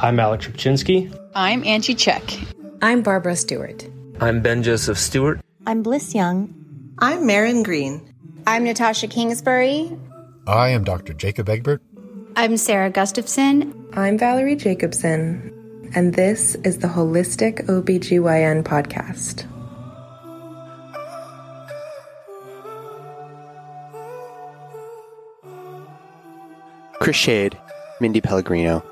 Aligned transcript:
I'm 0.00 0.20
Alex 0.20 0.46
Trubchinsky. 0.46 1.12
I'm 1.34 1.64
Angie 1.64 1.94
Check. 1.94 2.22
I'm 2.82 3.02
Barbara 3.02 3.34
Stewart. 3.34 3.84
I'm 4.20 4.40
Ben 4.40 4.62
Joseph 4.62 4.96
Stewart. 4.98 5.40
I'm 5.66 5.82
Bliss 5.82 6.14
Young. 6.14 6.54
I'm 7.00 7.26
Marin 7.26 7.64
Green. 7.64 8.14
I'm 8.46 8.62
Natasha 8.64 9.08
Kingsbury. 9.08 9.90
I 10.46 10.68
am 10.68 10.84
Dr. 10.84 11.14
Jacob 11.14 11.48
Egbert. 11.48 11.82
I'm 12.36 12.56
Sarah 12.56 12.90
Gustafson. 12.90 13.74
I'm 13.94 14.16
Valerie 14.18 14.54
Jacobson. 14.54 15.52
And 15.94 16.14
this 16.14 16.54
is 16.56 16.78
the 16.78 16.88
Holistic 16.88 17.66
OBGYN 17.66 18.62
podcast. 18.62 19.46
Chris 27.00 27.16
Shade, 27.16 27.58
Mindy 28.00 28.20
Pellegrino, 28.20 28.84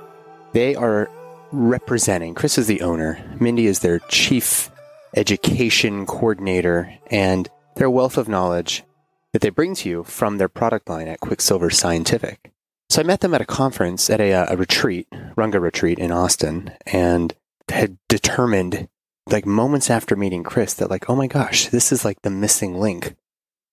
they 0.52 0.74
are 0.74 1.10
representing, 1.52 2.34
Chris 2.34 2.58
is 2.58 2.66
the 2.66 2.82
owner, 2.82 3.22
Mindy 3.40 3.66
is 3.66 3.80
their 3.80 4.00
chief 4.08 4.70
education 5.14 6.06
coordinator, 6.06 6.92
and 7.10 7.48
their 7.76 7.90
wealth 7.90 8.18
of 8.18 8.28
knowledge 8.28 8.84
that 9.32 9.42
they 9.42 9.50
bring 9.50 9.74
to 9.76 9.88
you 9.88 10.04
from 10.04 10.38
their 10.38 10.48
product 10.48 10.88
line 10.88 11.08
at 11.08 11.20
Quicksilver 11.20 11.70
Scientific. 11.70 12.52
So 12.88 13.00
I 13.00 13.04
met 13.04 13.20
them 13.20 13.34
at 13.34 13.40
a 13.40 13.46
conference 13.46 14.08
at 14.10 14.20
a, 14.20 14.32
uh, 14.32 14.46
a 14.50 14.56
retreat, 14.56 15.08
Runga 15.36 15.60
retreat 15.60 15.98
in 15.98 16.12
Austin, 16.12 16.72
and 16.86 17.34
had 17.68 17.98
determined, 18.08 18.88
like 19.26 19.44
moments 19.44 19.90
after 19.90 20.16
meeting 20.16 20.44
Chris, 20.44 20.74
that 20.74 20.90
like, 20.90 21.10
oh 21.10 21.16
my 21.16 21.26
gosh, 21.26 21.68
this 21.68 21.90
is 21.90 22.04
like 22.04 22.22
the 22.22 22.30
missing 22.30 22.78
link 22.78 23.16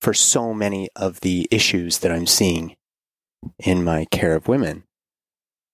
for 0.02 0.13
so 0.13 0.54
many 0.54 0.90
of 0.96 1.21
the 1.21 1.48
issues 1.52 1.99
that 1.99 2.12
I'm 2.12 2.27
seeing 2.27 2.76
in 3.60 3.84
my 3.84 4.05
care 4.05 4.35
of 4.35 4.48
women. 4.48 4.84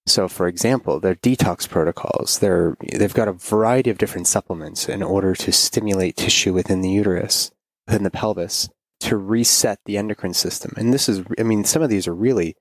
So, 0.10 0.28
for 0.28 0.48
example, 0.48 1.00
their 1.00 1.16
detox 1.16 1.70
protocols, 1.70 2.40
they're, 2.40 2.76
they've 2.94 3.14
got 3.14 3.28
a 3.28 3.34
variety 3.34 3.90
of 3.90 3.98
different 3.98 4.28
supplements 4.28 4.90
in 4.90 5.04
order 5.04 5.36
to 5.36 5.52
stimulate 5.52 6.18
tissue 6.18 6.54
within 6.54 6.82
the 6.82 6.90
uterus, 6.90 7.52
within 7.88 8.04
the 8.04 8.12
pelvis, 8.12 8.70
to 9.02 9.18
reset 9.18 9.80
the 9.86 9.98
endocrine 9.98 10.34
system. 10.34 10.74
And 10.76 10.94
this 10.94 11.08
is, 11.08 11.24
I 11.38 11.44
mean, 11.44 11.64
some 11.64 11.82
of 11.82 11.90
these 11.90 12.08
are 12.08 12.14
really 12.16 12.56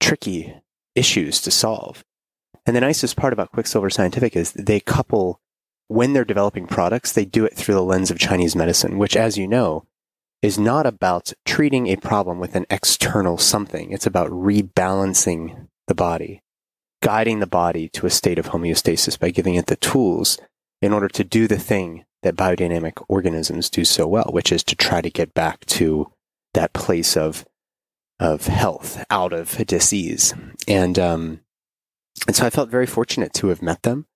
tricky 0.00 0.54
issues 0.94 1.40
to 1.42 1.50
solve. 1.50 2.02
And 2.64 2.74
the 2.74 2.80
nicest 2.80 3.16
part 3.16 3.32
about 3.32 3.52
Quicksilver 3.52 3.90
Scientific 3.90 4.34
is 4.34 4.52
they 4.52 4.80
couple, 4.80 5.40
when 5.88 6.12
they're 6.12 6.24
developing 6.24 6.66
products, 6.66 7.12
they 7.12 7.24
do 7.24 7.44
it 7.44 7.54
through 7.54 7.74
the 7.74 7.82
lens 7.82 8.10
of 8.10 8.18
Chinese 8.18 8.56
medicine, 8.56 8.98
which, 8.98 9.16
as 9.16 9.38
you 9.38 9.46
know, 9.46 9.84
is 10.42 10.58
not 10.58 10.86
about 10.86 11.32
treating 11.44 11.86
a 11.86 11.96
problem 11.96 12.38
with 12.40 12.56
an 12.56 12.66
external 12.70 13.38
something. 13.38 13.92
It's 13.92 14.06
about 14.06 14.30
rebalancing 14.30 15.68
the 15.86 15.94
body, 15.94 16.42
guiding 17.06 17.38
the 17.38 17.46
body 17.46 17.88
to 17.88 18.04
a 18.04 18.10
state 18.10 18.36
of 18.36 18.46
homeostasis 18.46 19.16
by 19.16 19.30
giving 19.30 19.54
it 19.54 19.66
the 19.66 19.76
tools 19.76 20.40
in 20.82 20.92
order 20.92 21.06
to 21.06 21.22
do 21.22 21.46
the 21.46 21.56
thing 21.56 22.04
that 22.24 22.34
biodynamic 22.34 23.00
organisms 23.06 23.70
do 23.70 23.84
so 23.84 24.08
well, 24.08 24.28
which 24.32 24.50
is 24.50 24.64
to 24.64 24.74
try 24.74 25.00
to 25.00 25.08
get 25.08 25.32
back 25.32 25.64
to 25.66 26.12
that 26.54 26.72
place 26.72 27.16
of 27.16 27.44
of 28.18 28.48
health 28.48 29.04
out 29.08 29.32
of 29.32 29.56
disease. 29.68 30.34
And 30.66 30.98
um, 30.98 31.42
and 32.26 32.34
so 32.34 32.44
I 32.44 32.50
felt 32.50 32.70
very 32.70 32.86
fortunate 32.86 33.32
to 33.34 33.48
have 33.50 33.62
met 33.62 33.84
them. 33.84 34.06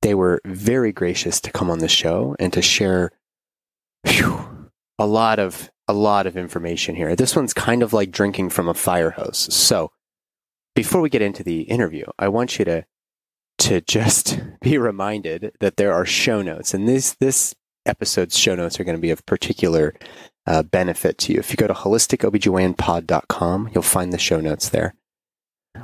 They 0.00 0.14
were 0.14 0.40
very 0.44 0.92
gracious 0.92 1.40
to 1.40 1.50
come 1.50 1.68
on 1.68 1.80
the 1.80 1.88
show 1.88 2.36
and 2.38 2.52
to 2.52 2.62
share 2.62 3.10
whew, 4.04 4.70
a 5.00 5.06
lot 5.06 5.40
of 5.40 5.68
a 5.88 5.92
lot 5.92 6.28
of 6.28 6.36
information 6.36 6.94
here. 6.94 7.16
This 7.16 7.34
one's 7.34 7.52
kind 7.52 7.82
of 7.82 7.92
like 7.92 8.12
drinking 8.12 8.50
from 8.50 8.68
a 8.68 8.74
fire 8.74 9.10
hose. 9.10 9.52
So 9.52 9.90
before 10.74 11.00
we 11.00 11.10
get 11.10 11.22
into 11.22 11.42
the 11.42 11.62
interview, 11.62 12.04
I 12.18 12.28
want 12.28 12.58
you 12.58 12.64
to 12.66 12.84
to 13.58 13.80
just 13.82 14.40
be 14.60 14.78
reminded 14.78 15.52
that 15.60 15.76
there 15.76 15.92
are 15.92 16.04
show 16.06 16.42
notes, 16.42 16.74
and 16.74 16.88
this 16.88 17.16
this 17.20 17.54
episode's 17.86 18.38
show 18.38 18.54
notes 18.54 18.78
are 18.78 18.84
going 18.84 18.96
to 18.96 19.00
be 19.00 19.10
of 19.10 19.24
particular 19.26 19.94
uh, 20.46 20.62
benefit 20.62 21.18
to 21.18 21.32
you. 21.32 21.38
If 21.38 21.50
you 21.50 21.56
go 21.56 21.66
to 21.66 21.74
holisticobgynpod.com, 21.74 23.70
you'll 23.72 23.82
find 23.82 24.12
the 24.12 24.18
show 24.18 24.40
notes 24.40 24.68
there. 24.68 24.94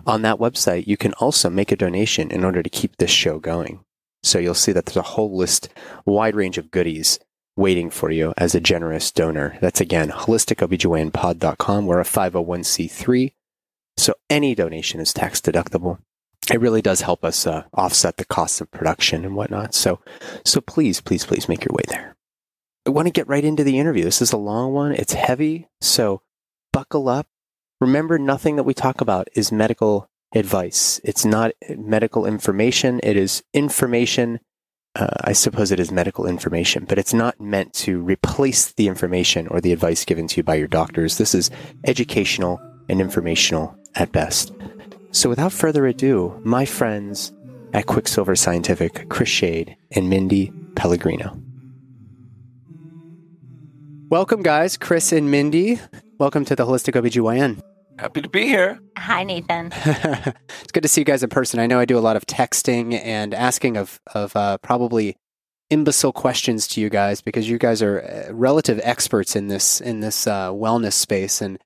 On 0.06 0.22
that 0.22 0.38
website, 0.38 0.86
you 0.86 0.96
can 0.96 1.12
also 1.14 1.48
make 1.48 1.70
a 1.72 1.76
donation 1.76 2.30
in 2.30 2.44
order 2.44 2.62
to 2.62 2.70
keep 2.70 2.96
this 2.96 3.10
show 3.10 3.38
going. 3.38 3.84
So 4.22 4.38
you'll 4.38 4.54
see 4.54 4.72
that 4.72 4.86
there's 4.86 4.96
a 4.96 5.02
whole 5.02 5.36
list, 5.36 5.68
wide 6.04 6.34
range 6.34 6.58
of 6.58 6.70
goodies 6.70 7.20
waiting 7.56 7.90
for 7.90 8.10
you 8.10 8.34
as 8.36 8.54
a 8.54 8.60
generous 8.60 9.10
donor. 9.12 9.56
That's 9.60 9.80
again, 9.80 10.10
holisticobgynpod.com. 10.10 11.86
We're 11.86 12.00
a 12.00 12.04
501c3, 12.04 13.32
so 13.96 14.14
any 14.28 14.54
donation 14.54 15.00
is 15.00 15.12
tax 15.12 15.40
deductible. 15.40 15.98
It 16.52 16.60
really 16.60 16.82
does 16.82 17.00
help 17.00 17.24
us 17.24 17.46
uh, 17.46 17.64
offset 17.74 18.18
the 18.18 18.24
costs 18.24 18.60
of 18.60 18.70
production 18.70 19.24
and 19.24 19.34
whatnot. 19.34 19.74
So, 19.74 20.00
so 20.44 20.60
please, 20.60 21.00
please, 21.00 21.24
please 21.24 21.48
make 21.48 21.64
your 21.64 21.74
way 21.74 21.82
there. 21.88 22.16
I 22.86 22.90
want 22.90 23.06
to 23.06 23.12
get 23.12 23.26
right 23.26 23.44
into 23.44 23.64
the 23.64 23.80
interview. 23.80 24.04
This 24.04 24.22
is 24.22 24.32
a 24.32 24.36
long 24.36 24.72
one. 24.72 24.92
It's 24.92 25.14
heavy, 25.14 25.68
so 25.80 26.22
buckle 26.72 27.08
up. 27.08 27.26
Remember, 27.80 28.16
nothing 28.18 28.56
that 28.56 28.62
we 28.62 28.74
talk 28.74 29.00
about 29.00 29.28
is 29.34 29.50
medical 29.50 30.08
advice. 30.34 31.00
It's 31.02 31.24
not 31.24 31.52
medical 31.68 32.26
information. 32.26 33.00
It 33.02 33.16
is 33.16 33.42
information 33.52 34.38
uh, 34.96 35.08
I 35.24 35.32
suppose 35.34 35.72
it 35.72 35.78
is 35.78 35.92
medical 35.92 36.26
information, 36.26 36.86
but 36.86 36.98
it's 36.98 37.12
not 37.12 37.38
meant 37.38 37.74
to 37.74 38.00
replace 38.00 38.72
the 38.72 38.88
information 38.88 39.46
or 39.48 39.60
the 39.60 39.72
advice 39.72 40.06
given 40.06 40.26
to 40.28 40.38
you 40.38 40.42
by 40.42 40.54
your 40.54 40.68
doctors. 40.68 41.18
This 41.18 41.34
is 41.34 41.50
educational 41.84 42.58
and 42.88 42.98
informational 42.98 43.76
at 43.96 44.12
best. 44.12 44.52
So, 45.10 45.28
without 45.28 45.52
further 45.52 45.86
ado, 45.86 46.40
my 46.44 46.64
friends 46.64 47.32
at 47.72 47.86
Quicksilver 47.86 48.36
Scientific, 48.36 49.08
Chris 49.08 49.28
Shade 49.28 49.76
and 49.92 50.08
Mindy 50.08 50.52
Pellegrino. 50.76 51.40
Welcome, 54.08 54.42
guys, 54.42 54.76
Chris 54.76 55.10
and 55.10 55.30
Mindy. 55.30 55.80
Welcome 56.18 56.44
to 56.44 56.54
the 56.54 56.64
Holistic 56.64 56.94
OBGYN. 56.94 57.60
Happy 57.98 58.20
to 58.22 58.28
be 58.28 58.46
here. 58.46 58.78
Hi, 58.98 59.24
Nathan. 59.24 59.72
it's 59.84 60.72
good 60.72 60.82
to 60.82 60.88
see 60.88 61.00
you 61.00 61.04
guys 61.04 61.22
in 61.22 61.30
person. 61.30 61.60
I 61.60 61.66
know 61.66 61.80
I 61.80 61.86
do 61.86 61.98
a 61.98 62.00
lot 62.00 62.16
of 62.16 62.26
texting 62.26 63.00
and 63.02 63.32
asking 63.32 63.76
of 63.76 64.00
of 64.14 64.36
uh, 64.36 64.58
probably 64.58 65.16
imbecile 65.70 66.12
questions 66.12 66.68
to 66.68 66.80
you 66.80 66.88
guys 66.88 67.20
because 67.20 67.48
you 67.48 67.58
guys 67.58 67.82
are 67.82 68.00
uh, 68.00 68.32
relative 68.32 68.80
experts 68.84 69.34
in 69.34 69.48
this 69.48 69.80
in 69.80 70.00
this 70.00 70.26
uh, 70.26 70.50
wellness 70.50 70.94
space 70.94 71.40
and. 71.40 71.58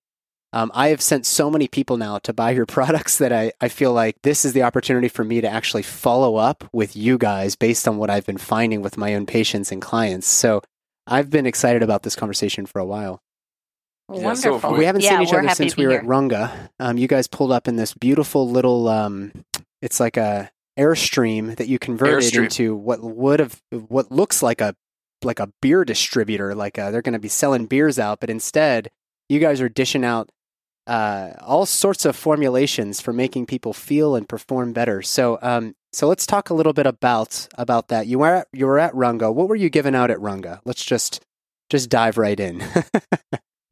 Um, 0.53 0.71
I 0.75 0.89
have 0.89 1.01
sent 1.01 1.27
so 1.27 1.49
many 1.51 1.69
people 1.69 1.97
now 1.97 2.19
to 2.19 2.33
buy 2.33 2.51
your 2.51 2.67
products 2.77 3.19
that 3.19 3.33
I, 3.33 3.53
I 3.61 3.69
feel 3.69 3.93
like 3.93 4.17
this 4.23 4.45
is 4.45 4.53
the 4.53 4.63
opportunity 4.63 5.09
for 5.09 5.25
me 5.25 5.41
to 5.41 5.49
actually 5.49 5.83
follow 5.83 6.37
up 6.37 6.65
with 6.73 6.97
you 6.97 7.19
guys 7.19 7.57
based 7.57 7.87
on 7.87 7.99
what 7.99 8.11
I've 8.11 8.27
been 8.27 8.39
finding 8.39 8.83
with 8.83 8.97
my 8.99 9.15
own 9.15 9.27
patients 9.27 9.71
and 9.71 9.81
clients. 9.81 10.27
So 10.27 10.63
I've 11.07 11.31
been 11.31 11.47
excited 11.47 11.83
about 11.83 12.03
this 12.03 12.17
conversation 12.17 12.67
for 12.67 12.79
a 12.79 12.85
while. 12.85 13.23
Wonderful. 14.09 14.61
so 14.61 14.77
We 14.77 14.85
haven't 14.87 15.03
yeah, 15.03 15.11
seen 15.19 15.23
each 15.23 15.33
other 15.33 15.49
since 15.51 15.77
we 15.77 15.85
were 15.85 15.93
here. 15.93 16.01
at 16.01 16.07
Runga. 16.07 16.71
Um, 16.81 16.99
you 16.99 17.07
guys 17.07 17.29
pulled 17.29 17.53
up 17.53 17.69
in 17.69 17.77
this 17.77 17.95
beautiful 17.95 18.49
little. 18.51 18.89
Um, 18.89 19.33
it's 19.81 20.01
like 20.01 20.17
a 20.17 20.51
airstream 20.79 21.57
that 21.57 21.69
you 21.69 21.79
converted 21.79 22.33
Airstream. 22.33 22.45
into 22.45 22.75
what 22.75 23.03
would 23.03 23.39
have 23.41 23.61
what 23.71 24.11
looks 24.11 24.43
like 24.43 24.61
a 24.61 24.75
like 25.23 25.39
a 25.39 25.53
beer 25.61 25.85
distributor. 25.85 26.55
Like 26.55 26.79
uh 26.79 26.91
they're 26.91 27.03
going 27.03 27.13
to 27.13 27.19
be 27.19 27.29
selling 27.29 27.67
beers 27.67 27.99
out, 27.99 28.21
but 28.21 28.31
instead 28.31 28.91
you 29.29 29.39
guys 29.39 29.61
are 29.61 29.69
dishing 29.69 30.05
out 30.05 30.31
uh, 30.91 31.35
all 31.41 31.67
sorts 31.67 32.05
of 32.05 32.17
formulations 32.17 33.01
for 33.01 33.13
making 33.13 33.47
people 33.47 33.73
feel 33.73 34.17
and 34.17 34.29
perform 34.29 34.73
better. 34.73 35.03
So, 35.03 35.39
um, 35.41 35.77
so 35.93 36.09
let's 36.09 36.27
talk 36.27 36.51
a 36.51 36.55
little 36.55 36.73
bit 36.73 36.87
about 36.87 37.47
about 37.57 37.89
that. 37.89 38.09
You 38.09 38.19
were 38.19 38.35
at, 38.35 38.49
you 38.53 38.67
were 38.67 38.81
at 38.81 38.93
Runga. 38.93 39.33
What 39.33 39.49
were 39.49 39.55
you 39.55 39.71
giving 39.71 39.95
out 39.95 40.11
at 40.11 40.19
Runga? 40.19 40.59
Let's 40.65 40.85
just 40.85 41.25
just 41.71 41.91
dive 41.91 42.19
right 42.19 42.39
in. 42.39 42.65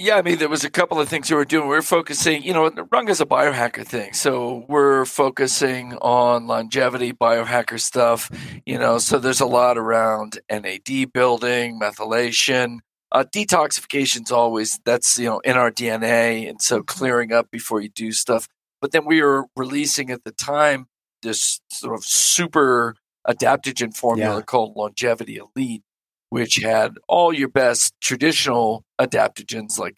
Yeah, 0.00 0.14
I 0.14 0.22
mean, 0.22 0.38
there 0.38 0.48
was 0.48 0.62
a 0.62 0.70
couple 0.70 1.00
of 1.00 1.08
things 1.08 1.28
we 1.28 1.34
were 1.34 1.44
doing. 1.44 1.66
We 1.66 1.74
were 1.74 1.82
focusing, 1.82 2.44
you 2.44 2.52
know, 2.52 2.70
Runga's 2.70 3.20
a 3.20 3.26
biohacker 3.26 3.84
thing. 3.84 4.12
So 4.12 4.64
we're 4.68 5.04
focusing 5.04 5.94
on 5.94 6.46
longevity, 6.46 7.12
biohacker 7.12 7.80
stuff, 7.80 8.30
you 8.64 8.78
know, 8.78 8.98
so 8.98 9.18
there's 9.18 9.40
a 9.40 9.46
lot 9.46 9.76
around 9.76 10.38
NAD 10.48 11.12
building, 11.12 11.80
methylation. 11.80 12.78
Uh, 13.12 13.24
detoxification's 13.34 14.30
always, 14.30 14.78
that's, 14.84 15.18
you 15.18 15.26
know, 15.26 15.38
in 15.40 15.56
our 15.56 15.70
DNA. 15.70 16.48
And 16.48 16.60
so 16.60 16.82
clearing 16.82 17.32
up 17.32 17.50
before 17.50 17.80
you 17.80 17.88
do 17.88 18.12
stuff. 18.12 18.46
But 18.80 18.92
then 18.92 19.04
we 19.06 19.22
were 19.22 19.46
releasing 19.56 20.10
at 20.10 20.24
the 20.24 20.30
time 20.32 20.86
this 21.22 21.60
sort 21.70 21.96
of 21.96 22.04
super 22.04 22.94
adaptogen 23.26 23.96
formula 23.96 24.36
Yeah. 24.36 24.42
called 24.42 24.76
Longevity 24.76 25.38
Elite 25.38 25.82
which 26.30 26.56
had 26.56 26.92
all 27.08 27.32
your 27.32 27.48
best 27.48 27.94
traditional 28.02 28.84
adaptogens 29.00 29.78
like 29.78 29.94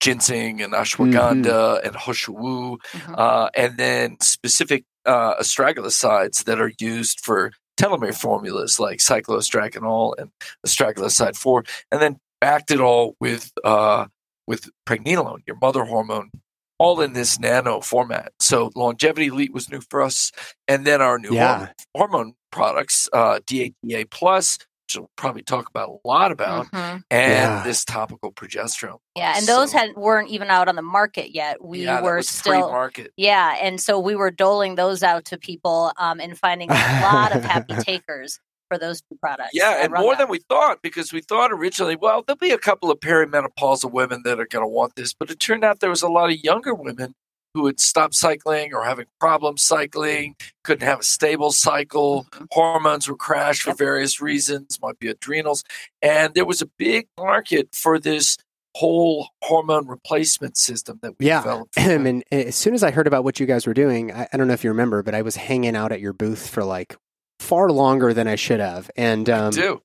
ginseng 0.00 0.62
and 0.62 0.72
ashwagandha 0.74 1.84
and 1.84 1.96
hoshu, 1.96 2.76
Mhm. 2.92 3.18
uh, 3.18 3.50
and 3.56 3.76
then 3.78 4.16
specific 4.20 4.84
uh, 5.04 5.34
astragalosides 5.40 6.44
that 6.44 6.60
are 6.60 6.70
used 6.78 7.18
for 7.20 7.50
telomere 7.76 8.14
formulas 8.16 8.78
like 8.78 9.00
cycloastragenol 9.00 10.14
and 10.18 10.30
astragaloside 10.64 11.36
4, 11.36 11.64
and 11.90 12.00
then 12.00 12.20
backed 12.42 12.72
it 12.72 12.80
all 12.80 13.14
with 13.20 13.52
uh, 13.64 14.06
with 14.48 14.68
pregnenolone, 14.84 15.38
your 15.46 15.56
mother 15.62 15.84
hormone, 15.84 16.30
all 16.78 17.00
in 17.00 17.12
this 17.12 17.38
nano 17.38 17.80
format. 17.80 18.32
So 18.40 18.70
Longevity 18.74 19.28
Elite 19.28 19.54
was 19.54 19.70
new 19.70 19.80
for 19.88 20.02
us, 20.02 20.32
and 20.66 20.84
then 20.84 21.00
our 21.00 21.18
new 21.20 21.32
Yeah. 21.34 21.56
hormone, 21.56 21.74
hormone 21.96 22.34
products, 22.50 23.08
uh, 23.12 23.38
DHEA 23.46 24.10
Plus, 24.10 24.58
which 24.58 24.96
we'll 24.98 25.10
probably 25.16 25.42
talk 25.42 25.68
about 25.70 25.88
a 25.88 26.08
lot 26.08 26.32
about, 26.32 26.66
Mhm. 26.72 27.04
and 27.10 27.30
Yeah. 27.32 27.62
this 27.62 27.84
topical 27.84 28.32
progesterone. 28.32 28.98
Yeah, 29.16 29.34
and 29.36 29.46
those 29.46 29.70
So- 29.70 29.78
had 29.78 29.94
weren't 29.94 30.28
even 30.30 30.50
out 30.50 30.68
on 30.68 30.74
the 30.74 30.82
market 30.82 31.30
yet. 31.32 31.64
We 31.64 31.84
yeah, 31.84 31.94
that 31.94 32.02
were 32.02 32.16
was 32.16 32.28
still 32.28 32.62
pre-market. 32.64 33.12
Yeah, 33.16 33.56
and 33.62 33.80
so 33.80 34.00
we 34.00 34.16
were 34.16 34.32
doling 34.32 34.74
those 34.74 35.04
out 35.04 35.24
to 35.26 35.38
people 35.38 35.92
um, 35.96 36.18
and 36.20 36.36
finding 36.36 36.68
a 36.70 36.74
lot 37.02 37.34
of 37.36 37.44
happy 37.44 37.74
takers 37.86 38.40
for 38.72 38.78
those 38.78 39.00
two 39.02 39.16
products. 39.20 39.50
Yeah, 39.52 39.82
and 39.82 39.92
more 39.92 40.00
Rundown. 40.10 40.18
than 40.18 40.28
we 40.30 40.38
thought 40.48 40.78
because 40.82 41.12
we 41.12 41.20
thought 41.20 41.52
originally, 41.52 41.96
well, 41.96 42.22
there'll 42.26 42.38
be 42.38 42.50
a 42.50 42.58
couple 42.58 42.90
of 42.90 43.00
perimenopausal 43.00 43.90
women 43.92 44.22
that 44.24 44.40
are 44.40 44.46
going 44.46 44.64
to 44.64 44.68
want 44.68 44.94
this, 44.96 45.12
but 45.12 45.30
it 45.30 45.38
turned 45.40 45.64
out 45.64 45.80
there 45.80 45.90
was 45.90 46.02
a 46.02 46.08
lot 46.08 46.30
of 46.30 46.36
younger 46.42 46.74
women 46.74 47.14
who 47.54 47.66
had 47.66 47.78
stopped 47.78 48.14
cycling 48.14 48.72
or 48.72 48.82
having 48.84 49.04
problems 49.20 49.62
cycling, 49.62 50.34
couldn't 50.64 50.86
have 50.86 51.00
a 51.00 51.04
stable 51.04 51.52
cycle, 51.52 52.24
Mm-hmm. 52.32 52.44
hormones 52.50 53.08
were 53.08 53.16
crashed 53.16 53.62
for 53.62 53.74
various 53.74 54.20
reasons, 54.22 54.78
might 54.80 54.98
be 54.98 55.08
adrenals, 55.08 55.62
and 56.00 56.32
there 56.34 56.46
was 56.46 56.62
a 56.62 56.66
big 56.78 57.08
market 57.18 57.68
for 57.74 57.98
this 57.98 58.38
whole 58.74 59.28
hormone 59.42 59.86
replacement 59.86 60.56
system 60.56 60.98
that 61.02 61.12
we 61.18 61.26
Yeah. 61.26 61.40
developed. 61.42 61.74
for 61.74 61.80
and 61.90 62.24
as 62.32 62.56
soon 62.56 62.72
as 62.72 62.82
I 62.82 62.90
heard 62.90 63.06
about 63.06 63.22
what 63.22 63.38
you 63.38 63.44
guys 63.44 63.66
were 63.66 63.74
doing, 63.74 64.10
I, 64.10 64.26
I 64.32 64.36
don't 64.38 64.48
know 64.48 64.54
if 64.54 64.64
you 64.64 64.70
remember, 64.70 65.02
but 65.02 65.14
I 65.14 65.20
was 65.20 65.36
hanging 65.36 65.76
out 65.76 65.92
at 65.92 66.00
your 66.00 66.14
booth 66.14 66.48
for 66.48 66.64
like 66.64 66.96
far 67.42 67.70
longer 67.70 68.14
than 68.14 68.26
I 68.28 68.36
should 68.36 68.60
have. 68.60 68.90
And 68.96 69.28
um, 69.28 69.50
do. 69.50 69.82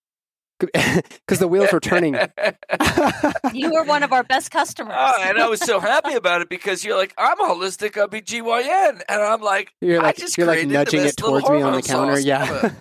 because 0.59 1.39
the 1.39 1.47
wheels 1.47 1.71
were 1.71 1.79
turning. 1.79 2.15
you 3.53 3.71
were 3.71 3.83
one 3.83 4.01
of 4.01 4.11
our 4.11 4.23
best 4.23 4.49
customers. 4.49 4.95
Oh, 4.97 5.21
and 5.21 5.37
I 5.37 5.47
was 5.47 5.59
so 5.59 5.79
happy 5.79 6.13
about 6.13 6.41
it 6.41 6.49
because 6.49 6.83
you're 6.83 6.97
like, 6.97 7.13
I'm 7.17 7.39
a 7.39 7.43
holistic 7.43 7.91
OBGYN. 7.91 9.01
And 9.07 9.21
I'm 9.21 9.41
like, 9.41 9.71
You're 9.81 10.01
I 10.01 10.05
like 10.05 10.17
just 10.17 10.37
you're 10.37 10.47
like 10.47 10.67
nudging 10.67 11.01
it 11.01 11.15
towards 11.15 11.47
me 11.49 11.61
on 11.61 11.73
the 11.73 11.83
counter. 11.83 12.19
Yeah. 12.19 12.71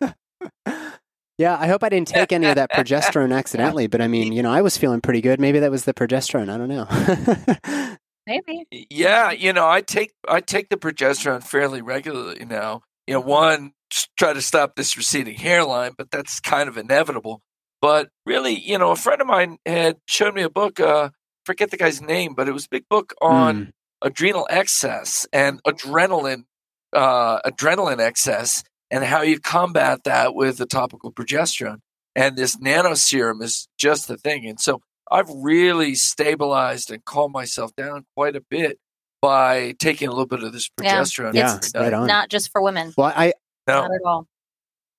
yeah, 1.39 1.59
I 1.61 1.67
hope 1.67 1.85
I 1.85 1.91
didn't 1.91 2.09
take 2.09 2.33
any 2.33 2.47
of 2.47 2.55
that 2.55 2.71
progesterone 2.71 3.37
accidentally, 3.37 3.89
but 3.89 4.01
I 4.01 4.09
mean, 4.09 4.33
you 4.33 4.43
know, 4.43 4.53
I 4.53 4.63
was 4.63 4.79
feeling 4.79 5.03
pretty 5.03 5.21
good. 5.21 5.39
Maybe 5.39 5.59
that 5.59 5.71
was 5.71 5.85
the 5.85 5.93
progesterone. 5.93 6.49
I 6.49 6.57
don't 6.57 6.69
know. 6.69 7.97
Maybe. 8.27 8.67
yeah, 8.91 9.31
you 9.31 9.53
know, 9.53 9.69
I 9.69 9.83
take 9.83 10.13
I 10.27 10.41
take 10.41 10.71
the 10.71 10.77
progesterone 10.77 11.45
fairly 11.45 11.83
regularly 11.83 12.45
now. 12.45 12.83
You 13.07 13.15
know, 13.15 13.21
one 13.21 13.73
just 13.73 13.76
try 14.17 14.33
to 14.33 14.43
stop 14.43 14.75
this 14.77 14.97
receding 14.97 15.37
hairline, 15.37 15.93
but 15.97 16.11
that's 16.11 16.41
kind 16.41 16.69
of 16.69 16.77
inevitable. 16.77 17.41
But 17.81 18.09
really, 18.25 18.59
you 18.59 18.79
know, 18.79 18.91
a 18.91 18.97
friend 18.97 19.21
of 19.21 19.27
mine 19.27 19.59
had 19.67 19.97
shown 20.07 20.35
me 20.35 20.43
a 20.43 20.51
book. 20.51 20.81
Uh, 20.81 21.11
forget 21.45 21.71
the 21.71 21.77
guy's 21.77 22.01
name, 22.01 22.35
but 22.35 22.49
it 22.49 22.53
was 22.53 22.65
a 22.67 22.69
big 22.71 22.89
book 22.89 23.15
on 23.21 23.67
Mm. 23.67 23.71
adrenal 24.03 24.47
excess 24.51 25.27
and 25.33 25.63
adrenaline, 25.65 26.45
uh, 26.93 27.41
adrenaline 27.43 28.01
excess, 28.01 28.65
and 28.91 29.05
how 29.05 29.23
you 29.23 29.39
combat 29.39 30.05
that 30.05 30.35
with 30.35 30.59
the 30.59 30.67
topical 30.67 31.13
progesterone. 31.13 31.79
And 32.15 32.37
this 32.37 32.59
nano 32.59 32.95
serum 32.95 33.43
is 33.43 33.69
just 33.79 34.09
the 34.09 34.17
thing. 34.17 34.47
And 34.47 34.59
so 34.59 34.81
I've 35.11 35.29
really 35.31 35.95
stabilized 35.95 36.91
and 36.91 37.05
calmed 37.05 37.35
myself 37.35 37.75
down 37.77 38.07
quite 38.17 38.35
a 38.37 38.41
bit 38.41 38.79
by 39.23 39.75
taking 39.79 40.09
a 40.09 40.11
little 40.11 40.27
bit 40.27 40.43
of 40.43 40.53
this 40.53 40.71
Yeah. 40.83 41.01
progesterone. 41.03 41.35
Yeah, 41.35 41.59
every 41.75 41.81
right 41.87 41.93
night. 41.93 41.95
on. 41.95 42.07
Not 42.07 42.29
just 42.31 42.51
for 42.51 42.63
women. 42.63 42.93
Well, 42.97 43.13
I 43.15 43.35
No, 43.67 43.83
Not 43.83 43.91
at 43.95 44.01
all. 44.05 44.27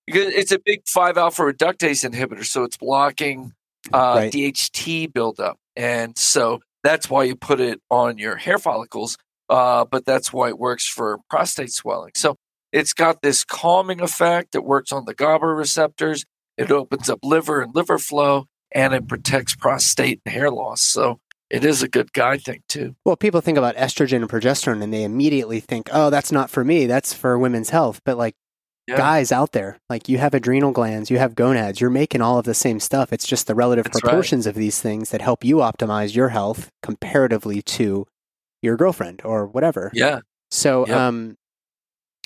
because 0.05 0.33
it's 0.33 0.51
a 0.51 0.59
big 0.59 0.81
5 0.87 1.17
alpha 1.17 1.41
reductase 1.43 2.09
inhibitor, 2.09 2.45
so 2.45 2.63
it's 2.63 2.77
blocking 2.77 3.53
uh, 3.93 4.15
Right. 4.17 4.31
DHT 4.33 5.13
buildup. 5.13 5.57
And 5.75 6.17
so 6.17 6.59
that's 6.83 7.09
why 7.09 7.23
you 7.23 7.35
put 7.35 7.59
it 7.59 7.79
on 7.89 8.17
your 8.17 8.35
hair 8.35 8.57
follicles, 8.57 9.17
uh, 9.49 9.85
but 9.85 10.05
that's 10.05 10.33
why 10.33 10.49
it 10.49 10.57
works 10.59 10.87
for 10.87 11.19
prostate 11.29 11.71
swelling. 11.71 12.11
So 12.15 12.35
it's 12.73 12.93
got 12.93 13.21
this 13.21 13.43
calming 13.45 14.01
effect. 14.01 14.55
It 14.55 14.63
works 14.65 14.91
on 14.91 15.05
the 15.05 15.13
GABA 15.13 15.45
receptors. 15.45 16.25
It 16.57 16.71
opens 16.71 17.09
up 17.09 17.19
liver 17.23 17.61
and 17.61 17.73
liver 17.75 17.97
flow, 17.99 18.47
and 18.73 18.93
it 18.93 19.07
protects 19.07 19.55
prostate 19.55 20.19
and 20.25 20.33
hair 20.33 20.49
loss. 20.51 20.81
So 20.81 21.19
it 21.49 21.63
is 21.63 21.81
a 21.83 21.87
good 21.87 22.11
guy 22.11 22.37
thing, 22.37 22.61
too. 22.67 22.95
well, 23.05 23.15
people 23.15 23.39
think 23.39 23.57
about 23.57 23.75
estrogen 23.77 24.17
and 24.17 24.29
progesterone, 24.29 24.81
and 24.83 24.91
they 24.93 25.03
immediately 25.03 25.59
think, 25.61 25.89
"Oh, 25.93 26.09
that's 26.09 26.31
not 26.31 26.49
for 26.49 26.65
me. 26.65 26.87
That's 26.87 27.13
for 27.13 27.37
women's 27.39 27.69
health." 27.69 28.01
But 28.03 28.17
like 28.17 28.35
Yeah. 28.87 28.97
guys 28.97 29.33
out 29.33 29.51
there, 29.51 29.79
like 29.89 30.07
you 30.07 30.17
have 30.17 30.33
adrenal 30.33 30.71
glands, 30.71 31.09
you 31.11 31.17
have 31.17 31.35
gonads, 31.35 31.81
you're 31.81 31.89
making 31.89 32.21
all 32.21 32.39
of 32.39 32.45
the 32.45 32.53
same 32.53 32.79
stuff. 32.79 33.11
It's 33.11 33.27
just 33.27 33.47
the 33.47 33.55
relative 33.55 33.83
That's 33.83 33.95
right. 33.97 34.09
proportions 34.09 34.47
of 34.47 34.55
these 34.55 34.81
things 34.81 35.09
that 35.09 35.21
help 35.21 35.43
you 35.43 35.57
optimize 35.57 36.15
your 36.15 36.29
health 36.29 36.71
comparatively 36.81 37.61
to 37.63 38.07
your 38.61 38.77
girlfriend 38.77 39.21
or 39.25 39.45
whatever. 39.45 39.91
Yeah. 39.93 40.21
So, 40.51 40.87
um, 40.87 41.37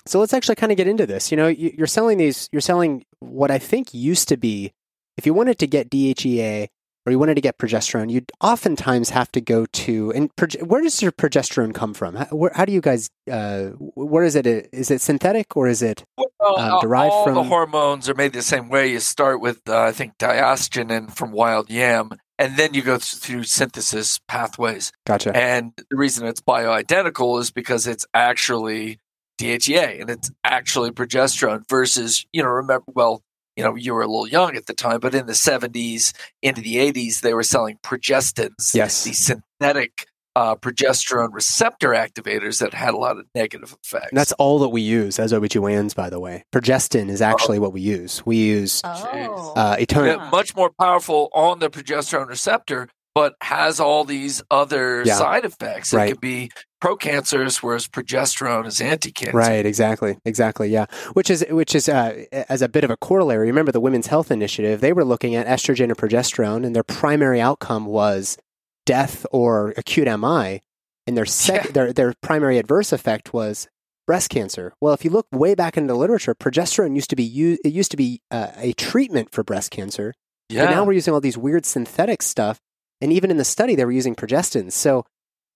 so 0.05 0.19
let's 0.19 0.33
actually 0.33 0.55
kind 0.55 0.71
of 0.71 0.77
get 0.77 0.87
into 0.87 1.07
this. 1.07 1.31
You 1.31 1.37
know, 1.37 1.47
you're 1.47 1.87
selling 1.87 2.17
these. 2.17 2.49
You're 2.51 2.61
selling 2.61 3.05
what 3.19 3.51
I 3.51 3.59
think 3.59 3.93
used 3.93 4.27
to 4.29 4.37
be, 4.37 4.73
if 5.17 5.25
you 5.25 5.33
wanted 5.33 5.59
to 5.59 5.67
get 5.67 5.89
DHEA 5.89 6.69
or 7.05 7.11
you 7.11 7.19
wanted 7.19 7.35
to 7.35 7.41
get 7.41 7.57
progesterone, 7.57 8.11
you'd 8.11 8.31
oftentimes 8.41 9.09
have 9.09 9.31
to 9.31 9.41
go 9.41 9.65
to. 9.65 10.11
And 10.13 10.35
proge- 10.35 10.61
where 10.61 10.81
does 10.81 11.01
your 11.01 11.11
progesterone 11.11 11.73
come 11.73 11.93
from? 11.93 12.15
How, 12.15 12.25
where, 12.25 12.51
how 12.53 12.65
do 12.65 12.71
you 12.71 12.81
guys? 12.81 13.09
Uh, 13.29 13.69
where 13.95 14.23
is 14.23 14.35
it? 14.35 14.45
Is 14.45 14.91
it 14.91 15.01
synthetic 15.01 15.55
or 15.55 15.67
is 15.67 15.81
it? 15.81 16.03
Uh, 16.39 16.81
derived 16.81 17.13
all 17.13 17.33
the 17.33 17.43
hormones 17.43 18.09
are 18.09 18.15
made 18.15 18.33
the 18.33 18.41
same 18.41 18.69
way. 18.69 18.91
You 18.91 18.99
start 18.99 19.41
with, 19.41 19.61
uh, 19.67 19.79
I 19.79 19.91
think, 19.91 20.17
diosgenin 20.17 21.15
from 21.15 21.31
wild 21.31 21.69
yam, 21.69 22.11
and 22.39 22.57
then 22.57 22.73
you 22.73 22.81
go 22.81 22.97
through 22.97 23.43
synthesis 23.43 24.19
pathways. 24.27 24.91
Gotcha. 25.05 25.35
And 25.35 25.73
the 25.89 25.97
reason 25.97 26.25
it's 26.25 26.41
bioidentical 26.41 27.39
is 27.39 27.51
because 27.51 27.87
it's 27.87 28.05
actually 28.13 28.99
DHEA 29.39 30.01
and 30.01 30.09
it's 30.09 30.31
actually 30.43 30.91
progesterone 30.91 31.67
versus, 31.69 32.25
you 32.31 32.43
know, 32.43 32.49
remember, 32.49 32.85
well, 32.87 33.21
you 33.55 33.63
know, 33.63 33.75
you 33.75 33.93
were 33.93 34.01
a 34.01 34.07
little 34.07 34.27
young 34.27 34.55
at 34.55 34.65
the 34.65 34.73
time, 34.73 34.99
but 34.99 35.13
in 35.15 35.25
the 35.25 35.33
70s 35.33 36.13
into 36.41 36.61
the 36.61 36.75
80s, 36.77 37.21
they 37.21 37.33
were 37.33 37.43
selling 37.43 37.77
progestins, 37.83 38.73
Yes. 38.73 39.03
these 39.03 39.19
synthetic 39.25 40.05
uh, 40.35 40.55
progesterone 40.55 41.27
receptor 41.33 41.89
activators 41.89 42.59
that 42.59 42.73
had 42.73 42.93
a 42.93 42.97
lot 42.97 43.17
of 43.17 43.25
negative 43.35 43.75
effects. 43.83 44.07
And 44.11 44.17
that's 44.17 44.31
all 44.33 44.59
that 44.59 44.69
we 44.69 44.79
use 44.81 45.19
as 45.19 45.33
OBGYNs, 45.33 45.93
by 45.93 46.09
the 46.09 46.21
way. 46.21 46.45
Progestin 46.55 47.09
is 47.09 47.21
actually 47.21 47.59
what 47.59 47.73
we 47.73 47.81
use. 47.81 48.25
We 48.25 48.37
use 48.37 48.81
Oh. 48.85 49.53
uh, 49.57 49.75
eternal. 49.77 50.15
Yeah, 50.23 50.29
much 50.29 50.55
more 50.55 50.69
powerful 50.79 51.29
on 51.33 51.59
the 51.59 51.69
progesterone 51.69 52.27
receptor, 52.29 52.87
but 53.13 53.35
has 53.41 53.79
all 53.79 54.03
these 54.03 54.41
other 54.51 55.03
Yeah. 55.05 55.15
side 55.15 55.45
effects. 55.45 55.91
It 55.93 55.97
Right. 55.97 56.11
could 56.11 56.21
be 56.21 56.51
pro 56.79 56.95
cancers, 56.95 57.61
whereas 57.61 57.87
progesterone 57.87 58.65
is 58.65 58.79
anti-cancer. 58.81 59.35
Right, 59.37 59.65
exactly, 59.65 60.17
exactly, 60.25 60.69
yeah. 60.69 60.85
Which 61.13 61.29
is 61.29 61.45
which 61.49 61.75
is 61.75 61.89
uh, 61.89 62.23
as 62.49 62.61
a 62.61 62.69
bit 62.69 62.83
of 62.83 62.89
a 62.89 62.97
corollary. 62.97 63.47
Remember 63.47 63.71
the 63.71 63.79
Women's 63.81 64.07
Health 64.07 64.31
Initiative? 64.31 64.81
They 64.81 64.93
were 64.93 65.05
looking 65.05 65.35
at 65.35 65.45
estrogen 65.47 65.85
and 65.85 65.97
progesterone, 65.97 66.65
and 66.65 66.75
their 66.75 66.83
primary 66.83 67.39
outcome 67.41 67.85
was 67.85 68.37
death 68.85 69.25
or 69.31 69.73
acute 69.77 70.07
MI, 70.07 70.61
and 71.05 71.15
their 71.17 71.25
sec- 71.25 71.65
Yeah. 71.65 71.71
their 71.71 71.93
their 71.93 72.13
primary 72.21 72.57
adverse 72.57 72.91
effect 72.91 73.33
was 73.33 73.67
breast 74.07 74.29
cancer. 74.29 74.73
Well, 74.81 74.93
if 74.93 75.05
you 75.05 75.11
look 75.11 75.27
way 75.31 75.53
back 75.53 75.77
into 75.77 75.93
the 75.93 75.97
literature, 75.99 76.33
progesterone 76.33 76.95
used 76.95 77.09
to 77.11 77.15
be 77.15 77.23
u- 77.23 77.59
it 77.63 77.71
used 77.73 77.91
to 77.91 77.97
be 77.97 78.21
uh, 78.31 78.47
a 78.57 78.73
treatment 78.73 79.31
for 79.31 79.43
breast 79.43 79.69
cancer, 79.71 80.13
Yeah. 80.49 80.65
but 80.65 80.71
now 80.71 80.83
we're 80.83 80.93
using 80.93 81.13
all 81.13 81.21
these 81.21 81.37
weird 81.37 81.65
synthetic 81.65 82.21
stuff, 82.23 82.59
and 83.01 83.11
even 83.13 83.31
in 83.31 83.37
the 83.37 83.43
study 83.45 83.75
they 83.75 83.85
were 83.85 83.91
using 83.91 84.15
progestins. 84.15 84.73
So. 84.73 85.05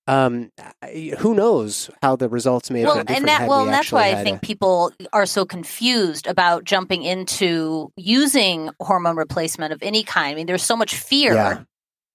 Um, 0.07 0.51
who 1.17 1.33
knows 1.33 1.89
how 2.03 2.15
the 2.15 2.29
results 2.29 2.69
may 2.69 2.81
have 2.81 2.89
well, 2.89 2.95
been 2.97 3.05
different 3.07 3.21
and 3.21 3.27
that 3.27 3.49
well, 3.49 3.61
we 3.61 3.65
and 3.69 3.73
that's 3.73 3.91
why 3.91 4.09
I 4.11 4.23
think 4.23 4.37
a- 4.37 4.39
people 4.45 4.91
are 5.13 5.25
so 5.25 5.45
confused 5.45 6.27
about 6.27 6.63
jumping 6.63 7.01
into 7.01 7.91
using 7.97 8.69
hormone 8.79 9.15
replacement 9.15 9.73
of 9.73 9.81
any 9.81 10.03
kind. 10.03 10.33
I 10.33 10.35
mean, 10.35 10.45
there's 10.45 10.61
so 10.61 10.75
much 10.75 10.93
fear. 10.95 11.33
Yeah. 11.33 11.63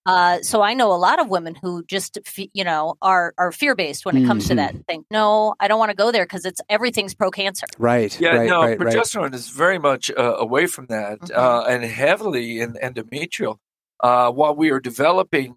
Uh, 0.06 0.40
so 0.42 0.62
I 0.62 0.72
know 0.74 0.92
a 0.92 0.94
lot 0.96 1.18
of 1.20 1.28
women 1.30 1.56
who 1.60 1.82
just, 1.84 2.16
you 2.54 2.62
know, 2.62 2.94
are 3.02 3.34
are 3.38 3.50
fear 3.50 3.74
based 3.74 4.06
when 4.06 4.16
it 4.16 4.24
comes 4.24 4.46
to 4.46 4.52
Mhm. 4.52 4.56
that. 4.58 4.74
Think, 4.86 5.06
no, 5.10 5.56
I 5.58 5.66
don't 5.66 5.80
want 5.80 5.90
to 5.90 5.96
go 5.96 6.12
there 6.12 6.24
because 6.24 6.44
it's 6.44 6.60
everything's 6.68 7.16
pro 7.16 7.32
cancer. 7.32 7.66
Right. 7.76 8.16
Yeah, 8.20 8.36
right, 8.36 8.48
no, 8.48 8.60
right, 8.62 8.78
right. 8.78 8.94
progesterone 8.94 9.34
is 9.34 9.48
very 9.48 9.80
much 9.80 10.12
uh, 10.16 10.36
away 10.38 10.66
from 10.68 10.86
that 10.86 11.18
Mhm. 11.22 11.36
uh, 11.36 11.64
and 11.68 11.82
heavily 11.82 12.60
in 12.60 12.74
endometrial. 12.74 13.56
Uh, 14.02 14.30
while 14.30 14.54
we 14.54 14.70
are 14.70 14.80
developing, 14.80 15.56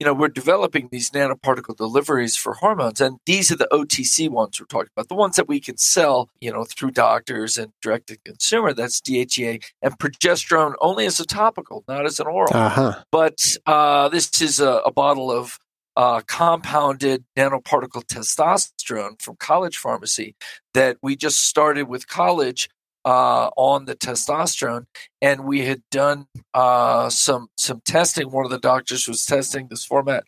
you 0.00 0.06
know, 0.06 0.12
we're 0.14 0.28
developing 0.28 0.88
these 0.90 1.10
nanoparticle 1.10 1.76
deliveries 1.76 2.36
for 2.36 2.54
hormones, 2.54 3.00
and 3.00 3.18
these 3.26 3.52
are 3.52 3.56
the 3.56 3.68
OTC 3.70 4.28
ones 4.28 4.60
we're 4.60 4.66
talking 4.66 4.90
about, 4.96 5.08
the 5.08 5.14
ones 5.14 5.36
that 5.36 5.46
we 5.48 5.60
can 5.60 5.76
sell, 5.76 6.28
you 6.40 6.52
know, 6.52 6.64
through 6.64 6.90
doctors 6.90 7.56
and 7.56 7.72
direct 7.80 8.08
to 8.08 8.18
consumer. 8.24 8.72
That's 8.72 9.00
DHEA 9.00 9.62
and 9.82 9.98
progesterone 9.98 10.74
only 10.80 11.06
as 11.06 11.20
a 11.20 11.24
topical, 11.26 11.84
not 11.86 12.04
as 12.06 12.18
an 12.18 12.26
oral 12.26 12.50
Uh 12.54 12.68
huh. 12.68 13.02
but 13.12 13.38
uh, 13.66 14.08
this 14.08 14.40
is 14.42 14.58
a, 14.60 14.80
a 14.84 14.92
bottle 14.92 15.30
of 15.30 15.58
uh, 15.96 16.20
compounded 16.26 17.24
nanoparticle 17.36 18.02
testosterone 18.04 19.20
from 19.22 19.36
college 19.36 19.76
pharmacy 19.76 20.34
that 20.74 20.96
we 21.02 21.14
just 21.14 21.44
started 21.44 21.84
with 21.88 22.08
college 22.08 22.68
uh, 23.04 23.50
on 23.56 23.84
the 23.84 23.94
testosterone, 23.94 24.86
and 25.20 25.44
we 25.44 25.60
had 25.60 25.82
done 25.90 26.26
uh, 26.54 27.08
some 27.10 27.48
some 27.56 27.80
testing. 27.84 28.30
One 28.30 28.44
of 28.44 28.50
the 28.50 28.58
doctors 28.58 29.06
was 29.06 29.24
testing 29.24 29.68
this 29.68 29.84
format 29.84 30.24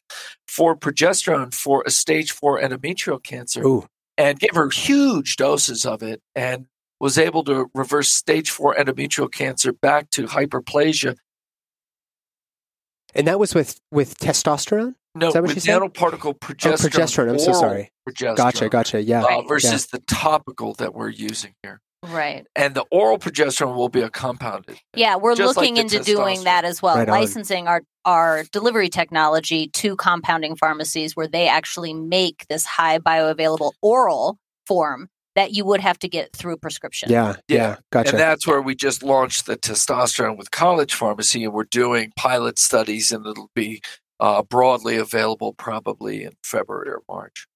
for 0.47 0.77
progesterone 0.77 1.55
for 1.55 1.83
a 1.87 1.91
stage 1.91 2.33
four 2.33 2.61
endometrial 2.61 3.23
cancer, 3.23 3.65
Ooh. 3.65 3.87
and 4.19 4.39
gave 4.39 4.55
her 4.55 4.71
huge 4.71 5.37
doses 5.37 5.87
of 5.87 6.03
it, 6.03 6.21
and 6.35 6.67
was 7.01 7.19
able 7.19 7.45
to 7.45 7.71
reverse 7.75 8.11
stage 8.11 8.51
four 8.51 8.75
endometrial 8.75 9.31
cancer 9.31 9.73
back 9.73 10.11
to 10.11 10.27
hyperplasia. 10.27 11.17
And 13.15 13.27
that 13.27 13.39
was 13.39 13.55
with 13.55 13.81
with 13.91 14.19
testosterone. 14.19 14.95
No, 15.15 15.29
Is 15.29 15.33
that 15.33 15.43
what 15.43 15.55
with 15.55 15.65
nanoparticle 15.65 16.39
progesterone. 16.39 16.73
Oh, 16.73 16.89
progesterone. 16.89 17.31
I'm 17.31 17.39
so 17.39 17.55
sorry. 17.55 17.91
Progesterone, 18.07 18.37
Gotcha, 18.37 18.69
gotcha. 18.69 19.03
Yeah. 19.03 19.25
uh, 19.25 19.29
yeah. 19.31 19.43
versus 19.49 19.87
the 19.87 20.01
topical 20.01 20.75
that 20.75 20.95
we're 20.95 21.09
using 21.09 21.55
here. 21.63 21.81
Right. 22.09 22.47
And 22.55 22.75
the 22.75 22.85
oral 22.91 23.19
progesterone 23.19 23.75
will 23.77 23.89
be 23.89 24.01
a 24.01 24.11
compounded. 24.11 24.79
Yeah, 24.95 25.17
we're 25.17 25.35
Just 25.35 25.57
like 25.57 25.63
looking 25.63 25.75
the 25.75 25.81
into 25.83 25.99
doing 26.01 26.45
that 26.45 26.65
as 26.65 26.81
well, 26.83 26.97
Right 26.97 27.09
licensing 27.09 27.67
our 27.69 27.83
our 28.05 28.45
delivery 28.53 28.89
technology 28.89 29.69
to 29.69 29.97
compounding 29.97 30.55
pharmacies 30.57 31.17
where 31.17 31.27
they 31.27 31.49
actually 31.49 31.93
make 31.93 32.47
this 32.49 32.65
high 32.65 32.99
bioavailable 32.99 33.73
oral 33.83 34.39
form 34.67 35.09
that 35.35 35.53
you 35.53 35.65
would 35.65 35.81
have 35.81 35.99
to 35.99 36.09
get 36.09 36.33
through 36.33 36.57
prescription. 36.57 37.11
Yeah, 37.11 37.35
yeah, 37.49 37.57
Yeah. 37.57 37.77
gotcha. 37.93 38.11
And 38.11 38.19
that's 38.19 38.47
where 38.47 38.63
we 38.63 38.75
just 38.75 39.03
launched 39.03 39.47
the 39.47 39.57
testosterone 39.57 40.39
with 40.39 40.51
college 40.51 40.95
pharmacy, 40.95 41.45
and 41.45 41.53
we're 41.53 41.65
doing 41.65 42.13
pilot 42.17 42.59
studies, 42.59 43.13
and 43.13 43.27
it'll 43.27 43.51
be 43.55 43.83
uh, 44.19 44.43
broadly 44.43 44.97
available 44.97 45.53
probably 45.53 46.25
in 46.25 46.33
February 46.43 46.89
or 46.89 47.03
March. 47.09 47.47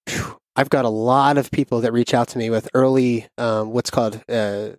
I've 0.57 0.71
got 0.71 0.85
a 0.85 0.89
lot 0.91 1.39
of 1.39 1.51
people 1.51 1.81
that 1.83 1.93
reach 1.93 2.13
out 2.15 2.29
to 2.29 2.39
me 2.39 2.51
with 2.51 2.69
early, 2.75 3.29
um, 3.39 3.71
what's 3.73 3.91
called, 3.91 4.23
uh, 4.29 4.71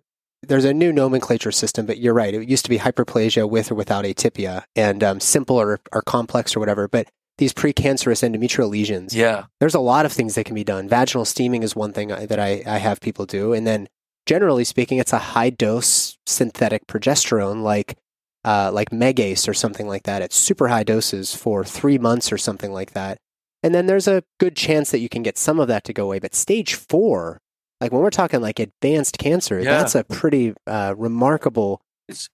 there's 0.42 0.64
a 0.64 0.74
new 0.74 0.92
nomenclature 0.92 1.52
system, 1.52 1.86
but 1.86 1.98
you're 1.98 2.14
right. 2.14 2.34
It 2.34 2.48
used 2.48 2.64
to 2.64 2.70
be 2.70 2.78
hyperplasia 2.78 3.48
with 3.48 3.70
or 3.70 3.74
without 3.76 4.04
atypia 4.04 4.64
and 4.76 5.02
um, 5.04 5.20
simple 5.20 5.56
or, 5.60 5.80
or 5.92 6.02
complex 6.02 6.54
or 6.56 6.60
whatever. 6.60 6.88
But 6.88 7.08
these 7.38 7.52
precancerous 7.54 8.22
endometrial 8.28 8.68
lesions, 8.68 9.14
Yeah. 9.14 9.44
there's 9.60 9.74
a 9.74 9.80
lot 9.80 10.04
of 10.04 10.12
things 10.12 10.34
that 10.34 10.44
can 10.44 10.54
be 10.54 10.64
done. 10.64 10.88
Vaginal 10.88 11.24
steaming 11.24 11.62
is 11.62 11.74
one 11.76 11.92
thing 11.92 12.12
I- 12.12 12.26
that 12.26 12.38
I, 12.38 12.62
I 12.66 12.78
have 12.78 13.00
people 13.00 13.24
do. 13.24 13.52
And 13.52 13.66
then 13.66 13.88
generally 14.26 14.64
speaking, 14.64 14.98
it's 14.98 15.12
a 15.12 15.18
high 15.18 15.50
dose 15.50 16.18
synthetic 16.26 16.86
progesterone 16.86 17.62
like 17.62 17.96
uh, 18.44 18.70
like 18.72 18.90
Megace 18.90 19.48
or 19.48 19.54
something 19.54 19.86
like 19.86 20.02
that 20.02 20.20
at 20.20 20.32
super 20.32 20.66
high 20.66 20.82
doses 20.82 21.32
for 21.32 21.62
three 21.64 21.96
months 21.96 22.32
or 22.32 22.38
something 22.38 22.72
like 22.72 22.90
that. 22.92 23.18
And 23.62 23.74
then 23.74 23.86
there's 23.86 24.08
a 24.08 24.22
good 24.40 24.56
chance 24.56 24.90
that 24.90 24.98
you 24.98 25.08
can 25.08 25.22
get 25.22 25.38
some 25.38 25.60
of 25.60 25.68
that 25.68 25.84
to 25.84 25.92
go 25.92 26.04
away. 26.04 26.18
But 26.18 26.34
stage 26.34 26.74
four, 26.74 27.38
like 27.80 27.92
when 27.92 28.00
we're 28.02 28.10
talking 28.10 28.40
like 28.40 28.58
advanced 28.58 29.18
cancer, 29.18 29.58
Yeah. 29.60 29.78
that's 29.78 29.94
a 29.94 30.04
pretty 30.04 30.54
uh, 30.66 30.94
remarkable, 30.96 31.80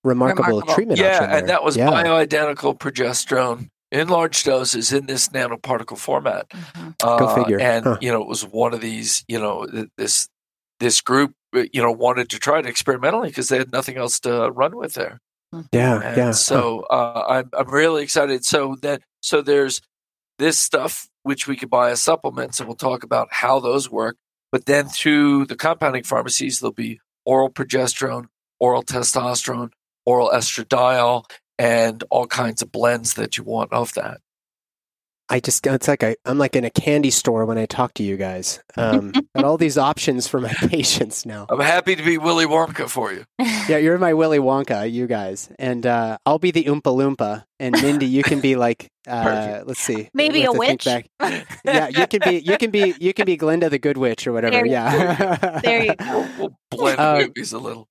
remarkable, 0.05 0.45
remarkable. 0.49 0.75
treatment 0.75 1.01
yeah, 1.01 1.17
option. 1.19 1.31
and 1.31 1.49
that 1.49 1.63
was 1.65 1.77
yeah. 1.77 1.89
bioidentical 1.91 2.79
progesterone 2.79 3.69
in 3.91 4.09
large 4.09 4.43
doses 4.45 4.93
in 4.93 5.07
this 5.07 5.29
nanoparticle 5.29 5.99
format. 5.99 6.49
Mhm. 6.51 6.95
Go 6.99 7.09
Uh, 7.27 7.35
figure. 7.35 7.61
And 7.61 7.85
Huh. 7.85 7.99
you 8.01 8.11
know, 8.11 8.21
it 8.23 8.29
was 8.29 8.45
one 8.47 8.75
of 8.75 8.81
these. 8.81 9.25
You 9.29 9.39
know, 9.39 9.67
this 9.97 10.29
this 10.81 11.01
group, 11.01 11.33
uh, 11.57 11.65
you 11.73 11.83
know, 11.83 11.91
wanted 11.91 12.29
to 12.31 12.39
try 12.39 12.59
it 12.61 12.67
experimentally 12.67 13.29
because 13.29 13.49
they 13.49 13.59
had 13.59 13.73
nothing 13.73 13.97
else 13.97 14.21
to 14.21 14.51
run 14.51 14.77
with 14.77 14.95
there. 14.95 15.19
yeah, 15.73 16.01
And 16.01 16.17
yeah. 16.17 16.31
so 16.33 16.81
uh, 16.91 17.25
I'm 17.29 17.51
I'm 17.53 17.69
really 17.71 18.03
excited. 18.03 18.45
So 18.45 18.77
that 18.83 19.03
so 19.23 19.41
there's 19.43 19.81
this 20.39 20.59
stuff 20.59 21.09
which 21.29 21.47
we 21.47 21.57
could 21.57 21.69
buy 21.69 21.91
as 21.91 22.01
supplements, 22.01 22.59
and 22.59 22.67
we'll 22.67 22.75
talk 22.75 23.03
about 23.03 23.29
how 23.31 23.61
those 23.61 23.91
work. 23.91 24.17
But 24.51 24.65
then 24.65 24.89
through 24.89 25.45
the 25.45 25.57
compounding 25.57 26.05
pharmacies, 26.05 26.59
there'll 26.59 26.73
be 26.73 27.01
oral 27.27 27.51
progesterone, 27.51 28.29
oral 28.59 28.83
testosterone, 28.83 29.69
oral 30.07 30.31
estradiol, 30.31 31.25
and 31.59 32.03
all 32.09 32.27
kinds 32.27 32.63
of 32.63 32.73
blends 32.73 33.13
that 33.15 33.37
you 33.37 33.45
want 33.45 33.75
of 33.75 33.93
that. 33.93 34.23
I 35.31 35.41
just 35.41 35.67
it's 35.67 35.89
like 35.89 36.03
I, 36.03 36.17
I'm 36.25 36.39
like 36.39 36.57
in 36.57 36.65
a 36.65 36.71
candy 36.71 37.11
store 37.11 37.45
when 37.45 37.59
I 37.59 37.67
talk 37.67 37.93
to 37.95 38.03
you 38.03 38.17
guys. 38.17 38.61
Um, 38.77 39.13
got 39.37 39.45
all 39.45 39.59
these 39.59 39.77
options 39.77 40.27
for 40.27 40.41
my 40.41 40.53
patients 40.69 41.27
now. 41.27 41.47
I'm 41.51 41.61
happy 41.61 41.97
to 41.97 42.03
be 42.03 42.17
Willy 42.19 42.47
Wonka 42.47 42.89
for 42.89 43.13
you. 43.13 43.25
Yeah, 43.69 43.77
you're 43.77 43.99
my 43.99 44.15
Willy 44.15 44.39
Wonka, 44.39 44.91
you 44.91 45.07
guys, 45.07 45.51
and 45.59 45.85
uh, 45.85 46.17
I'll 46.25 46.39
be 46.39 46.51
the 46.51 46.65
Oompa 46.65 46.85
Loompa, 46.85 47.45
and 47.61 47.75
Mindy, 47.83 48.07
you 48.07 48.23
can 48.23 48.41
be 48.41 48.57
like, 48.57 48.89
uh, 49.07 49.61
let's 49.67 49.81
see, 49.81 50.09
Maybe 50.15 50.43
a 50.43 50.47
have 50.47 50.55
to 50.55 50.59
think 50.59 50.71
witch. 50.71 50.85
back. 51.21 51.47
Yeah, 51.67 51.89
you 51.89 52.07
can 52.07 52.21
be, 52.25 52.39
you 52.39 52.57
can 52.57 52.71
be, 52.71 52.95
you 52.99 53.13
can 53.13 53.27
be 53.27 53.37
Glinda 53.37 53.69
the 53.69 53.79
Good 53.79 53.99
Witch 53.99 54.27
or 54.27 54.33
whatever. 54.33 54.53
There 54.57 54.65
yeah, 54.67 55.61
There 55.63 55.85
you 55.85 55.93
We'll, 56.01 56.29
we'll 56.39 56.59
blend 56.71 56.99
Um, 56.99 57.19
movies 57.19 57.53
a 57.53 57.59
little. 57.59 57.89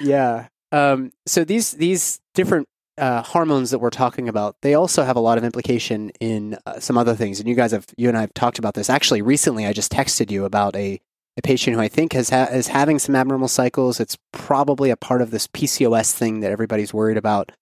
Yeah. 0.00 0.48
Um, 0.72 1.12
so 1.26 1.44
these 1.44 1.72
these 1.72 2.18
different 2.34 2.66
uh, 3.00 3.22
hormones 3.22 3.70
that 3.70 3.78
we're 3.78 3.90
talking 3.90 4.28
about, 4.28 4.56
they 4.62 4.74
also 4.74 5.02
have 5.02 5.16
a 5.16 5.20
lot 5.20 5.38
of 5.38 5.44
implication 5.44 6.10
in 6.20 6.58
uh, 6.66 6.78
some 6.78 6.98
other 6.98 7.14
things. 7.14 7.40
And 7.40 7.48
you 7.48 7.54
guys 7.54 7.72
have, 7.72 7.86
you 7.96 8.08
and 8.08 8.16
I 8.16 8.20
have 8.20 8.34
talked 8.34 8.58
about 8.58 8.74
this. 8.74 8.90
Actually, 8.90 9.22
recently, 9.22 9.66
I 9.66 9.72
just 9.72 9.90
texted 9.90 10.30
you 10.30 10.44
about 10.44 10.76
a, 10.76 11.00
a 11.36 11.42
patient 11.42 11.74
who 11.74 11.82
I 11.82 11.88
think 11.88 12.12
has 12.12 12.30
ha- 12.30 12.48
is 12.52 12.68
having 12.68 12.98
some 12.98 13.16
abnormal 13.16 13.48
cycles. 13.48 14.00
It's 14.00 14.18
probably 14.32 14.90
a 14.90 14.96
part 14.96 15.22
of 15.22 15.30
this 15.30 15.46
PCOS 15.46 16.12
thing 16.12 16.40
that 16.40 16.52
everybody's 16.52 16.92
worried 16.92 17.16
about, 17.16 17.52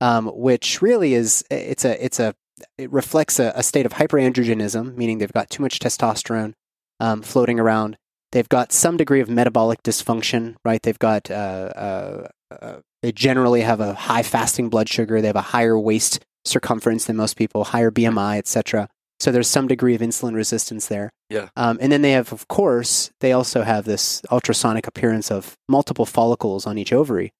um, 0.00 0.26
which 0.26 0.82
really 0.82 1.14
is 1.14 1.44
it's 1.50 1.84
a 1.84 2.04
it's 2.04 2.18
a 2.18 2.34
it 2.76 2.90
reflects 2.92 3.38
a, 3.38 3.52
a 3.54 3.62
state 3.62 3.86
of 3.86 3.92
hyperandrogenism, 3.92 4.96
meaning 4.96 5.18
they've 5.18 5.32
got 5.32 5.50
too 5.50 5.62
much 5.62 5.78
testosterone 5.78 6.54
um, 7.00 7.22
floating 7.22 7.60
around. 7.60 7.96
They've 8.32 8.48
got 8.48 8.72
some 8.72 8.96
degree 8.96 9.20
of 9.20 9.30
metabolic 9.30 9.82
dysfunction, 9.82 10.56
right? 10.64 10.82
They've 10.82 10.98
got, 10.98 11.30
uh, 11.30 11.34
uh, 11.34 12.28
uh, 12.60 12.76
they 13.02 13.12
generally 13.12 13.60
have 13.62 13.80
a 13.80 13.94
high 13.94 14.22
fasting 14.22 14.68
blood 14.68 14.88
sugar. 14.88 15.20
They 15.20 15.26
have 15.28 15.36
a 15.36 15.40
higher 15.40 15.78
waist 15.78 16.24
circumference 16.44 17.04
than 17.04 17.16
most 17.16 17.36
people, 17.36 17.64
higher 17.64 17.90
BMI, 17.90 18.38
etc. 18.38 18.88
So 19.20 19.32
there's 19.32 19.48
some 19.48 19.66
degree 19.66 19.94
of 19.94 20.00
insulin 20.00 20.34
resistance 20.34 20.86
there. 20.86 21.10
Yeah. 21.28 21.48
Um, 21.56 21.78
and 21.80 21.90
then 21.92 22.02
they 22.02 22.12
have, 22.12 22.32
of 22.32 22.48
course, 22.48 23.10
they 23.20 23.32
also 23.32 23.62
have 23.62 23.84
this 23.84 24.22
ultrasonic 24.30 24.86
appearance 24.86 25.30
of 25.30 25.54
multiple 25.68 26.06
follicles 26.06 26.66
on 26.66 26.78
each 26.78 26.92
ovary. 26.92 27.32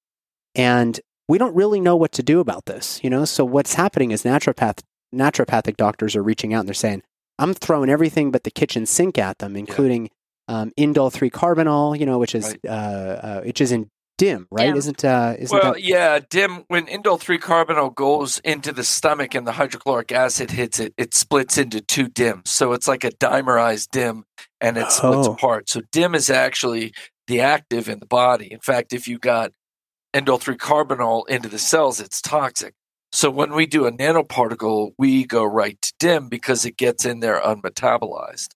And 0.54 1.00
we 1.28 1.38
don't 1.38 1.54
really 1.54 1.80
know 1.80 1.96
what 1.96 2.12
to 2.12 2.22
do 2.22 2.40
about 2.40 2.66
this, 2.66 3.00
you 3.02 3.10
know? 3.10 3.24
So 3.24 3.44
what's 3.44 3.74
happening 3.74 4.10
is 4.10 4.24
naturopath, 4.24 4.80
naturopathic 5.14 5.76
doctors 5.76 6.16
are 6.16 6.22
reaching 6.22 6.52
out 6.52 6.60
and 6.60 6.68
they're 6.68 6.74
saying, 6.74 7.02
I'm 7.38 7.54
throwing 7.54 7.88
everything 7.90 8.30
but 8.30 8.42
the 8.44 8.50
kitchen 8.50 8.84
sink 8.86 9.16
at 9.18 9.38
them, 9.38 9.56
including 9.56 10.10
um, 10.48 10.72
indole 10.76 11.12
three 11.12 11.30
carbinol, 11.30 11.98
you 11.98 12.06
know, 12.06 12.18
which 12.18 12.34
is 12.34 12.46
Right. 12.46 12.60
uh, 12.66 12.70
uh, 12.70 13.40
which 13.42 13.60
is 13.60 13.70
in 13.70 13.88
dim, 14.18 14.46
right? 14.50 14.66
Dim. 14.66 14.76
Isn't 14.76 15.04
uh, 15.04 15.34
isn't 15.38 15.56
Well, 15.56 15.72
that 15.72 15.82
yeah, 15.82 16.18
dim 16.28 16.64
when 16.68 16.86
indole 16.86 17.18
three 17.18 17.38
carbinol 17.38 17.94
goes 17.94 18.38
into 18.40 18.72
the 18.72 18.84
stomach 18.84 19.34
and 19.34 19.46
the 19.46 19.52
hydrochloric 19.52 20.12
acid 20.12 20.50
hits 20.50 20.78
it, 20.78 20.92
it 20.98 21.14
splits 21.14 21.56
into 21.56 21.80
two 21.80 22.08
dims. 22.08 22.50
So 22.50 22.72
it's 22.74 22.86
like 22.86 23.04
a 23.04 23.10
dimerized 23.10 23.88
dim, 23.92 24.24
and 24.60 24.76
it 24.76 24.92
splits 24.92 25.26
Oh. 25.26 25.32
apart. 25.32 25.70
So 25.70 25.80
dim 25.90 26.14
is 26.14 26.28
actually 26.28 26.92
the 27.26 27.40
active 27.40 27.88
in 27.88 28.00
the 28.00 28.06
body. 28.06 28.52
In 28.52 28.60
fact, 28.60 28.92
if 28.92 29.08
you 29.08 29.18
got 29.18 29.52
indole 30.12 30.40
three 30.40 30.56
carbinol 30.56 31.26
into 31.28 31.48
the 31.48 31.58
cells, 31.58 32.00
it's 32.00 32.20
toxic. 32.20 32.74
So 33.12 33.30
when 33.30 33.54
we 33.54 33.64
do 33.66 33.86
a 33.86 33.92
nanoparticle, 33.92 34.92
we 34.98 35.24
go 35.24 35.42
right 35.44 35.80
to 35.80 35.92
dim 35.98 36.28
because 36.28 36.66
it 36.66 36.76
gets 36.76 37.06
in 37.06 37.20
there 37.20 37.40
unmetabolized, 37.40 38.48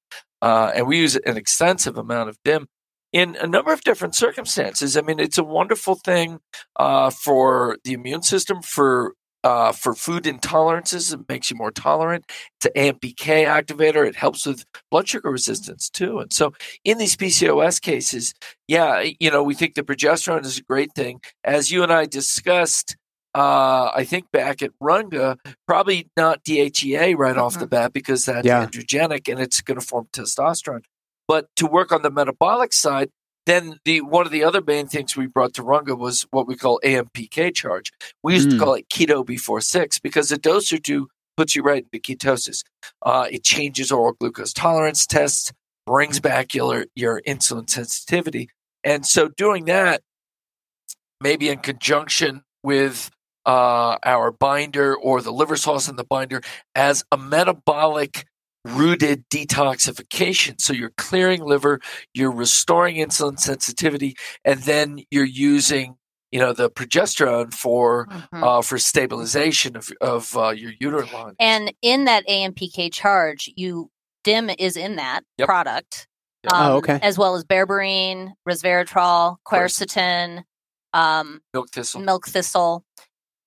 uh, 0.43 0.73
and 0.75 0.87
we 0.87 0.99
use 0.99 1.17
an 1.17 1.37
extensive 1.39 1.97
amount 1.97 2.29
of 2.29 2.37
dim 2.45 2.67
in 3.13 3.37
a 3.37 3.47
number 3.47 3.73
of 3.73 3.83
different 3.83 4.15
circumstances. 4.15 4.97
I 4.97 5.03
mean, 5.03 5.21
it's 5.21 5.39
a 5.39 5.45
wonderful 5.45 5.95
thing 5.97 6.41
uh, 6.77 7.11
for 7.11 7.77
the 7.85 7.93
immune 7.93 8.23
system 8.23 8.63
for 8.63 9.15
uh, 9.45 9.73
for 9.73 9.93
food 9.95 10.23
intolerances. 10.25 11.13
It 11.13 11.29
makes 11.29 11.51
you 11.51 11.57
more 11.57 11.73
tolerant. 11.73 12.31
It's 12.61 12.67
an 12.67 12.95
AMPK 12.95 13.45
activator. 13.45 14.07
It 14.07 14.15
helps 14.15 14.47
with 14.47 14.65
blood 14.91 15.09
sugar 15.09 15.31
resistance 15.31 15.91
too. 15.91 16.21
And 16.21 16.33
so, 16.33 16.53
in 16.85 16.99
these 16.99 17.17
PCOS 17.17 17.81
cases, 17.83 18.35
yeah, 18.69 19.03
you 19.19 19.31
know, 19.33 19.43
we 19.43 19.55
think 19.55 19.75
the 19.75 19.83
progesterone 19.83 20.45
is 20.45 20.59
a 20.59 20.63
great 20.63 20.93
thing. 20.95 21.21
As 21.45 21.71
you 21.71 21.83
and 21.83 21.93
I 21.93 22.07
discussed. 22.07 22.97
Uh, 23.35 23.91
I 23.95 24.05
think 24.05 24.31
back 24.31 24.61
at 24.61 24.73
Runga, 24.79 25.39
probably 25.67 26.11
not 26.19 26.45
DHEA 26.45 27.17
right 27.17 27.39
off 27.39 27.59
the 27.59 27.67
bat 27.67 27.95
because 27.95 28.27
that's 28.27 28.47
Yeah. 28.47 28.67
androgenic 28.67 29.27
and 29.33 29.41
it's 29.41 29.63
going 29.63 29.81
to 29.81 29.87
form 29.87 30.09
testosterone. 30.13 30.83
But 31.29 31.47
to 31.57 31.67
work 31.67 31.93
on 31.93 32.03
the 32.03 32.11
metabolic 32.11 32.73
side, 32.73 33.11
then 33.47 33.79
the 33.85 34.01
one 34.03 34.27
of 34.27 34.33
the 34.33 34.45
other 34.45 34.61
main 34.61 34.87
things 34.87 35.17
we 35.17 35.27
brought 35.27 35.55
to 35.55 35.63
Runga 35.63 35.99
was 35.99 36.27
what 36.31 36.47
we 36.47 36.57
call 36.57 36.81
AMPK 36.85 37.55
charge. 37.55 37.93
We 38.23 38.35
used 38.35 38.49
Mm. 38.49 38.53
to 38.53 38.59
call 38.59 38.75
it 38.75 38.89
keto 38.89 39.25
before 39.27 39.61
six 39.61 39.99
because 39.99 40.31
a 40.31 40.39
dose 40.39 40.73
or 40.73 40.79
two 40.79 41.09
puts 41.37 41.57
you 41.57 41.63
right 41.63 41.85
into 41.93 41.99
ketosis. 42.17 42.63
Uh, 43.03 43.27
it 43.31 43.43
changes 43.43 43.91
oral 43.91 44.13
glucose 44.13 44.53
tolerance 44.53 45.07
tests, 45.07 45.53
brings 45.87 46.21
back 46.21 46.55
your 46.55 46.87
your 46.95 47.21
insulin 47.23 47.69
sensitivity, 47.69 48.49
and 48.85 49.05
so 49.07 49.29
doing 49.29 49.65
that, 49.65 50.03
maybe 51.21 51.49
in 51.49 51.59
conjunction 51.59 52.43
with 52.63 53.11
uh, 53.45 53.97
our 54.05 54.31
binder 54.31 54.95
or 54.95 55.21
the 55.21 55.33
liver 55.33 55.57
sauce 55.57 55.89
in 55.89 55.97
the 55.97 56.05
binder 56.05 56.41
as 56.77 57.05
a 57.11 57.17
metabolic 57.17 58.25
rooted 58.65 59.29
detoxification. 59.29 60.61
So 60.61 60.73
you're 60.73 60.93
clearing 60.97 61.43
liver, 61.43 61.81
you're 62.15 62.33
restoring 62.33 62.97
insulin 62.97 63.39
sensitivity, 63.39 64.15
and 64.45 64.61
then 64.63 65.03
you're 65.11 65.25
using 65.25 65.97
you 66.31 66.39
know 66.41 66.55
the 66.55 66.71
progesterone 66.71 67.53
for 67.53 68.07
Mhm. 68.07 68.43
uh, 68.43 68.63
for 68.63 68.79
stabilization 68.79 69.77
of 69.77 69.91
of 70.01 70.35
uh, 70.37 70.49
your 70.51 70.73
uterine 70.81 71.13
line. 71.13 71.35
And 71.39 71.75
in 71.83 72.05
that 72.07 72.27
AMPK 72.27 72.91
charge, 72.91 73.51
you 73.55 73.91
DIM 74.25 74.49
is 74.59 74.77
in 74.77 74.97
that 74.97 75.25
Yep. 75.37 75.47
product. 75.47 76.07
Yep. 76.45 76.53
Oh, 76.57 76.77
okay. 76.79 76.99
As 77.03 77.19
well 77.19 77.35
as 77.35 77.45
berberine, 77.45 78.33
resveratrol, 78.49 79.37
quercetin, 79.47 80.45
um, 80.95 81.41
milk 81.53 81.69
thistle. 81.71 82.01
milk 82.01 82.27
thistle. 82.27 82.85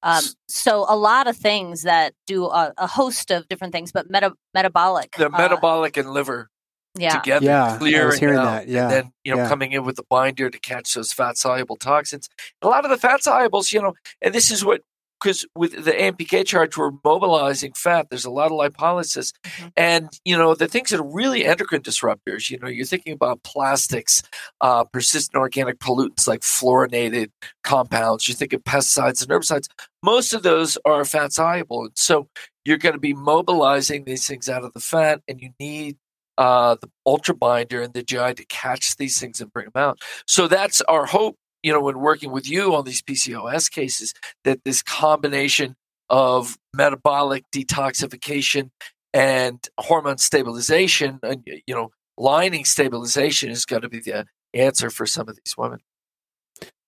Um, 0.05 0.23
so 0.47 0.85
a 0.87 0.95
lot 0.95 1.27
of 1.27 1.35
things 1.35 1.81
that 1.81 2.13
do 2.27 2.45
a, 2.45 2.73
a 2.77 2.85
host 2.85 3.31
of 3.31 3.47
different 3.47 3.73
things, 3.73 3.91
but 3.91 4.09
meta- 4.09 4.35
metabolic. 4.53 5.15
the 5.17 5.25
uh, 5.25 5.29
metabolic 5.29 5.97
and 5.97 6.11
liver 6.11 6.49
yeah. 6.97 7.17
together, 7.19 7.45
Yeah, 7.45 7.63
I 7.63 7.67
was 7.71 7.77
clearing 7.79 8.19
hearing 8.19 8.37
out, 8.37 8.45
that, 8.45 8.67
yeah, 8.67 8.83
and 8.83 8.91
then 8.91 9.11
you 9.23 9.35
know 9.35 9.41
yeah. 9.41 9.49
coming 9.49 9.71
in 9.71 9.83
with 9.83 9.95
the 9.95 10.03
binder 10.07 10.49
to 10.49 10.59
catch 10.59 10.93
those 10.93 11.11
fat 11.11 11.37
soluble 11.37 11.75
toxins. 11.75 12.29
A 12.61 12.67
lot 12.67 12.85
of 12.85 12.91
the 12.91 12.97
fat 12.97 13.21
solubles, 13.21 13.73
you 13.73 13.81
know, 13.81 13.93
and 14.21 14.33
this 14.33 14.51
is 14.51 14.63
what 14.63 14.81
because 15.21 15.45
with 15.55 15.83
the 15.85 15.91
AMPK 15.91 16.45
charge, 16.45 16.77
we're 16.77 16.91
mobilizing 17.03 17.73
fat. 17.73 18.07
There's 18.09 18.25
a 18.25 18.29
lot 18.29 18.51
of 18.51 18.57
lipolysis, 18.57 19.33
Mhm. 19.43 19.71
and 19.77 20.09
you 20.25 20.37
know 20.37 20.55
the 20.55 20.67
things 20.67 20.89
that 20.91 20.99
are 20.99 21.03
really 21.03 21.45
endocrine 21.45 21.81
disruptors. 21.81 22.49
You 22.49 22.59
know, 22.59 22.67
you're 22.67 22.85
thinking 22.85 23.13
about 23.13 23.43
plastics, 23.43 24.21
uh, 24.61 24.83
persistent 24.85 25.35
organic 25.35 25.79
pollutants 25.79 26.27
like 26.27 26.41
fluorinated 26.41 27.31
compounds. 27.63 28.27
You 28.27 28.33
think 28.33 28.53
of 28.53 28.63
pesticides 28.63 29.21
and 29.21 29.29
herbicides. 29.31 29.67
Most 30.03 30.33
of 30.33 30.43
those 30.43 30.77
are 30.85 31.03
fat 31.05 31.33
soluble, 31.33 31.85
and 31.85 31.97
so 31.97 32.27
you're 32.65 32.77
going 32.77 32.93
to 32.93 32.99
be 32.99 33.13
mobilizing 33.13 34.05
these 34.05 34.27
things 34.27 34.49
out 34.49 34.63
of 34.63 34.73
the 34.73 34.79
fat, 34.79 35.21
and 35.27 35.41
you 35.41 35.49
need 35.59 35.97
uh, 36.37 36.75
the 36.81 36.89
ultra 37.05 37.33
binder 37.33 37.81
and 37.81 37.93
the 37.93 38.03
GI 38.03 38.33
to 38.33 38.45
catch 38.47 38.97
these 38.97 39.17
things 39.17 39.39
and 39.39 39.53
bring 39.53 39.69
them 39.73 39.81
out. 39.81 40.01
So 40.27 40.49
that's 40.49 40.81
our 40.81 41.05
hope, 41.05 41.37
you 41.65 41.73
know, 41.73 41.81
when 41.81 41.99
working 41.99 42.31
with 42.31 42.47
you 42.47 42.75
on 42.75 42.85
these 42.85 43.01
PCOS 43.01 43.71
cases, 43.71 44.13
that 44.43 44.63
this 44.65 44.83
combination 44.83 45.75
of 46.11 46.59
metabolic 46.75 47.43
detoxification 47.51 48.69
and 49.15 49.67
hormone 49.79 50.19
stabilization 50.19 51.19
and, 51.23 51.41
you 51.65 51.73
know, 51.73 51.89
lining 52.19 52.65
stabilization 52.65 53.49
is 53.49 53.65
going 53.65 53.81
to 53.81 53.89
be 53.89 53.99
the 53.99 54.27
answer 54.53 54.91
for 54.91 55.07
some 55.07 55.27
of 55.27 55.35
these 55.37 55.57
women. 55.57 55.79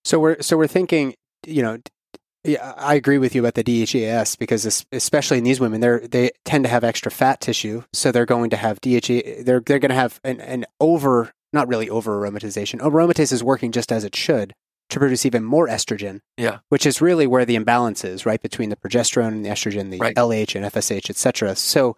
So 0.06 0.20
we're 0.20 0.44
so 0.44 0.56
we're 0.56 0.68
thinking, 0.68 1.16
you 1.48 1.64
know, 1.64 1.80
I 2.78 2.94
agree 2.94 3.18
with 3.18 3.34
you 3.34 3.42
about 3.42 3.56
the 3.56 3.64
DHEAS 3.64 4.38
because 4.38 4.86
especially 4.92 5.40
in 5.40 5.44
these 5.44 5.60
women, 5.60 5.82
they 5.82 6.08
they 6.08 6.32
tend 6.46 6.66
to 6.66 6.70
have 6.70 6.84
extra 6.84 7.12
fat 7.12 7.42
tissue, 7.42 7.84
so 7.94 8.12
they're 8.12 8.28
going 8.28 8.52
to 8.52 8.58
have 8.58 8.80
DHEA. 8.82 9.44
They're 9.44 9.60
they're 9.60 9.80
going 9.80 9.90
to 9.90 9.96
have 9.96 10.20
an, 10.24 10.40
an 10.40 10.66
over, 10.80 11.32
not 11.52 11.68
really 11.68 11.90
over 11.90 12.22
aromatization. 12.22 12.80
Aromatase 12.80 13.34
is 13.34 13.44
working 13.44 13.72
just 13.72 13.92
as 13.92 14.04
it 14.04 14.16
should 14.16 14.54
to 14.90 15.00
produce 15.00 15.26
even 15.26 15.44
more 15.44 15.68
estrogen. 15.68 16.20
Yeah. 16.38 16.60
which 16.70 16.86
is 16.86 17.02
really 17.02 17.28
where 17.28 17.46
the 17.46 17.56
imbalance 17.56 18.04
is, 18.06 18.26
right, 18.26 18.42
between 18.42 18.70
the 18.70 18.76
progesterone 18.76 19.30
and 19.30 19.46
the 19.46 19.50
estrogen, 19.50 19.90
the 19.92 19.98
Right. 20.00 20.16
LH 20.16 20.56
and 20.56 20.66
FSH, 20.66 21.10
etc. 21.10 21.56
So. 21.56 21.98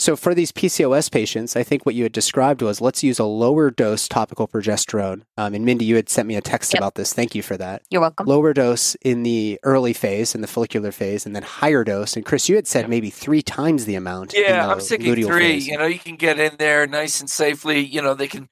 So 0.00 0.14
for 0.14 0.32
these 0.32 0.52
PCOS 0.52 1.10
patients, 1.10 1.56
I 1.56 1.64
think 1.64 1.84
what 1.84 1.96
you 1.96 2.04
had 2.04 2.12
described 2.12 2.62
was 2.62 2.80
let's 2.80 3.02
use 3.02 3.18
a 3.18 3.24
lower 3.24 3.68
dose 3.68 4.06
topical 4.06 4.46
progesterone. 4.46 5.22
Um, 5.36 5.54
and 5.54 5.64
Mindy, 5.64 5.86
you 5.86 5.96
had 5.96 6.08
sent 6.08 6.28
me 6.28 6.36
a 6.36 6.40
text 6.40 6.72
Yep. 6.72 6.80
about 6.80 6.94
this. 6.94 7.12
Thank 7.12 7.34
you 7.34 7.42
for 7.42 7.56
that 7.56 7.82
You're 7.90 8.02
welcome. 8.02 8.24
lower 8.28 8.52
dose 8.54 8.94
in 9.02 9.24
the 9.24 9.58
early 9.64 9.92
phase, 9.92 10.36
in 10.36 10.40
the 10.40 10.46
follicular 10.46 10.92
phase, 10.92 11.26
and 11.26 11.34
then 11.34 11.42
higher 11.42 11.82
dose. 11.82 12.14
And 12.14 12.24
Chris, 12.24 12.48
you 12.48 12.54
had 12.54 12.68
said 12.68 12.82
Yeah. 12.82 12.90
maybe 12.90 13.10
three 13.10 13.42
times 13.42 13.86
the 13.86 13.96
amount. 13.96 14.34
in 14.34 14.42
Yeah, 14.44 14.66
the 14.66 14.72
I'm 14.74 14.78
thinking 14.80 15.16
luteal 15.16 15.26
three. 15.26 15.40
phase. 15.54 15.66
You 15.66 15.78
know, 15.78 15.86
you 15.86 15.98
can 15.98 16.14
get 16.14 16.38
in 16.38 16.52
there 16.60 16.86
nice 16.86 17.18
and 17.18 17.28
safely. 17.28 17.80
You 17.84 18.00
know, 18.00 18.14
they 18.14 18.28
can, 18.28 18.48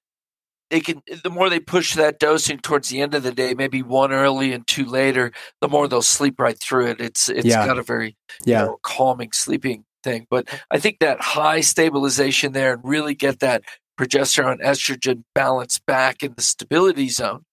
they 0.71 0.81
can. 0.81 1.03
The 1.23 1.31
more 1.31 1.49
they 1.49 1.61
push 1.61 1.95
that 1.95 2.19
dosing 2.19 2.59
towards 2.59 2.89
the 2.89 3.01
end 3.01 3.15
of 3.15 3.23
the 3.23 3.33
day, 3.33 3.55
maybe 3.55 3.83
one 3.83 4.13
early 4.13 4.53
and 4.53 4.67
two 4.67 4.85
later, 4.85 5.33
the 5.61 5.69
more 5.69 5.89
they'll 5.89 6.03
sleep 6.03 6.39
right 6.41 6.59
through 6.59 6.89
it. 6.89 7.01
It's 7.01 7.29
it's 7.29 7.47
Yeah. 7.47 7.67
got 7.67 7.79
a 7.79 7.83
very 7.83 8.17
you 8.45 8.53
know, 8.67 8.79
calming 8.83 9.33
sleeping 9.33 9.85
thing. 10.03 10.27
But 10.31 10.49
I 10.71 10.79
think 10.79 10.99
that 11.01 11.21
high 11.21 11.61
stabilization 11.61 12.53
there 12.53 12.75
and 12.75 12.83
really 12.85 13.15
get 13.15 13.41
that 13.41 13.63
progesterone 13.99 14.61
estrogen 14.61 15.23
balance 15.35 15.79
back 15.79 16.23
in 16.23 16.35
the 16.37 16.43
stability 16.43 17.09
zone 17.09 17.46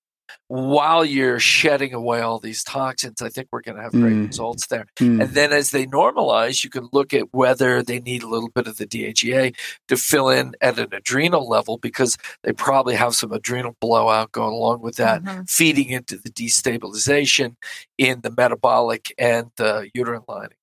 while 0.47 1.03
you're 1.05 1.39
shedding 1.39 1.93
away 1.93 2.21
all 2.21 2.39
these 2.39 2.63
toxins. 2.63 3.21
I 3.21 3.29
think 3.29 3.47
we're 3.51 3.61
going 3.61 3.77
to 3.77 3.83
have 3.83 3.91
great 3.91 4.13
Mm. 4.13 4.27
results 4.27 4.67
there. 4.67 4.85
Mm. 4.99 5.21
And 5.21 5.29
then 5.31 5.51
as 5.53 5.71
they 5.71 5.85
normalize, 5.85 6.63
you 6.63 6.69
can 6.69 6.89
look 6.91 7.13
at 7.13 7.33
whether 7.33 7.81
they 7.83 7.99
need 7.99 8.23
a 8.23 8.27
little 8.27 8.49
bit 8.49 8.67
of 8.67 8.77
the 8.77 8.85
DHEA 8.85 9.55
to 9.87 9.97
fill 9.97 10.29
in 10.29 10.55
at 10.61 10.77
an 10.79 10.93
adrenal 10.93 11.47
level 11.47 11.77
because 11.77 12.17
they 12.43 12.53
probably 12.53 12.95
have 12.95 13.15
some 13.15 13.31
adrenal 13.31 13.75
blowout 13.79 14.31
going 14.31 14.53
along 14.53 14.81
with 14.81 14.95
that, 14.97 15.23
Mhm. 15.23 15.49
feeding 15.49 15.89
into 15.89 16.17
the 16.17 16.29
destabilization 16.29 17.55
in 17.97 18.21
the 18.21 18.31
metabolic 18.35 19.13
and 19.17 19.51
the 19.57 19.89
uterine 19.93 20.23
lining. 20.27 20.57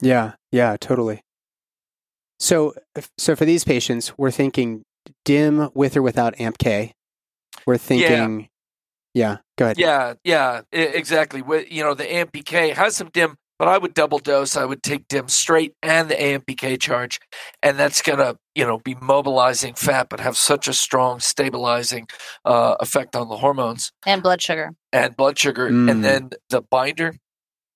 yeah, 0.00 0.32
yeah, 0.52 0.76
totally. 0.78 1.22
So, 2.38 2.74
so 3.16 3.34
for 3.34 3.44
these 3.46 3.64
patients, 3.64 4.12
we're 4.18 4.30
thinking 4.30 4.84
dim 5.24 5.70
with 5.74 5.96
or 5.96 6.02
without 6.02 6.38
AMP-K. 6.38 6.92
We're 7.66 7.78
thinking, 7.78 8.40
yeah, 8.40 8.46
go 9.56 9.64
ahead. 9.66 9.78
Yeah, 9.78 10.14
yeah, 10.24 10.60
exactly. 10.72 11.42
You 11.70 11.82
know, 11.82 11.94
the 11.94 12.04
AMPK 12.04 12.74
has 12.74 12.96
some 12.96 13.08
dim, 13.12 13.36
but 13.58 13.68
I 13.68 13.78
would 13.78 13.94
double 13.94 14.18
dose. 14.18 14.56
I 14.56 14.64
would 14.64 14.82
take 14.82 15.08
dim 15.08 15.28
straight 15.28 15.72
and 15.82 16.08
the 16.10 16.14
AMPK 16.14 16.78
charge, 16.80 17.18
and 17.62 17.78
that's 17.78 18.02
gonna, 18.02 18.36
you 18.54 18.66
know, 18.66 18.78
be 18.78 18.94
mobilizing 19.00 19.74
fat, 19.74 20.08
but 20.10 20.20
have 20.20 20.36
such 20.36 20.68
a 20.68 20.72
strong 20.72 21.20
stabilizing 21.20 22.06
uh, 22.44 22.76
effect 22.80 23.16
on 23.16 23.28
the 23.28 23.36
hormones 23.38 23.92
And 24.04 24.22
blood 24.22 24.42
sugar. 24.42 24.72
and 24.92 25.16
blood 25.16 25.38
sugar, 25.38 25.70
Mm. 25.70 25.90
and 25.90 26.04
then 26.04 26.30
the 26.50 26.60
binder. 26.62 27.14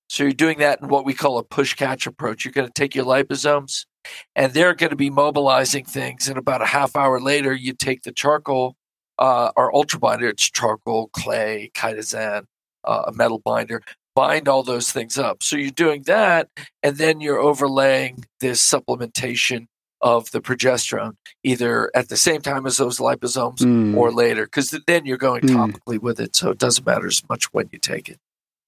So 0.09 0.25
you're 0.25 0.33
doing 0.33 0.59
that 0.59 0.81
in 0.83 0.89
what 0.89 1.05
we 1.05 1.15
call 1.15 1.39
a 1.39 1.45
push 1.45 1.75
catch 1.75 2.05
approach. 2.07 2.45
You're 2.45 2.51
going 2.53 2.67
to 2.67 2.73
take 2.75 2.97
your 2.97 3.05
liposomes, 3.05 3.87
and 4.35 4.53
they're 4.53 4.75
going 4.75 4.91
to 4.91 4.97
be 4.97 5.09
mobilizing 5.09 5.85
things. 5.85 6.29
And 6.29 6.37
about 6.37 6.63
a 6.63 6.67
half 6.67 6.97
hour 6.97 7.21
later, 7.21 7.53
you 7.53 7.73
take 7.75 8.03
the 8.03 8.11
charcoal 8.13 8.75
uh, 9.21 9.53
or 9.57 9.75
ultra 9.75 10.01
binder. 10.01 10.29
It's 10.29 10.51
charcoal, 10.51 11.09
clay, 11.13 11.71
chitosan, 11.75 12.45
uh, 12.85 13.03
a 13.07 13.13
metal 13.13 13.39
binder. 13.45 13.83
Bind 14.17 14.49
all 14.49 14.65
those 14.65 14.91
things 14.91 15.17
up. 15.19 15.43
So 15.43 15.57
you're 15.57 15.71
doing 15.71 16.03
that, 16.03 16.49
and 16.83 16.97
then 16.97 17.21
you're 17.21 17.39
overlaying 17.39 18.25
this 18.41 18.61
supplementation 18.69 19.67
of 20.03 20.31
the 20.33 20.41
progesterone, 20.41 21.15
either 21.45 21.91
at 21.95 22.09
the 22.09 22.17
same 22.17 22.41
time 22.41 22.67
as 22.67 22.79
those 22.79 22.99
liposomes 22.99 23.59
Mm. 23.59 23.95
or 23.97 24.11
later, 24.11 24.47
because 24.47 24.75
then 24.87 25.05
you're 25.07 25.19
going 25.19 25.43
Mm. 25.43 25.55
topically 25.55 25.99
with 26.01 26.19
it. 26.19 26.35
So 26.35 26.51
it 26.51 26.59
doesn't 26.59 26.87
matter 26.87 27.07
as 27.07 27.23
much 27.29 27.53
when 27.53 27.69
you 27.71 27.79
take 27.79 28.09
it. 28.09 28.19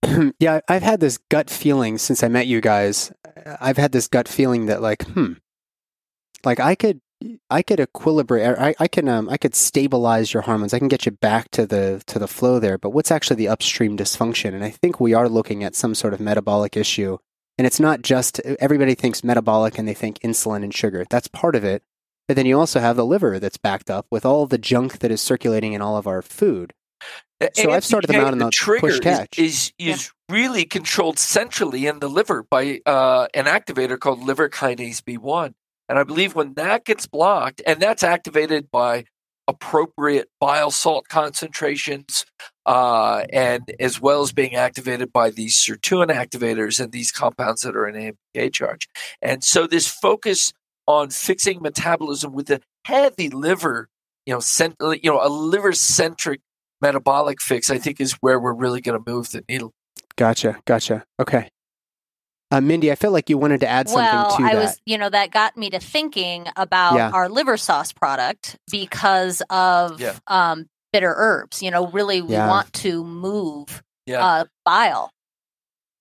yeah, 0.38 0.61
I've 0.69 0.83
had 0.83 1.01
this 1.01 1.19
gut 1.31 1.49
feeling 1.49 1.97
since 1.97 2.23
I 2.23 2.29
met 2.29 2.47
you 2.47 2.61
guys. 2.61 3.12
I've 3.61 3.79
had 3.79 3.93
this 3.93 4.09
gut 4.09 4.29
feeling 4.29 4.67
that 4.67 4.83
like, 4.83 5.03
hmm, 5.07 5.33
like 6.45 6.61
I 6.61 6.75
could, 6.75 7.01
I 7.51 7.63
could 7.63 7.79
equilibrate. 7.79 8.59
I, 8.59 8.75
I 8.79 8.89
can, 8.89 9.09
um, 9.09 9.29
I 9.29 9.37
could 9.37 9.55
stabilize 9.55 10.33
your 10.33 10.43
hormones. 10.43 10.75
I 10.75 10.79
can 10.79 10.89
get 10.89 11.07
you 11.07 11.13
back 11.13 11.51
to 11.53 11.67
the 11.67 12.03
to 12.07 12.19
the 12.19 12.29
flow 12.29 12.59
there. 12.59 12.79
But 12.79 12.91
what's 12.91 13.11
actually 13.11 13.37
the 13.37 13.49
upstream 13.49 13.97
dysfunction? 13.97 14.55
And 14.55 14.65
I 14.65 14.71
think 14.71 15.01
we 15.01 15.15
are 15.15 15.29
looking 15.29 15.65
at 15.65 15.75
some 15.75 15.95
sort 15.95 16.15
of 16.15 16.21
metabolic 16.21 16.77
issue. 16.77 17.19
And 17.59 17.67
it's 17.67 17.81
not 17.81 18.03
just 18.03 18.41
everybody 18.41 18.95
thinks 18.95 19.23
metabolic 19.23 19.79
and 19.79 19.87
they 19.87 19.95
think 19.95 20.19
insulin 20.21 20.63
and 20.63 20.75
sugar. 20.75 21.05
That's 21.09 21.29
part 21.29 21.55
of 21.55 21.65
it. 21.65 21.83
But 22.29 22.37
then 22.37 22.47
you 22.47 22.59
also 22.59 22.81
have 22.81 22.97
the 22.97 23.05
liver 23.05 23.39
that's 23.39 23.59
backed 23.59 23.91
up 23.91 24.07
with 24.11 24.25
all 24.25 24.47
the 24.47 24.59
junk 24.59 25.01
that 25.01 25.11
is 25.11 25.21
circulating 25.21 25.73
in 25.73 25.83
all 25.83 25.97
of 25.97 26.07
our 26.07 26.23
food. 26.23 26.73
So 27.55 27.73
I've 27.73 27.85
started 27.85 28.07
them 28.09 28.17
AMPK, 28.17 28.27
out 28.27 28.33
on 28.33 28.39
the 28.39 28.51
trigger 28.53 28.81
push 28.81 28.95
is- 28.95 29.01
catch. 29.01 29.39
Is 29.39 29.73
is, 29.79 30.13
really 30.29 30.65
controlled 30.65 31.19
centrally 31.19 31.87
in 31.87 31.99
the 31.99 32.09
liver 32.09 32.43
by 32.43 32.81
uh, 32.87 33.27
an 33.35 33.45
activator 33.45 33.99
called 33.99 34.23
liver 34.23 34.49
kinase 34.49 35.03
B1, 35.03 35.53
and 35.92 35.98
I 35.98 36.05
believe 36.05 36.35
when 36.35 36.55
that 36.55 36.87
gets 36.87 37.07
blocked, 37.07 37.61
and 37.66 37.78
that's 37.78 38.02
activated 38.02 38.70
by 38.70 39.05
appropriate 39.46 40.31
bile 40.40 40.70
salt 40.70 41.07
concentrations, 41.09 42.24
uh, 42.64 43.26
and 43.31 43.70
as 43.78 44.00
well 44.00 44.22
as 44.22 44.33
being 44.33 44.55
activated 44.55 45.12
by 45.12 45.28
these 45.28 45.55
sirtuin 45.55 46.09
activators 46.09 46.81
and 46.81 46.92
these 46.92 47.12
compounds 47.12 47.61
that 47.61 47.76
are 47.76 47.87
in 47.87 48.14
AMPK 48.35 48.50
charge. 48.55 48.88
And 49.20 49.44
so 49.44 49.66
this 49.66 49.87
focus 49.87 50.55
on 50.87 51.11
fixing 51.11 51.61
metabolism 51.61 52.33
with 52.33 52.48
a 52.48 52.62
heavy 52.87 53.28
liver, 53.28 53.90
you 54.24 54.33
know, 54.33 54.40
cent- 54.40 54.76
you 54.81 55.11
know, 55.11 55.20
a 55.22 55.28
liver 55.28 55.74
centric 55.74 56.40
metabolic 56.81 57.42
fix, 57.42 57.70
I 57.70 57.76
think, 57.76 58.00
is 58.00 58.12
where 58.22 58.40
we're 58.40 58.55
really 58.55 58.81
going 58.81 58.98
to 58.98 59.11
move 59.11 59.31
the 59.31 59.44
needle. 59.46 59.74
Gotcha, 60.16 60.59
gotcha. 60.64 61.05
Okay. 61.20 61.50
Uh, 62.53 62.61
Mindy, 62.61 62.93
I 62.93 62.97
felt 62.97 63.15
like 63.15 63.31
you 63.31 63.38
wanted 63.38 63.61
to 63.61 63.67
add 63.69 63.88
something 63.88 64.05
well, 64.05 64.37
to 64.37 64.43
that. 64.43 64.51
I 64.53 64.55
that. 64.55 64.61
was, 64.62 64.81
you 64.85 64.99
know, 64.99 65.09
that 65.09 65.31
got 65.31 65.57
me 65.57 65.71
to 65.71 65.81
thinking 65.81 66.47
about 66.55 66.97
Yeah. 66.97 67.11
our 67.11 67.29
liver 67.31 67.57
sauce 67.57 67.93
product 67.93 68.59
because 68.71 69.43
of 69.49 69.99
Yeah. 69.99 70.19
um, 70.27 70.67
bitter 70.93 71.15
herbs. 71.17 71.62
You 71.62 71.71
know, 71.71 71.87
really, 71.87 72.21
we 72.21 72.35
Yeah. 72.35 72.49
want 72.49 72.71
to 72.75 73.03
move 73.05 73.83
Yeah. 74.07 74.25
uh, 74.25 74.45
bile. 74.67 75.11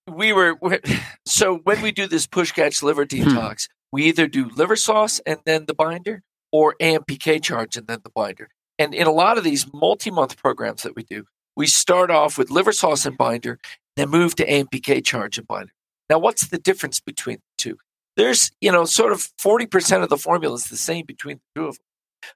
we 0.08 0.34
were 0.34 0.58
we- 0.62 0.80
so 1.26 1.58
when 1.60 1.82
we 1.82 1.92
do 1.92 2.06
this 2.08 2.28
push 2.28 2.52
catch 2.52 2.84
liver 2.84 3.04
Hmm. 3.04 3.16
detox, 3.16 3.70
we 3.94 4.04
either 4.06 4.28
do 4.28 4.50
liver 4.50 4.76
sauce 4.76 5.22
and 5.26 5.40
then 5.46 5.68
the 5.68 5.74
binder 5.74 6.22
or 6.52 6.76
AMPK 6.82 7.40
charge 7.40 7.78
and 7.78 7.88
then 7.88 8.00
the 8.04 8.10
binder. 8.10 8.50
And 8.78 8.94
in 8.94 9.08
a 9.08 9.12
lot 9.12 9.38
of 9.38 9.46
these 9.46 9.68
multi 9.72 10.12
month 10.12 10.36
programs 10.38 10.84
that 10.84 10.96
we 10.98 11.04
do, 11.04 11.26
we 11.56 11.68
start 11.68 12.12
off 12.12 12.38
with 12.38 12.50
liver 12.50 12.74
sauce 12.74 13.06
and 13.06 13.18
binder, 13.18 13.58
then 13.96 14.10
move 14.10 14.36
to 14.36 14.46
AMPK 14.46 15.02
charge 15.06 15.38
and 15.38 15.48
binder. 15.48 15.72
Now, 16.12 16.20
what's 16.20 16.48
the 16.48 16.58
difference 16.58 17.00
between 17.00 17.38
the 17.38 17.54
two? 17.58 17.78
There's, 18.18 18.52
you 18.60 18.70
know, 18.70 18.84
sort 18.84 19.14
of 19.14 19.30
40% 19.42 20.04
of 20.04 20.10
the 20.10 20.18
formula 20.18 20.56
is 20.56 20.66
the 20.66 20.76
same 20.76 21.06
between 21.06 21.38
the 21.38 21.62
two 21.62 21.68
of 21.68 21.78
them. 21.78 21.86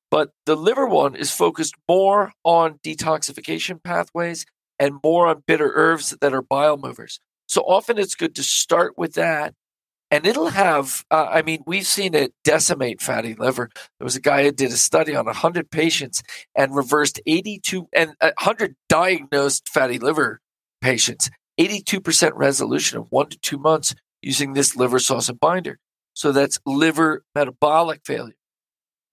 But 0.09 0.31
the 0.45 0.55
liver 0.55 0.87
one 0.87 1.13
is 1.13 1.35
focused 1.35 1.75
more 1.89 2.31
on 2.45 2.79
detoxification 2.85 3.83
pathways 3.83 4.45
and 4.79 4.99
more 5.03 5.27
on 5.27 5.43
bitter 5.45 5.73
herbs 5.75 6.15
that 6.21 6.33
are 6.33 6.41
bile 6.41 6.77
movers. 6.77 7.19
So 7.49 7.63
often 7.63 7.97
it's 7.97 8.15
good 8.15 8.33
to 8.35 8.43
start 8.43 8.97
with 8.97 9.15
that. 9.15 9.53
And 10.09 10.25
it'll 10.25 10.51
have, 10.51 11.03
uh, 11.11 11.27
I 11.29 11.41
mean, 11.41 11.61
we've 11.67 11.85
seen 11.85 12.13
it 12.13 12.33
decimate 12.45 13.01
fatty 13.01 13.33
liver. 13.33 13.69
There 13.99 14.05
was 14.05 14.15
a 14.15 14.21
guy 14.21 14.45
who 14.45 14.53
did 14.53 14.71
a 14.71 14.77
study 14.77 15.17
on 15.17 15.25
100 15.25 15.69
patients 15.69 16.23
and 16.55 16.73
reversed 16.73 17.19
82 17.25 17.89
and 17.91 18.13
100 18.21 18.77
diagnosed 18.87 19.67
fatty 19.67 19.99
liver 19.99 20.39
patients, 20.79 21.29
82% 21.59 22.31
resolution 22.35 22.97
of 22.97 23.07
one 23.09 23.29
to 23.29 23.37
two 23.37 23.57
months 23.57 23.95
using 24.21 24.53
this 24.53 24.75
liver 24.75 24.99
sauce 24.99 25.29
and 25.29 25.39
binder. 25.39 25.79
So 26.13 26.31
that's 26.31 26.59
liver 26.65 27.23
metabolic 27.33 28.01
failure. 28.05 28.35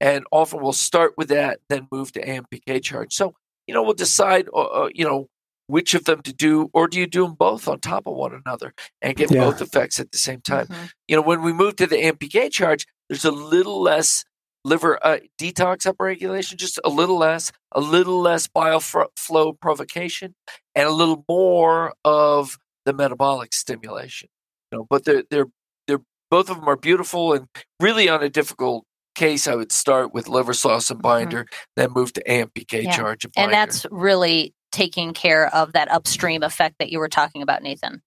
And 0.00 0.24
often 0.32 0.60
we'll 0.60 0.72
start 0.72 1.14
with 1.16 1.28
that, 1.28 1.60
then 1.68 1.86
move 1.92 2.12
to 2.12 2.24
AMPK 2.24 2.82
charge. 2.82 3.14
So, 3.14 3.34
you 3.66 3.74
know, 3.74 3.82
we'll 3.82 3.94
decide, 3.94 4.48
uh, 4.52 4.62
uh, 4.62 4.88
you 4.92 5.04
know, 5.04 5.28
which 5.68 5.94
of 5.94 6.04
them 6.04 6.22
to 6.22 6.32
do, 6.32 6.70
or 6.72 6.88
do 6.88 6.98
you 6.98 7.06
do 7.06 7.24
them 7.24 7.34
both 7.34 7.68
on 7.68 7.78
top 7.78 8.06
of 8.06 8.14
one 8.14 8.34
another 8.34 8.74
and 9.00 9.16
get 9.16 9.30
yeah. 9.30 9.44
both 9.44 9.62
effects 9.62 10.00
at 10.00 10.10
the 10.10 10.18
same 10.18 10.40
time? 10.40 10.66
Mm-hmm. 10.66 10.84
You 11.08 11.16
know, 11.16 11.22
when 11.22 11.42
we 11.42 11.52
move 11.52 11.76
to 11.76 11.86
the 11.86 11.96
AMPK 11.96 12.50
charge, 12.50 12.86
there's 13.08 13.24
a 13.24 13.30
little 13.30 13.80
less 13.80 14.24
liver 14.64 14.98
uh, 15.04 15.18
detox 15.38 15.90
upregulation, 15.92 16.56
just 16.56 16.78
a 16.84 16.88
little 16.88 17.18
less, 17.18 17.52
a 17.72 17.80
little 17.80 18.20
less 18.20 18.46
bile 18.46 18.80
flow 18.80 19.52
provocation, 19.52 20.34
and 20.74 20.86
a 20.86 20.92
little 20.92 21.24
more 21.28 21.94
of 22.04 22.58
the 22.84 22.92
metabolic 22.92 23.52
stimulation. 23.52 24.28
You 24.70 24.78
know, 24.78 24.86
but 24.88 25.04
they're 25.04 25.24
they're 25.30 25.48
they're 25.86 26.02
both 26.30 26.50
of 26.50 26.56
them 26.56 26.68
are 26.68 26.76
beautiful 26.76 27.32
and 27.32 27.46
really 27.80 28.08
on 28.08 28.22
a 28.22 28.28
difficult 28.28 28.84
case. 29.14 29.46
I 29.46 29.54
would 29.54 29.72
start 29.72 30.14
with 30.14 30.28
liver 30.28 30.54
sauce 30.54 30.90
and 30.90 30.98
mm-hmm. 30.98 31.08
binder, 31.08 31.44
mm-hmm. 31.44 31.56
then 31.76 31.92
move 31.92 32.12
to 32.14 32.24
AMPK 32.24 32.84
yeah. 32.84 32.96
charge 32.96 33.24
and, 33.24 33.32
and 33.36 33.52
that's 33.52 33.86
really 33.90 34.54
taking 34.72 35.12
care 35.12 35.54
of 35.54 35.74
that 35.74 35.90
upstream 35.90 36.42
effect 36.42 36.76
that 36.78 36.90
you 36.90 36.98
were 36.98 37.08
talking 37.08 37.42
about, 37.42 37.62
Nathan. 37.62 38.02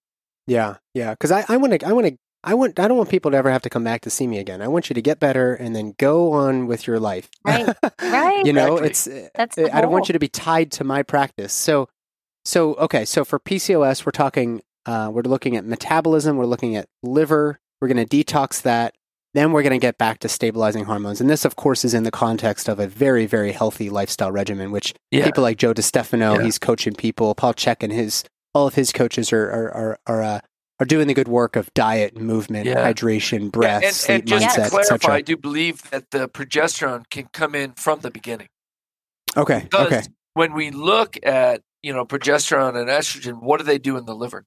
Yeah, 0.46 0.76
yeah. 0.94 1.12
Because 1.12 1.32
I, 1.32 1.44
I 1.48 1.56
want 1.56 1.80
to, 1.80 1.86
I 1.86 1.92
want 1.92 2.08
to, 2.08 2.16
I 2.46 2.54
want, 2.54 2.78
I 2.78 2.86
don't 2.86 2.96
want 2.96 3.10
people 3.10 3.32
to 3.32 3.36
ever 3.36 3.50
have 3.50 3.62
to 3.62 3.70
come 3.70 3.82
back 3.82 4.02
to 4.02 4.10
see 4.10 4.26
me 4.26 4.38
again. 4.38 4.62
I 4.62 4.68
want 4.68 4.88
you 4.88 4.94
to 4.94 5.02
get 5.02 5.18
better 5.18 5.54
and 5.54 5.74
then 5.74 5.94
go 5.98 6.32
on 6.32 6.68
with 6.68 6.86
your 6.86 7.00
life. 7.00 7.28
Right, 7.44 7.68
right. 8.00 8.46
you 8.46 8.52
know, 8.52 8.76
it's. 8.76 9.08
That's. 9.34 9.58
I 9.58 9.80
don't 9.80 9.90
want 9.90 10.08
you 10.08 10.12
to 10.12 10.20
be 10.20 10.28
tied 10.28 10.70
to 10.72 10.84
my 10.84 11.02
practice. 11.02 11.52
So, 11.52 11.88
so 12.44 12.74
okay. 12.76 13.04
So 13.04 13.24
for 13.24 13.40
PCOS, 13.40 14.06
we're 14.06 14.12
talking. 14.12 14.62
Uh, 14.86 15.10
we're 15.12 15.22
looking 15.22 15.56
at 15.56 15.64
metabolism. 15.64 16.36
We're 16.36 16.46
looking 16.46 16.76
at 16.76 16.88
liver. 17.02 17.58
We're 17.80 17.88
going 17.88 18.06
to 18.06 18.24
detox 18.24 18.62
that. 18.62 18.94
Then 19.34 19.52
we're 19.52 19.62
going 19.62 19.72
to 19.72 19.84
get 19.84 19.98
back 19.98 20.20
to 20.20 20.28
stabilizing 20.28 20.84
hormones. 20.84 21.20
And 21.20 21.28
this, 21.28 21.44
of 21.44 21.56
course, 21.56 21.84
is 21.84 21.92
in 21.92 22.04
the 22.04 22.10
context 22.12 22.68
of 22.68 22.78
a 22.78 22.86
very, 22.86 23.26
very 23.26 23.52
healthy 23.52 23.90
lifestyle 23.90 24.32
regimen, 24.32 24.70
which 24.70 24.94
yeah. 25.10 25.24
people 25.24 25.42
like 25.42 25.58
Joe 25.58 25.74
DeStefano, 25.74 26.38
yeah. 26.38 26.44
he's 26.44 26.58
coaching 26.58 26.94
people. 26.94 27.34
Paul 27.34 27.52
Chek 27.52 27.82
and 27.82 27.92
his, 27.92 28.24
all 28.54 28.66
of 28.66 28.76
his 28.76 28.92
coaches 28.92 29.32
are, 29.34 29.50
are, 29.50 29.70
are, 29.74 29.98
are, 30.06 30.22
uh, 30.22 30.40
are 30.78 30.86
doing 30.86 31.06
the 31.06 31.14
good 31.14 31.28
work 31.28 31.56
of 31.56 31.72
diet, 31.74 32.16
movement, 32.16 32.66
yeah. 32.66 32.92
hydration, 32.92 33.50
breath, 33.50 33.82
and, 33.82 33.94
sleep, 33.94 34.20
and 34.20 34.28
just 34.28 34.58
mindset, 34.58 34.64
to 34.64 34.70
clarify, 34.70 35.14
I 35.14 35.20
do 35.22 35.36
believe 35.36 35.88
that 35.90 36.10
the 36.10 36.28
progesterone 36.28 37.08
can 37.10 37.28
come 37.32 37.54
in 37.54 37.72
from 37.72 38.00
the 38.00 38.10
beginning. 38.10 38.48
Okay. 39.36 39.60
Because 39.62 39.86
okay. 39.86 40.02
when 40.34 40.52
we 40.52 40.70
look 40.70 41.16
at 41.22 41.62
you 41.82 41.92
know 41.92 42.04
progesterone 42.04 42.76
and 42.76 42.88
estrogen, 42.88 43.42
what 43.42 43.58
do 43.58 43.64
they 43.64 43.78
do 43.78 43.96
in 43.96 44.04
the 44.04 44.14
liver? 44.14 44.44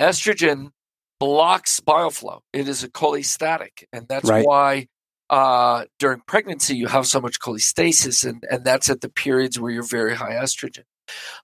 Estrogen 0.00 0.70
blocks 1.18 1.78
bile 1.80 2.10
flow. 2.10 2.42
It 2.52 2.68
is 2.68 2.82
a 2.82 2.88
cholestatic, 2.88 3.84
and 3.92 4.08
that's 4.08 4.28
right. 4.28 4.44
why 4.44 4.88
uh, 5.28 5.84
during 5.98 6.20
pregnancy 6.26 6.76
you 6.76 6.88
have 6.88 7.06
so 7.06 7.20
much 7.20 7.38
cholestasis, 7.38 8.28
and, 8.28 8.44
and 8.50 8.64
that's 8.64 8.90
at 8.90 9.00
the 9.00 9.08
periods 9.08 9.60
where 9.60 9.70
you're 9.70 9.82
very 9.82 10.14
high 10.14 10.32
estrogen. 10.32 10.84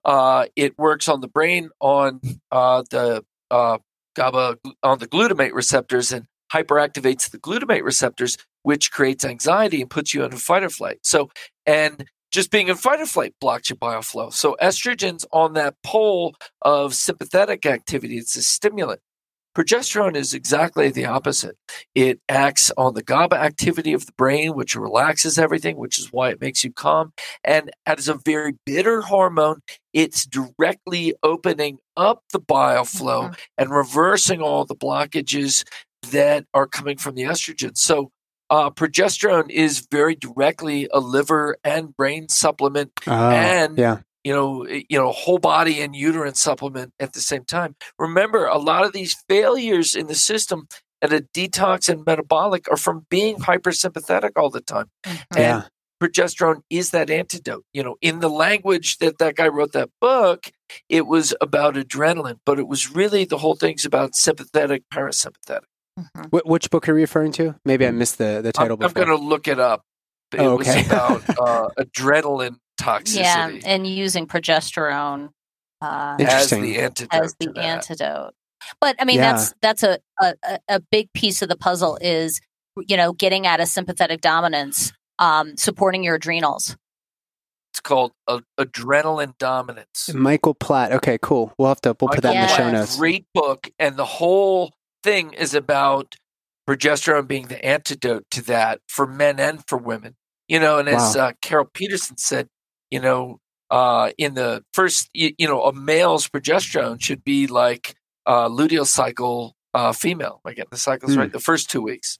Uh, 0.05 0.47
it 0.57 0.79
works 0.79 1.09
on 1.09 1.21
the 1.21 1.29
brain 1.29 1.71
on 1.81 2.21
uh, 2.51 2.83
the 2.91 3.25
uh, 3.51 3.79
GABA 4.17 4.59
on 4.83 4.99
the 4.99 5.07
glutamate 5.07 5.53
receptors 5.53 6.13
and 6.13 6.27
hyperactivates 6.53 7.31
the 7.31 7.39
glutamate 7.39 7.85
receptors, 7.85 8.37
which 8.63 8.91
creates 8.91 9.25
anxiety 9.25 9.81
and 9.81 9.91
puts 9.91 10.15
you 10.15 10.25
in 10.25 10.33
fight 10.33 10.65
or 10.65 10.71
flight. 10.71 10.99
So, 11.03 11.31
and 11.65 12.05
just 12.33 12.51
being 12.51 12.69
in 12.69 12.77
fight 12.77 13.01
or 13.01 13.07
flight 13.07 13.35
blocks 13.41 13.71
your 13.71 13.77
bile 13.77 14.03
flow. 14.03 14.31
So 14.31 14.57
estrogen's 14.61 15.25
on 15.33 15.55
that 15.55 15.77
pole 15.83 16.35
of 16.63 16.95
sympathetic 16.95 17.65
activity. 17.65 18.19
It's 18.19 18.37
a 18.37 18.43
stimulant. 18.43 19.01
Progesterone 19.57 20.17
is 20.17 20.35
exactly 20.35 20.91
the 20.91 21.07
opposite. 21.07 21.57
It 21.95 22.21
acts 22.29 22.71
on 22.77 22.93
the 22.93 23.03
GABA 23.03 23.37
activity 23.37 23.95
of 23.95 24.05
the 24.05 24.13
brain, 24.13 24.55
which 24.55 24.77
relaxes 24.77 25.39
everything, 25.39 25.79
which 25.79 25.99
is 25.99 26.13
why 26.13 26.29
it 26.29 26.43
makes 26.43 26.63
you 26.63 26.71
calm. 26.71 27.15
And 27.43 27.71
as 27.87 28.07
a 28.07 28.21
very 28.23 28.53
bitter 28.67 29.01
hormone, 29.01 29.63
it's 29.95 30.27
directly 30.27 31.15
opening 31.23 31.79
up 31.97 32.23
the 32.35 32.39
bile 32.39 32.85
flow 32.85 33.23
mm-hmm. 33.23 33.33
and 33.57 33.71
reversing 33.71 34.43
all 34.43 34.67
the 34.67 34.77
blockages 34.77 35.65
that 36.11 36.45
are 36.53 36.67
coming 36.67 36.99
from 36.99 37.15
the 37.15 37.23
estrogen. 37.23 37.79
So, 37.79 38.11
uh, 38.51 38.69
progesterone 38.71 39.51
is 39.51 39.87
very 39.91 40.15
directly 40.15 40.87
a 40.93 41.01
liver 41.01 41.57
and 41.65 41.97
brain 41.97 42.29
supplement, 42.29 42.93
uh, 43.07 43.31
and 43.31 43.79
yeah 43.79 44.01
you 44.27 44.33
know, 44.33 44.65
eh, 44.65 44.83
you 44.89 44.99
know, 44.99 45.13
whole 45.13 45.39
body 45.39 45.81
and 45.81 45.95
uterine 45.95 46.35
supplement 46.35 46.93
at 46.99 47.13
the 47.13 47.21
same 47.21 47.45
time. 47.45 47.77
Remember, 47.97 48.47
a 48.47 48.59
lot 48.59 48.85
of 48.85 48.93
these 48.93 49.15
failures 49.29 49.95
in 49.95 50.09
the 50.09 50.17
system 50.17 50.67
at 51.01 51.13
a 51.13 51.21
detox 51.33 51.89
and 51.89 52.05
metabolic 52.05 52.69
are 52.69 52.77
from 52.77 53.07
being 53.09 53.37
hypersympathetic 53.37 54.33
all 54.35 54.51
the 54.51 54.61
time. 54.61 54.87
Mm-hmm. 55.05 55.39
And 55.39 55.71
progesterone 56.03 56.63
is 56.71 56.91
that 56.91 57.09
antidote. 57.09 57.65
You 57.73 57.85
know, 57.85 57.97
in 58.01 58.19
the 58.19 58.29
language 58.29 58.99
that 58.99 59.19
that 59.19 59.37
guy 59.37 59.47
wrote 59.47 59.73
that 59.73 59.91
book, 60.01 60.51
it 60.89 61.07
was 61.07 61.33
about 61.41 61.77
adrenaline, 61.77 62.41
but 62.45 62.59
it 62.59 62.67
was 62.67 62.91
really 62.91 63.27
the 63.27 63.39
whole 63.39 63.55
thing's 63.55 63.85
about 63.85 64.17
sympathetic, 64.17 64.83
parasympathetic. 64.93 65.61
Mm-hmm. 65.99 66.37
which 66.45 66.69
book 66.69 66.87
are 66.91 66.93
you 66.93 67.01
referring 67.01 67.33
to? 67.33 67.55
Maybe 67.65 67.87
I 67.87 67.91
missed 67.91 68.19
the, 68.19 68.41
the 68.43 68.53
title. 68.53 68.77
I'm, 68.81 68.89
I'm 68.89 68.93
going 68.93 69.09
to 69.09 69.17
look 69.17 69.49
it 69.49 69.59
up. 69.59 69.81
It 70.35 70.41
oh, 70.41 70.59
okay. 70.59 70.77
was 70.77 70.87
about 70.87 71.23
uh, 71.41 71.69
adrenaline 71.79 72.57
toxicity. 72.77 73.17
Yeah, 73.19 73.51
and 73.65 73.87
using 73.87 74.27
progesterone 74.27 75.31
uh, 75.81 76.17
as 76.21 76.51
the 76.51 76.79
antidote. 76.79 77.09
As 77.13 77.35
the 77.39 77.59
antidote. 77.59 78.35
But 78.81 78.97
I 78.99 79.05
mean, 79.05 79.17
yeah. 79.17 79.33
that's 79.33 79.55
that's 79.61 79.83
a, 79.83 79.99
a 80.21 80.59
a 80.69 80.81
big 80.81 81.13
piece 81.13 81.43
of 81.43 81.49
the 81.49 81.57
puzzle 81.57 81.99
is 82.01 82.41
you 82.87 82.97
know 82.97 83.13
getting 83.13 83.47
at 83.47 83.61
a 83.61 83.67
sympathetic 83.67 84.21
dominance, 84.21 84.93
um, 85.19 85.57
supporting 85.57 86.03
your 86.03 86.17
adrenals. 86.17 86.77
It's 87.73 87.81
called 87.81 88.13
uh, 88.27 88.41
adrenaline 88.59 89.37
dominance. 89.39 90.13
Michael 90.15 90.55
Platt. 90.55 90.93
Okay, 90.93 91.19
cool. 91.21 91.53
We'll 91.59 91.69
have 91.69 91.81
to 91.83 91.95
we'll 92.01 92.09
put 92.09 92.23
that 92.23 92.35
in 92.35 92.41
the 92.41 92.49
show 92.49 92.71
notes. 92.71 92.97
Great 92.97 93.27
book, 93.35 93.71
and 93.79 93.97
the 93.97 94.07
whole 94.07 94.73
thing 95.03 95.33
is 95.35 95.55
about 95.55 96.17
progesterone 96.69 97.29
being 97.29 97.47
the 97.47 97.65
antidote 97.65 98.25
to 98.33 98.43
that 98.43 98.81
for 98.89 99.07
men 99.07 99.39
and 99.39 99.63
for 99.69 99.79
women. 99.79 100.17
You 100.49 100.61
know, 100.61 100.79
and 100.79 100.89
as 100.89 101.17
uh, 101.17 101.33
Carol 101.43 101.69
Peterson 101.73 102.17
said, 102.19 102.49
you 102.91 103.01
know, 103.01 103.39
uh, 103.71 104.11
in 104.19 104.35
the 104.35 104.65
first, 104.73 105.11
you, 105.13 105.33
you, 105.39 105.49
know, 105.49 105.63
a 105.63 105.73
male's 105.73 106.29
progesterone 106.29 107.01
should 107.03 107.25
be 107.25 107.47
like 107.47 107.97
uh, 108.27 108.49
luteal 108.49 108.87
cycle 108.87 109.57
uh, 109.75 109.93
female. 109.93 110.41
I 110.45 110.53
get 110.53 110.71
the 110.71 110.77
cycles 110.77 111.15
mm. 111.15 111.19
right. 111.19 111.33
The 111.33 111.41
first 111.41 111.71
two 111.71 111.83
weeks. 111.83 112.19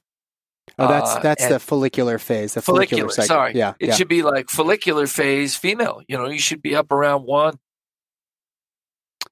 Oh, 0.77 0.87
that's 0.87 1.15
uh, 1.15 1.19
that's 1.19 1.47
the 1.47 1.59
follicular 1.59 2.19
phase. 2.19 2.53
The 2.53 2.61
follicular, 2.61 3.03
follicular 3.03 3.09
cycle. 3.09 3.27
Sorry, 3.27 3.53
yeah, 3.55 3.73
it 3.79 3.87
yeah. 3.87 3.93
should 3.95 4.09
be 4.09 4.21
like 4.21 4.49
follicular 4.49 5.07
phase 5.07 5.55
female. 5.55 6.01
You 6.07 6.17
know, 6.17 6.27
you 6.27 6.39
should 6.39 6.61
be 6.61 6.75
up 6.75 6.91
around 6.91 7.23
one. 7.23 7.57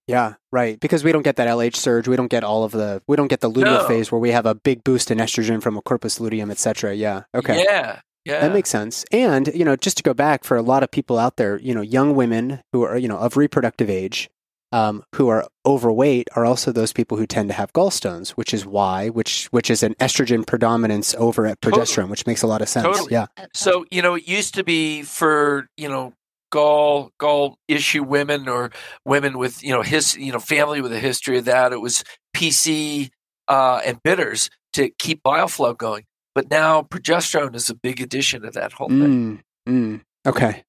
Yeah, 0.07 0.35
right. 0.51 0.79
Because 0.79 1.03
we 1.03 1.11
don't 1.11 1.23
get 1.23 1.37
that 1.37 1.47
LH 1.47 1.75
surge. 1.75 2.07
We 2.07 2.15
don't 2.15 2.29
get 2.29 2.43
all 2.43 2.63
of 2.63 2.71
the. 2.71 3.01
We 3.07 3.15
don't 3.15 3.27
get 3.27 3.41
the 3.41 3.49
luteal 3.49 3.81
no. 3.81 3.87
phase 3.87 4.11
where 4.11 4.19
we 4.19 4.31
have 4.31 4.45
a 4.45 4.55
big 4.55 4.83
boost 4.83 5.09
in 5.11 5.17
estrogen 5.17 5.61
from 5.61 5.77
a 5.77 5.81
corpus 5.81 6.19
luteum, 6.19 6.51
etc. 6.51 6.93
Yeah. 6.95 7.23
Okay. 7.33 7.63
Yeah. 7.63 8.01
Yeah. 8.25 8.41
That 8.41 8.53
makes 8.53 8.69
sense. 8.69 9.05
And, 9.11 9.47
you 9.53 9.63
know, 9.63 9.75
just 9.75 9.97
to 9.97 10.03
go 10.03 10.13
back 10.13 10.43
for 10.43 10.57
a 10.57 10.63
lot 10.63 10.81
of 10.81 10.89
people 10.89 11.19
out 11.19 11.37
there, 11.37 11.59
you 11.59 11.75
know, 11.75 11.81
young 11.81 12.15
women 12.15 12.61
who 12.73 12.83
are, 12.83 12.97
you 12.97 13.07
know, 13.07 13.17
of 13.17 13.37
reproductive 13.37 13.89
age, 13.89 14.29
um, 14.71 15.03
who 15.13 15.29
are 15.29 15.47
overweight 15.65 16.27
are 16.35 16.43
also 16.43 16.71
those 16.71 16.91
people 16.91 17.17
who 17.17 17.25
tend 17.25 17.49
to 17.49 17.53
have 17.53 17.71
gallstones, 17.73 18.31
which 18.31 18.53
is 18.53 18.65
why, 18.65 19.09
which 19.09 19.45
which 19.51 19.69
is 19.69 19.83
an 19.83 19.93
estrogen 20.01 20.45
predominance 20.45 21.15
over 21.15 21.45
at 21.45 21.61
progesterone, 21.61 21.95
totally. 21.95 22.09
which 22.09 22.27
makes 22.27 22.41
a 22.41 22.47
lot 22.47 22.61
of 22.61 22.67
sense. 22.67 22.85
Totally. 22.85 23.13
Yeah. 23.13 23.27
So 23.53 23.85
you 23.89 24.01
know, 24.01 24.15
it 24.15 24.27
used 24.27 24.55
to 24.55 24.63
be 24.63 25.03
for 25.03 25.67
you 25.77 25.87
know 25.87 26.13
gall 26.51 27.11
gall 27.19 27.57
issue 27.67 28.03
women 28.03 28.49
or 28.49 28.71
women 29.05 29.37
with 29.37 29.63
you 29.63 29.71
know 29.71 29.81
his 29.81 30.17
you 30.17 30.31
know 30.31 30.39
family 30.39 30.81
with 30.81 30.91
a 30.91 30.99
history 30.99 31.37
of 31.37 31.45
that. 31.45 31.71
It 31.71 31.79
was 31.79 32.03
PC 32.35 33.11
uh, 33.47 33.81
and 33.85 34.01
bitters 34.03 34.49
to 34.73 34.89
keep 34.89 35.23
bile 35.23 35.47
flow 35.47 35.73
going. 35.73 36.03
But 36.35 36.51
now 36.51 36.83
progesterone 36.83 37.55
is 37.55 37.69
a 37.69 37.75
big 37.75 38.01
addition 38.01 38.43
to 38.43 38.51
that 38.51 38.73
whole 38.73 38.89
thing. 38.89 39.41
Mm, 39.67 39.71
mm, 39.71 40.01
okay. 40.27 40.63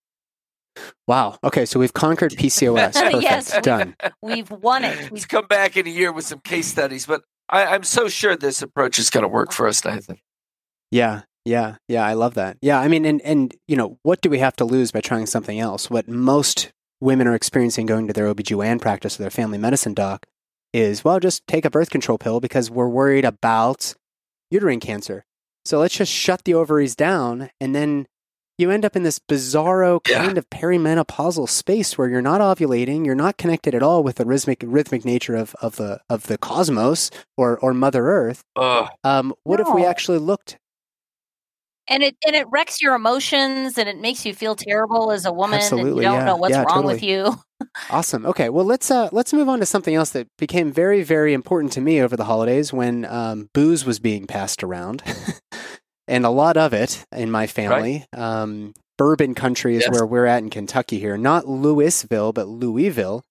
Wow. 1.09 1.39
Okay, 1.43 1.67
so 1.67 1.81
we've 1.81 1.93
conquered 1.93 2.33
PCOS. 2.37 2.93
Perfect. 3.03 3.23
yes, 3.23 3.61
Done. 3.61 3.97
We've 4.23 4.51
won 4.51 4.85
it. 4.85 5.11
Let's 5.11 5.27
come 5.27 5.47
back 5.47 5.77
in 5.77 5.87
a 5.87 5.91
year 5.91 6.13
with 6.13 6.25
some 6.25 6.41
case 6.41 6.69
studies, 6.69 7.07
but 7.07 7.23
I, 7.49 7.67
I'm 7.67 7.83
so 7.83 8.09
sure 8.09 8.37
this 8.37 8.63
approach 8.63 8.99
is 8.99 9.11
going 9.11 9.23
to 9.23 9.29
work 9.29 9.53
for 9.53 9.67
us, 9.67 9.85
Nathan. 9.85 10.19
Yeah, 10.91 11.23
yeah, 11.45 11.77
yeah. 11.89 12.07
I 12.07 12.15
love 12.15 12.35
that. 12.35 12.59
Yeah, 12.63 12.81
I 12.81 12.89
mean, 12.89 13.05
and 13.05 13.21
and 13.23 13.55
you 13.67 13.77
know, 13.77 13.99
what 14.03 14.21
do 14.21 14.31
we 14.31 14.39
have 14.39 14.57
to 14.57 14.65
lose 14.65 14.93
by 14.93 15.01
trying 15.01 15.27
something 15.27 15.59
else? 15.59 15.91
What 15.91 16.09
most 16.09 16.71
women 17.01 17.27
are 17.27 17.35
experiencing 17.35 17.87
going 17.87 18.07
to 18.07 18.13
their 18.13 18.33
OBGYN 18.33 18.81
practice 18.81 19.19
or 19.19 19.23
their 19.23 19.31
family 19.31 19.59
medicine 19.59 19.95
doc 19.95 20.27
is, 20.73 21.05
well, 21.05 21.21
just 21.21 21.47
take 21.47 21.65
a 21.65 21.71
birth 21.71 21.91
control 21.91 22.19
pill 22.19 22.41
because 22.41 22.71
we're 22.71 22.89
worried 22.89 23.25
about 23.25 23.95
uterine 24.51 24.81
cancer. 24.81 25.25
So 25.67 25.79
let's 25.81 25.97
just 25.97 26.13
shut 26.13 26.45
the 26.45 26.55
ovaries 26.55 26.95
down 26.97 27.51
and 27.61 27.75
then 27.75 28.07
you 28.59 28.71
end 28.71 28.87
up 28.87 28.97
in 28.97 29.03
this 29.03 29.19
bizarro 29.19 30.03
kind 30.03 30.33
Yeah. 30.33 30.39
of 30.39 30.49
perimenopausal 30.49 31.47
space 31.49 31.99
where 31.99 32.09
you're 32.09 32.23
not 32.23 32.41
ovulating, 32.41 33.05
you're 33.05 33.15
not 33.15 33.37
connected 33.37 33.75
at 33.75 33.83
all 33.83 34.03
with 34.03 34.17
the 34.17 34.25
rhythmic 34.25 34.63
rhythmic 34.67 35.05
nature 35.05 35.37
of, 35.37 35.55
of 35.61 35.77
the 35.77 36.01
of 36.09 36.23
the 36.29 36.39
cosmos 36.39 37.11
or 37.37 37.59
or 37.59 37.75
Mother 37.75 38.07
Earth. 38.07 38.43
Ugh. 38.57 38.89
Um, 39.05 39.35
what 39.45 39.61
if 39.61 39.69
we 39.75 39.85
actually 39.85 40.19
looked 40.19 40.57
And 41.89 42.03
it 42.03 42.17
and 42.27 42.35
it 42.35 42.47
wrecks 42.51 42.81
your 42.81 42.95
emotions 42.95 43.77
and 43.77 43.89
it 43.91 43.99
makes 44.01 44.25
you 44.25 44.33
feel 44.35 44.57
terrible 44.57 45.11
as 45.13 45.27
a 45.27 45.33
woman 45.33 45.61
and 45.61 45.79
you 45.79 46.01
don't 46.01 46.03
yeah. 46.03 46.25
know 46.25 46.37
what's 46.37 46.53
Yeah, 46.53 46.63
wrong 46.63 46.85
totally. 46.85 46.95
with 46.95 47.03
you. 47.03 47.35
Awesome. 47.91 48.25
Okay. 48.27 48.49
Well, 48.49 48.65
let's 48.65 48.91
uh, 48.91 49.09
let's 49.13 49.33
move 49.35 49.49
on 49.51 49.61
to 49.61 49.67
something 49.67 49.95
else 49.95 50.11
that 50.11 50.29
became 50.39 50.73
very, 50.73 51.03
very 51.03 51.33
important 51.35 51.73
to 51.75 51.81
me 51.83 52.01
over 52.01 52.17
the 52.17 52.25
holidays 52.25 52.73
when 52.73 53.05
um, 53.05 53.51
booze 53.55 53.85
was 53.85 53.99
being 53.99 54.27
passed 54.27 54.63
around, 54.65 55.03
and 56.09 56.25
a 56.25 56.31
lot 56.31 56.57
of 56.57 56.73
it 56.73 57.05
in 57.13 57.31
my 57.31 57.47
family. 57.47 58.07
Um, 58.15 58.75
bourbon 58.99 59.35
country 59.35 59.77
is 59.77 59.83
Yes. 59.83 59.93
where 59.93 60.07
we're 60.07 60.27
at 60.27 60.43
in 60.43 60.51
Kentucky 60.51 60.99
here, 60.99 61.17
not 61.17 61.47
Louisville, 61.47 62.33
but 62.33 62.49
Louisville. 62.49 63.25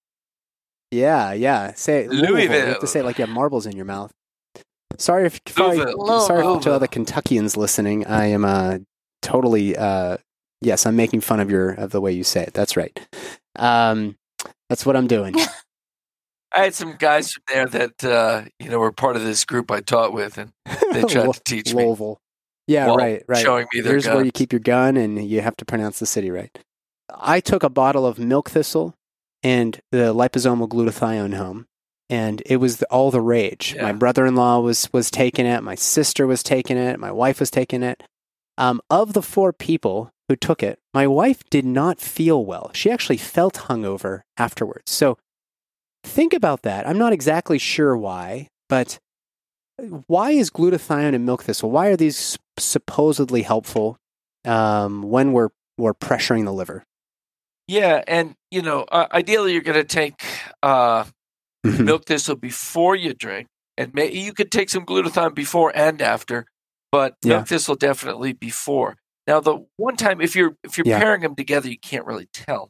Yeah, 0.92 1.34
yeah. 1.34 1.74
Say 1.76 2.06
it, 2.06 2.10
Louisville. 2.12 2.60
You 2.60 2.66
have 2.68 2.80
to 2.80 2.88
say 2.88 3.00
it 3.00 3.04
like 3.06 3.18
you 3.18 3.26
have 3.26 3.34
marbles 3.34 3.66
in 3.66 3.76
your 3.76 3.86
mouth. 3.86 4.12
Sorry 4.98 5.26
if 5.26 5.40
sorry, 5.50 5.78
sorry 5.78 6.44
to 6.62 6.72
all 6.72 6.80
the 6.80 6.88
Kentuckians 6.88 7.58
listening. 7.58 8.06
I 8.06 8.28
am 8.28 8.46
uh, 8.46 8.78
totally 9.22 9.76
uh, 9.76 10.18
yes. 10.62 10.86
I'm 10.86 10.96
making 10.96 11.22
fun 11.22 11.40
of 11.40 11.50
your 11.50 11.72
of 11.72 11.92
the 11.92 12.00
way 12.00 12.12
you 12.12 12.24
say 12.24 12.44
it. 12.44 12.54
That's 12.54 12.78
right. 12.78 12.98
Um, 13.58 14.16
that's 14.70 14.86
what 14.86 14.96
I'm 14.96 15.08
doing. 15.08 15.36
I 16.56 16.66
had 16.66 16.74
some 16.74 16.96
guys 16.98 17.34
from 17.34 17.44
there 17.50 17.66
that 17.68 18.04
uh, 18.06 18.44
you 18.60 18.70
know 18.70 18.80
were 18.80 18.94
part 18.94 19.18
of 19.18 19.24
this 19.24 19.44
group 19.44 19.70
I 19.72 19.82
taught 19.82 20.14
with, 20.14 20.38
and 20.38 20.54
they 20.94 21.02
tried 21.10 21.34
to 21.34 21.42
teach 21.44 21.74
me. 21.74 21.84
Yeah, 22.68 22.96
right, 22.96 23.24
right. 23.28 23.44
Showing 23.44 23.68
me 23.74 23.82
their 23.82 23.94
Here's 23.94 24.08
where 24.08 24.26
you 24.26 24.32
keep 24.32 24.52
your 24.52 24.60
gun, 24.60 24.98
and 24.98 25.24
you 25.28 25.42
have 25.42 25.56
to 25.58 25.66
pronounce 25.66 26.00
the 26.00 26.06
city 26.06 26.32
right. 26.32 26.58
I 27.14 27.40
took 27.40 27.64
a 27.64 27.70
bottle 27.70 28.06
of 28.06 28.18
milk 28.18 28.50
thistle 28.50 28.96
and 29.44 29.80
the 29.92 30.14
liposomal 30.14 30.68
glutathione 30.68 31.36
home, 31.36 31.68
and 32.10 32.42
it 32.46 32.58
was 32.58 32.78
the, 32.78 32.88
all 32.88 33.12
the 33.12 33.22
rage. 33.22 33.76
My 33.80 33.92
brother-in-law 33.92 34.60
was 34.62 34.90
was 34.92 35.12
taking 35.12 35.46
it. 35.46 35.62
My 35.62 35.76
sister 35.76 36.26
was 36.26 36.42
taking 36.42 36.78
it. 36.78 37.00
My 37.00 37.12
wife 37.12 37.40
was 37.40 37.52
taking 37.52 37.84
it. 37.84 38.02
Um, 38.58 38.82
of 38.90 39.14
the 39.14 39.22
four 39.22 39.54
people 39.54 40.12
who 40.28 40.36
took 40.36 40.64
it, 40.64 40.80
my 40.94 41.06
wife 41.06 41.44
did 41.52 41.66
not 41.66 42.00
feel 42.00 42.44
well. 42.44 42.72
She 42.74 42.90
actually 42.90 43.18
felt 43.18 43.54
hungover 43.54 44.22
afterwards. 44.38 44.92
So 44.92 45.18
think 46.04 46.34
about 46.34 46.64
that. 46.64 46.88
I'm 46.88 46.98
not 46.98 47.14
exactly 47.14 47.60
sure 47.60 47.96
why, 47.96 48.48
but 48.70 48.98
why 50.08 50.32
is 50.32 50.50
glutathione 50.50 51.14
and 51.14 51.26
milk 51.26 51.44
thistle? 51.44 51.70
Why 51.70 51.88
are 51.88 51.98
these 51.98 52.38
supposedly 52.58 53.42
helpful 53.44 53.98
um, 54.46 55.02
when 55.04 55.32
we're 55.34 55.50
we're 55.78 55.94
pressuring 55.94 56.46
the 56.46 56.54
liver? 56.54 56.84
Yeah, 57.68 58.04
and 58.08 58.36
you 58.52 58.62
know, 58.62 58.84
uh, 58.92 59.08
ideally 59.12 59.54
you're 59.54 59.62
going 59.62 59.76
to 59.78 59.84
take 59.84 60.24
uh, 60.64 61.06
Mhm. 61.66 61.86
milk 61.86 62.06
thistle 62.06 62.36
before 62.36 62.96
you 62.96 63.14
drink, 63.14 63.48
and 63.78 63.94
may, 63.94 64.12
you 64.12 64.34
could 64.34 64.52
take 64.52 64.70
some 64.70 64.86
glutathione 64.86 65.34
before 65.34 65.76
and 65.76 66.02
after, 66.02 66.46
but 66.92 67.16
Yeah. 67.24 67.38
milk 67.38 67.48
thistle 67.48 67.76
definitely 67.76 68.34
before. 68.34 68.98
Now, 69.28 69.40
the 69.40 69.66
one 69.78 69.96
time 69.96 70.22
if 70.22 70.36
you're 70.36 70.56
if 70.64 70.78
you're 70.78 70.86
Yeah. 70.86 71.00
pairing 71.00 71.22
them 71.22 71.36
together, 71.36 71.68
you 71.70 71.80
can't 71.80 72.06
really 72.06 72.28
tell. 72.34 72.70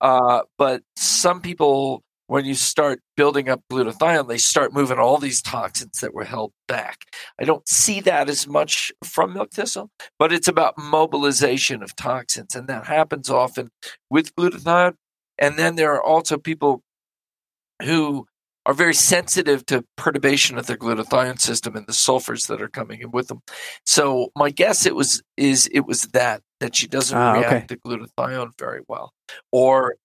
Uh, 0.00 0.42
but 0.58 0.82
some 0.96 1.40
people, 1.40 2.02
when 2.28 2.44
you 2.44 2.54
start 2.54 3.00
building 3.16 3.48
up 3.48 3.62
glutathione, 3.70 4.28
they 4.28 4.38
start 4.38 4.72
moving 4.72 4.98
all 4.98 5.18
these 5.18 5.40
toxins 5.40 6.00
that 6.00 6.14
were 6.14 6.24
held 6.24 6.52
back. 6.66 7.04
I 7.40 7.44
don't 7.44 7.68
see 7.68 8.00
that 8.00 8.28
as 8.28 8.48
much 8.48 8.92
from 9.04 9.34
milk 9.34 9.52
thistle, 9.52 9.90
but 10.18 10.32
it's 10.32 10.48
about 10.48 10.76
mobilization 10.76 11.82
of 11.82 11.94
toxins, 11.96 12.54
and 12.54 12.68
that 12.68 12.86
happens 12.86 13.30
often 13.30 13.70
with 14.10 14.34
glutathione. 14.34 14.94
And 15.38 15.56
then 15.58 15.76
there 15.76 15.92
are 15.92 16.02
also 16.02 16.38
people 16.38 16.82
who 17.82 18.26
are 18.64 18.74
very 18.74 18.94
sensitive 18.94 19.64
to 19.66 19.84
perturbation 19.96 20.58
of 20.58 20.66
their 20.66 20.76
glutathione 20.76 21.40
system 21.40 21.76
and 21.76 21.86
the 21.86 21.92
sulfurs 21.92 22.48
that 22.48 22.60
are 22.60 22.68
coming 22.68 23.00
in 23.00 23.12
with 23.12 23.28
them. 23.28 23.40
So 23.84 24.32
my 24.34 24.50
guess 24.50 24.86
it 24.86 24.96
was 24.96 25.22
is 25.36 25.68
it 25.72 25.86
was 25.86 26.02
that 26.12 26.42
that 26.58 26.74
she 26.74 26.88
doesn't 26.88 27.16
Ah, 27.16 27.34
react 27.34 27.68
to 27.68 27.76
glutathione 27.76 28.50
very 28.58 28.80
well, 28.88 29.12
or 29.52 29.96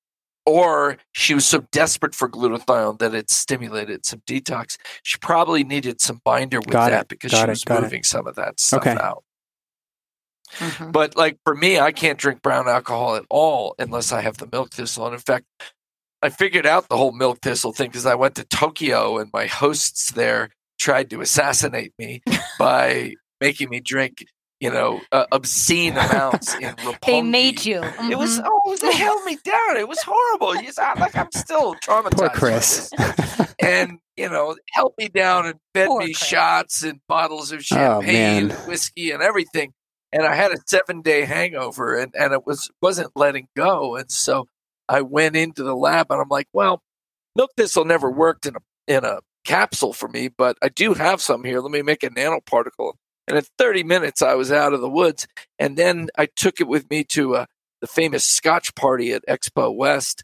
or 0.46 0.98
she 1.14 1.34
was 1.34 1.46
so 1.46 1.66
desperate 1.72 2.16
for 2.16 2.28
glutathione 2.30 3.00
that 3.00 3.14
it 3.14 3.30
stimulated 3.30 4.06
some 4.06 4.22
detox. 4.28 4.78
She 5.04 5.18
probably 5.20 5.64
needed 5.64 6.02
some 6.02 6.22
binder 6.24 6.60
with 6.60 6.70
Got 6.72 6.90
that 6.90 7.02
it, 7.04 7.08
because 7.10 7.32
got 7.32 7.40
she 7.40 7.44
it, 7.44 7.50
was 7.50 7.64
got 7.64 7.78
it. 7.80 7.82
moving 7.84 8.04
some 8.04 8.28
of 8.28 8.36
that 8.36 8.60
stuff 8.60 8.82
Okay. 8.82 8.98
out. 9.00 9.24
Mhm. 10.58 10.92
But 10.92 11.16
like 11.16 11.38
for 11.46 11.56
me, 11.56 11.80
I 11.80 11.92
can't 11.92 12.20
drink 12.20 12.42
brown 12.42 12.68
alcohol 12.68 13.16
at 13.16 13.26
all 13.30 13.76
unless 13.80 14.12
I 14.12 14.22
have 14.22 14.38
the 14.38 14.50
milk 14.52 14.72
thistle. 14.74 15.06
And 15.06 15.14
in 15.14 15.20
fact, 15.22 15.46
I 16.22 16.30
figured 16.30 16.66
out 16.66 16.90
the 16.90 16.98
whole 16.98 17.14
milk 17.14 17.40
thistle 17.42 17.72
thing 17.74 17.90
because 17.90 18.06
I 18.06 18.16
went 18.16 18.36
to 18.36 18.44
Tokyo 18.44 19.18
and 19.18 19.30
my 19.34 19.48
hosts 19.48 20.12
there 20.12 20.50
tried 20.80 21.10
to 21.12 21.22
assassinate 21.22 21.94
me 21.98 22.22
by 22.60 23.14
making 23.40 23.70
me 23.70 23.80
drink, 23.80 24.26
you 24.62 24.71
know, 24.71 25.02
uh, 25.12 25.26
obscene 25.34 25.93
amounts 25.97 26.54
in 26.62 26.74
Roppongi. 26.76 27.06
They 27.06 27.21
made 27.21 27.65
you. 27.65 27.82
It 27.84 28.17
was 28.17 28.39
Mhm. 28.39 28.43
oh, 28.45 28.78
they 28.80 28.93
held 28.93 29.26
me 29.26 29.38
down. 29.43 29.76
It 29.78 29.88
was 29.89 30.02
horrible. 30.04 30.56
You 30.62 30.71
sound 30.71 31.00
like 31.02 31.15
I'm 31.17 31.32
still 31.34 31.76
traumatized. 31.86 32.17
Poor 32.17 32.30
by 32.30 32.34
Chris. 32.36 32.91
and 33.60 34.00
you 34.15 34.30
know, 34.30 34.56
held 34.71 34.93
me 35.00 35.08
down 35.10 35.47
and 35.47 35.56
fed 35.74 35.88
Poor 35.88 36.00
me 36.00 36.13
Chris. 36.13 36.17
shots 36.19 36.84
and 36.84 37.00
bottles 37.08 37.52
of 37.52 37.60
Oh, 37.60 37.63
champagne, 37.63 38.47
man. 38.47 38.52
and 38.52 38.67
whiskey, 38.67 39.12
and 39.12 39.21
everything. 39.24 39.74
And 40.13 40.24
I 40.26 40.36
had 40.36 40.52
a 40.52 40.58
seven 40.67 41.02
day 41.02 41.26
hangover, 41.26 41.97
and, 41.97 42.13
and 42.17 42.32
it 42.34 42.45
was 42.45 42.69
wasn't 42.82 43.12
letting 43.15 43.47
go. 43.58 43.95
And 43.95 44.12
so 44.12 44.47
I 44.88 45.02
went 45.02 45.36
into 45.36 45.63
the 45.63 45.76
lab, 45.76 46.12
and 46.12 46.21
I'm 46.21 46.30
like, 46.30 46.47
well, 46.54 46.82
milk 47.36 47.52
thistle 47.58 47.86
never 47.86 48.12
worked 48.12 48.45
in 48.45 48.56
a 48.56 48.60
in 48.88 49.06
a 49.06 49.19
capsule 49.45 49.93
for 49.93 50.08
me, 50.10 50.28
but 50.28 50.56
I 50.62 50.69
do 50.69 50.93
have 50.93 51.19
some 51.21 51.43
here. 51.43 51.62
Let 51.62 51.71
me 51.71 51.82
make 51.82 52.04
a 52.04 52.10
nanoparticle. 52.10 52.93
And 53.28 53.38
in 53.38 53.44
30 53.58 53.84
minutes, 53.84 54.22
I 54.22 54.34
was 54.34 54.52
out 54.52 54.74
of 54.74 54.82
the 54.82 54.90
woods. 54.90 55.28
And 55.60 55.78
then 55.78 56.10
I 56.18 56.26
took 56.26 56.60
it 56.60 56.68
with 56.68 56.90
me 56.90 57.04
to 57.06 57.36
uh, 57.36 57.46
the 57.80 57.88
famous 57.88 58.26
Scotch 58.26 58.74
party 58.76 59.14
at 59.14 59.26
Expo 59.28 59.74
West. 59.76 60.24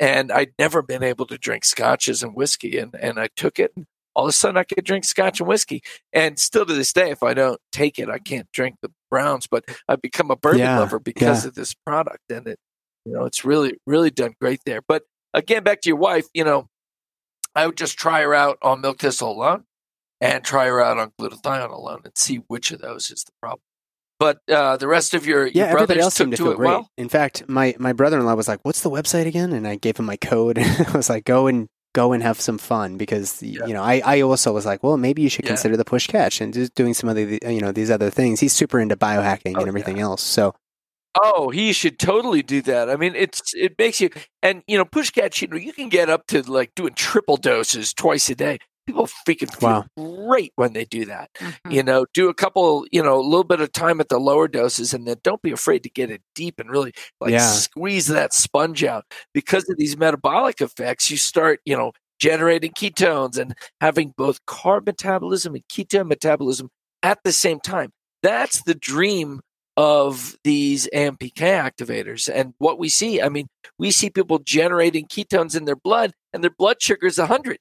And 0.00 0.30
I'd 0.30 0.52
never 0.58 0.82
been 0.82 1.02
able 1.02 1.26
to 1.26 1.38
drink 1.38 1.64
scotches 1.64 2.22
and 2.22 2.34
whiskey. 2.34 2.78
And, 2.78 2.94
and 2.94 3.18
I 3.18 3.28
took 3.36 3.58
it. 3.58 3.72
And 3.76 3.86
all 4.14 4.24
of 4.24 4.30
a 4.30 4.32
sudden, 4.32 4.56
I 4.56 4.64
could 4.64 4.84
drink 4.84 5.04
scotch 5.04 5.40
and 5.40 5.48
whiskey. 5.48 5.82
And 6.12 6.38
still 6.38 6.66
to 6.66 6.72
this 6.72 6.92
day, 6.92 7.10
if 7.10 7.22
I 7.22 7.34
don't 7.34 7.60
take 7.72 7.98
it, 7.98 8.08
I 8.08 8.18
can't 8.18 8.50
drink 8.52 8.76
the 8.82 8.90
browns. 9.10 9.46
But 9.46 9.64
I've 9.88 10.02
become 10.02 10.30
a 10.30 10.36
bourbon 10.36 10.60
Yeah, 10.60 10.78
lover 10.78 10.98
because 10.98 11.44
of 11.44 11.54
this 11.54 11.74
product. 11.74 12.30
And 12.30 12.46
it, 12.46 12.58
you 13.04 13.12
know, 13.12 13.24
it's 13.24 13.44
really, 13.44 13.78
really 13.86 14.10
done 14.10 14.34
great 14.40 14.60
there. 14.64 14.80
But 14.86 15.02
again, 15.34 15.62
back 15.62 15.80
to 15.82 15.88
your 15.88 15.98
wife, 15.98 16.26
you 16.34 16.44
know, 16.44 16.68
I 17.54 17.66
would 17.66 17.76
just 17.76 17.98
try 17.98 18.22
her 18.22 18.34
out 18.34 18.58
on 18.62 18.80
milk 18.80 19.00
thistle 19.00 19.32
alone 19.32 19.64
and 20.20 20.44
try 20.44 20.66
her 20.66 20.80
out 20.82 20.98
on 20.98 21.12
glutathione 21.20 21.70
alone 21.70 22.00
and 22.04 22.16
see 22.16 22.36
which 22.48 22.70
of 22.70 22.80
those 22.80 23.10
is 23.10 23.24
the 23.24 23.32
problem. 23.40 23.60
But 24.18 24.38
uh, 24.50 24.76
the 24.76 24.88
rest 24.88 25.14
of 25.14 25.26
your, 25.26 25.46
yeah, 25.46 25.52
your 25.54 25.64
everybody 25.66 25.86
brothers 25.86 26.02
else 26.04 26.14
seemed 26.14 26.32
to 26.32 26.36
feel 26.38 26.50
it 26.52 26.56
great. 26.56 26.66
well. 26.68 26.90
In 26.96 27.08
fact, 27.08 27.48
my 27.48 27.76
my 27.78 27.92
brother 27.92 28.18
in 28.18 28.26
law 28.26 28.34
was 28.34 28.48
like, 28.48 28.58
"What's 28.64 28.80
the 28.82 28.90
website 28.90 29.26
again?" 29.26 29.52
And 29.52 29.66
I 29.66 29.76
gave 29.76 29.96
him 29.96 30.06
my 30.06 30.16
code. 30.16 30.58
I 30.58 30.90
was 30.92 31.08
like, 31.08 31.24
"Go 31.24 31.46
and 31.46 31.68
go 31.94 32.12
and 32.12 32.20
have 32.22 32.40
some 32.40 32.58
fun," 32.58 32.96
because 32.96 33.40
Yeah. 33.42 33.64
you 33.66 33.72
know, 33.74 33.82
I, 33.82 34.02
I 34.04 34.20
also 34.22 34.52
was 34.52 34.66
like, 34.66 34.82
"Well, 34.82 34.96
maybe 34.96 35.22
you 35.22 35.28
should 35.28 35.44
Yeah. 35.44 35.50
consider 35.50 35.76
the 35.76 35.84
push 35.84 36.08
catch 36.08 36.40
and 36.40 36.52
just 36.52 36.74
doing 36.74 36.94
some 36.94 37.08
of 37.08 37.14
the 37.14 37.38
you 37.46 37.60
know 37.60 37.70
these 37.70 37.92
other 37.92 38.10
things." 38.10 38.40
He's 38.40 38.52
super 38.52 38.80
into 38.80 38.96
biohacking 38.96 39.54
Oh, 39.56 39.60
and 39.60 39.68
everything 39.68 40.00
else. 40.00 40.22
So 40.22 40.54
Oh, 41.20 41.50
he 41.50 41.72
should 41.72 41.98
totally 42.00 42.42
do 42.42 42.60
that. 42.62 42.90
I 42.90 42.96
mean, 42.96 43.14
it's 43.14 43.54
it 43.54 43.76
makes 43.78 44.00
you 44.00 44.10
and 44.42 44.62
you 44.66 44.76
know 44.76 44.84
push 44.84 45.10
catch. 45.10 45.42
You 45.42 45.48
know, 45.48 45.56
you 45.56 45.72
can 45.72 45.88
get 45.88 46.10
up 46.10 46.26
to 46.28 46.42
like 46.42 46.74
doing 46.74 46.94
triple 46.94 47.36
doses 47.36 47.94
twice 47.94 48.28
a 48.30 48.34
day. 48.34 48.58
People 48.88 49.06
freaking 49.26 49.54
feel 49.54 49.68
Wow. 49.96 50.24
great 50.26 50.52
when 50.56 50.72
they 50.72 50.84
do 50.86 51.04
that. 51.04 51.30
Mhm. 51.34 51.72
You 51.72 51.82
know, 51.82 52.06
do 52.14 52.28
a 52.30 52.34
couple, 52.34 52.86
you 52.90 53.02
know, 53.02 53.20
a 53.20 53.22
little 53.22 53.44
bit 53.44 53.60
of 53.60 53.70
time 53.70 54.00
at 54.00 54.08
the 54.08 54.18
lower 54.18 54.48
doses, 54.48 54.94
and 54.94 55.06
then 55.06 55.18
don't 55.22 55.42
be 55.42 55.52
afraid 55.52 55.82
to 55.82 55.90
get 55.90 56.10
it 56.10 56.22
deep 56.34 56.58
and 56.58 56.70
really 56.70 56.92
like 57.20 57.32
Yeah. 57.32 57.46
squeeze 57.50 58.06
that 58.06 58.32
sponge 58.32 58.82
out. 58.84 59.04
Because 59.34 59.68
of 59.68 59.76
these 59.76 59.96
metabolic 59.96 60.60
effects, 60.62 61.10
you 61.10 61.18
start, 61.18 61.60
you 61.66 61.76
know, 61.76 61.92
generating 62.18 62.72
ketones 62.72 63.36
and 63.38 63.54
having 63.80 64.14
both 64.16 64.44
carb 64.46 64.86
metabolism 64.86 65.54
and 65.54 65.62
ketone 65.68 66.08
metabolism 66.08 66.70
at 67.02 67.18
the 67.24 67.32
same 67.32 67.60
time. 67.60 67.92
that's 68.22 68.62
the 68.64 68.74
dream 68.74 69.40
of 69.76 70.36
these 70.42 70.88
AMPK 70.92 71.36
activators. 71.56 72.28
And 72.28 72.52
what 72.58 72.80
we 72.80 72.88
see, 72.88 73.22
I 73.22 73.28
mean, 73.28 73.46
we 73.78 73.92
see 73.92 74.10
people 74.10 74.40
generating 74.40 75.06
ketones 75.06 75.54
in 75.56 75.66
their 75.66 75.76
blood 75.76 76.14
and 76.32 76.42
their 76.42 76.50
blood 76.50 76.82
sugar 76.82 77.06
is 77.06 77.18
100. 77.18 77.58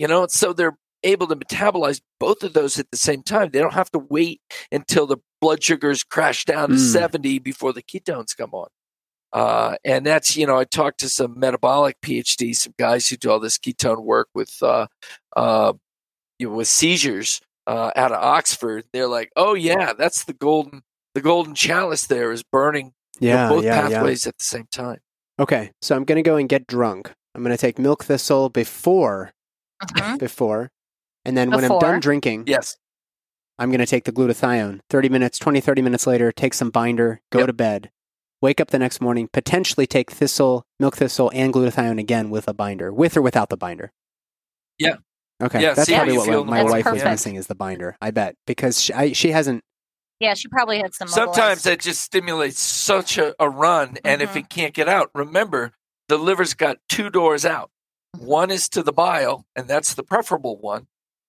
You 0.00 0.08
know, 0.08 0.26
so 0.28 0.54
they're 0.54 0.78
able 1.02 1.26
to 1.26 1.36
metabolize 1.36 2.00
both 2.18 2.42
of 2.42 2.54
those 2.54 2.78
at 2.78 2.90
the 2.90 2.96
same 2.96 3.22
time. 3.22 3.50
They 3.50 3.58
don't 3.58 3.74
have 3.74 3.90
to 3.90 3.98
wait 3.98 4.40
until 4.72 5.06
the 5.06 5.18
blood 5.42 5.62
sugars 5.62 6.02
crash 6.02 6.46
down 6.46 6.70
to 6.70 6.76
mm. 6.76 6.78
70 6.78 7.38
before 7.40 7.74
the 7.74 7.82
ketones 7.82 8.34
come 8.34 8.54
on. 8.54 8.68
Uh, 9.32 9.76
and 9.84 10.06
that's, 10.06 10.38
you 10.38 10.46
know, 10.46 10.56
I 10.56 10.64
talked 10.64 11.00
to 11.00 11.10
some 11.10 11.38
metabolic 11.38 12.00
PhDs, 12.00 12.56
some 12.56 12.74
guys 12.78 13.08
who 13.08 13.18
do 13.18 13.30
all 13.30 13.40
this 13.40 13.58
ketone 13.58 14.02
work 14.02 14.28
with, 14.34 14.56
uh, 14.62 14.86
uh, 15.36 15.74
you 16.38 16.48
know, 16.48 16.54
with 16.54 16.68
seizures, 16.68 17.42
uh, 17.66 17.90
out 17.94 18.10
of 18.10 18.22
Oxford. 18.22 18.84
They're 18.94 19.06
like, 19.06 19.30
oh 19.36 19.52
yeah, 19.52 19.92
that's 19.92 20.24
the 20.24 20.32
golden, 20.32 20.82
the 21.14 21.20
golden 21.20 21.54
chalice 21.54 22.06
there 22.06 22.32
is 22.32 22.42
burning 22.42 22.94
yeah, 23.20 23.30
you 23.30 23.48
know, 23.50 23.56
both 23.56 23.64
yeah, 23.64 23.80
pathways 23.82 24.24
yeah. 24.24 24.30
at 24.30 24.38
the 24.38 24.44
same 24.44 24.66
time. 24.72 24.98
Okay. 25.38 25.70
So 25.82 25.94
I'm 25.94 26.04
going 26.04 26.16
to 26.16 26.28
go 26.28 26.36
and 26.36 26.48
get 26.48 26.66
drunk. 26.66 27.12
I'm 27.34 27.42
going 27.42 27.56
to 27.56 27.60
take 27.60 27.78
milk 27.78 28.04
thistle 28.04 28.48
before, 28.48 29.32
uh-huh. 29.80 30.16
before, 30.18 30.70
and 31.24 31.36
then 31.36 31.50
before. 31.50 31.62
when 31.62 31.72
I'm 31.72 31.78
done 31.78 32.00
drinking, 32.00 32.44
yes, 32.46 32.76
I'm 33.58 33.70
going 33.70 33.80
to 33.80 33.86
take 33.86 34.04
the 34.04 34.12
glutathione. 34.12 34.80
30 34.88 35.08
minutes, 35.08 35.38
20, 35.38 35.60
30 35.60 35.82
minutes 35.82 36.06
later, 36.06 36.32
take 36.32 36.54
some 36.54 36.70
binder, 36.70 37.20
go 37.30 37.40
yep. 37.40 37.48
to 37.48 37.52
bed, 37.52 37.90
wake 38.40 38.60
up 38.60 38.70
the 38.70 38.78
next 38.78 39.00
morning, 39.00 39.28
potentially 39.32 39.86
take 39.86 40.10
thistle, 40.10 40.64
milk 40.78 40.96
thistle, 40.96 41.30
and 41.34 41.52
glutathione 41.52 42.00
again 42.00 42.30
with 42.30 42.48
a 42.48 42.54
binder, 42.54 42.92
with 42.92 43.16
or 43.16 43.22
without 43.22 43.50
the 43.50 43.56
binder. 43.56 43.92
Yeah. 44.78 44.96
Okay. 45.42 45.62
Yeah, 45.62 45.74
that's 45.74 45.90
probably 45.90 46.16
what 46.16 46.46
my, 46.46 46.64
wife 46.64 46.84
perfect. 46.84 47.04
was 47.04 47.12
missing 47.12 47.36
is 47.36 47.46
the 47.46 47.54
binder. 47.54 47.96
I 48.00 48.10
bet 48.10 48.36
because 48.46 48.80
she, 48.80 48.92
I, 48.92 49.12
she 49.12 49.30
hasn't. 49.30 49.62
Yeah, 50.20 50.34
she 50.34 50.48
probably 50.48 50.78
had 50.78 50.94
some. 50.94 51.08
Sometimes 51.08 51.62
that 51.62 51.80
just 51.80 52.02
stimulates 52.02 52.60
such 52.60 53.16
a, 53.16 53.34
a 53.38 53.48
run, 53.48 53.98
and 54.04 54.20
mm-hmm. 54.20 54.22
if 54.22 54.36
it 54.36 54.50
can't 54.50 54.74
get 54.74 54.88
out, 54.88 55.10
remember 55.14 55.72
the 56.08 56.18
liver's 56.18 56.52
got 56.54 56.76
two 56.88 57.08
doors 57.08 57.46
out. 57.46 57.70
Mm-hmm. 58.16 58.26
One 58.26 58.50
is 58.50 58.68
to 58.70 58.82
the 58.82 58.92
bile, 58.92 59.44
and 59.56 59.68
that's 59.68 59.94
the 59.94 60.02
preferable 60.02 60.58
one. 60.58 60.86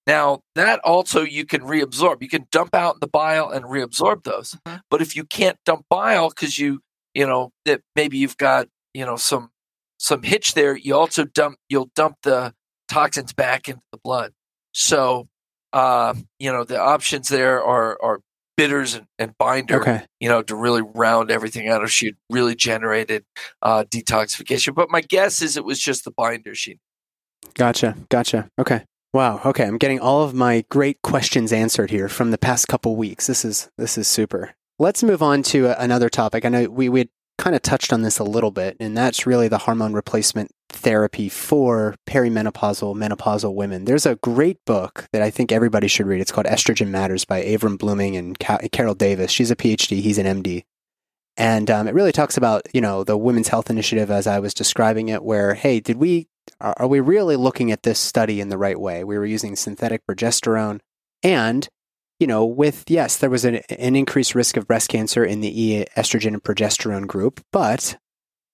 Now, 0.07 0.41
that 0.55 0.79
also 0.79 1.21
you 1.21 1.45
can 1.45 1.61
reabsorb. 1.61 2.21
You 2.21 2.29
can 2.29 2.47
dump 2.51 2.73
out 2.73 3.01
the 3.01 3.07
bile 3.07 3.49
and 3.49 3.65
reabsorb 3.65 4.23
those. 4.23 4.57
Mm-hmm. 4.65 4.77
But 4.89 5.01
if 5.01 5.15
you 5.15 5.23
can't 5.23 5.57
dump 5.65 5.85
bile 5.89 6.29
because 6.29 6.57
you, 6.57 6.81
you 7.13 7.27
know, 7.27 7.51
that 7.65 7.81
maybe 7.95 8.17
you've 8.17 8.37
got, 8.37 8.67
you 8.93 9.05
know, 9.05 9.15
some 9.15 9.51
some 9.97 10.23
hitch 10.23 10.55
there, 10.55 10.75
you 10.75 10.95
also 10.95 11.25
dump 11.25 11.57
you'll 11.69 11.91
dump 11.95 12.17
the 12.23 12.53
toxins 12.89 13.33
back 13.33 13.69
into 13.69 13.83
the 13.91 13.99
blood. 14.03 14.33
So, 14.73 15.27
uh, 15.73 16.15
you 16.39 16.51
know, 16.51 16.63
the 16.63 16.79
options 16.79 17.29
there 17.29 17.63
are 17.63 18.01
are 18.01 18.21
bitters 18.57 18.95
and, 18.95 19.05
and 19.17 19.37
binder, 19.37 19.81
okay. 19.81 20.05
you 20.19 20.29
know, 20.29 20.41
to 20.41 20.55
really 20.55 20.81
round 20.81 21.31
everything 21.31 21.67
out. 21.67 21.83
If 21.83 21.91
she 21.91 22.07
had 22.07 22.15
really 22.29 22.55
generated 22.55 23.25
uh, 23.61 23.83
detoxification, 23.89 24.75
but 24.75 24.89
my 24.89 25.01
guess 25.01 25.41
is 25.41 25.57
it 25.57 25.65
was 25.65 25.79
just 25.79 26.05
the 26.05 26.11
binder 26.11 26.55
she. 26.55 26.79
Gotcha, 27.55 27.95
gotcha. 28.09 28.49
Okay. 28.59 28.83
Wow. 29.13 29.41
Okay, 29.43 29.65
I'm 29.65 29.77
getting 29.77 29.99
all 29.99 30.23
of 30.23 30.33
my 30.33 30.63
great 30.69 31.01
questions 31.01 31.51
answered 31.51 31.91
here 31.91 32.07
from 32.07 32.31
the 32.31 32.37
past 32.37 32.67
couple 32.69 32.95
weeks. 32.95 33.27
This 33.27 33.43
is 33.43 33.69
this 33.77 33.97
is 33.97 34.07
super. 34.07 34.53
Let's 34.79 35.03
move 35.03 35.21
on 35.21 35.43
to 35.43 35.79
another 35.81 36.07
topic. 36.07 36.45
I 36.45 36.49
know 36.49 36.69
we 36.69 36.87
we 36.87 37.09
kind 37.37 37.55
of 37.55 37.61
touched 37.61 37.91
on 37.91 38.03
this 38.03 38.19
a 38.19 38.23
little 38.23 38.51
bit, 38.51 38.77
and 38.79 38.95
that's 38.95 39.25
really 39.25 39.49
the 39.49 39.57
hormone 39.57 39.93
replacement 39.93 40.51
therapy 40.71 41.29
for 41.29 41.95
perimenopausal 42.07 42.95
menopausal 42.95 43.53
women. 43.53 43.85
There's 43.85 44.05
a 44.05 44.15
great 44.17 44.57
book 44.65 45.07
that 45.13 45.21
I 45.21 45.29
think 45.29 45.51
everybody 45.51 45.87
should 45.87 46.07
read. 46.07 46.21
It's 46.21 46.31
called 46.31 46.47
Estrogen 46.47 46.89
Matters 46.89 47.25
by 47.25 47.43
Avrum 47.43 47.77
Bluming 47.77 48.17
and 48.17 48.37
Carol 48.39 48.95
Tavris. 48.95 49.29
She's 49.29 49.51
a 49.51 49.55
PhD. 49.55 50.01
He's 50.01 50.17
an 50.17 50.43
MD. 50.43 50.63
And 51.37 51.71
um, 51.71 51.87
it 51.87 51.93
really 51.93 52.11
talks 52.11 52.37
about, 52.37 52.63
you 52.73 52.81
know, 52.81 53.03
the 53.03 53.17
Women's 53.17 53.47
Health 53.47 53.69
Initiative 53.69 54.11
as 54.11 54.27
I 54.27 54.39
was 54.39 54.53
describing 54.53 55.09
it, 55.09 55.23
where, 55.23 55.53
hey, 55.53 55.79
did 55.79 55.97
we 55.97 56.27
are, 56.59 56.87
we 56.87 56.99
really 56.99 57.35
looking 57.35 57.71
at 57.71 57.83
this 57.83 57.99
study 57.99 58.41
in 58.41 58.49
the 58.49 58.57
right 58.57 58.79
way? 58.79 59.03
We 59.03 59.17
were 59.17 59.25
using 59.25 59.55
synthetic 59.55 60.01
progesterone 60.05 60.79
and 61.23 61.67
you 62.19 62.27
know, 62.27 62.45
with 62.45 62.83
yes, 62.87 63.17
there 63.17 63.31
was 63.31 63.45
an, 63.45 63.55
an 63.55 63.95
increased 63.95 64.35
risk 64.35 64.55
of 64.55 64.67
breast 64.67 64.89
cancer 64.89 65.25
in 65.25 65.41
the 65.41 65.87
estrogen 65.97 66.33
and 66.33 66.43
progesterone 66.43 67.07
group, 67.07 67.43
but 67.51 67.97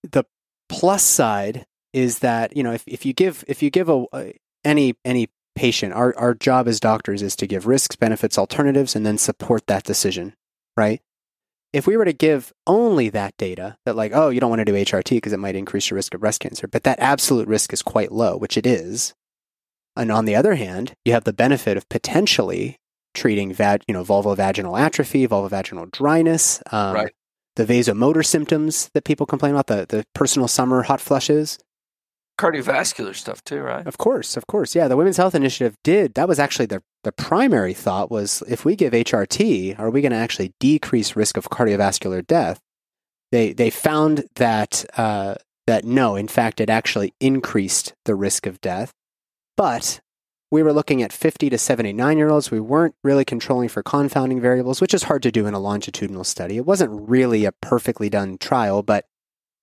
the 0.02 0.24
plus 0.70 1.02
side 1.02 1.66
is 1.98 2.20
that 2.20 2.56
you 2.56 2.62
know 2.62 2.72
if, 2.72 2.84
if 2.86 3.04
you 3.04 3.12
give 3.12 3.44
if 3.48 3.62
you 3.62 3.70
give 3.70 3.88
a, 3.88 4.32
any 4.64 4.94
any 5.04 5.28
patient 5.56 5.92
our 5.92 6.16
our 6.16 6.34
job 6.34 6.68
as 6.68 6.78
doctors 6.78 7.20
is 7.20 7.34
to 7.34 7.46
give 7.46 7.66
risks 7.66 7.96
benefits 7.96 8.38
alternatives 8.38 8.94
and 8.94 9.04
then 9.04 9.18
support 9.18 9.66
that 9.66 9.82
decision 9.82 10.32
right 10.76 11.02
if 11.72 11.86
we 11.86 11.96
were 11.96 12.04
to 12.04 12.12
give 12.12 12.52
only 12.66 13.08
that 13.08 13.36
data 13.36 13.76
that 13.84 13.96
like 13.96 14.12
oh 14.14 14.28
you 14.28 14.38
don't 14.38 14.50
want 14.50 14.60
to 14.60 14.64
do 14.64 14.72
hrt 14.72 15.10
because 15.10 15.32
it 15.32 15.40
might 15.40 15.56
increase 15.56 15.90
your 15.90 15.96
risk 15.96 16.14
of 16.14 16.20
breast 16.20 16.40
cancer 16.40 16.68
but 16.68 16.84
that 16.84 17.00
absolute 17.00 17.48
risk 17.48 17.72
is 17.72 17.82
quite 17.82 18.12
low 18.12 18.36
which 18.36 18.56
it 18.56 18.66
is 18.66 19.14
and 19.96 20.12
on 20.12 20.26
the 20.26 20.36
other 20.36 20.54
hand 20.54 20.94
you 21.04 21.12
have 21.12 21.24
the 21.24 21.32
benefit 21.32 21.76
of 21.76 21.88
potentially 21.88 22.76
treating 23.14 23.52
vag, 23.52 23.82
you 23.88 23.94
know 23.94 24.04
vulvovaginal 24.04 24.78
atrophy 24.78 25.26
vulvovaginal 25.26 25.90
dryness 25.90 26.62
um, 26.70 26.94
right. 26.94 27.12
the 27.56 27.64
vasomotor 27.64 28.24
symptoms 28.24 28.90
that 28.94 29.04
people 29.04 29.26
complain 29.26 29.52
about 29.52 29.66
the, 29.66 29.86
the 29.88 30.04
personal 30.14 30.46
summer 30.46 30.82
hot 30.82 31.00
flushes 31.00 31.58
cardiovascular 32.38 33.14
stuff 33.14 33.42
too, 33.44 33.60
right? 33.60 33.86
Of 33.86 33.98
course, 33.98 34.36
of 34.36 34.46
course. 34.46 34.74
Yeah, 34.74 34.88
the 34.88 34.96
Women's 34.96 35.16
Health 35.16 35.34
Initiative 35.34 35.76
did. 35.84 36.14
That 36.14 36.28
was 36.28 36.38
actually 36.38 36.66
the 36.66 36.82
the 37.04 37.12
primary 37.12 37.74
thought 37.74 38.10
was 38.10 38.42
if 38.48 38.64
we 38.64 38.76
give 38.76 38.92
HRT, 38.92 39.78
are 39.78 39.90
we 39.90 40.00
going 40.00 40.12
to 40.12 40.18
actually 40.18 40.54
decrease 40.58 41.16
risk 41.16 41.36
of 41.36 41.50
cardiovascular 41.50 42.26
death? 42.26 42.60
They 43.32 43.52
they 43.52 43.70
found 43.70 44.24
that 44.36 44.84
uh, 44.96 45.34
that 45.66 45.84
no, 45.84 46.16
in 46.16 46.28
fact, 46.28 46.60
it 46.60 46.70
actually 46.70 47.12
increased 47.20 47.92
the 48.04 48.14
risk 48.14 48.46
of 48.46 48.60
death. 48.60 48.92
But 49.56 50.00
we 50.50 50.62
were 50.62 50.72
looking 50.72 51.02
at 51.02 51.12
50 51.12 51.50
to 51.50 51.58
79 51.58 52.16
year 52.16 52.30
olds. 52.30 52.50
We 52.50 52.60
weren't 52.60 52.94
really 53.04 53.24
controlling 53.24 53.68
for 53.68 53.82
confounding 53.82 54.40
variables, 54.40 54.80
which 54.80 54.94
is 54.94 55.02
hard 55.02 55.22
to 55.24 55.32
do 55.32 55.46
in 55.46 55.54
a 55.54 55.58
longitudinal 55.58 56.24
study. 56.24 56.56
It 56.56 56.64
wasn't 56.64 57.08
really 57.08 57.44
a 57.44 57.52
perfectly 57.52 58.08
done 58.08 58.38
trial, 58.38 58.82
but 58.82 59.04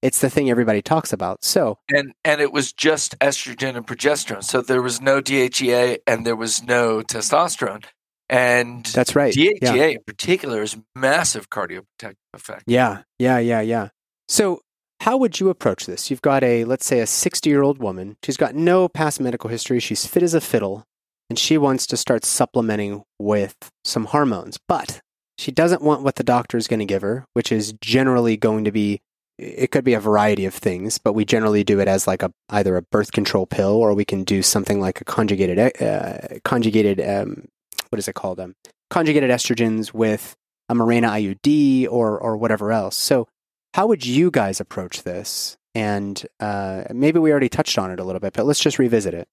it's 0.01 0.19
the 0.19 0.29
thing 0.29 0.49
everybody 0.49 0.81
talks 0.81 1.13
about. 1.13 1.43
So 1.43 1.79
and 1.93 2.13
and 2.23 2.41
it 2.41 2.51
was 2.51 2.73
just 2.73 3.17
estrogen 3.19 3.75
and 3.75 3.85
progesterone. 3.85 4.43
So 4.43 4.61
there 4.61 4.81
was 4.81 5.01
no 5.01 5.21
DHEA 5.21 5.99
and 6.07 6.25
there 6.25 6.35
was 6.35 6.63
no 6.63 7.01
testosterone. 7.01 7.85
And 8.27 8.85
that's 8.87 9.15
right. 9.15 9.33
DHEA 9.33 9.59
yeah. 9.61 9.85
in 9.85 10.03
particular 10.05 10.63
is 10.63 10.77
massive 10.95 11.49
cardioprotective 11.49 12.15
effect. 12.33 12.63
Yeah, 12.65 13.03
yeah, 13.19 13.37
yeah, 13.37 13.61
yeah. 13.61 13.89
So 14.27 14.61
how 15.01 15.17
would 15.17 15.39
you 15.39 15.49
approach 15.49 15.85
this? 15.85 16.09
You've 16.09 16.21
got 16.21 16.43
a 16.43 16.65
let's 16.65 16.85
say 16.85 16.99
a 16.99 17.07
60 17.07 17.49
year 17.49 17.61
old 17.61 17.79
woman. 17.79 18.17
She's 18.23 18.37
got 18.37 18.55
no 18.55 18.87
past 18.87 19.19
medical 19.19 19.49
history. 19.49 19.79
She's 19.79 20.05
fit 20.05 20.23
as 20.23 20.33
a 20.33 20.41
fiddle, 20.41 20.85
and 21.29 21.37
she 21.37 21.57
wants 21.57 21.85
to 21.87 21.97
start 21.97 22.25
supplementing 22.25 23.03
with 23.19 23.55
some 23.83 24.05
hormones, 24.05 24.57
but 24.67 25.01
she 25.37 25.51
doesn't 25.51 25.81
want 25.81 26.01
what 26.01 26.15
the 26.15 26.23
doctor 26.23 26.57
is 26.57 26.67
going 26.67 26.79
to 26.79 26.85
give 26.85 27.01
her, 27.01 27.25
which 27.33 27.51
is 27.51 27.73
generally 27.81 28.37
going 28.37 28.63
to 28.63 28.71
be 28.71 29.01
it 29.37 29.71
could 29.71 29.83
be 29.83 29.93
a 29.93 29.99
variety 29.99 30.45
of 30.45 30.53
things, 30.53 30.97
but 30.97 31.13
we 31.13 31.25
generally 31.25 31.63
do 31.63 31.79
it 31.79 31.87
as 31.87 32.07
like 32.07 32.23
a 32.23 32.31
either 32.49 32.77
a 32.77 32.81
birth 32.81 33.11
control 33.11 33.45
pill 33.45 33.73
or 33.73 33.93
we 33.93 34.05
can 34.05 34.23
do 34.23 34.41
something 34.41 34.79
like 34.79 35.01
a 35.01 35.05
conjugated 35.05 35.81
uh, 35.81 36.39
conjugated 36.43 37.01
um, 37.01 37.47
what 37.89 37.99
is 37.99 38.07
it 38.07 38.15
called 38.15 38.39
um, 38.39 38.55
conjugated 38.89 39.29
estrogens 39.29 39.93
with 39.93 40.35
a 40.69 40.75
Mirena 40.75 41.09
IUD 41.09 41.87
or 41.89 42.17
or 42.17 42.37
whatever 42.37 42.71
else. 42.71 42.95
So 42.95 43.27
how 43.73 43.87
would 43.87 44.05
you 44.05 44.31
guys 44.31 44.59
approach 44.59 45.03
this? 45.03 45.57
And 45.73 46.25
uh, 46.39 46.85
maybe 46.93 47.19
we 47.19 47.31
already 47.31 47.49
touched 47.49 47.77
on 47.77 47.91
it 47.91 47.99
a 47.99 48.03
little 48.05 48.21
bit, 48.21 48.33
but 48.33 48.45
let's 48.45 48.61
just 48.61 48.79
revisit 48.79 49.13
it. 49.13 49.27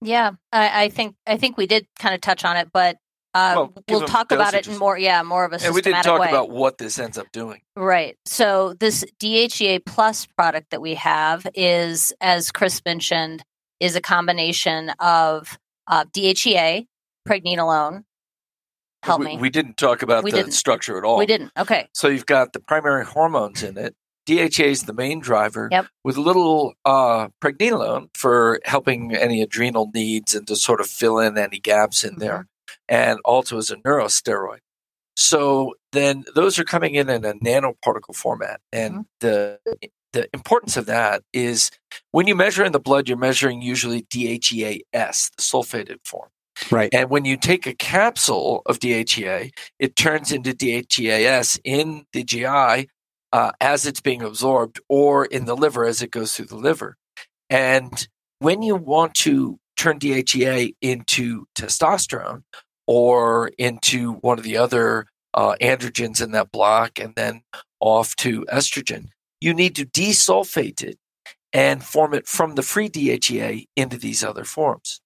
Yeah, 0.00 0.32
I, 0.52 0.84
I 0.84 0.88
think 0.88 1.16
I 1.26 1.36
think 1.36 1.56
we 1.56 1.66
did 1.66 1.86
kind 1.98 2.14
of 2.14 2.20
touch 2.20 2.44
on 2.44 2.56
it, 2.56 2.68
but 2.72 2.98
uh, 3.34 3.52
well, 3.56 3.72
we'll 3.88 4.06
talk 4.06 4.32
about 4.32 4.54
it 4.54 4.66
in 4.66 4.78
more, 4.78 4.98
yeah, 4.98 5.22
more 5.22 5.44
of 5.44 5.52
a 5.52 5.58
systematic 5.58 5.64
way. 5.64 5.68
And 5.68 5.74
we 5.74 5.82
didn't 5.82 6.04
talk 6.04 6.20
way. 6.20 6.28
about 6.28 6.50
what 6.50 6.78
this 6.78 6.98
ends 6.98 7.18
up 7.18 7.30
doing. 7.30 7.60
Right. 7.76 8.16
So 8.24 8.74
this 8.80 9.04
DHEA 9.20 9.84
plus 9.84 10.26
product 10.26 10.70
that 10.70 10.80
we 10.80 10.94
have 10.94 11.46
is, 11.54 12.12
as 12.20 12.50
Chris 12.50 12.80
mentioned, 12.84 13.44
is 13.80 13.96
a 13.96 14.00
combination 14.00 14.90
of 14.98 15.58
uh, 15.86 16.04
DHEA, 16.06 16.86
pregnenolone. 17.28 18.04
Help 19.02 19.20
we, 19.20 19.26
me. 19.26 19.38
We 19.38 19.50
didn't 19.50 19.76
talk 19.76 20.02
about 20.02 20.24
we 20.24 20.30
the 20.30 20.38
didn't. 20.38 20.52
structure 20.52 20.98
at 20.98 21.04
all. 21.04 21.18
We 21.18 21.26
didn't. 21.26 21.52
Okay. 21.56 21.88
So 21.92 22.08
you've 22.08 22.26
got 22.26 22.52
the 22.52 22.60
primary 22.60 23.04
hormones 23.04 23.62
in 23.62 23.76
it. 23.76 23.94
DHA 24.26 24.64
is 24.64 24.82
the 24.82 24.92
main 24.92 25.20
driver, 25.20 25.70
yep. 25.72 25.86
with 26.04 26.18
a 26.18 26.20
little 26.20 26.74
uh, 26.84 27.28
pregnenolone 27.42 28.10
for 28.14 28.60
helping 28.64 29.14
any 29.14 29.40
adrenal 29.40 29.90
needs 29.94 30.34
and 30.34 30.46
to 30.48 30.56
sort 30.56 30.80
of 30.80 30.86
fill 30.86 31.18
in 31.18 31.38
any 31.38 31.58
gaps 31.58 32.04
in 32.04 32.10
mm-hmm. 32.10 32.20
there 32.20 32.46
and 32.88 33.18
also 33.24 33.58
as 33.58 33.70
a 33.70 33.76
neurosteroid. 33.76 34.58
So 35.16 35.74
then 35.92 36.24
those 36.34 36.58
are 36.58 36.64
coming 36.64 36.94
in 36.94 37.08
in 37.08 37.24
a 37.24 37.34
nanoparticle 37.34 38.14
format. 38.14 38.60
And 38.72 38.94
mm-hmm. 38.94 39.02
the 39.20 39.58
the 40.12 40.28
importance 40.32 40.76
of 40.76 40.86
that 40.86 41.22
is 41.32 41.70
when 42.12 42.26
you 42.26 42.34
measure 42.34 42.64
in 42.64 42.72
the 42.72 42.80
blood, 42.80 43.08
you're 43.08 43.18
measuring 43.18 43.60
usually 43.60 44.02
DHEAS, 44.10 44.82
the 44.92 45.42
sulfated 45.42 45.98
form. 46.04 46.30
Right. 46.70 46.88
And 46.92 47.10
when 47.10 47.24
you 47.24 47.36
take 47.36 47.66
a 47.66 47.74
capsule 47.74 48.62
of 48.66 48.78
DHEA, 48.78 49.50
it 49.78 49.96
turns 49.96 50.32
into 50.32 50.54
DHEAS 50.54 51.60
in 51.62 52.04
the 52.12 52.24
GI 52.24 52.88
uh, 53.32 53.52
as 53.60 53.86
it's 53.86 54.00
being 54.00 54.22
absorbed 54.22 54.80
or 54.88 55.24
in 55.26 55.44
the 55.44 55.56
liver 55.56 55.84
as 55.84 56.02
it 56.02 56.10
goes 56.10 56.34
through 56.34 56.46
the 56.46 56.56
liver. 56.56 56.96
And 57.50 58.08
when 58.40 58.62
you 58.62 58.76
want 58.76 59.14
to 59.14 59.58
turn 59.78 59.98
DHEA 59.98 60.74
into 60.82 61.46
testosterone 61.54 62.42
or 62.86 63.50
into 63.58 64.14
one 64.14 64.38
of 64.38 64.44
the 64.44 64.56
other 64.56 65.06
uh, 65.34 65.54
androgens 65.60 66.22
in 66.22 66.32
that 66.32 66.50
block 66.50 66.98
and 66.98 67.14
then 67.14 67.42
off 67.80 68.16
to 68.16 68.44
estrogen, 68.46 69.08
you 69.40 69.54
need 69.54 69.76
to 69.76 69.86
desulfate 69.86 70.82
it 70.82 70.98
and 71.52 71.82
form 71.84 72.12
it 72.12 72.26
from 72.26 72.54
the 72.54 72.62
free 72.62 72.88
DHEA 72.88 73.66
into 73.76 73.96
these 73.96 74.24
other 74.24 74.44
forms. 74.44 75.00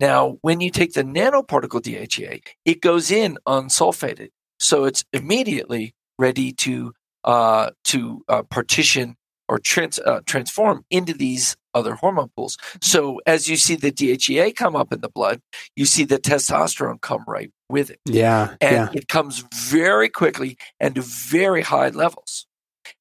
Now, 0.00 0.38
when 0.40 0.60
you 0.60 0.70
take 0.70 0.94
the 0.94 1.04
nanoparticle 1.04 1.80
DHEA, 1.80 2.42
it 2.64 2.80
goes 2.80 3.10
in 3.10 3.38
unsulfated, 3.46 4.30
so 4.58 4.84
it's 4.84 5.04
immediately 5.12 5.94
ready 6.18 6.52
to 6.52 6.92
uh, 7.24 7.70
to 7.84 8.22
uh, 8.28 8.42
partition 8.42 9.16
or 9.48 9.58
trans, 9.58 9.98
uh, 9.98 10.20
transform 10.26 10.84
into 10.90 11.12
these 11.12 11.56
other 11.74 11.94
hormone 11.94 12.30
pools. 12.36 12.56
So 12.80 13.20
as 13.26 13.48
you 13.48 13.56
see 13.56 13.74
the 13.74 13.92
DHEA 13.92 14.54
come 14.54 14.76
up 14.76 14.92
in 14.92 15.00
the 15.00 15.08
blood, 15.08 15.40
you 15.76 15.86
see 15.86 16.04
the 16.04 16.18
testosterone 16.18 17.00
come 17.00 17.24
right 17.26 17.50
with 17.68 17.90
it. 17.90 18.00
Yeah, 18.06 18.54
and 18.60 18.72
yeah. 18.72 18.88
it 18.94 19.08
comes 19.08 19.44
very 19.52 20.08
quickly 20.08 20.56
and 20.80 20.94
to 20.94 21.02
very 21.02 21.62
high 21.62 21.88
levels. 21.88 22.46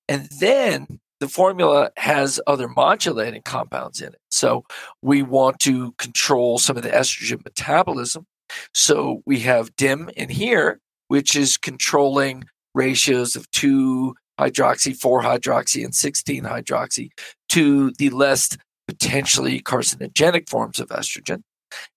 And 0.08 0.28
then 0.40 1.00
the 1.20 1.30
formula 1.30 1.92
has 1.98 2.42
other 2.48 2.68
modulating 2.68 3.44
compounds 3.44 4.02
in 4.02 4.10
it. 4.10 4.20
So 4.30 4.66
we 5.02 5.24
want 5.24 5.60
to 5.60 5.94
control 5.94 6.58
some 6.58 6.76
of 6.76 6.84
the 6.84 6.90
estrogen 6.90 7.44
metabolism. 7.46 8.26
So 8.74 9.22
we 9.26 9.40
have 9.40 9.76
DIM 9.76 10.10
in 10.18 10.30
here, 10.30 10.80
which 11.08 11.36
is 11.36 11.58
controlling 11.58 12.44
ratios 12.76 13.36
of 13.36 13.50
2 13.52 14.16
hydroxy, 14.40 14.96
4 14.96 15.22
hydroxy, 15.22 15.84
and 15.84 15.94
16 15.94 16.44
hydroxy 16.44 17.10
to 17.50 17.92
the 17.92 18.10
less 18.10 18.58
potentially 18.88 19.62
carcinogenic 19.62 20.50
forms 20.50 20.80
of 20.80 20.90
estrogen, 20.90 21.44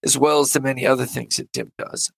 as 0.05 0.17
well 0.17 0.41
as 0.41 0.53
the 0.53 0.61
many 0.61 0.87
other 0.87 1.07
things 1.07 1.37
that 1.37 1.51
DIM 1.53 1.73
does. 1.79 2.11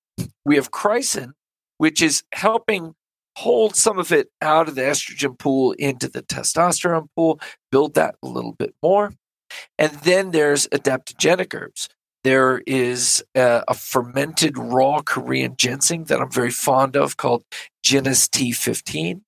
We 0.45 0.57
have 0.57 0.71
chrysin, 0.71 1.33
which 1.79 2.03
is 2.03 2.23
helping 2.33 2.95
hold 3.39 3.77
some 3.77 3.99
of 3.99 4.11
it 4.11 4.29
out 4.43 4.69
of 4.69 4.75
the 4.75 4.83
estrogen 4.83 5.39
pool 5.39 5.73
into 5.73 6.09
the 6.09 6.23
testosterone 6.23 7.07
pool, 7.14 7.41
build 7.71 7.95
that 7.95 8.16
a 8.23 8.27
little 8.27 8.53
bit 8.53 8.75
more. 8.83 9.12
And 9.79 9.93
then 10.03 10.33
there's 10.33 10.66
adaptogenic 10.69 11.55
herbs. 11.55 11.89
There 12.25 12.62
is 12.66 13.23
a, 13.37 13.62
a 13.69 13.75
fermented 13.75 14.59
raw 14.59 15.03
Korean 15.03 15.55
ginseng 15.57 16.05
that 16.05 16.21
I'm 16.21 16.31
very 16.31 16.51
fond 16.51 16.97
of 16.97 17.16
called 17.16 17.45
GINST15. 17.87 19.21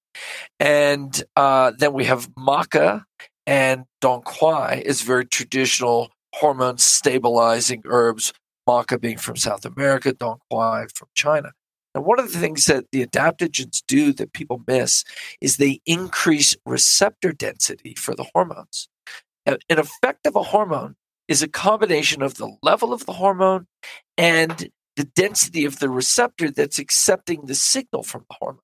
And 0.59 1.23
uh, 1.37 1.73
then 1.79 1.93
we 1.93 2.05
have 2.05 2.31
maca 2.35 3.05
and 3.47 3.85
dong 4.01 4.23
quai 4.23 4.83
is 4.85 5.03
very 5.03 5.27
traditional 5.27 6.11
hormone 6.35 6.79
stabilizing 6.79 7.83
herbs, 7.87 8.33
maca 8.69 9.01
being 9.01 9.19
from 9.19 9.37
South 9.37 9.65
America, 9.65 10.13
dong 10.13 10.39
quai 10.51 10.87
from 10.95 11.09
China. 11.15 11.53
And 11.95 12.05
one 12.05 12.21
of 12.21 12.33
the 12.33 12.39
things 12.39 12.67
that 12.67 12.85
the 12.93 13.05
adaptogens 13.05 13.83
do 13.87 14.13
that 14.13 14.33
people 14.33 14.63
miss 14.67 15.05
is 15.41 15.57
they 15.57 15.81
increase 15.87 16.57
receptor 16.65 17.33
density 17.33 17.95
for 17.97 18.15
the 18.15 18.27
hormones. 18.33 18.89
An 19.47 19.59
effect 19.69 20.27
of 20.27 20.37
a 20.37 20.43
hormone 20.43 20.95
is 21.27 21.43
a 21.43 21.49
combination 21.49 22.23
of 22.23 22.35
the 22.35 22.57
level 22.63 22.93
of 22.93 23.07
the 23.07 23.15
hormone 23.15 23.67
and 24.17 24.71
the 24.97 25.05
density 25.05 25.65
of 25.65 25.79
the 25.79 25.89
receptor 25.89 26.51
that's 26.51 26.79
accepting 26.79 27.47
the 27.47 27.55
signal 27.55 28.03
from 28.03 28.25
the 28.29 28.37
hormone. 28.39 28.63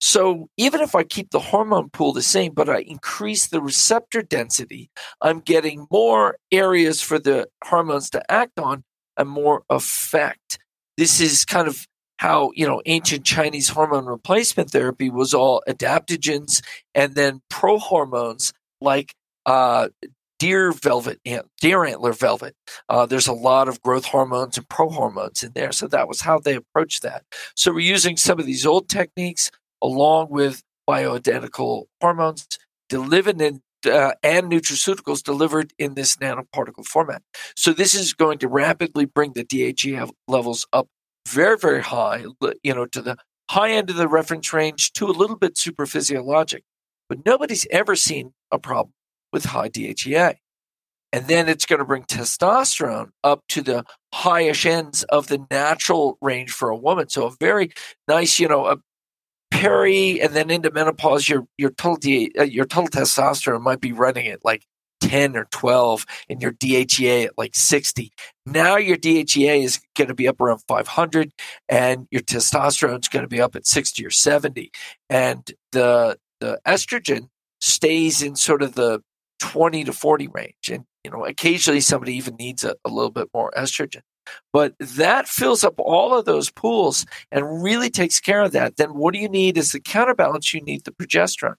So 0.00 0.48
even 0.56 0.80
if 0.80 0.94
I 0.94 1.02
keep 1.02 1.30
the 1.30 1.38
hormone 1.38 1.90
pool 1.90 2.12
the 2.12 2.22
same, 2.22 2.52
but 2.52 2.68
I 2.68 2.80
increase 2.80 3.48
the 3.48 3.60
receptor 3.60 4.22
density, 4.22 4.90
I'm 5.20 5.40
getting 5.40 5.86
more 5.90 6.36
areas 6.52 7.00
for 7.00 7.18
the 7.18 7.48
hormones 7.64 8.10
to 8.10 8.30
act 8.30 8.58
on 8.58 8.84
and 9.16 9.28
more 9.28 9.62
effect. 9.70 10.58
This 10.96 11.20
is 11.20 11.44
kind 11.44 11.68
of 11.68 11.86
how 12.18 12.52
you 12.54 12.66
know 12.66 12.80
ancient 12.86 13.24
Chinese 13.24 13.68
hormone 13.68 14.06
replacement 14.06 14.70
therapy 14.70 15.10
was 15.10 15.34
all 15.34 15.62
adaptogens 15.68 16.62
and 16.94 17.14
then 17.14 17.40
prohormones 17.50 18.52
like 18.80 19.14
uh, 19.46 19.88
deer 20.38 20.72
velvet, 20.72 21.20
deer 21.60 21.84
antler 21.84 22.12
velvet. 22.12 22.54
Uh, 22.88 23.06
there's 23.06 23.26
a 23.26 23.32
lot 23.32 23.68
of 23.68 23.80
growth 23.80 24.04
hormones 24.06 24.56
and 24.56 24.68
prohormones 24.68 25.42
in 25.42 25.52
there, 25.54 25.72
so 25.72 25.86
that 25.88 26.08
was 26.08 26.20
how 26.20 26.38
they 26.38 26.54
approached 26.54 27.02
that. 27.02 27.24
So 27.56 27.72
we're 27.72 27.80
using 27.80 28.16
some 28.16 28.38
of 28.38 28.46
these 28.46 28.66
old 28.66 28.88
techniques 28.88 29.50
along 29.84 30.30
with 30.30 30.62
bioidentical 30.88 31.84
hormones 32.00 32.48
delivered 32.88 33.40
in 33.40 33.60
uh, 33.86 34.12
and 34.22 34.50
nutraceuticals 34.50 35.22
delivered 35.22 35.74
in 35.78 35.94
this 35.94 36.16
nanoparticle 36.16 36.86
format. 36.86 37.22
So 37.54 37.74
this 37.74 37.94
is 37.94 38.14
going 38.14 38.38
to 38.38 38.48
rapidly 38.48 39.04
bring 39.04 39.34
the 39.34 39.44
DHEA 39.44 40.10
levels 40.26 40.66
up 40.72 40.88
very, 41.28 41.58
very 41.58 41.82
high, 41.82 42.24
you 42.62 42.74
know, 42.74 42.86
to 42.86 43.02
the 43.02 43.16
high 43.50 43.72
end 43.72 43.90
of 43.90 43.96
the 43.96 44.08
reference 44.08 44.52
range 44.54 44.92
to 44.94 45.06
a 45.06 45.12
little 45.12 45.36
bit 45.36 45.58
super 45.58 45.84
physiologic. 45.84 46.64
But 47.10 47.26
nobody's 47.26 47.66
ever 47.70 47.94
seen 47.94 48.32
a 48.50 48.58
problem 48.58 48.94
with 49.34 49.46
high 49.46 49.68
DHEA. 49.68 50.36
And 51.12 51.28
then 51.28 51.48
it's 51.48 51.66
going 51.66 51.78
to 51.78 51.84
bring 51.84 52.04
testosterone 52.04 53.10
up 53.22 53.42
to 53.50 53.62
the 53.62 53.84
highish 54.12 54.66
ends 54.66 55.04
of 55.04 55.28
the 55.28 55.46
natural 55.50 56.18
range 56.20 56.50
for 56.50 56.70
a 56.70 56.76
woman. 56.76 57.08
So 57.08 57.26
a 57.26 57.30
very 57.38 57.70
nice, 58.08 58.40
you 58.40 58.48
know, 58.48 58.66
a 58.66 58.78
peri 59.54 60.20
and 60.20 60.34
then 60.34 60.50
into 60.50 60.70
menopause, 60.70 61.28
your 61.28 61.46
your 61.56 61.70
total 61.70 62.26
uh, 62.38 62.42
your 62.42 62.64
total 62.64 62.88
testosterone 62.88 63.62
might 63.62 63.80
be 63.80 63.92
running 63.92 64.26
at 64.26 64.44
like 64.44 64.66
10 65.00 65.36
or 65.36 65.46
12 65.50 66.06
and 66.28 66.40
your 66.40 66.52
DHEA 66.52 67.26
at 67.26 67.38
like 67.38 67.54
60. 67.54 68.10
Now 68.46 68.76
your 68.76 68.96
DHEA 68.96 69.62
is 69.62 69.80
going 69.96 70.08
to 70.08 70.14
be 70.14 70.26
up 70.26 70.40
around 70.40 70.62
500 70.66 71.32
and 71.68 72.06
your 72.10 72.22
testosterone 72.22 73.00
is 73.00 73.08
going 73.08 73.22
to 73.22 73.28
be 73.28 73.40
up 73.40 73.54
at 73.54 73.66
60 73.66 74.04
or 74.04 74.10
70. 74.10 74.70
And 75.10 75.50
the, 75.72 76.18
the 76.40 76.58
estrogen 76.66 77.28
stays 77.60 78.22
in 78.22 78.34
sort 78.34 78.62
of 78.62 78.74
the 78.74 79.02
20 79.40 79.84
to 79.84 79.92
40 79.92 80.28
range. 80.28 80.70
And, 80.70 80.84
you 81.04 81.10
know, 81.10 81.26
occasionally 81.26 81.80
somebody 81.80 82.14
even 82.16 82.36
needs 82.36 82.64
a, 82.64 82.74
a 82.84 82.88
little 82.88 83.10
bit 83.10 83.28
more 83.34 83.52
estrogen. 83.56 84.02
But 84.52 84.74
that 84.78 85.28
fills 85.28 85.64
up 85.64 85.74
all 85.78 86.16
of 86.16 86.24
those 86.24 86.50
pools 86.50 87.06
and 87.30 87.62
really 87.62 87.90
takes 87.90 88.20
care 88.20 88.42
of 88.42 88.52
that. 88.52 88.76
Then 88.76 88.94
what 88.94 89.14
do 89.14 89.20
you 89.20 89.28
need 89.28 89.58
is 89.58 89.72
the 89.72 89.80
counterbalance? 89.80 90.52
You 90.52 90.60
need 90.60 90.84
the 90.84 90.92
progesterone. 90.92 91.56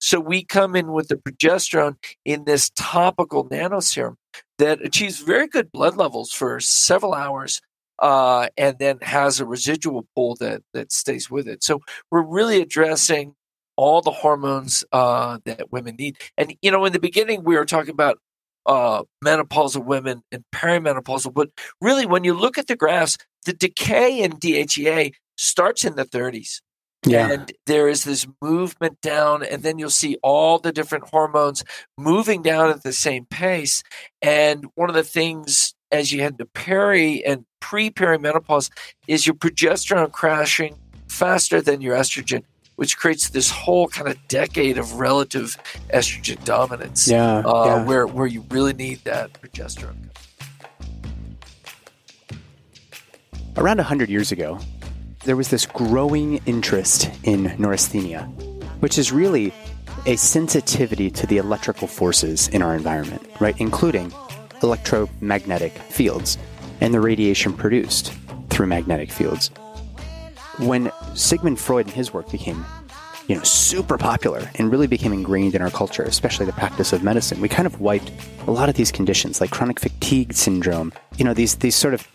So 0.00 0.18
we 0.18 0.44
come 0.44 0.74
in 0.74 0.92
with 0.92 1.08
the 1.08 1.16
progesterone 1.16 1.96
in 2.24 2.44
this 2.44 2.70
topical 2.70 3.48
nanoserum 3.48 4.16
that 4.58 4.84
achieves 4.84 5.20
very 5.20 5.46
good 5.46 5.70
blood 5.70 5.96
levels 5.96 6.32
for 6.32 6.58
several 6.60 7.14
hours 7.14 7.60
uh, 8.00 8.48
and 8.56 8.78
then 8.78 8.98
has 9.02 9.40
a 9.40 9.44
residual 9.44 10.06
pool 10.14 10.36
that, 10.36 10.62
that 10.72 10.92
stays 10.92 11.30
with 11.30 11.48
it. 11.48 11.62
So 11.62 11.80
we're 12.10 12.22
really 12.22 12.60
addressing 12.60 13.34
all 13.76 14.02
the 14.02 14.10
hormones 14.10 14.84
uh, 14.92 15.38
that 15.44 15.70
women 15.70 15.96
need. 15.96 16.16
And, 16.36 16.54
you 16.62 16.70
know, 16.70 16.84
in 16.84 16.92
the 16.92 16.98
beginning, 16.98 17.44
we 17.44 17.56
were 17.56 17.64
talking 17.64 17.92
about 17.92 18.18
uh, 18.68 19.02
menopausal 19.24 19.84
women 19.84 20.22
and 20.30 20.44
perimenopausal, 20.54 21.34
but 21.34 21.48
really, 21.80 22.06
when 22.06 22.22
you 22.22 22.34
look 22.34 22.58
at 22.58 22.68
the 22.68 22.76
graphs, 22.76 23.16
the 23.46 23.52
decay 23.52 24.20
in 24.20 24.32
DHEA 24.32 25.12
starts 25.36 25.84
in 25.84 25.96
the 25.96 26.04
30s. 26.04 26.60
Yeah. 27.06 27.30
And 27.30 27.52
there 27.66 27.88
is 27.88 28.04
this 28.04 28.26
movement 28.42 29.00
down, 29.00 29.42
and 29.42 29.62
then 29.62 29.78
you'll 29.78 29.90
see 29.90 30.18
all 30.22 30.58
the 30.58 30.72
different 30.72 31.08
hormones 31.08 31.64
moving 31.96 32.42
down 32.42 32.70
at 32.70 32.82
the 32.82 32.92
same 32.92 33.24
pace. 33.24 33.82
And 34.20 34.66
one 34.74 34.88
of 34.90 34.94
the 34.94 35.04
things 35.04 35.74
as 35.90 36.12
you 36.12 36.20
head 36.20 36.38
to 36.38 36.44
peri 36.46 37.24
and 37.24 37.44
pre 37.60 37.90
perimenopause 37.90 38.70
is 39.06 39.26
your 39.26 39.36
progesterone 39.36 40.12
crashing 40.12 40.76
faster 41.06 41.60
than 41.62 41.80
your 41.80 41.96
estrogen, 41.96 42.42
which 42.78 42.96
creates 42.96 43.30
this 43.30 43.50
whole 43.50 43.88
kind 43.88 44.06
of 44.06 44.16
decade 44.28 44.78
of 44.78 45.00
relative 45.00 45.56
estrogen 45.92 46.42
dominance. 46.44 47.08
Yeah, 47.08 47.38
uh, 47.38 47.64
yeah. 47.64 47.84
Where, 47.84 48.06
where 48.06 48.28
you 48.28 48.44
really 48.50 48.72
need 48.72 49.02
that 49.02 49.32
progesterone. 49.32 49.96
Around 53.56 53.78
100 53.78 54.08
years 54.08 54.30
ago, 54.30 54.60
there 55.24 55.34
was 55.34 55.48
this 55.48 55.66
growing 55.66 56.36
interest 56.46 57.10
in 57.24 57.46
neurasthenia, 57.58 58.26
which 58.78 58.96
is 58.96 59.10
really 59.10 59.52
a 60.06 60.14
sensitivity 60.14 61.10
to 61.10 61.26
the 61.26 61.38
electrical 61.38 61.88
forces 61.88 62.46
in 62.46 62.62
our 62.62 62.76
environment, 62.76 63.28
right? 63.40 63.56
Including 63.58 64.12
electromagnetic 64.62 65.72
fields 65.72 66.38
and 66.80 66.94
the 66.94 67.00
radiation 67.00 67.54
produced 67.54 68.12
through 68.50 68.66
magnetic 68.66 69.10
fields. 69.10 69.50
When 70.60 70.92
Sigmund 71.18 71.58
Freud 71.58 71.86
and 71.86 71.94
his 71.94 72.12
work 72.12 72.30
became 72.30 72.64
you 73.28 73.36
know, 73.36 73.42
super 73.42 73.98
popular 73.98 74.50
and 74.54 74.72
really 74.72 74.86
became 74.86 75.12
ingrained 75.12 75.54
in 75.54 75.60
our 75.60 75.70
culture, 75.70 76.02
especially 76.02 76.46
the 76.46 76.52
practice 76.52 76.94
of 76.94 77.02
medicine. 77.02 77.40
We 77.40 77.48
kind 77.48 77.66
of 77.66 77.78
wiped 77.80 78.10
a 78.46 78.50
lot 78.50 78.70
of 78.70 78.74
these 78.74 78.90
conditions 78.90 79.40
like 79.40 79.50
chronic 79.50 79.78
fatigue 79.78 80.32
syndrome, 80.32 80.92
you 81.18 81.24
know, 81.24 81.34
these 81.34 81.56
these 81.56 81.76
sort 81.76 81.92
of 81.92 82.08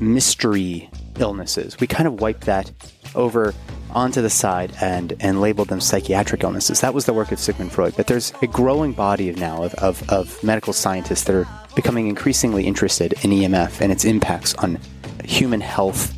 mystery 0.00 0.88
illnesses. 1.18 1.78
We 1.78 1.86
kind 1.86 2.06
of 2.06 2.20
wiped 2.20 2.42
that 2.46 2.72
over 3.14 3.54
onto 3.90 4.22
the 4.22 4.30
side 4.30 4.72
and, 4.80 5.14
and 5.20 5.40
labeled 5.40 5.68
them 5.68 5.80
psychiatric 5.80 6.42
illnesses. 6.42 6.80
That 6.80 6.94
was 6.94 7.04
the 7.04 7.12
work 7.12 7.32
of 7.32 7.38
Sigmund 7.38 7.72
Freud. 7.72 7.94
But 7.96 8.06
there's 8.06 8.32
a 8.42 8.46
growing 8.46 8.92
body 8.92 9.28
of 9.28 9.36
now 9.36 9.62
of, 9.62 9.74
of, 9.74 10.08
of 10.10 10.42
medical 10.42 10.72
scientists 10.72 11.24
that 11.24 11.34
are 11.34 11.48
becoming 11.74 12.08
increasingly 12.08 12.66
interested 12.66 13.12
in 13.24 13.30
EMF 13.30 13.80
and 13.80 13.92
its 13.92 14.04
impacts 14.04 14.54
on 14.54 14.78
human 15.24 15.60
health, 15.60 16.12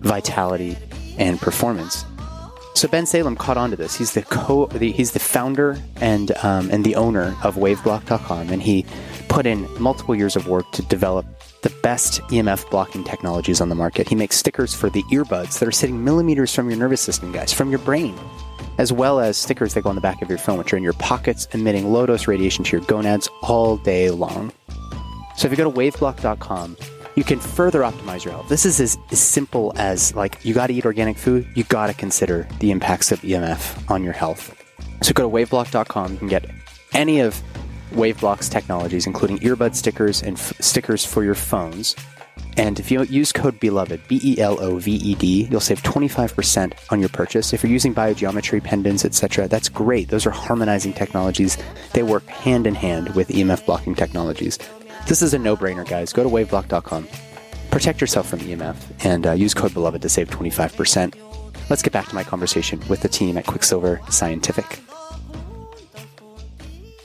vitality, 0.00 0.76
and 1.18 1.38
performance. 1.40 2.04
So 2.74 2.88
Ben 2.88 3.04
Salem 3.04 3.36
caught 3.36 3.56
on 3.56 3.70
to 3.70 3.76
this. 3.76 3.96
He's 3.96 4.12
the 4.12 4.22
co 4.22 4.66
the, 4.66 4.92
he's 4.92 5.12
the 5.12 5.18
founder 5.18 5.76
and 5.96 6.32
um, 6.38 6.70
and 6.70 6.84
the 6.84 6.94
owner 6.94 7.36
of 7.42 7.56
Waveblock.com, 7.56 8.48
and 8.48 8.62
he 8.62 8.86
put 9.28 9.44
in 9.44 9.68
multiple 9.80 10.14
years 10.14 10.34
of 10.34 10.48
work 10.48 10.70
to 10.72 10.82
develop 10.82 11.26
the 11.62 11.70
best 11.82 12.22
EMF 12.22 12.70
blocking 12.70 13.04
technologies 13.04 13.60
on 13.60 13.68
the 13.68 13.74
market. 13.74 14.08
He 14.08 14.14
makes 14.14 14.36
stickers 14.36 14.74
for 14.74 14.88
the 14.88 15.02
earbuds 15.04 15.58
that 15.58 15.68
are 15.68 15.72
sitting 15.72 16.02
millimeters 16.02 16.54
from 16.54 16.70
your 16.70 16.78
nervous 16.78 17.00
system, 17.00 17.32
guys, 17.32 17.52
from 17.52 17.70
your 17.70 17.80
brain, 17.80 18.18
as 18.78 18.92
well 18.92 19.20
as 19.20 19.36
stickers 19.36 19.74
that 19.74 19.82
go 19.82 19.90
on 19.90 19.94
the 19.94 20.00
back 20.00 20.22
of 20.22 20.28
your 20.28 20.38
phone, 20.38 20.58
which 20.58 20.72
are 20.72 20.76
in 20.76 20.82
your 20.82 20.94
pockets, 20.94 21.46
emitting 21.52 21.92
low 21.92 22.06
dose 22.06 22.26
radiation 22.26 22.64
to 22.64 22.76
your 22.76 22.86
gonads 22.86 23.28
all 23.42 23.76
day 23.76 24.10
long. 24.10 24.52
So 25.36 25.46
if 25.46 25.50
you 25.50 25.56
go 25.56 25.70
to 25.70 25.76
waveblock.com, 25.76 26.76
you 27.14 27.24
can 27.24 27.40
further 27.40 27.80
optimize 27.80 28.24
your 28.24 28.32
health. 28.32 28.48
This 28.48 28.64
is 28.64 28.80
as, 28.80 28.98
as 29.10 29.20
simple 29.20 29.72
as 29.76 30.14
like 30.14 30.44
you 30.44 30.54
got 30.54 30.68
to 30.68 30.74
eat 30.74 30.84
organic 30.84 31.16
food, 31.16 31.46
you 31.54 31.64
got 31.64 31.88
to 31.88 31.94
consider 31.94 32.48
the 32.60 32.70
impacts 32.70 33.12
of 33.12 33.20
EMF 33.20 33.90
on 33.90 34.02
your 34.02 34.12
health. 34.12 34.56
So 35.02 35.12
go 35.12 35.28
to 35.28 35.34
waveblock.com, 35.34 36.12
you 36.12 36.18
can 36.18 36.28
get 36.28 36.46
any 36.92 37.20
of 37.20 37.42
Waveblock's 37.92 38.48
technologies, 38.48 39.06
including 39.06 39.38
earbud 39.38 39.74
stickers 39.74 40.22
and 40.22 40.36
f- 40.36 40.60
stickers 40.60 41.04
for 41.04 41.24
your 41.24 41.34
phones. 41.34 41.96
And 42.56 42.78
if 42.78 42.90
you 42.90 43.02
use 43.04 43.32
code 43.32 43.58
BELOVED, 43.60 44.06
B 44.08 44.20
E 44.22 44.40
L 44.40 44.60
O 44.60 44.78
V 44.78 44.92
E 44.92 45.14
D, 45.14 45.48
you'll 45.50 45.60
save 45.60 45.82
25% 45.82 46.72
on 46.90 47.00
your 47.00 47.08
purchase. 47.08 47.52
If 47.52 47.62
you're 47.62 47.72
using 47.72 47.94
biogeometry 47.94 48.62
pendants, 48.62 49.04
etc., 49.04 49.48
that's 49.48 49.68
great. 49.68 50.08
Those 50.08 50.26
are 50.26 50.30
harmonizing 50.30 50.92
technologies. 50.92 51.58
They 51.92 52.02
work 52.02 52.26
hand 52.26 52.66
in 52.66 52.74
hand 52.74 53.14
with 53.14 53.28
EMF 53.28 53.66
blocking 53.66 53.94
technologies. 53.94 54.58
This 55.06 55.22
is 55.22 55.34
a 55.34 55.38
no 55.38 55.56
brainer, 55.56 55.86
guys. 55.86 56.12
Go 56.12 56.22
to 56.22 56.28
waveblock.com. 56.28 57.08
Protect 57.70 58.00
yourself 58.00 58.28
from 58.28 58.40
EMF 58.40 58.76
and 59.04 59.26
uh, 59.26 59.32
use 59.32 59.54
code 59.54 59.74
BELOVED 59.74 60.02
to 60.02 60.08
save 60.08 60.30
25%. 60.30 61.14
Let's 61.70 61.82
get 61.82 61.92
back 61.92 62.08
to 62.08 62.14
my 62.14 62.24
conversation 62.24 62.80
with 62.88 63.00
the 63.00 63.08
team 63.08 63.38
at 63.38 63.46
Quicksilver 63.46 64.00
Scientific. 64.10 64.80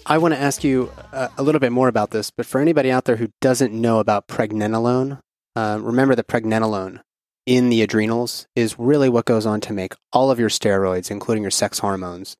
I 0.08 0.20
want 0.20 0.34
to 0.36 0.39
ask 0.39 0.64
you 0.64 0.91
uh, 1.14 1.30
a 1.38 1.43
little 1.43 1.60
bit 1.60 1.72
more 1.72 1.88
about 1.88 2.12
this, 2.12 2.30
but 2.30 2.46
for 2.46 2.62
anybody 2.62 2.91
out 2.91 3.06
there 3.06 3.16
who 3.16 3.30
doesn't 3.41 3.74
know 3.74 4.00
about 4.00 4.28
pregnenolone, 4.28 5.20
uh, 5.56 5.80
remember 5.82 6.14
that 6.16 6.28
pregnenolone 6.28 7.02
in 7.46 7.70
the 7.70 7.82
adrenals 7.82 8.48
is 8.56 8.78
really 8.80 9.10
what 9.10 9.26
goes 9.26 9.46
on 9.46 9.62
to 9.62 9.74
make 9.74 9.93
all 10.12 10.32
of 10.32 10.39
your 10.39 10.50
steroids, 10.50 11.10
including 11.10 11.43
your 11.43 11.52
sex 11.52 11.80
hormones. 11.80 12.36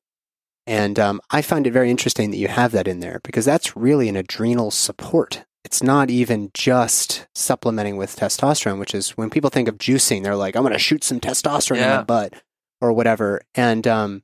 And 0.66 0.98
um, 0.98 1.20
I 1.30 1.42
find 1.42 1.66
it 1.66 1.72
very 1.72 1.90
interesting 1.90 2.30
that 2.32 2.38
you 2.38 2.48
have 2.48 2.72
that 2.72 2.88
in 2.88 3.00
there 3.00 3.20
because 3.22 3.44
that's 3.44 3.76
really 3.76 4.08
an 4.08 4.16
adrenal 4.16 4.70
support. 4.70 5.44
It's 5.66 5.82
not 5.82 6.10
even 6.10 6.52
just 6.54 7.26
supplementing 7.34 7.96
with 7.96 8.14
testosterone, 8.14 8.78
which 8.78 8.94
is 8.94 9.10
when 9.16 9.30
people 9.30 9.50
think 9.50 9.66
of 9.66 9.78
juicing, 9.78 10.22
they're 10.22 10.36
like, 10.36 10.54
I'm 10.54 10.62
going 10.62 10.72
to 10.72 10.78
shoot 10.78 11.02
some 11.02 11.18
testosterone 11.18 11.78
yeah. 11.78 11.90
in 11.90 11.96
my 11.96 12.02
butt 12.04 12.34
or 12.80 12.92
whatever. 12.92 13.40
And 13.52 13.84
um, 13.84 14.22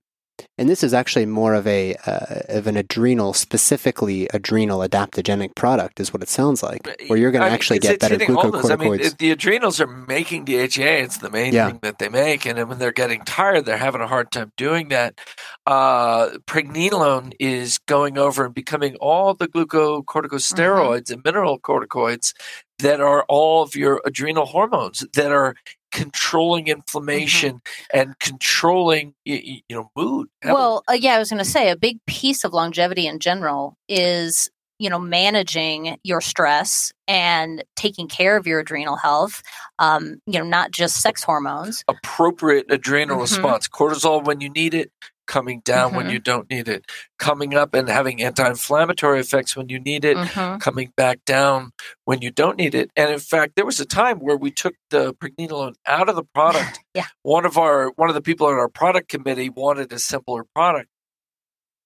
and 0.58 0.68
this 0.68 0.82
is 0.82 0.92
actually 0.92 1.26
more 1.26 1.54
of 1.54 1.66
a 1.66 1.94
uh, 2.06 2.40
of 2.48 2.66
an 2.66 2.76
adrenal, 2.76 3.32
specifically 3.32 4.28
adrenal 4.34 4.80
adaptogenic 4.80 5.54
product, 5.54 6.00
is 6.00 6.12
what 6.12 6.22
it 6.22 6.28
sounds 6.28 6.62
like, 6.62 6.86
where 7.06 7.18
you're 7.18 7.30
going 7.30 7.44
to 7.44 7.50
actually 7.50 7.76
mean, 7.76 7.92
get 7.92 8.00
better 8.00 8.16
glucocorticoids. 8.16 8.70
I 8.70 8.76
mean, 8.76 9.10
the 9.18 9.30
adrenals 9.30 9.80
are 9.80 9.86
making 9.86 10.44
DHEA; 10.46 11.04
it's 11.04 11.18
the 11.18 11.30
main 11.30 11.52
yeah. 11.52 11.68
thing 11.68 11.78
that 11.82 11.98
they 11.98 12.08
make, 12.08 12.46
and 12.46 12.68
when 12.68 12.78
they're 12.78 12.92
getting 12.92 13.22
tired, 13.24 13.64
they're 13.64 13.76
having 13.76 14.00
a 14.00 14.06
hard 14.06 14.30
time 14.30 14.52
doing 14.56 14.88
that. 14.88 15.18
Uh, 15.66 16.30
pregnenolone 16.46 17.32
is 17.38 17.78
going 17.78 18.18
over 18.18 18.44
and 18.44 18.54
becoming 18.54 18.96
all 18.96 19.34
the 19.34 19.48
glucocorticosteroids 19.48 21.04
mm-hmm. 21.04 21.12
and 21.14 21.24
mineral 21.24 21.58
corticoids 21.58 22.34
that 22.78 23.00
are 23.00 23.24
all 23.28 23.62
of 23.62 23.76
your 23.76 24.02
adrenal 24.04 24.46
hormones 24.46 25.06
that 25.14 25.30
are 25.30 25.54
controlling 25.92 26.64
mm-hmm. 26.64 26.78
inflammation 26.78 27.56
mm-hmm. 27.56 27.98
and 27.98 28.18
controlling 28.18 29.14
you, 29.24 29.60
you 29.68 29.76
know 29.76 29.90
mood 29.96 30.28
well 30.44 30.82
uh, 30.88 30.94
yeah 30.94 31.14
i 31.14 31.18
was 31.18 31.30
going 31.30 31.42
to 31.42 31.48
say 31.48 31.70
a 31.70 31.76
big 31.76 31.98
piece 32.06 32.44
of 32.44 32.52
longevity 32.52 33.06
in 33.06 33.18
general 33.18 33.76
is 33.88 34.50
you 34.78 34.90
know 34.90 34.98
managing 34.98 35.96
your 36.02 36.20
stress 36.20 36.92
and 37.06 37.62
taking 37.76 38.08
care 38.08 38.36
of 38.36 38.46
your 38.46 38.60
adrenal 38.60 38.96
health 38.96 39.42
um, 39.78 40.16
you 40.26 40.38
know 40.38 40.44
not 40.44 40.72
just 40.72 41.00
sex 41.00 41.22
hormones 41.22 41.84
appropriate 41.88 42.66
adrenal 42.68 43.16
mm-hmm. 43.16 43.22
response 43.22 43.68
cortisol 43.68 44.24
when 44.24 44.40
you 44.40 44.50
need 44.50 44.74
it 44.74 44.90
coming 45.26 45.60
down 45.60 45.88
mm-hmm. 45.88 45.96
when 45.96 46.10
you 46.10 46.18
don't 46.18 46.48
need 46.50 46.68
it, 46.68 46.84
coming 47.18 47.54
up 47.54 47.74
and 47.74 47.88
having 47.88 48.22
anti 48.22 48.48
inflammatory 48.48 49.20
effects 49.20 49.56
when 49.56 49.68
you 49.68 49.78
need 49.78 50.04
it, 50.04 50.16
mm-hmm. 50.16 50.58
coming 50.58 50.92
back 50.96 51.24
down 51.24 51.72
when 52.04 52.22
you 52.22 52.30
don't 52.30 52.56
need 52.56 52.74
it. 52.74 52.90
And 52.96 53.10
in 53.12 53.18
fact, 53.18 53.56
there 53.56 53.66
was 53.66 53.80
a 53.80 53.84
time 53.84 54.18
where 54.18 54.36
we 54.36 54.50
took 54.50 54.74
the 54.90 55.14
pregnenolone 55.14 55.74
out 55.86 56.08
of 56.08 56.16
the 56.16 56.24
product. 56.24 56.80
yeah. 56.94 57.06
One 57.22 57.44
of 57.46 57.58
our 57.58 57.90
one 57.96 58.08
of 58.08 58.14
the 58.14 58.22
people 58.22 58.46
on 58.46 58.54
our 58.54 58.68
product 58.68 59.08
committee 59.08 59.48
wanted 59.48 59.92
a 59.92 59.98
simpler 59.98 60.44
product. 60.54 60.88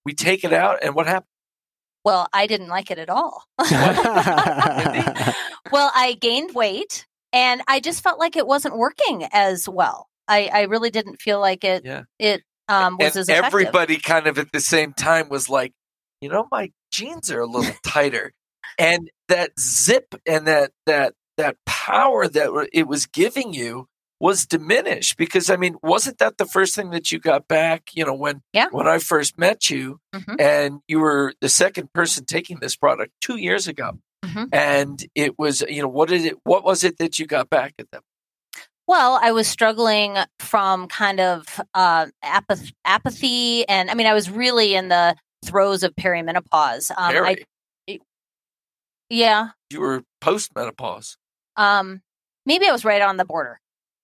We 0.04 0.14
take 0.14 0.44
it 0.44 0.52
out 0.52 0.78
and 0.82 0.94
what 0.94 1.06
happened? 1.06 1.30
Well, 2.04 2.28
I 2.32 2.46
didn't 2.46 2.68
like 2.68 2.92
it 2.92 2.98
at 2.98 3.10
all. 3.10 3.42
well, 3.60 3.72
I 5.92 6.16
gained 6.20 6.54
weight 6.54 7.04
and 7.32 7.62
I 7.66 7.80
just 7.80 8.04
felt 8.04 8.20
like 8.20 8.36
it 8.36 8.46
wasn't 8.46 8.78
working 8.78 9.26
as 9.32 9.68
well. 9.68 10.08
I, 10.28 10.48
I 10.52 10.62
really 10.62 10.90
didn't 10.90 11.20
feel 11.20 11.40
like 11.40 11.64
it 11.64 11.84
yeah. 11.84 12.04
it 12.18 12.42
um, 12.68 12.96
was 12.98 13.16
and 13.16 13.30
everybody 13.30 13.98
kind 13.98 14.26
of 14.26 14.38
at 14.38 14.52
the 14.52 14.60
same 14.60 14.92
time 14.92 15.28
was 15.28 15.48
like, 15.48 15.72
you 16.20 16.28
know, 16.28 16.48
my 16.50 16.72
jeans 16.90 17.30
are 17.30 17.40
a 17.40 17.46
little 17.46 17.74
tighter, 17.84 18.32
and 18.78 19.10
that 19.28 19.58
zip 19.58 20.14
and 20.26 20.46
that 20.46 20.72
that 20.86 21.14
that 21.36 21.56
power 21.66 22.26
that 22.26 22.68
it 22.72 22.88
was 22.88 23.06
giving 23.06 23.52
you 23.52 23.88
was 24.18 24.46
diminished 24.46 25.16
because 25.16 25.50
I 25.50 25.56
mean, 25.56 25.76
wasn't 25.82 26.18
that 26.18 26.38
the 26.38 26.46
first 26.46 26.74
thing 26.74 26.90
that 26.90 27.12
you 27.12 27.18
got 27.18 27.48
back? 27.48 27.90
You 27.92 28.06
know, 28.06 28.14
when 28.14 28.42
yeah. 28.52 28.68
when 28.70 28.88
I 28.88 28.98
first 28.98 29.38
met 29.38 29.68
you, 29.70 30.00
mm-hmm. 30.14 30.34
and 30.38 30.80
you 30.88 31.00
were 31.00 31.34
the 31.40 31.48
second 31.48 31.92
person 31.92 32.24
taking 32.24 32.58
this 32.60 32.76
product 32.76 33.12
two 33.20 33.36
years 33.36 33.68
ago, 33.68 33.98
mm-hmm. 34.24 34.44
and 34.52 35.04
it 35.14 35.38
was 35.38 35.62
you 35.68 35.82
know 35.82 35.88
what 35.88 36.08
did 36.08 36.24
it 36.24 36.38
what 36.44 36.64
was 36.64 36.84
it 36.84 36.98
that 36.98 37.18
you 37.18 37.26
got 37.26 37.50
back 37.50 37.74
at 37.78 37.90
them? 37.90 38.02
Well, 38.88 39.18
I 39.20 39.32
was 39.32 39.48
struggling 39.48 40.16
from 40.38 40.86
kind 40.86 41.18
of 41.18 41.44
uh, 41.74 42.06
apath- 42.22 42.72
apathy, 42.84 43.68
and 43.68 43.90
I 43.90 43.94
mean, 43.94 44.06
I 44.06 44.14
was 44.14 44.30
really 44.30 44.74
in 44.74 44.88
the 44.88 45.16
throes 45.44 45.82
of 45.82 45.94
perimenopause. 45.96 46.90
Um. 46.90 47.24
I, 47.24 47.36
yeah, 49.08 49.50
you 49.70 49.80
were 49.80 50.02
postmenopause. 50.22 51.16
Um, 51.56 52.02
maybe 52.44 52.68
I 52.68 52.72
was 52.72 52.84
right 52.84 53.02
on 53.02 53.16
the 53.16 53.24
border. 53.24 53.60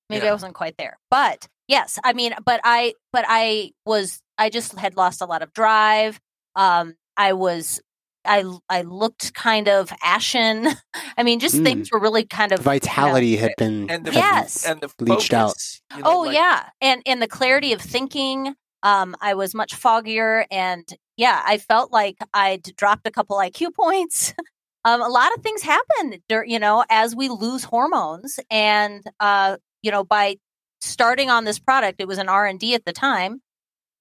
Maybe 0.09 0.25
yeah. 0.25 0.31
I 0.31 0.35
wasn't 0.35 0.55
quite 0.55 0.77
there, 0.79 0.99
but 1.11 1.49
yes, 1.69 1.99
I 2.05 2.13
mean, 2.13 2.35
but 2.45 2.61
I, 2.65 2.95
but 3.13 3.25
I 3.29 3.73
was, 3.87 4.21
I 4.39 4.51
just 4.51 4.79
had 4.79 4.97
lost 4.97 5.23
a 5.23 5.27
lot 5.27 5.43
of 5.43 5.53
drive. 5.53 6.21
Um, 6.55 6.95
I 7.17 7.33
was 7.33 7.81
I 8.25 8.45
I 8.69 8.83
looked 8.83 9.35
kind 9.35 9.69
of 9.69 9.93
ashen. 10.03 10.69
I 11.17 11.23
mean, 11.23 11.41
just 11.41 11.57
mm. 11.57 11.65
things 11.65 11.91
were 11.91 12.01
really 12.01 12.25
kind 12.25 12.53
of 12.53 12.61
vitality 12.61 13.29
you 13.29 13.37
know, 13.37 13.43
had 13.43 13.53
been 13.59 13.91
and 13.91 14.05
the, 14.05 14.13
yes 14.13 14.65
and 14.67 14.81
the 14.81 14.89
bleached 14.99 15.31
focus, 15.31 15.83
out. 15.91 15.97
You 15.97 16.05
know, 16.05 16.11
oh 16.11 16.21
like, 16.23 16.35
yeah, 16.35 16.69
and 16.81 17.03
and 17.07 17.23
the 17.23 17.29
clarity 17.29 17.73
of 17.73 17.81
thinking. 17.81 18.55
Um, 18.85 19.15
I 19.21 19.35
was 19.35 19.55
much 19.55 19.81
foggier, 19.81 20.45
and 20.51 20.85
yeah, 21.17 21.41
I 21.47 21.59
felt 21.59 21.93
like 21.93 22.17
I'd 22.35 22.65
dropped 22.77 23.07
a 23.07 23.13
couple 23.13 23.37
IQ 23.37 23.75
points. 23.75 24.35
um, 24.85 25.01
a 25.01 25.09
lot 25.09 25.33
of 25.37 25.43
things 25.43 25.63
happen, 25.63 26.21
you 26.47 26.59
know, 26.59 26.85
as 26.91 27.15
we 27.15 27.29
lose 27.29 27.63
hormones, 27.63 28.41
and 28.51 29.05
uh, 29.21 29.57
you 29.83 29.93
know, 29.93 30.03
by 30.03 30.37
starting 30.81 31.31
on 31.31 31.45
this 31.45 31.61
product, 31.61 32.01
it 32.01 32.09
was 32.09 32.19
an 32.19 32.29
R 32.29 32.45
and 32.45 32.59
D 32.59 32.75
at 32.75 32.85
the 32.85 32.93
time. 32.93 33.41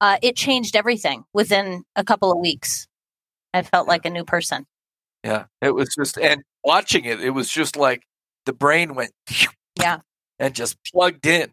Uh, 0.02 0.18
it 0.24 0.36
changed 0.36 0.76
everything 0.76 1.24
within 1.32 1.84
a 1.96 2.04
couple 2.04 2.32
of 2.32 2.40
weeks. 2.40 2.88
I 3.54 3.64
felt 3.64 3.88
like 3.88 4.06
a 4.06 4.10
new 4.10 4.24
person. 4.24 4.66
Yeah, 5.24 5.46
it 5.62 5.76
was 5.76 5.94
just, 5.96 6.18
and 6.18 6.42
watching 6.64 7.06
it, 7.06 7.22
it 7.22 7.32
was 7.32 7.50
just 7.50 7.76
like 7.76 8.04
the 8.46 8.54
brain 8.54 8.96
went, 8.96 9.12
yeah, 9.78 10.00
and 10.40 10.56
just 10.56 10.78
plugged 10.92 11.26
in. 11.26 11.52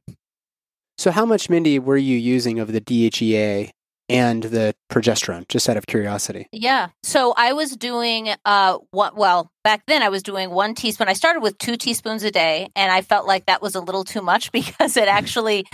So, 0.96 1.10
how 1.10 1.26
much, 1.26 1.50
Mindy, 1.50 1.78
were 1.78 1.96
you 1.96 2.16
using 2.16 2.58
of 2.58 2.72
the 2.72 2.80
DHEA 2.80 3.70
and 4.08 4.42
the 4.42 4.74
progesterone, 4.90 5.46
just 5.48 5.68
out 5.68 5.76
of 5.76 5.86
curiosity? 5.86 6.48
Yeah. 6.52 6.88
So 7.02 7.34
I 7.36 7.52
was 7.52 7.76
doing 7.76 8.30
uh 8.44 8.78
what 8.90 9.16
well, 9.16 9.50
back 9.64 9.82
then 9.86 10.02
I 10.02 10.08
was 10.08 10.22
doing 10.22 10.50
one 10.50 10.74
teaspoon. 10.74 11.08
I 11.08 11.12
started 11.12 11.40
with 11.40 11.58
two 11.58 11.76
teaspoons 11.76 12.22
a 12.22 12.30
day 12.30 12.70
and 12.74 12.90
I 12.90 13.02
felt 13.02 13.26
like 13.26 13.46
that 13.46 13.60
was 13.60 13.74
a 13.74 13.80
little 13.80 14.04
too 14.04 14.22
much 14.22 14.50
because 14.52 14.96
it 14.96 15.08
actually 15.08 15.66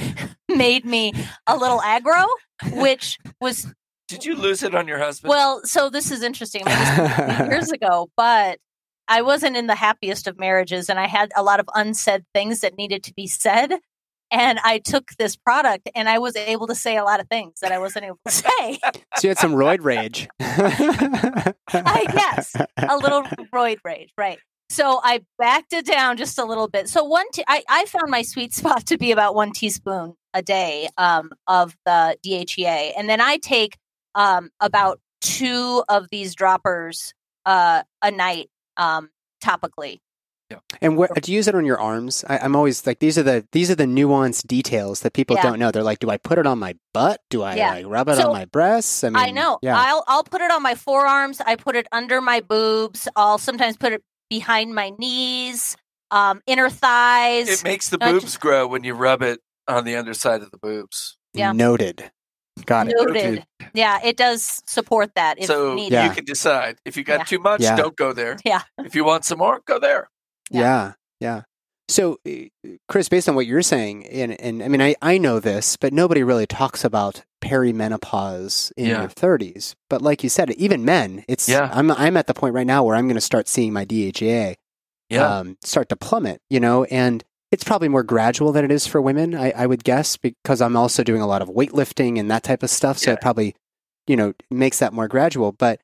made 0.49 0.85
me 0.85 1.13
a 1.47 1.57
little 1.57 1.79
aggro, 1.79 2.27
which 2.73 3.19
was 3.41 3.73
did 4.09 4.25
you 4.25 4.37
lose 4.37 4.63
it 4.63 4.75
on 4.75 4.87
your 4.87 4.99
husband? 4.99 5.31
Well, 5.31 5.63
so 5.65 5.91
this 5.91 6.11
is 6.11 6.23
interesting. 6.23 6.65
This 6.65 6.99
years 7.49 7.71
ago, 7.71 8.11
but 8.17 8.59
I 9.09 9.23
wasn't 9.23 9.57
in 9.57 9.67
the 9.67 9.75
happiest 9.75 10.27
of 10.27 10.39
marriages 10.39 10.89
and 10.89 10.99
I 10.99 11.07
had 11.07 11.31
a 11.37 11.43
lot 11.43 11.61
of 11.61 11.69
unsaid 11.75 12.25
things 12.35 12.61
that 12.61 12.77
needed 12.77 13.03
to 13.05 13.15
be 13.15 13.27
said. 13.27 13.75
And 14.31 14.59
I 14.65 14.79
took 14.79 15.11
this 15.19 15.37
product 15.37 15.89
and 15.95 16.09
I 16.09 16.19
was 16.19 16.35
able 16.35 16.67
to 16.67 16.75
say 16.75 16.97
a 16.97 17.05
lot 17.05 17.21
of 17.21 17.29
things 17.29 17.61
that 17.61 17.73
I 17.73 17.79
wasn't 17.79 18.07
able 18.07 18.19
to 18.27 18.33
say. 18.33 18.79
so 19.17 19.23
you 19.23 19.29
had 19.29 19.39
some 19.39 19.53
roid 19.53 19.83
rage. 19.83 20.29
I 20.41 22.07
guess 22.13 22.57
a 22.77 22.97
little 22.97 23.23
roid 23.55 23.79
rage, 23.85 24.11
right. 24.17 24.39
So 24.71 25.01
I 25.05 25.21
backed 25.39 25.73
it 25.73 25.87
down 25.87 26.17
just 26.17 26.39
a 26.39 26.45
little 26.45 26.69
bit. 26.69 26.89
So 26.89 27.05
one, 27.05 27.27
I, 27.47 27.63
I 27.69 27.85
found 27.85 28.11
my 28.11 28.23
sweet 28.23 28.55
spot 28.55 28.87
to 28.87 28.99
be 28.99 29.13
about 29.13 29.35
one 29.35 29.53
teaspoon 29.53 30.15
a 30.33 30.43
day 30.43 30.89
um, 30.97 31.31
of 31.47 31.77
the 31.85 32.17
DHEA, 32.27 32.93
and 32.97 33.09
then 33.09 33.21
I 33.21 33.37
take 33.37 33.77
um, 34.15 34.51
about 34.61 35.01
two 35.21 35.83
of 35.89 36.09
these 36.11 36.35
droppers 36.35 37.15
uh, 37.47 37.83
a 38.03 38.11
night 38.11 38.51
um, 38.77 39.11
topically. 39.43 40.01
Yeah. 40.51 40.59
And 40.83 40.97
what, 40.99 41.15
do 41.23 41.33
you 41.33 41.37
use 41.37 41.49
it 41.49 41.55
on 41.55 41.65
your 41.65 41.81
arms? 41.81 42.23
I, 42.29 42.45
am 42.45 42.55
always 42.55 42.87
like 42.87 42.99
these 42.99 43.17
are 43.17 43.23
the 43.23 43.47
these 43.53 43.71
are 43.71 43.75
the 43.75 43.87
nuanced 43.87 44.47
details 44.47 45.01
that 45.01 45.15
people 45.15 45.37
yeah. 45.37 45.43
don't 45.43 45.59
know. 45.59 45.71
They're 45.71 45.83
like, 45.83 46.01
do 46.01 46.11
I 46.11 46.19
put 46.19 46.39
it 46.39 46.47
on 46.47 46.59
my 46.59 46.77
butt? 46.93 47.21
Do 47.31 47.43
I 47.43 47.57
yeah. 47.57 47.71
like, 47.71 47.87
rub 47.87 48.09
it 48.11 48.17
so, 48.17 48.27
on 48.27 48.33
my 48.33 48.45
breasts? 48.45 49.03
I, 49.05 49.09
mean, 49.09 49.17
I 49.17 49.31
know. 49.31 49.59
Yeah. 49.63 49.77
I'll 49.77 50.05
I'll 50.07 50.23
put 50.23 50.43
it 50.43 50.51
on 50.51 50.63
my 50.63 50.75
forearms. 50.75 51.41
I 51.41 51.57
put 51.57 51.77
it 51.77 51.87
under 51.93 52.21
my 52.21 52.41
boobs. 52.41 53.09
I'll 53.17 53.39
sometimes 53.39 53.79
put 53.79 53.95
it 53.95 54.03
behind 54.29 54.75
my 54.75 54.91
knees, 54.99 55.77
um, 56.11 56.43
inner 56.47 56.69
thighs. 56.69 57.49
It 57.49 57.65
makes 57.65 57.89
the 57.89 57.99
boobs 57.99 58.25
just, 58.25 58.41
grow 58.41 58.67
when 58.67 58.85
you 58.85 58.93
rub 58.93 59.23
it 59.23 59.41
on 59.67 59.85
the 59.85 59.97
underside 59.97 60.43
of 60.43 60.51
the 60.51 60.59
boobs. 60.59 61.17
Yeah. 61.33 61.53
Noted. 61.53 62.11
Got 62.67 62.89
it. 62.89 62.95
Noted. 62.97 63.45
Yeah, 63.75 64.01
it 64.05 64.17
does 64.17 64.63
support 64.67 65.15
that. 65.17 65.43
so 65.45 65.75
needed. 65.75 66.05
you 66.05 66.11
can 66.11 66.25
decide. 66.25 66.79
If 66.85 66.97
you 66.97 67.05
got 67.05 67.21
yeah. 67.21 67.25
too 67.25 67.39
much, 67.39 67.61
yeah. 67.63 67.77
don't 67.77 67.97
go 67.97 68.13
there. 68.13 68.37
Yeah. 68.45 68.63
If 68.79 68.95
you 68.95 69.05
want 69.05 69.25
some 69.25 69.39
more, 69.39 69.61
go 69.67 69.79
there. 69.79 70.09
Yeah. 70.51 70.93
Yeah. 71.21 71.43
So, 71.89 72.19
uh, 72.27 72.71
Chris, 72.89 73.09
based 73.09 73.29
on 73.29 73.35
what 73.35 73.47
you're 73.47 73.63
saying, 73.63 74.07
and, 74.07 74.41
and 74.41 74.63
I 74.63 74.69
mean, 74.69 74.81
I, 74.81 74.95
I 75.03 75.19
know 75.19 75.39
this, 75.39 75.77
but 75.77 75.93
nobody 75.93 76.23
really 76.23 76.47
talks 76.47 76.85
about 76.85 77.25
perimenopause 77.43 78.73
in 78.77 78.87
yeah. 78.87 79.01
your 79.01 79.09
30s. 79.09 79.75
But 79.91 80.01
like 80.01 80.23
you 80.23 80.29
said, 80.29 80.51
even 80.53 80.85
men, 80.85 81.25
it's 81.29 81.49
yeah. 81.49 81.71
I'm 81.73 81.91
I'm 81.91 82.17
at 82.17 82.27
the 82.27 82.35
point 82.35 82.55
right 82.55 82.67
now 82.67 82.85
where 82.85 82.97
I'm 82.97 83.07
going 83.07 83.17
to 83.17 83.21
start 83.21 83.49
seeing 83.49 83.73
my 83.73 83.85
DHEA 83.85 84.57
yeah. 85.11 85.39
um, 85.39 85.59
start 85.63 85.89
to 85.91 85.97
plummet. 85.97 86.41
You 86.49 86.61
know, 86.61 86.85
and 86.85 87.23
it's 87.55 87.63
probably 87.63 87.89
more 87.89 88.03
gradual 88.03 88.51
than 88.51 88.65
it 88.65 88.73
is 88.73 88.85
for 88.85 89.01
women, 89.01 89.33
I, 89.33 89.53
I 89.53 89.67
would 89.67 89.85
guess, 89.85 90.17
because 90.17 90.61
I'm 90.61 90.77
also 90.77 91.05
doing 91.05 91.23
a 91.23 91.27
lot 91.29 91.41
of 91.41 91.49
weightlifting 91.49 92.19
and 92.19 92.29
that 92.29 92.43
type 92.43 92.65
of 92.65 92.71
stuff. 92.71 92.99
So 92.99 93.11
yeah. 93.11 93.15
it 93.15 93.21
probably, 93.21 93.55
you 94.09 94.17
know, 94.17 94.35
makes 94.51 94.81
that 94.81 94.93
more 94.93 95.07
gradual. 95.07 95.53
But 95.53 95.81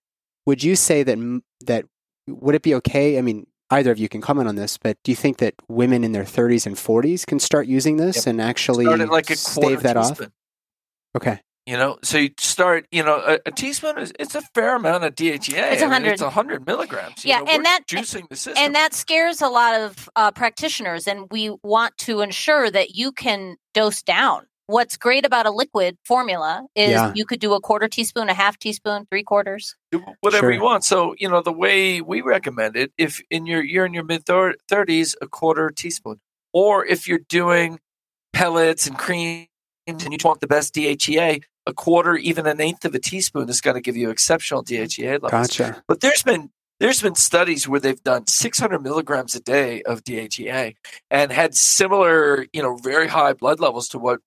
would 0.46 0.64
you 0.64 0.74
say 0.74 1.04
that 1.04 1.42
that 1.66 1.84
would 2.26 2.56
it 2.56 2.62
be 2.62 2.74
okay? 2.74 3.18
I 3.18 3.22
mean, 3.22 3.46
either 3.70 3.92
of 3.92 3.98
you 3.98 4.08
can 4.08 4.20
comment 4.20 4.48
on 4.48 4.56
this, 4.56 4.78
but 4.78 4.98
do 5.04 5.12
you 5.12 5.16
think 5.16 5.36
that 5.38 5.54
women 5.68 6.02
in 6.02 6.10
their 6.10 6.24
30s 6.24 6.66
and 6.66 6.74
40s 6.74 7.24
can 7.24 7.38
start 7.38 7.68
using 7.68 7.98
this 7.98 8.16
yep. 8.16 8.26
and 8.26 8.40
actually 8.40 8.86
like 8.86 9.28
stave 9.28 9.84
that 9.84 9.96
off? 9.96 10.20
Okay. 11.16 11.40
You 11.70 11.76
know, 11.76 11.98
so 12.02 12.18
you 12.18 12.30
start, 12.36 12.88
you 12.90 13.04
know, 13.04 13.22
a, 13.24 13.38
a, 13.46 13.52
teaspoon 13.52 13.96
is 13.96 14.12
it's 14.18 14.34
a 14.34 14.42
fair 14.42 14.74
amount 14.74 15.04
of 15.04 15.14
DHEA. 15.14 15.72
It's 15.72 15.82
100. 15.82 15.94
I 15.94 15.98
mean, 16.00 16.10
it's 16.10 16.20
100 16.20 16.66
milligrams. 16.66 17.24
yeah, 17.24 17.38
know, 17.38 17.46
and 17.46 17.64
that 17.64 17.82
juicing 17.86 18.28
the 18.28 18.34
system. 18.34 18.54
And 18.56 18.74
that 18.74 18.92
scares 18.92 19.40
a 19.40 19.46
lot 19.46 19.80
of 19.80 20.10
uh, 20.16 20.32
practitioners, 20.32 21.06
and 21.06 21.28
we 21.30 21.56
want 21.62 21.96
to 21.98 22.22
ensure 22.22 22.72
that 22.72 22.96
you 22.96 23.12
can 23.12 23.54
dose 23.72 24.02
down. 24.02 24.46
What's 24.66 24.96
great 24.96 25.24
about 25.24 25.46
a 25.46 25.52
liquid 25.52 25.96
formula 26.04 26.66
is 26.74 26.90
yeah. 26.90 27.12
you 27.14 27.24
could 27.24 27.38
do 27.38 27.52
a 27.52 27.60
quarter 27.60 27.86
teaspoon, 27.86 28.28
a 28.28 28.34
half 28.34 28.58
teaspoon, 28.58 29.06
three 29.08 29.22
quarters, 29.22 29.76
do 29.92 30.02
whatever 30.22 30.46
sure. 30.46 30.50
you 30.50 30.62
want. 30.62 30.82
So 30.82 31.14
you 31.20 31.28
know 31.28 31.40
the 31.40 31.52
way 31.52 32.00
we 32.00 32.20
recommend 32.20 32.74
it, 32.74 32.90
if 32.98 33.22
in 33.30 33.46
your 33.46 33.62
you're 33.62 33.86
in 33.86 33.94
your 33.94 34.02
mid 34.02 34.24
30s, 34.24 35.14
a 35.22 35.28
quarter 35.28 35.70
teaspoon, 35.70 36.20
or 36.52 36.84
if 36.84 37.06
you're 37.06 37.20
doing 37.28 37.78
pellets 38.32 38.88
and 38.88 38.98
cream 38.98 39.46
and 39.86 40.02
you 40.02 40.18
want 40.24 40.40
the 40.40 40.46
best 40.46 40.74
DHEA, 40.74 41.44
a 41.66 41.72
quarter, 41.72 42.16
even 42.16 42.46
an 42.46 42.60
eighth 42.60 42.84
of 42.84 42.94
a 42.94 42.98
teaspoon 42.98 43.48
is 43.48 43.60
going 43.60 43.74
to 43.74 43.80
give 43.80 43.96
you 43.96 44.10
exceptional 44.10 44.64
DHEA 44.64 45.22
levels. 45.22 45.30
Gotcha. 45.30 45.82
But 45.86 46.00
there's 46.00 46.22
been 46.22 46.50
there's 46.80 47.02
been 47.02 47.14
studies 47.14 47.68
where 47.68 47.78
they've 47.78 48.02
done 48.02 48.26
600 48.26 48.82
milligrams 48.82 49.34
a 49.34 49.40
day 49.40 49.82
of 49.82 50.02
DHEA 50.02 50.74
and 51.10 51.30
had 51.30 51.54
similar, 51.54 52.46
you 52.54 52.62
know, 52.62 52.76
very 52.76 53.06
high 53.06 53.34
blood 53.34 53.60
levels 53.60 53.86
to 53.88 53.98
what 53.98 54.20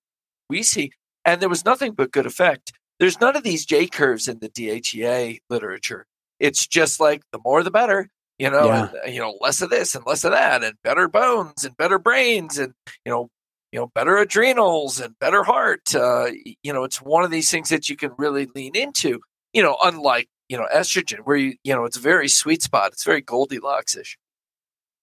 we 0.49 0.61
see, 0.61 0.91
and 1.25 1.41
there 1.41 1.49
was 1.49 1.65
nothing 1.65 1.93
but 1.93 2.11
good 2.11 2.27
effect. 2.27 2.71
There's 2.99 3.19
none 3.19 3.36
of 3.36 3.43
these 3.43 3.65
J 3.65 3.88
curves 3.88 4.27
in 4.27 4.39
the 4.39 4.49
DHEA 4.49 5.39
literature. 5.49 6.05
It's 6.39 6.67
just 6.67 6.99
like 6.99 7.23
the 7.31 7.39
more 7.43 7.63
the 7.63 7.71
better, 7.71 8.09
you 8.38 8.51
know, 8.51 8.65
yeah. 8.67 8.89
and, 9.03 9.13
you 9.13 9.19
know, 9.19 9.36
less 9.41 9.61
of 9.61 9.71
this 9.71 9.95
and 9.95 10.05
less 10.05 10.23
of 10.23 10.31
that, 10.31 10.63
and 10.63 10.75
better 10.84 11.07
bones 11.07 11.63
and 11.63 11.75
better 11.75 11.97
brains, 11.97 12.59
and 12.59 12.73
you 13.03 13.11
know, 13.11 13.29
you 13.74 13.80
know, 13.80 13.88
better 13.88 14.17
adrenals 14.17 14.99
and 14.99 15.17
better 15.17 15.43
heart. 15.43 15.95
Uh, 15.95 16.28
you 16.61 16.71
know, 16.71 16.84
it's 16.84 17.01
one 17.01 17.24
of 17.24 17.32
these 17.32 17.49
things 17.49 17.69
that 17.69 17.89
you 17.89 17.95
can 17.95 18.11
really 18.19 18.45
lean 18.53 18.76
into. 18.76 19.19
You 19.51 19.63
know, 19.63 19.78
unlike 19.84 20.30
you 20.47 20.57
know 20.57 20.67
estrogen, 20.74 21.19
where 21.24 21.36
you 21.36 21.55
you 21.63 21.74
know 21.74 21.84
it's 21.86 21.97
a 21.97 22.01
very 22.01 22.30
sweet 22.30 22.61
spot. 22.61 22.91
It's 22.93 23.03
very 23.03 23.21
Goldilocks 23.21 23.97
ish. 23.97 24.17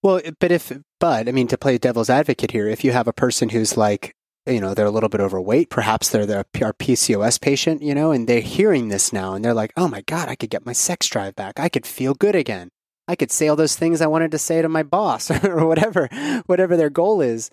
Well, 0.01 0.21
but 0.39 0.53
if 0.53 0.71
but 1.01 1.27
I 1.27 1.33
mean 1.33 1.49
to 1.49 1.57
play 1.57 1.77
devil's 1.77 2.09
advocate 2.09 2.51
here, 2.51 2.67
if 2.67 2.85
you 2.85 2.93
have 2.93 3.09
a 3.09 3.13
person 3.13 3.49
who's 3.49 3.75
like 3.75 4.15
you 4.45 4.61
know 4.61 4.73
they're 4.73 4.85
a 4.85 4.91
little 4.91 5.09
bit 5.09 5.21
overweight, 5.21 5.69
perhaps 5.69 6.09
they're 6.09 6.25
the 6.25 6.45
our 6.61 6.73
PCOS 6.73 7.41
patient, 7.41 7.81
you 7.81 7.93
know, 7.93 8.11
and 8.11 8.25
they're 8.25 8.39
hearing 8.39 8.87
this 8.87 9.11
now 9.11 9.33
and 9.33 9.43
they're 9.43 9.53
like, 9.53 9.73
oh 9.75 9.89
my 9.89 10.01
god, 10.01 10.29
I 10.29 10.35
could 10.35 10.49
get 10.49 10.65
my 10.65 10.73
sex 10.73 11.07
drive 11.07 11.35
back. 11.35 11.59
I 11.59 11.67
could 11.67 11.85
feel 11.85 12.13
good 12.13 12.35
again. 12.35 12.69
I 13.05 13.17
could 13.17 13.31
say 13.31 13.49
all 13.49 13.57
those 13.57 13.75
things 13.75 13.99
I 13.99 14.07
wanted 14.07 14.31
to 14.31 14.37
say 14.37 14.61
to 14.61 14.69
my 14.69 14.83
boss 14.83 15.29
or 15.43 15.65
whatever, 15.67 16.07
whatever 16.45 16.77
their 16.77 16.89
goal 16.89 17.19
is 17.19 17.51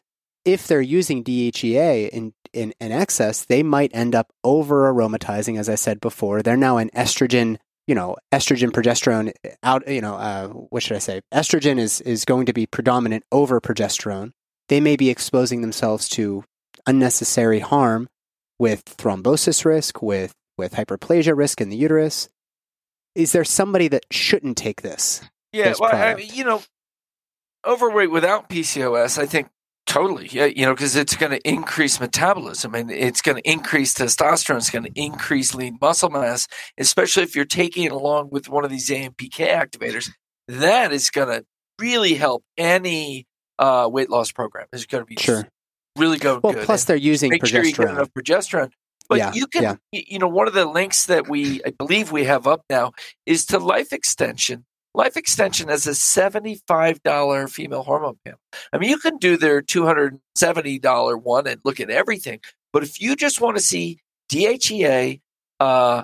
if 0.52 0.66
they're 0.66 0.80
using 0.80 1.22
DHEA 1.22 2.08
in, 2.08 2.32
in, 2.52 2.72
in 2.80 2.92
excess, 2.92 3.44
they 3.44 3.62
might 3.62 3.90
end 3.94 4.14
up 4.14 4.32
over 4.42 4.92
aromatizing, 4.92 5.58
as 5.58 5.68
I 5.68 5.74
said 5.74 6.00
before. 6.00 6.42
They're 6.42 6.56
now 6.56 6.78
an 6.78 6.90
estrogen, 6.94 7.58
you 7.86 7.94
know, 7.94 8.16
estrogen, 8.32 8.70
progesterone 8.70 9.32
out, 9.62 9.86
you 9.88 10.00
know, 10.00 10.14
uh, 10.14 10.48
what 10.48 10.82
should 10.82 10.96
I 10.96 11.00
say? 11.00 11.20
Estrogen 11.32 11.78
is, 11.78 12.00
is 12.00 12.24
going 12.24 12.46
to 12.46 12.52
be 12.52 12.66
predominant 12.66 13.24
over 13.30 13.60
progesterone. 13.60 14.32
They 14.68 14.80
may 14.80 14.96
be 14.96 15.10
exposing 15.10 15.60
themselves 15.60 16.08
to 16.10 16.44
unnecessary 16.86 17.60
harm 17.60 18.08
with 18.58 18.84
thrombosis 18.84 19.64
risk, 19.64 20.02
with, 20.02 20.32
with 20.56 20.74
hyperplasia 20.74 21.36
risk 21.36 21.60
in 21.60 21.68
the 21.68 21.76
uterus. 21.76 22.28
Is 23.14 23.32
there 23.32 23.44
somebody 23.44 23.88
that 23.88 24.06
shouldn't 24.10 24.56
take 24.56 24.82
this? 24.82 25.22
Yeah, 25.52 25.70
this 25.70 25.80
well, 25.80 25.94
I 25.94 26.16
you 26.16 26.44
know, 26.44 26.62
overweight 27.66 28.10
without 28.10 28.48
PCOS, 28.48 29.18
I 29.18 29.26
think 29.26 29.48
Totally. 29.88 30.28
Yeah. 30.30 30.44
You 30.44 30.66
know, 30.66 30.74
because 30.74 30.94
it's 30.96 31.16
going 31.16 31.32
to 31.32 31.48
increase 31.48 31.98
metabolism 31.98 32.74
and 32.74 32.90
it's 32.90 33.22
going 33.22 33.38
to 33.38 33.50
increase 33.50 33.94
testosterone. 33.94 34.58
It's 34.58 34.68
going 34.68 34.84
to 34.84 34.92
increase 34.94 35.54
lean 35.54 35.78
muscle 35.80 36.10
mass, 36.10 36.46
especially 36.76 37.22
if 37.22 37.34
you're 37.34 37.46
taking 37.46 37.84
it 37.84 37.92
along 37.92 38.28
with 38.30 38.50
one 38.50 38.66
of 38.66 38.70
these 38.70 38.90
AMPK 38.90 39.48
activators. 39.48 40.10
That 40.46 40.92
is 40.92 41.08
going 41.08 41.28
to 41.28 41.46
really 41.78 42.14
help 42.14 42.44
any 42.58 43.26
uh, 43.58 43.88
weight 43.90 44.10
loss 44.10 44.30
program. 44.30 44.66
It's 44.74 44.84
going 44.84 45.02
to 45.02 45.06
be 45.06 45.16
sure. 45.16 45.48
really 45.96 46.18
going 46.18 46.40
well, 46.42 46.52
good. 46.52 46.66
Plus, 46.66 46.84
they're 46.84 46.96
using 46.96 47.30
make 47.30 47.42
progesterone. 47.42 47.50
sure 47.50 47.64
you 47.64 47.72
get 47.72 47.88
enough 47.88 48.10
progesterone. 48.12 48.70
But 49.08 49.18
yeah, 49.18 49.32
you 49.32 49.46
can, 49.46 49.62
yeah. 49.62 49.76
you 50.06 50.18
know, 50.18 50.28
one 50.28 50.48
of 50.48 50.52
the 50.52 50.66
links 50.66 51.06
that 51.06 51.30
we, 51.30 51.62
I 51.64 51.70
believe 51.70 52.12
we 52.12 52.24
have 52.24 52.46
up 52.46 52.60
now 52.68 52.92
is 53.24 53.46
to 53.46 53.58
life 53.58 53.94
extension 53.94 54.66
Life 54.98 55.16
Extension 55.16 55.68
has 55.68 55.86
a 55.86 55.92
$75 55.92 57.50
female 57.50 57.84
hormone 57.84 58.18
panel. 58.24 58.40
I 58.72 58.78
mean, 58.78 58.90
you 58.90 58.98
can 58.98 59.16
do 59.18 59.36
their 59.36 59.62
$270 59.62 61.22
one 61.22 61.46
and 61.46 61.60
look 61.64 61.78
at 61.78 61.88
everything. 61.88 62.40
But 62.72 62.82
if 62.82 63.00
you 63.00 63.14
just 63.14 63.40
want 63.40 63.56
to 63.56 63.62
see 63.62 64.00
DHEA, 64.28 65.20
uh, 65.60 66.02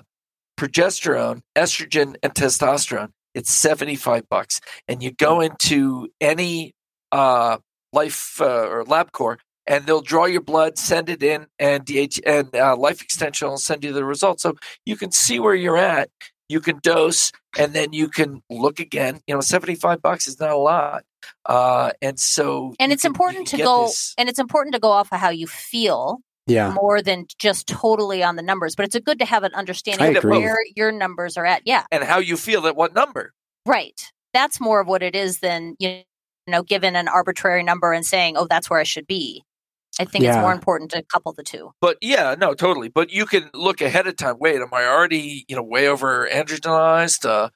progesterone, 0.57 1.41
estrogen, 1.57 2.15
and 2.23 2.33
testosterone, 2.33 3.09
it's 3.33 3.51
75 3.51 4.29
bucks. 4.29 4.61
And 4.87 5.03
you 5.03 5.11
go 5.11 5.41
into 5.41 6.07
any 6.21 6.73
uh, 7.11 7.57
life 7.91 8.39
uh, 8.39 8.69
or 8.69 8.85
LabCorp 8.85 9.39
and 9.67 9.85
they'll 9.85 10.01
draw 10.01 10.23
your 10.23 10.41
blood, 10.41 10.77
send 10.77 11.09
it 11.09 11.21
in, 11.21 11.47
and 11.59 11.83
DH 11.83 12.21
and 12.25 12.55
uh, 12.55 12.77
Life 12.77 13.01
Extension 13.01 13.49
will 13.49 13.57
send 13.57 13.83
you 13.83 13.91
the 13.91 14.05
results. 14.05 14.43
So 14.43 14.55
you 14.85 14.95
can 14.95 15.11
see 15.11 15.39
where 15.39 15.55
you're 15.55 15.75
at 15.75 16.09
you 16.49 16.59
can 16.59 16.79
dose 16.81 17.31
and 17.57 17.73
then 17.73 17.93
you 17.93 18.07
can 18.07 18.41
look 18.49 18.79
again. 18.79 19.19
You 19.27 19.35
know, 19.35 19.41
75 19.41 20.01
bucks 20.01 20.27
is 20.27 20.39
not 20.39 20.51
a 20.51 20.57
lot. 20.57 21.03
Uh, 21.45 21.91
and 22.01 22.19
so, 22.19 22.73
and 22.79 22.91
it's 22.91 23.01
can, 23.01 23.11
important 23.11 23.47
to 23.47 23.57
go, 23.57 23.85
this. 23.85 24.13
and 24.17 24.29
it's 24.29 24.39
important 24.39 24.73
to 24.73 24.79
go 24.79 24.89
off 24.89 25.11
of 25.11 25.19
how 25.19 25.29
you 25.29 25.47
feel. 25.47 26.19
Yeah. 26.47 26.71
More 26.73 27.01
than 27.01 27.25
just 27.39 27.65
totally 27.65 28.21
on 28.21 28.35
the 28.35 28.43
numbers, 28.43 28.75
but 28.75 28.85
it's 28.85 28.93
a 28.93 29.01
good 29.01 29.17
to 29.17 29.25
have 29.25 29.43
an 29.43 29.55
understanding 29.55 30.15
of 30.15 30.23
where 30.23 30.59
your 30.75 30.91
numbers 30.91 31.37
are 31.37 31.45
at. 31.45 31.63
Yeah. 31.65 31.85
And 31.91 32.03
how 32.03 32.19
you 32.19 32.37
feel 32.37 32.67
at 32.67 32.75
what 32.75 32.93
number. 32.93 33.33
Right. 33.65 33.99
That's 34.31 34.61
more 34.61 34.79
of 34.79 34.87
what 34.87 35.01
it 35.01 35.15
is 35.15 35.39
than, 35.39 35.75
you 35.79 36.03
know, 36.45 36.61
given 36.61 36.95
an 36.95 37.07
arbitrary 37.07 37.63
number 37.63 37.93
and 37.93 38.05
saying, 38.05 38.37
oh, 38.37 38.45
that's 38.47 38.69
where 38.69 38.79
I 38.79 38.83
should 38.83 39.07
be. 39.07 39.43
I 39.99 40.05
think 40.05 40.23
yeah. 40.23 40.35
it's 40.35 40.41
more 40.41 40.51
important 40.51 40.91
to 40.91 41.03
couple 41.03 41.33
the 41.33 41.43
two. 41.43 41.71
But 41.81 41.97
yeah, 42.01 42.35
no, 42.37 42.53
totally. 42.53 42.89
But 42.89 43.11
you 43.11 43.25
can 43.25 43.49
look 43.53 43.81
ahead 43.81 44.07
of 44.07 44.17
time. 44.17 44.35
Wait, 44.39 44.61
am 44.61 44.73
I 44.73 44.85
already, 44.85 45.45
you 45.47 45.55
know, 45.55 45.63
way 45.63 45.87
over 45.87 46.27
androgenized? 46.31 47.25
Uh, 47.25 47.49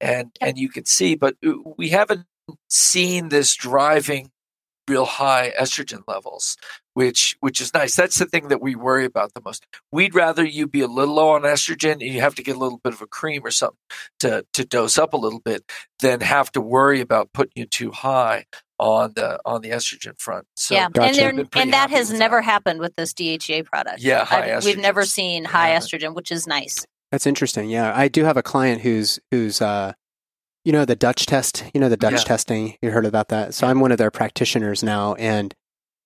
and 0.00 0.30
and 0.40 0.58
you 0.58 0.68
can 0.68 0.86
see, 0.86 1.14
but 1.14 1.34
uh, 1.46 1.52
we 1.76 1.90
haven't 1.90 2.26
seen 2.68 3.28
this 3.28 3.54
driving 3.54 4.30
real 4.88 5.04
high 5.04 5.52
estrogen 5.58 6.02
levels, 6.08 6.56
which 6.94 7.36
which 7.40 7.60
is 7.60 7.72
nice. 7.74 7.94
That's 7.96 8.18
the 8.18 8.26
thing 8.26 8.48
that 8.48 8.60
we 8.60 8.74
worry 8.74 9.04
about 9.04 9.34
the 9.34 9.42
most. 9.44 9.66
We'd 9.92 10.14
rather 10.14 10.44
you 10.44 10.66
be 10.66 10.80
a 10.80 10.88
little 10.88 11.14
low 11.14 11.30
on 11.30 11.42
estrogen 11.42 11.92
and 11.92 12.02
you 12.02 12.20
have 12.20 12.34
to 12.36 12.42
get 12.42 12.56
a 12.56 12.58
little 12.58 12.80
bit 12.82 12.92
of 12.92 13.02
a 13.02 13.06
cream 13.06 13.42
or 13.44 13.50
something 13.50 13.78
to 14.20 14.44
to 14.54 14.64
dose 14.64 14.98
up 14.98 15.12
a 15.12 15.18
little 15.18 15.40
bit 15.40 15.70
than 16.00 16.20
have 16.20 16.50
to 16.52 16.60
worry 16.60 17.00
about 17.00 17.32
putting 17.32 17.52
you 17.56 17.66
too 17.66 17.90
high 17.90 18.44
on 18.80 19.12
the 19.14 19.38
on 19.44 19.60
the 19.60 19.70
estrogen 19.70 20.18
front. 20.18 20.46
So 20.56 20.74
yeah, 20.74 20.88
gotcha. 20.90 21.26
and 21.26 21.48
and 21.54 21.72
that 21.72 21.90
has 21.90 22.10
never 22.10 22.38
that. 22.38 22.44
happened 22.44 22.80
with 22.80 22.96
this 22.96 23.12
DHEA 23.12 23.66
product. 23.66 24.00
Yeah, 24.00 24.24
high 24.24 24.58
we've 24.64 24.78
never 24.78 25.04
seen 25.04 25.44
high 25.44 25.70
yeah. 25.70 25.78
estrogen, 25.78 26.14
which 26.14 26.32
is 26.32 26.46
nice. 26.46 26.86
That's 27.12 27.26
interesting. 27.26 27.68
Yeah, 27.68 27.92
I 27.94 28.08
do 28.08 28.24
have 28.24 28.38
a 28.38 28.42
client 28.42 28.80
who's 28.80 29.20
who's 29.30 29.60
uh, 29.60 29.92
you 30.64 30.72
know 30.72 30.86
the 30.86 30.96
Dutch 30.96 31.26
test. 31.26 31.64
You 31.74 31.80
know 31.80 31.90
the 31.90 31.96
Dutch 31.98 32.12
yeah. 32.12 32.18
testing. 32.24 32.76
You 32.80 32.90
heard 32.90 33.06
about 33.06 33.28
that? 33.28 33.52
So 33.54 33.66
I'm 33.66 33.80
one 33.80 33.92
of 33.92 33.98
their 33.98 34.10
practitioners 34.10 34.82
now, 34.82 35.14
and 35.14 35.54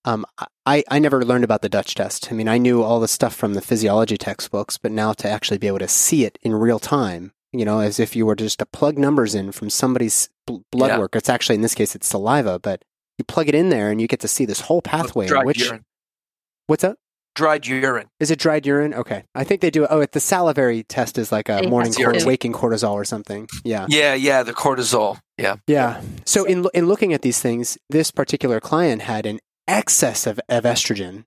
um, 0.04 0.26
I 0.66 0.82
I 0.90 0.98
never 0.98 1.24
learned 1.24 1.44
about 1.44 1.62
the 1.62 1.68
Dutch 1.68 1.94
test. 1.94 2.32
I 2.32 2.34
mean, 2.34 2.48
I 2.48 2.58
knew 2.58 2.82
all 2.82 2.98
the 2.98 3.08
stuff 3.08 3.36
from 3.36 3.54
the 3.54 3.62
physiology 3.62 4.16
textbooks, 4.16 4.78
but 4.78 4.90
now 4.90 5.12
to 5.12 5.28
actually 5.30 5.58
be 5.58 5.68
able 5.68 5.78
to 5.78 5.88
see 5.88 6.24
it 6.24 6.40
in 6.42 6.54
real 6.54 6.80
time, 6.80 7.32
you 7.52 7.64
know, 7.64 7.78
as 7.78 8.00
if 8.00 8.16
you 8.16 8.26
were 8.26 8.34
just 8.34 8.58
to 8.58 8.66
plug 8.66 8.98
numbers 8.98 9.36
in 9.36 9.52
from 9.52 9.70
somebody's 9.70 10.28
blood 10.46 10.88
yeah. 10.88 10.98
work. 10.98 11.16
It's 11.16 11.28
actually 11.28 11.56
in 11.56 11.62
this 11.62 11.74
case 11.74 11.94
it's 11.94 12.06
saliva, 12.06 12.58
but 12.58 12.82
you 13.18 13.24
plug 13.24 13.48
it 13.48 13.54
in 13.54 13.68
there 13.68 13.90
and 13.90 14.00
you 14.00 14.06
get 14.06 14.20
to 14.20 14.28
see 14.28 14.44
this 14.44 14.60
whole 14.60 14.82
pathway. 14.82 15.28
which 15.44 15.60
urine. 15.60 15.84
what's 16.66 16.84
up? 16.84 16.96
dried 17.34 17.66
urine. 17.66 18.08
Is 18.20 18.30
it 18.30 18.38
dried 18.38 18.66
urine? 18.66 18.94
Okay. 18.94 19.24
I 19.34 19.44
think 19.44 19.60
they 19.60 19.70
do. 19.70 19.86
Oh, 19.86 20.04
the 20.04 20.20
salivary 20.20 20.84
test 20.84 21.18
is 21.18 21.32
like 21.32 21.48
a 21.48 21.68
morning 21.68 21.92
cort- 21.92 22.24
waking 22.24 22.52
cortisol 22.52 22.92
or 22.92 23.04
something. 23.04 23.48
Yeah. 23.64 23.86
Yeah, 23.88 24.14
yeah, 24.14 24.42
the 24.42 24.54
cortisol. 24.54 25.18
Yeah. 25.36 25.56
Yeah. 25.66 26.00
So 26.24 26.44
in 26.44 26.66
in 26.74 26.86
looking 26.86 27.12
at 27.12 27.22
these 27.22 27.40
things, 27.40 27.76
this 27.90 28.10
particular 28.10 28.60
client 28.60 29.02
had 29.02 29.26
an 29.26 29.40
excess 29.66 30.26
of, 30.26 30.40
of 30.48 30.64
estrogen 30.64 31.24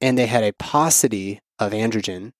and 0.00 0.18
they 0.18 0.26
had 0.26 0.44
a 0.44 0.52
paucity 0.52 1.40
of 1.58 1.72
androgen. 1.72 2.32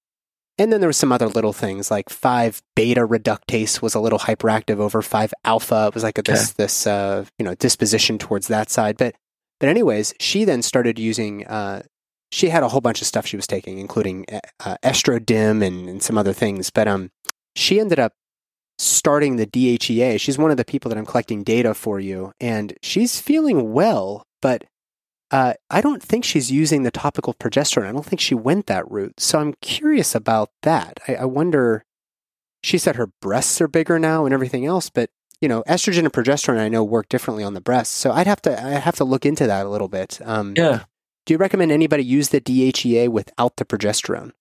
And 0.56 0.72
then 0.72 0.80
there 0.80 0.88
was 0.88 0.96
some 0.96 1.10
other 1.10 1.26
little 1.26 1.52
things 1.52 1.90
like 1.90 2.08
5 2.08 2.62
beta 2.76 3.06
reductase 3.06 3.82
was 3.82 3.94
a 3.94 4.00
little 4.00 4.20
hyperactive 4.20 4.78
over 4.78 5.02
5 5.02 5.34
alpha. 5.44 5.86
It 5.88 5.94
was 5.94 6.04
like 6.04 6.18
a, 6.18 6.22
this 6.22 6.50
okay. 6.50 6.54
this 6.56 6.86
uh, 6.86 7.24
you 7.38 7.44
know 7.44 7.54
disposition 7.56 8.18
towards 8.18 8.46
that 8.48 8.70
side. 8.70 8.96
But 8.96 9.16
but 9.58 9.68
anyways, 9.68 10.14
she 10.20 10.44
then 10.44 10.62
started 10.62 10.98
using 10.98 11.46
uh, 11.46 11.82
she 12.30 12.48
had 12.48 12.62
a 12.62 12.68
whole 12.68 12.80
bunch 12.80 13.00
of 13.00 13.06
stuff 13.06 13.26
she 13.26 13.36
was 13.36 13.46
taking, 13.46 13.78
including 13.78 14.26
uh, 14.32 14.40
uh 14.64 14.76
Estrodim 14.82 15.64
and, 15.64 15.88
and 15.88 16.02
some 16.02 16.18
other 16.18 16.32
things. 16.32 16.70
But 16.70 16.86
um, 16.86 17.10
she 17.56 17.80
ended 17.80 17.98
up 17.98 18.12
starting 18.78 19.36
the 19.36 19.46
DHEA. 19.46 20.20
She's 20.20 20.38
one 20.38 20.50
of 20.50 20.56
the 20.56 20.64
people 20.64 20.88
that 20.88 20.98
I'm 20.98 21.06
collecting 21.06 21.42
data 21.42 21.74
for 21.74 21.98
you, 21.98 22.32
and 22.40 22.74
she's 22.82 23.20
feeling 23.20 23.72
well, 23.72 24.24
but 24.40 24.64
uh, 25.30 25.54
I 25.70 25.80
don't 25.80 26.02
think 26.02 26.24
she's 26.24 26.50
using 26.50 26.82
the 26.82 26.90
topical 26.90 27.34
progesterone. 27.34 27.88
I 27.88 27.92
don't 27.92 28.04
think 28.04 28.20
she 28.20 28.34
went 28.34 28.66
that 28.66 28.90
route. 28.90 29.20
So 29.20 29.38
I'm 29.38 29.54
curious 29.54 30.14
about 30.14 30.50
that. 30.62 31.00
I, 31.08 31.16
I 31.16 31.24
wonder. 31.24 31.84
She 32.62 32.78
said 32.78 32.96
her 32.96 33.10
breasts 33.20 33.60
are 33.60 33.68
bigger 33.68 33.98
now 33.98 34.24
and 34.24 34.32
everything 34.32 34.64
else, 34.64 34.88
but 34.88 35.10
you 35.40 35.48
know, 35.48 35.62
estrogen 35.68 35.98
and 35.98 36.12
progesterone 36.12 36.58
I 36.58 36.68
know 36.68 36.82
work 36.82 37.08
differently 37.10 37.44
on 37.44 37.52
the 37.52 37.60
breasts. 37.60 37.94
So 37.94 38.10
I'd 38.12 38.26
have 38.26 38.40
to 38.42 38.62
I 38.62 38.70
have 38.70 38.96
to 38.96 39.04
look 39.04 39.26
into 39.26 39.46
that 39.46 39.66
a 39.66 39.68
little 39.68 39.88
bit. 39.88 40.18
Um, 40.24 40.54
yeah. 40.56 40.84
Do 41.26 41.34
you 41.34 41.38
recommend 41.38 41.72
anybody 41.72 42.04
use 42.04 42.30
the 42.30 42.40
DHEA 42.40 43.08
without 43.08 43.56
the 43.56 43.64
progesterone? 43.64 44.32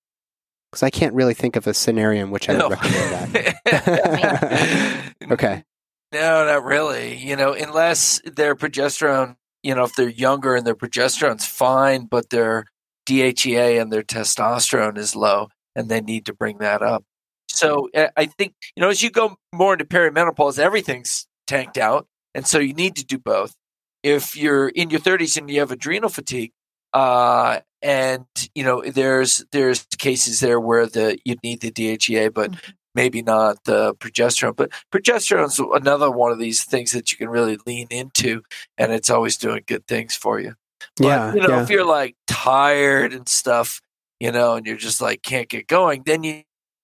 Because 0.71 0.83
I 0.83 0.89
can't 0.89 1.13
really 1.13 1.33
think 1.33 1.55
of 1.55 1.67
a 1.67 1.73
scenario 1.73 2.23
in 2.23 2.31
which 2.31 2.49
I 2.49 2.53
would 2.53 2.71
recommend 2.71 3.33
that. 3.33 5.13
okay. 5.31 5.63
No, 6.11 6.45
not 6.45 6.63
really. 6.63 7.17
You 7.17 7.35
know, 7.35 7.53
unless 7.53 8.21
their 8.25 8.55
progesterone, 8.55 9.35
you 9.63 9.73
know, 9.73 9.83
if 9.83 9.95
they're 9.95 10.09
younger 10.09 10.55
and 10.55 10.67
their 10.67 10.75
progesterone's 10.75 11.45
fine, 11.45 12.05
but 12.05 12.29
their 12.29 12.65
DHEA 13.07 13.81
and 13.81 13.91
their 13.91 14.03
testosterone 14.03 14.97
is 14.97 15.15
low 15.15 15.49
and 15.75 15.89
they 15.89 16.01
need 16.01 16.25
to 16.25 16.33
bring 16.33 16.59
that 16.59 16.81
up. 16.81 17.03
So 17.47 17.89
I 18.17 18.25
think, 18.25 18.53
you 18.75 18.81
know, 18.81 18.89
as 18.89 19.03
you 19.03 19.09
go 19.09 19.35
more 19.53 19.73
into 19.73 19.85
perimenopause, 19.85 20.57
everything's 20.57 21.27
tanked 21.47 21.77
out. 21.77 22.07
And 22.33 22.47
so 22.47 22.59
you 22.59 22.73
need 22.73 22.95
to 22.95 23.05
do 23.05 23.17
both. 23.17 23.53
If 24.01 24.35
you're 24.35 24.69
in 24.69 24.89
your 24.89 24.99
30s 24.99 25.37
and 25.37 25.49
you 25.49 25.59
have 25.59 25.71
adrenal 25.71 26.09
fatigue, 26.09 26.51
uh, 26.93 27.59
and 27.81 28.25
you 28.55 28.63
know, 28.63 28.81
there's 28.81 29.45
there's 29.51 29.85
cases 29.97 30.39
there 30.39 30.59
where 30.59 30.85
the 30.85 31.17
you 31.25 31.35
need 31.43 31.61
the 31.61 31.71
DHEA, 31.71 32.33
but 32.33 32.51
mm-hmm. 32.51 32.71
Maybe 32.95 33.21
not 33.21 33.63
the 33.65 33.95
progesterone. 33.95 34.55
But 34.55 34.71
progesterone 34.91 35.47
is 35.47 35.59
another 35.59 36.09
one 36.09 36.31
of 36.31 36.39
these 36.39 36.63
things 36.63 36.91
that 36.91 37.11
you 37.11 37.17
can 37.17 37.29
really 37.29 37.57
lean 37.65 37.87
into, 37.89 38.43
and 38.77 38.91
it's 38.91 39.09
always 39.09 39.37
doing 39.37 39.63
good 39.65 39.87
things 39.87 40.15
for 40.15 40.39
you. 40.39 40.55
But, 40.97 41.05
yeah, 41.05 41.33
you 41.33 41.41
know, 41.41 41.49
yeah. 41.49 41.63
if 41.63 41.69
you're 41.69 41.85
like 41.85 42.15
tired 42.27 43.13
and 43.13 43.27
stuff, 43.27 43.81
you 44.19 44.31
know, 44.31 44.55
and 44.55 44.65
you're 44.65 44.77
just 44.77 45.01
like 45.01 45.21
can't 45.23 45.49
get 45.49 45.67
going, 45.67 46.03
then 46.05 46.23
you 46.23 46.43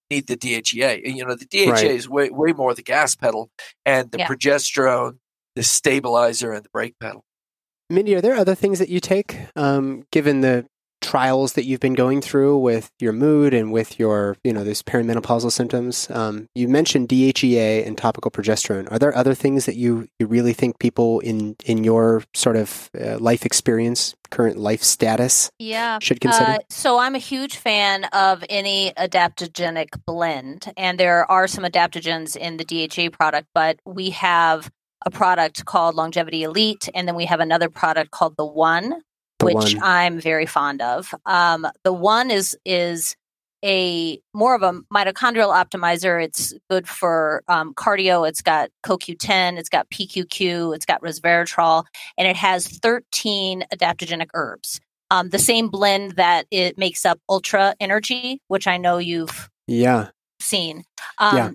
need 0.09 0.27
the 0.27 0.37
DHEA. 0.37 1.05
And, 1.05 1.17
you 1.17 1.25
know, 1.25 1.35
the 1.35 1.45
DHEA 1.45 1.71
right. 1.71 1.85
is 1.85 2.09
way 2.09 2.29
way 2.29 2.53
more 2.53 2.73
the 2.73 2.81
gas 2.81 3.15
pedal, 3.15 3.51
and 3.85 4.11
the 4.11 4.19
yeah. 4.19 4.27
progesterone, 4.27 5.17
the 5.55 5.63
stabilizer, 5.63 6.51
and 6.51 6.63
the 6.63 6.69
brake 6.69 6.95
pedal. 6.99 7.23
Mindy, 7.91 8.15
are 8.15 8.21
there 8.21 8.35
other 8.35 8.55
things 8.55 8.79
that 8.79 8.89
you 8.89 8.99
take, 8.99 9.35
um, 9.55 10.03
given 10.11 10.41
the 10.41 10.65
trials 11.09 11.53
that 11.53 11.65
you've 11.65 11.79
been 11.79 11.95
going 11.95 12.21
through 12.21 12.55
with 12.55 12.91
your 12.99 13.11
mood 13.11 13.51
and 13.51 13.71
with 13.71 13.97
your, 13.97 14.37
you 14.43 14.53
know, 14.53 14.63
these 14.63 14.83
perimenopausal 14.83 15.51
symptoms? 15.51 16.07
Um, 16.11 16.47
you 16.53 16.67
mentioned 16.67 17.09
DHEA 17.09 17.87
and 17.87 17.97
topical 17.97 18.29
progesterone. 18.29 18.91
Are 18.91 18.99
there 18.99 19.15
other 19.15 19.33
things 19.33 19.65
that 19.65 19.75
you, 19.75 20.07
you 20.19 20.27
really 20.27 20.53
think 20.53 20.77
people 20.77 21.19
in 21.21 21.55
in 21.65 21.83
your 21.83 22.23
sort 22.35 22.55
of 22.55 22.91
uh, 22.93 23.17
life 23.17 23.43
experience, 23.43 24.13
current 24.29 24.57
life 24.57 24.83
status, 24.83 25.49
yeah, 25.57 25.97
should 25.99 26.21
consider? 26.21 26.51
Uh, 26.51 26.59
so 26.69 26.99
I'm 26.99 27.15
a 27.15 27.25
huge 27.33 27.57
fan 27.57 28.03
of 28.13 28.43
any 28.47 28.91
adaptogenic 28.91 29.89
blend, 30.05 30.71
and 30.77 30.99
there 30.99 31.29
are 31.31 31.47
some 31.47 31.63
adaptogens 31.63 32.37
in 32.37 32.57
the 32.57 32.65
DHEA 32.65 33.11
product, 33.11 33.47
but 33.55 33.79
we 33.83 34.11
have 34.11 34.69
a 35.05 35.09
product 35.09 35.65
called 35.65 35.95
Longevity 35.95 36.43
Elite, 36.43 36.87
and 36.93 37.07
then 37.07 37.15
we 37.15 37.25
have 37.25 37.39
another 37.39 37.69
product 37.69 38.11
called 38.11 38.35
the 38.37 38.45
One, 38.45 39.01
the 39.39 39.45
which 39.45 39.55
one. 39.55 39.79
I'm 39.81 40.19
very 40.19 40.45
fond 40.45 40.81
of. 40.81 41.13
Um, 41.25 41.67
the 41.83 41.93
One 41.93 42.31
is 42.31 42.57
is 42.65 43.15
a 43.63 44.19
more 44.33 44.55
of 44.55 44.61
a 44.63 44.73
mitochondrial 44.93 45.53
optimizer. 45.53 46.23
It's 46.23 46.53
good 46.69 46.87
for 46.87 47.43
um, 47.47 47.73
cardio. 47.73 48.27
It's 48.27 48.41
got 48.41 48.69
CoQ10, 48.85 49.57
it's 49.57 49.69
got 49.69 49.89
PQQ, 49.89 50.75
it's 50.75 50.85
got 50.85 51.01
resveratrol, 51.01 51.83
and 52.17 52.27
it 52.27 52.37
has 52.37 52.67
13 52.67 53.65
adaptogenic 53.73 54.29
herbs. 54.33 54.79
Um, 55.11 55.29
the 55.29 55.39
same 55.39 55.69
blend 55.69 56.11
that 56.13 56.45
it 56.51 56.77
makes 56.77 57.05
up 57.05 57.19
Ultra 57.27 57.75
Energy, 57.79 58.41
which 58.47 58.67
I 58.67 58.77
know 58.77 58.97
you've 58.97 59.49
yeah 59.67 60.09
seen. 60.39 60.83
Um, 61.17 61.37
yeah 61.37 61.51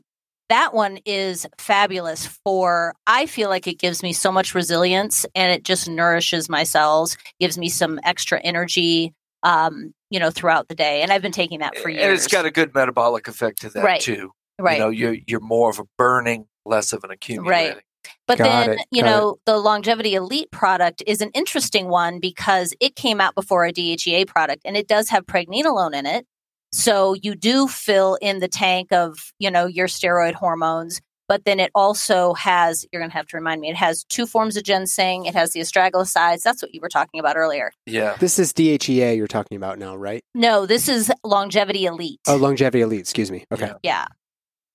that 0.48 0.74
one 0.74 0.98
is 1.04 1.46
fabulous 1.58 2.26
for 2.26 2.94
i 3.06 3.26
feel 3.26 3.48
like 3.48 3.66
it 3.66 3.78
gives 3.78 4.02
me 4.02 4.12
so 4.12 4.30
much 4.30 4.54
resilience 4.54 5.26
and 5.34 5.52
it 5.52 5.64
just 5.64 5.88
nourishes 5.88 6.48
my 6.48 6.64
cells 6.64 7.16
gives 7.40 7.58
me 7.58 7.68
some 7.68 8.00
extra 8.04 8.40
energy 8.40 9.12
um, 9.42 9.92
you 10.10 10.18
know 10.18 10.30
throughout 10.30 10.68
the 10.68 10.74
day 10.74 11.02
and 11.02 11.12
i've 11.12 11.22
been 11.22 11.32
taking 11.32 11.60
that 11.60 11.76
for 11.78 11.90
years 11.90 12.02
and 12.02 12.12
it's 12.12 12.28
got 12.28 12.46
a 12.46 12.50
good 12.50 12.74
metabolic 12.74 13.28
effect 13.28 13.60
to 13.60 13.70
that 13.70 13.84
right. 13.84 14.00
too 14.00 14.32
right 14.58 14.74
you 14.74 14.80
know 14.80 14.88
you're 14.88 15.16
you're 15.26 15.40
more 15.40 15.70
of 15.70 15.78
a 15.78 15.84
burning 15.98 16.46
less 16.64 16.92
of 16.92 17.04
an 17.04 17.10
accumulating 17.10 17.74
right 17.74 17.82
but 18.26 18.38
got 18.38 18.66
then, 18.66 18.78
it, 18.78 18.86
you 18.90 19.02
know, 19.02 19.30
it. 19.30 19.40
the 19.46 19.58
longevity 19.58 20.14
elite 20.14 20.50
product 20.50 21.02
is 21.06 21.20
an 21.20 21.30
interesting 21.34 21.88
one 21.88 22.20
because 22.20 22.74
it 22.80 22.96
came 22.96 23.20
out 23.20 23.34
before 23.34 23.64
a 23.64 23.72
DHEA 23.72 24.26
product 24.26 24.62
and 24.64 24.76
it 24.76 24.88
does 24.88 25.10
have 25.10 25.26
pregnenolone 25.26 25.94
in 25.94 26.06
it. 26.06 26.26
So 26.74 27.14
you 27.14 27.36
do 27.36 27.68
fill 27.68 28.18
in 28.20 28.40
the 28.40 28.48
tank 28.48 28.92
of, 28.92 29.32
you 29.38 29.48
know, 29.48 29.66
your 29.66 29.86
steroid 29.86 30.34
hormones, 30.34 31.00
but 31.28 31.44
then 31.44 31.60
it 31.60 31.70
also 31.72 32.34
has, 32.34 32.84
you're 32.90 33.00
going 33.00 33.12
to 33.12 33.16
have 33.16 33.28
to 33.28 33.36
remind 33.36 33.60
me, 33.60 33.70
it 33.70 33.76
has 33.76 34.02
two 34.02 34.26
forms 34.26 34.56
of 34.56 34.64
ginseng. 34.64 35.24
It 35.24 35.36
has 35.36 35.52
the 35.52 35.60
astragalosides. 35.60 36.42
That's 36.42 36.62
what 36.62 36.74
you 36.74 36.80
were 36.80 36.88
talking 36.88 37.20
about 37.20 37.36
earlier. 37.36 37.70
Yeah. 37.86 38.16
This 38.18 38.40
is 38.40 38.52
DHEA 38.52 39.16
you're 39.16 39.28
talking 39.28 39.56
about 39.56 39.78
now, 39.78 39.94
right? 39.94 40.24
No, 40.34 40.66
this 40.66 40.88
is 40.88 41.12
Longevity 41.22 41.86
Elite. 41.86 42.18
Oh, 42.26 42.34
Longevity 42.34 42.82
Elite. 42.82 43.00
Excuse 43.00 43.30
me. 43.30 43.44
Okay. 43.52 43.72
Yeah. 43.84 44.06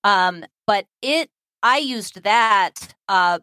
Um, 0.06 0.46
but 0.66 0.86
it, 1.02 1.30
I 1.62 1.80
used 1.80 2.24
that 2.24 2.96
uh, 3.10 3.40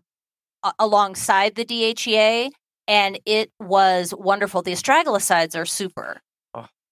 alongside 0.79 1.57
the 1.57 1.65
DHEA 1.67 2.53
and 2.89 3.21
it 3.27 3.51
was 3.61 4.15
wonderful. 4.17 4.63
The 4.63 4.73
astragalosides 4.73 5.55
are 5.61 5.67
super. 5.67 6.23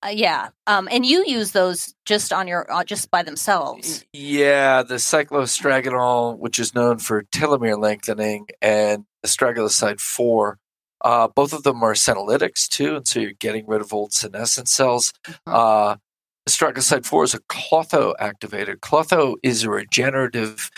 Uh, 0.05 0.11
yeah, 0.11 0.50
um, 0.66 0.86
and 0.90 1.07
you 1.07 1.24
use 1.26 1.52
those 1.52 1.94
just 2.05 2.32
on 2.32 2.46
your 2.46 2.70
uh, 2.70 2.84
just 2.84 3.11
by 3.11 3.22
themselves. 3.22 4.05
Yeah, 4.12 4.82
the 4.82 4.96
cycloastragenol, 4.96 6.38
which 6.38 6.59
is 6.59 6.74
known 6.74 6.98
for 6.98 7.22
telomere 7.22 7.80
lengthening, 7.80 8.48
and 8.61 9.07
astragaloside 9.24 10.00
four. 10.00 10.59
Uh, 11.00 11.28
both 11.28 11.52
of 11.52 11.62
them 11.62 11.82
are 11.82 11.94
senolytics 11.94 12.68
too, 12.68 12.96
and 12.96 13.09
so 13.09 13.20
you're 13.20 13.32
getting 13.32 13.66
rid 13.66 13.80
of 13.80 13.94
old 13.94 14.12
senescent 14.12 14.68
cells. 14.68 15.12
Mm-hmm. 15.26 15.55
Uh, 15.55 15.96
astragaloside 16.48 17.07
four 17.07 17.24
is 17.24 17.32
a 17.32 17.40
Klotho 17.40 18.14
activator. 18.20 18.76
Klotho 18.76 19.36
is 19.42 19.64
a 19.64 19.70
regenerative 19.70 20.70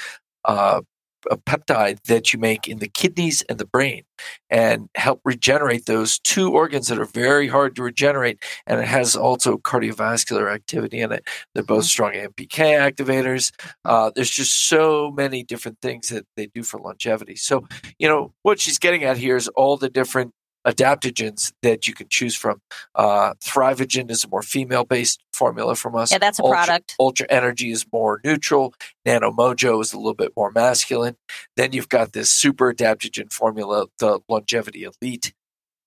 uh, 0.44 0.82
a 1.30 1.36
peptide 1.36 2.02
that 2.04 2.32
you 2.32 2.38
make 2.38 2.68
in 2.68 2.78
the 2.78 2.88
kidneys 2.88 3.42
and 3.42 3.58
the 3.58 3.66
brain 3.66 4.04
and 4.50 4.88
help 4.94 5.20
regenerate 5.24 5.86
those 5.86 6.18
two 6.20 6.52
organs 6.52 6.88
that 6.88 6.98
are 6.98 7.06
very 7.06 7.48
hard 7.48 7.76
to 7.76 7.82
regenerate. 7.82 8.42
And 8.66 8.80
it 8.80 8.86
has 8.86 9.16
also 9.16 9.58
cardiovascular 9.58 10.52
activity 10.52 11.00
in 11.00 11.12
it. 11.12 11.26
They're 11.54 11.62
both 11.62 11.84
mm-hmm. 11.84 11.86
strong 11.86 12.12
AMPK 12.12 12.48
activators. 12.48 13.52
Uh, 13.84 14.10
there's 14.14 14.30
just 14.30 14.68
so 14.68 15.10
many 15.10 15.42
different 15.42 15.80
things 15.80 16.08
that 16.08 16.26
they 16.36 16.46
do 16.46 16.62
for 16.62 16.80
longevity. 16.80 17.36
So, 17.36 17.66
you 17.98 18.08
know, 18.08 18.32
what 18.42 18.60
she's 18.60 18.78
getting 18.78 19.04
at 19.04 19.18
here 19.18 19.36
is 19.36 19.48
all 19.48 19.76
the 19.76 19.88
different 19.88 20.32
adaptogens 20.66 21.52
that 21.62 21.86
you 21.86 21.94
can 21.94 22.08
choose 22.08 22.34
from. 22.34 22.60
Uh, 22.94 23.34
Thrivagen 23.34 24.10
is 24.10 24.24
a 24.24 24.28
more 24.28 24.42
female 24.42 24.84
based 24.84 25.22
formula 25.32 25.76
from 25.76 25.94
us. 25.94 26.10
Yeah, 26.10 26.18
that's 26.18 26.38
a 26.38 26.42
Ultra, 26.42 26.56
product. 26.56 26.94
Ultra 26.98 27.26
Energy 27.30 27.70
is 27.70 27.86
more 27.92 28.20
neutral. 28.24 28.74
Nano 29.04 29.30
Mojo 29.30 29.80
is 29.80 29.92
a 29.92 29.96
little 29.96 30.14
bit 30.14 30.32
more 30.36 30.50
masculine. 30.50 31.16
Then 31.56 31.72
you've 31.72 31.88
got 31.88 32.12
this 32.12 32.30
super 32.30 32.72
adaptogen 32.72 33.32
formula, 33.32 33.86
the 33.98 34.20
Longevity 34.28 34.84
Elite. 34.84 35.32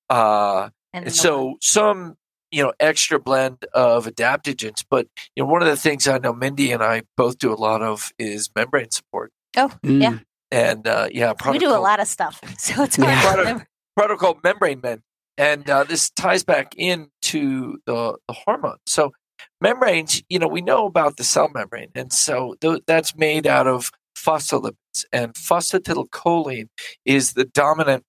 Uh, 0.09 0.69
and, 0.93 1.05
and 1.05 1.13
so 1.13 1.57
some 1.61 2.15
you 2.51 2.63
know 2.63 2.73
extra 2.79 3.19
blend 3.19 3.63
of 3.73 4.07
adaptogens 4.07 4.83
but 4.89 5.07
you 5.35 5.43
know 5.43 5.47
one 5.47 5.61
of 5.61 5.67
the 5.67 5.77
things 5.77 6.07
i 6.07 6.17
know 6.17 6.33
mindy 6.33 6.71
and 6.71 6.81
i 6.81 7.03
both 7.15 7.37
do 7.37 7.53
a 7.53 7.55
lot 7.55 7.83
of 7.83 8.11
is 8.17 8.49
membrane 8.55 8.89
support 8.89 9.31
oh 9.55 9.71
mm. 9.83 10.01
yeah 10.01 10.17
and 10.51 10.87
uh, 10.87 11.07
yeah 11.11 11.33
we 11.51 11.59
do 11.59 11.69
a 11.69 11.77
lot 11.77 11.99
of 11.99 12.07
stuff 12.07 12.41
so 12.57 12.83
it's 12.83 12.97
yeah. 12.97 13.21
product, 13.21 13.68
protocol 13.99 14.39
membrane 14.45 14.79
men. 14.81 15.01
And 15.37 15.69
uh, 15.69 15.83
this 15.83 16.09
ties 16.11 16.45
back 16.45 16.73
into 16.77 17.79
the, 17.85 18.17
the 18.29 18.33
hormone. 18.33 18.77
So, 18.85 19.11
membranes, 19.59 20.23
you 20.29 20.39
know, 20.39 20.47
we 20.47 20.61
know 20.61 20.85
about 20.85 21.17
the 21.17 21.25
cell 21.25 21.49
membrane. 21.53 21.89
And 21.95 22.13
so 22.13 22.55
th- 22.61 22.83
that's 22.87 23.17
made 23.17 23.45
out 23.45 23.67
of 23.67 23.91
phospholipids. 24.17 25.03
And 25.11 25.33
phosphatidylcholine 25.33 26.69
is 27.03 27.33
the 27.33 27.43
dominant 27.43 28.05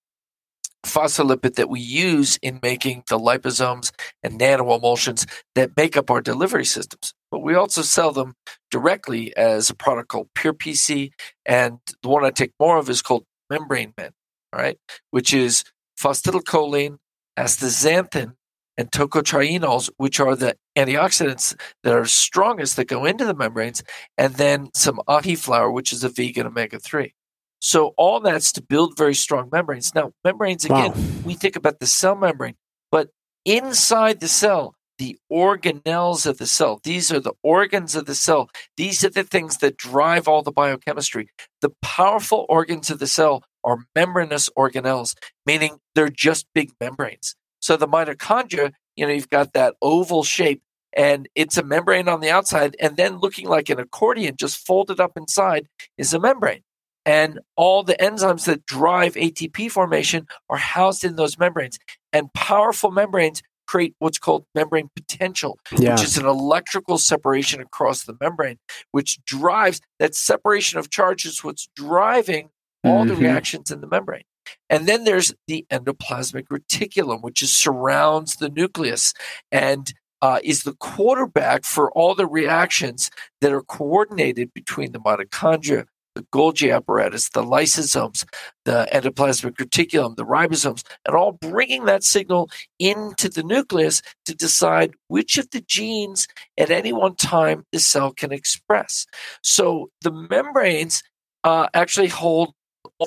phospholipid 0.86 1.56
that 1.56 1.68
we 1.68 1.80
use 1.80 2.38
in 2.40 2.60
making 2.62 3.02
the 3.08 3.18
liposomes 3.18 3.90
and 4.22 4.38
nanoemulsions 4.38 5.28
that 5.56 5.76
make 5.76 5.96
up 5.96 6.08
our 6.08 6.20
delivery 6.20 6.64
systems. 6.64 7.14
But 7.32 7.40
we 7.40 7.54
also 7.54 7.82
sell 7.82 8.12
them 8.12 8.34
directly 8.70 9.36
as 9.36 9.70
a 9.70 9.74
product 9.74 10.08
called 10.08 10.28
Pure 10.36 10.54
PC. 10.54 11.10
And 11.44 11.78
the 12.02 12.08
one 12.08 12.24
I 12.24 12.30
take 12.30 12.52
more 12.60 12.78
of 12.78 12.88
is 12.88 13.02
called 13.02 13.24
Membrane 13.50 13.92
Mend, 13.98 14.12
all 14.52 14.60
right, 14.60 14.78
Which 15.10 15.34
is 15.34 15.64
phosphatidylcholine, 16.00 16.96
astaxanthin, 17.38 18.34
and 18.76 18.90
tocotrienols, 18.90 19.90
which 19.98 20.20
are 20.20 20.34
the 20.34 20.56
antioxidants 20.76 21.54
that 21.82 21.94
are 21.94 22.06
strongest 22.06 22.76
that 22.76 22.86
go 22.86 23.04
into 23.04 23.24
the 23.24 23.34
membranes, 23.34 23.82
and 24.16 24.34
then 24.34 24.70
some 24.74 25.00
ahi 25.06 25.34
flower, 25.34 25.70
which 25.70 25.92
is 25.92 26.02
a 26.02 26.08
vegan 26.08 26.46
omega 26.46 26.78
3. 26.78 27.12
So 27.60 27.92
all 27.98 28.20
that's 28.20 28.52
to 28.52 28.62
build 28.62 28.96
very 28.96 29.14
strong 29.14 29.50
membranes. 29.52 29.94
Now, 29.94 30.12
membranes, 30.24 30.64
again, 30.64 30.92
wow. 30.92 31.04
we 31.24 31.34
think 31.34 31.56
about 31.56 31.78
the 31.78 31.86
cell 31.86 32.16
membrane, 32.16 32.54
but 32.90 33.10
inside 33.44 34.20
the 34.20 34.28
cell, 34.28 34.74
the 34.98 35.18
organelles 35.30 36.26
of 36.26 36.38
the 36.38 36.46
cell, 36.46 36.80
these 36.82 37.12
are 37.12 37.20
the 37.20 37.34
organs 37.42 37.94
of 37.94 38.06
the 38.06 38.14
cell. 38.14 38.50
These 38.76 39.04
are 39.04 39.10
the 39.10 39.24
things 39.24 39.58
that 39.58 39.76
drive 39.76 40.28
all 40.28 40.42
the 40.42 40.52
biochemistry. 40.52 41.28
The 41.60 41.72
powerful 41.82 42.46
organs 42.48 42.90
of 42.90 42.98
the 42.98 43.06
cell 43.06 43.42
are 43.64 43.84
membranous 43.94 44.48
organelles, 44.56 45.14
meaning 45.46 45.78
they're 45.94 46.08
just 46.08 46.46
big 46.54 46.72
membranes. 46.80 47.34
So 47.60 47.76
the 47.76 47.88
mitochondria, 47.88 48.72
you 48.96 49.06
know, 49.06 49.12
you've 49.12 49.28
got 49.28 49.52
that 49.52 49.74
oval 49.82 50.22
shape 50.22 50.62
and 50.92 51.28
it's 51.34 51.56
a 51.56 51.62
membrane 51.62 52.08
on 52.08 52.20
the 52.20 52.30
outside, 52.30 52.76
and 52.80 52.96
then 52.96 53.18
looking 53.18 53.46
like 53.46 53.68
an 53.68 53.78
accordion 53.78 54.36
just 54.36 54.66
folded 54.66 54.98
up 54.98 55.12
inside 55.16 55.68
is 55.96 56.12
a 56.12 56.18
membrane. 56.18 56.62
And 57.06 57.40
all 57.56 57.82
the 57.82 57.94
enzymes 57.94 58.44
that 58.46 58.66
drive 58.66 59.14
ATP 59.14 59.70
formation 59.70 60.26
are 60.48 60.58
housed 60.58 61.04
in 61.04 61.16
those 61.16 61.38
membranes. 61.38 61.78
And 62.12 62.32
powerful 62.34 62.90
membranes 62.90 63.42
create 63.66 63.94
what's 64.00 64.18
called 64.18 64.44
membrane 64.54 64.90
potential, 64.96 65.58
yeah. 65.78 65.92
which 65.92 66.02
is 66.02 66.18
an 66.18 66.26
electrical 66.26 66.98
separation 66.98 67.60
across 67.60 68.04
the 68.04 68.16
membrane, 68.20 68.58
which 68.90 69.24
drives 69.24 69.80
that 70.00 70.14
separation 70.14 70.78
of 70.78 70.90
charges, 70.90 71.44
what's 71.44 71.68
driving 71.76 72.50
all 72.84 73.04
mm-hmm. 73.04 73.08
the 73.08 73.16
reactions 73.16 73.70
in 73.70 73.80
the 73.80 73.86
membrane. 73.86 74.24
And 74.68 74.86
then 74.86 75.04
there's 75.04 75.34
the 75.46 75.66
endoplasmic 75.70 76.46
reticulum, 76.48 77.22
which 77.22 77.42
is, 77.42 77.52
surrounds 77.52 78.36
the 78.36 78.48
nucleus 78.48 79.14
and 79.52 79.92
uh, 80.22 80.38
is 80.44 80.64
the 80.64 80.74
quarterback 80.74 81.64
for 81.64 81.90
all 81.92 82.14
the 82.14 82.26
reactions 82.26 83.10
that 83.40 83.52
are 83.52 83.62
coordinated 83.62 84.52
between 84.54 84.92
the 84.92 85.00
mitochondria, 85.00 85.86
the 86.14 86.22
Golgi 86.24 86.74
apparatus, 86.74 87.30
the 87.30 87.42
lysosomes, 87.42 88.24
the 88.64 88.86
endoplasmic 88.92 89.56
reticulum, 89.56 90.16
the 90.16 90.24
ribosomes, 90.24 90.84
and 91.06 91.14
all 91.14 91.32
bringing 91.32 91.84
that 91.86 92.04
signal 92.04 92.50
into 92.78 93.28
the 93.28 93.42
nucleus 93.42 94.02
to 94.26 94.34
decide 94.34 94.94
which 95.08 95.38
of 95.38 95.48
the 95.50 95.60
genes 95.62 96.28
at 96.58 96.70
any 96.70 96.92
one 96.92 97.14
time 97.14 97.64
the 97.72 97.78
cell 97.78 98.12
can 98.12 98.32
express. 98.32 99.06
So 99.42 99.90
the 100.02 100.12
membranes 100.12 101.02
uh, 101.44 101.68
actually 101.72 102.08
hold 102.08 102.52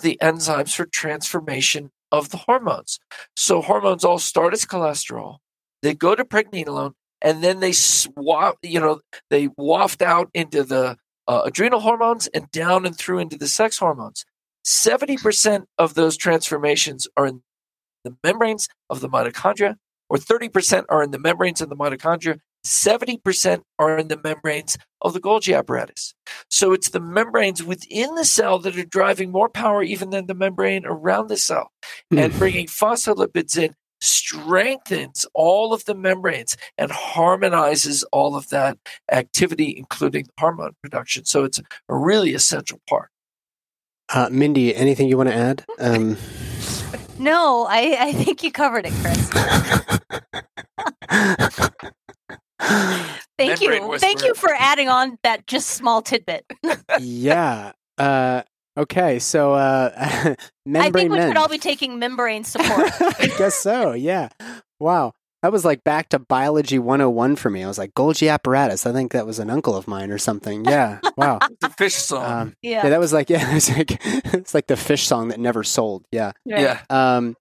the 0.01 0.17
enzymes 0.21 0.75
for 0.75 0.85
transformation 0.85 1.91
of 2.11 2.29
the 2.29 2.37
hormones. 2.37 2.99
So 3.35 3.61
hormones 3.61 4.03
all 4.03 4.19
start 4.19 4.53
as 4.53 4.65
cholesterol, 4.65 5.37
they 5.81 5.93
go 5.93 6.15
to 6.15 6.23
pregnenolone, 6.23 6.93
and 7.21 7.43
then 7.43 7.59
they 7.59 7.71
swap, 7.71 8.57
you 8.61 8.79
know, 8.79 9.01
they 9.29 9.49
waft 9.57 10.01
out 10.01 10.29
into 10.33 10.63
the 10.63 10.97
uh, 11.27 11.41
adrenal 11.45 11.79
hormones 11.79 12.27
and 12.27 12.51
down 12.51 12.85
and 12.85 12.97
through 12.97 13.19
into 13.19 13.37
the 13.37 13.47
sex 13.47 13.77
hormones. 13.77 14.25
70% 14.65 15.65
of 15.77 15.93
those 15.93 16.17
transformations 16.17 17.07
are 17.17 17.25
in 17.25 17.41
the 18.03 18.15
membranes 18.23 18.67
of 18.89 18.99
the 19.01 19.09
mitochondria, 19.09 19.75
or 20.09 20.17
30% 20.17 20.85
are 20.89 21.03
in 21.03 21.11
the 21.11 21.19
membranes 21.19 21.61
of 21.61 21.69
the 21.69 21.75
mitochondria, 21.75 22.39
70% 22.65 23.61
are 23.77 23.97
in 23.97 24.07
the 24.07 24.19
membranes 24.23 24.77
of 25.01 25.13
the 25.13 25.19
Golgi 25.19 25.57
apparatus. 25.57 26.13
So 26.49 26.71
it's 26.71 26.89
the 26.89 26.99
membranes 26.99 27.61
within 27.61 28.15
the 28.15 28.25
cell 28.25 28.59
that 28.59 28.77
are 28.77 28.85
driving 28.85 29.31
more 29.31 29.49
power 29.49 29.83
even 29.83 30.11
than 30.11 30.27
the 30.27 30.33
membrane 30.33 30.85
around 30.85 31.27
the 31.27 31.37
cell. 31.37 31.71
Mm. 32.11 32.25
And 32.25 32.33
bringing 32.33 32.67
phospholipids 32.67 33.57
in 33.57 33.75
strengthens 34.01 35.25
all 35.33 35.73
of 35.73 35.85
the 35.85 35.95
membranes 35.95 36.57
and 36.77 36.91
harmonizes 36.91 38.03
all 38.11 38.35
of 38.35 38.49
that 38.49 38.77
activity, 39.11 39.75
including 39.77 40.27
hormone 40.39 40.73
production. 40.81 41.25
So 41.25 41.43
it's 41.43 41.59
a 41.59 41.95
really 41.95 42.33
essential 42.33 42.81
part. 42.89 43.09
Uh, 44.09 44.29
Mindy, 44.29 44.75
anything 44.75 45.07
you 45.07 45.17
want 45.17 45.29
to 45.29 45.35
add? 45.35 45.65
Um... 45.79 46.17
No, 47.19 47.67
I, 47.69 47.95
I 47.99 48.13
think 48.13 48.43
you 48.43 48.51
covered 48.51 48.85
it, 48.87 48.93
Chris. 49.01 49.29
Thank 53.37 53.61
you. 53.61 53.97
Thank 53.97 54.23
you 54.23 54.33
for 54.35 54.51
adding 54.57 54.89
on 54.89 55.17
that 55.23 55.47
just 55.47 55.71
small 55.71 56.01
tidbit. 56.01 56.45
yeah. 56.99 57.71
Uh, 57.97 58.43
okay. 58.77 59.19
So, 59.19 59.53
uh, 59.53 59.91
I 60.75 60.91
think 60.91 60.95
we 60.95 61.09
men. 61.09 61.29
should 61.29 61.37
all 61.37 61.49
be 61.49 61.57
taking 61.57 61.99
membrane 61.99 62.43
support. 62.43 62.91
I 63.01 63.33
guess 63.37 63.55
so. 63.55 63.93
Yeah. 63.93 64.29
Wow. 64.79 65.13
That 65.41 65.51
was 65.51 65.65
like 65.65 65.83
back 65.83 66.07
to 66.09 66.19
biology 66.19 66.79
101 66.79 67.35
for 67.35 67.49
me. 67.49 67.65
I 67.65 67.67
was 67.67 67.77
like, 67.77 67.93
Golgi 67.95 68.31
apparatus. 68.31 68.85
I 68.85 68.93
think 68.93 69.11
that 69.11 69.25
was 69.25 69.39
an 69.39 69.49
uncle 69.49 69.75
of 69.75 69.89
mine 69.89 70.09
or 70.09 70.17
something. 70.17 70.63
Yeah. 70.63 70.99
Wow. 71.17 71.39
the 71.59 71.69
fish 71.69 71.95
song. 71.95 72.23
Um, 72.25 72.55
yeah. 72.61 72.83
yeah. 72.83 72.89
That 72.89 72.99
was 72.99 73.11
like, 73.11 73.29
yeah, 73.29 73.53
it's 73.55 73.69
like, 73.69 73.99
it's 74.33 74.53
like 74.53 74.67
the 74.67 74.77
fish 74.77 75.05
song 75.05 75.27
that 75.29 75.39
never 75.41 75.63
sold. 75.63 76.05
Yeah. 76.13 76.31
Right. 76.49 76.61
Yeah. 76.61 76.81
Um, 76.89 77.35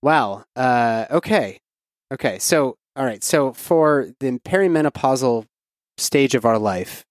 wow. 0.00 0.44
Uh, 0.54 1.06
okay. 1.10 1.58
Okay. 2.12 2.38
So 2.38 2.76
all 2.96 3.04
right. 3.04 3.22
So 3.24 3.52
for 3.52 4.08
the 4.20 4.38
perimenopausal 4.38 5.46
stage 5.98 6.34
of 6.34 6.44
our 6.44 6.58
life, 6.58 7.04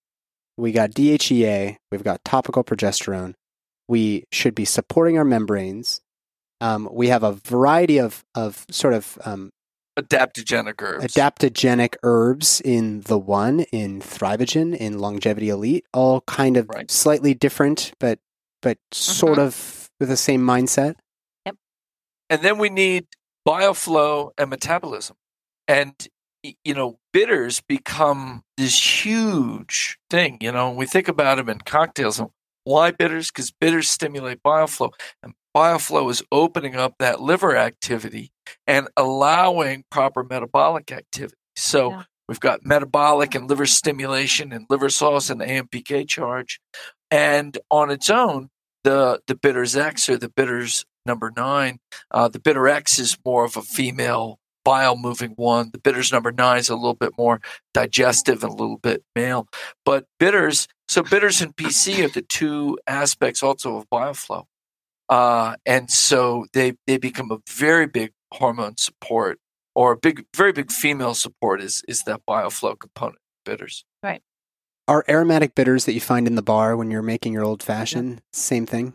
we 0.57 0.71
got 0.71 0.91
DHEA, 0.91 1.77
we've 1.91 2.03
got 2.03 2.23
topical 2.23 2.63
progesterone. 2.63 3.33
We 3.87 4.25
should 4.31 4.55
be 4.55 4.65
supporting 4.65 5.17
our 5.17 5.25
membranes. 5.25 6.01
Um, 6.61 6.87
we 6.91 7.07
have 7.09 7.23
a 7.23 7.33
variety 7.33 7.97
of, 7.97 8.23
of 8.35 8.65
sort 8.69 8.93
of 8.93 9.17
um, 9.25 9.51
adaptogenic 9.99 10.81
herbs. 10.81 11.05
Adaptogenic 11.05 11.95
herbs 12.03 12.61
in 12.61 13.01
the 13.01 13.17
one, 13.17 13.61
in 13.71 13.99
Thrivagen, 13.99 14.75
in 14.75 14.99
Longevity 14.99 15.49
Elite, 15.49 15.85
all 15.93 16.21
kind 16.21 16.57
of 16.57 16.69
right. 16.69 16.89
slightly 16.89 17.33
different, 17.33 17.93
but 17.99 18.19
but 18.61 18.77
mm-hmm. 18.77 18.95
sort 18.95 19.39
of 19.39 19.89
with 19.99 20.09
the 20.09 20.17
same 20.17 20.41
mindset. 20.41 20.95
Yep. 21.45 21.55
And 22.29 22.41
then 22.41 22.57
we 22.57 22.69
need 22.69 23.07
bile 23.45 23.73
flow 23.73 24.31
and 24.37 24.49
metabolism. 24.49 25.17
And, 25.67 25.93
you 26.63 26.73
know, 26.73 26.99
bitters 27.11 27.61
become 27.61 28.43
this 28.57 29.05
huge 29.05 29.97
thing. 30.09 30.37
You 30.41 30.51
know, 30.51 30.71
we 30.71 30.85
think 30.85 31.07
about 31.07 31.37
them 31.37 31.49
in 31.49 31.59
cocktails. 31.59 32.21
Why 32.65 32.91
bitters? 32.91 33.31
Because 33.31 33.51
bitters 33.51 33.89
stimulate 33.89 34.43
bile 34.43 34.67
flow. 34.67 34.91
And 35.21 35.33
bile 35.53 35.79
flow 35.79 36.09
is 36.09 36.23
opening 36.31 36.75
up 36.75 36.95
that 36.99 37.21
liver 37.21 37.55
activity 37.55 38.31
and 38.67 38.87
allowing 38.97 39.83
proper 39.89 40.23
metabolic 40.23 40.91
activity. 40.91 41.37
So 41.55 41.91
yeah. 41.91 42.03
we've 42.27 42.39
got 42.39 42.65
metabolic 42.65 43.35
and 43.35 43.49
liver 43.49 43.65
stimulation 43.65 44.51
and 44.51 44.65
liver 44.69 44.89
sauce 44.89 45.29
and 45.29 45.41
AMPK 45.41 46.07
charge. 46.07 46.59
And 47.11 47.57
on 47.69 47.91
its 47.91 48.09
own, 48.09 48.49
the 48.83 49.21
the 49.27 49.35
bitters 49.35 49.75
X 49.75 50.09
or 50.09 50.17
the 50.17 50.29
bitters 50.29 50.85
number 51.05 51.31
nine. 51.35 51.79
Uh, 52.11 52.27
the 52.27 52.39
bitter 52.39 52.67
X 52.67 52.99
is 52.99 53.17
more 53.25 53.45
of 53.45 53.57
a 53.57 53.61
female 53.61 54.39
bile 54.63 54.97
moving 54.97 55.31
one. 55.31 55.69
The 55.71 55.79
bitters 55.79 56.11
number 56.11 56.31
nine 56.31 56.59
is 56.59 56.69
a 56.69 56.75
little 56.75 56.93
bit 56.93 57.11
more 57.17 57.41
digestive 57.73 58.43
and 58.43 58.51
a 58.51 58.55
little 58.55 58.77
bit 58.77 59.03
male. 59.15 59.47
But 59.85 60.05
bitters, 60.19 60.67
so 60.87 61.03
bitters 61.03 61.41
and 61.41 61.55
PC 61.55 62.03
are 62.05 62.09
the 62.09 62.21
two 62.21 62.77
aspects 62.87 63.43
also 63.43 63.77
of 63.77 63.89
bile 63.89 64.13
flow. 64.13 64.47
Uh, 65.09 65.55
and 65.65 65.91
so 65.91 66.45
they, 66.53 66.73
they 66.87 66.97
become 66.97 67.31
a 67.31 67.39
very 67.49 67.87
big 67.87 68.11
hormone 68.33 68.77
support 68.77 69.39
or 69.75 69.93
a 69.93 69.97
big, 69.97 70.25
very 70.35 70.53
big 70.53 70.71
female 70.71 71.13
support 71.13 71.61
is, 71.61 71.83
is 71.87 72.03
that 72.03 72.21
bile 72.25 72.49
flow 72.49 72.75
component 72.75 73.19
bitters. 73.45 73.85
Right. 74.01 74.21
Are 74.87 75.05
aromatic 75.07 75.55
bitters 75.55 75.85
that 75.85 75.93
you 75.93 76.01
find 76.01 76.27
in 76.27 76.35
the 76.35 76.41
bar 76.41 76.75
when 76.75 76.91
you're 76.91 77.01
making 77.01 77.33
your 77.33 77.43
old 77.43 77.63
fashioned 77.63 78.15
yeah. 78.15 78.19
same 78.33 78.65
thing? 78.65 78.93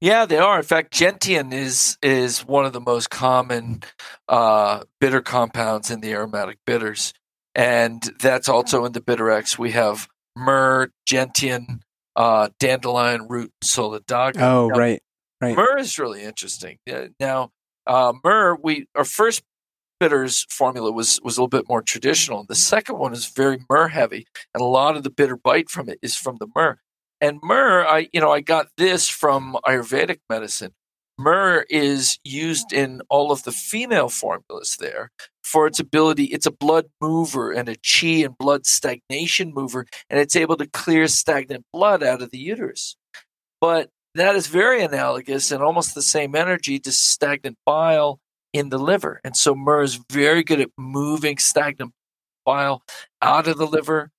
Yeah, 0.00 0.26
they 0.26 0.38
are. 0.38 0.58
In 0.58 0.64
fact, 0.64 0.92
gentian 0.92 1.52
is 1.52 1.96
is 2.02 2.40
one 2.40 2.66
of 2.66 2.72
the 2.72 2.80
most 2.80 3.10
common 3.10 3.82
uh, 4.28 4.82
bitter 5.00 5.22
compounds 5.22 5.90
in 5.90 6.00
the 6.00 6.12
aromatic 6.12 6.58
bitters, 6.66 7.14
and 7.54 8.02
that's 8.20 8.48
also 8.48 8.84
in 8.84 8.92
the 8.92 9.00
bitter 9.00 9.30
X. 9.30 9.58
We 9.58 9.70
have 9.70 10.08
myrrh, 10.36 10.90
gentian, 11.06 11.80
uh, 12.16 12.50
dandelion 12.58 13.28
root, 13.28 13.52
solidago. 13.62 14.40
Oh, 14.40 14.68
now, 14.68 14.78
right, 14.78 15.02
right. 15.40 15.56
Myrrh 15.56 15.78
is 15.78 15.98
really 15.98 16.22
interesting. 16.22 16.78
Now, 17.18 17.50
uh, 17.86 18.12
myrrh, 18.22 18.56
we 18.62 18.86
our 18.94 19.04
first 19.04 19.42
bitters 20.00 20.44
formula 20.50 20.92
was 20.92 21.20
was 21.22 21.38
a 21.38 21.40
little 21.40 21.48
bit 21.48 21.68
more 21.68 21.82
traditional. 21.82 22.44
The 22.44 22.54
second 22.54 22.98
one 22.98 23.12
is 23.12 23.26
very 23.26 23.58
myrrh 23.70 23.88
heavy, 23.88 24.26
and 24.52 24.60
a 24.60 24.66
lot 24.66 24.96
of 24.96 25.02
the 25.02 25.10
bitter 25.10 25.36
bite 25.36 25.70
from 25.70 25.88
it 25.88 25.98
is 26.02 26.16
from 26.16 26.36
the 26.40 26.48
myrrh. 26.54 26.78
And 27.20 27.40
myrrh, 27.42 27.86
I 27.86 28.08
you 28.12 28.20
know, 28.20 28.30
I 28.30 28.40
got 28.40 28.68
this 28.76 29.08
from 29.08 29.56
Ayurvedic 29.66 30.18
medicine. 30.28 30.72
Myrrh 31.16 31.64
is 31.70 32.18
used 32.24 32.72
in 32.72 33.00
all 33.08 33.30
of 33.30 33.44
the 33.44 33.52
female 33.52 34.08
formulas 34.08 34.76
there 34.80 35.10
for 35.44 35.66
its 35.66 35.78
ability. 35.78 36.24
It's 36.24 36.46
a 36.46 36.50
blood 36.50 36.86
mover 37.00 37.52
and 37.52 37.68
a 37.68 37.76
chi 37.76 38.24
and 38.24 38.36
blood 38.36 38.66
stagnation 38.66 39.54
mover, 39.54 39.86
and 40.10 40.18
it's 40.18 40.34
able 40.34 40.56
to 40.56 40.66
clear 40.66 41.06
stagnant 41.06 41.64
blood 41.72 42.02
out 42.02 42.20
of 42.20 42.30
the 42.30 42.38
uterus. 42.38 42.96
But 43.60 43.90
that 44.16 44.34
is 44.34 44.48
very 44.48 44.82
analogous 44.82 45.50
and 45.52 45.62
almost 45.62 45.94
the 45.94 46.02
same 46.02 46.34
energy 46.34 46.78
to 46.80 46.92
stagnant 46.92 47.58
bile 47.64 48.18
in 48.52 48.70
the 48.70 48.78
liver. 48.78 49.20
And 49.24 49.36
so 49.36 49.54
myrrh 49.54 49.82
is 49.82 50.00
very 50.10 50.42
good 50.42 50.60
at 50.60 50.70
moving 50.76 51.38
stagnant 51.38 51.92
bile 52.44 52.82
out 53.22 53.48
of 53.48 53.58
the 53.58 53.66
liver 53.66 54.10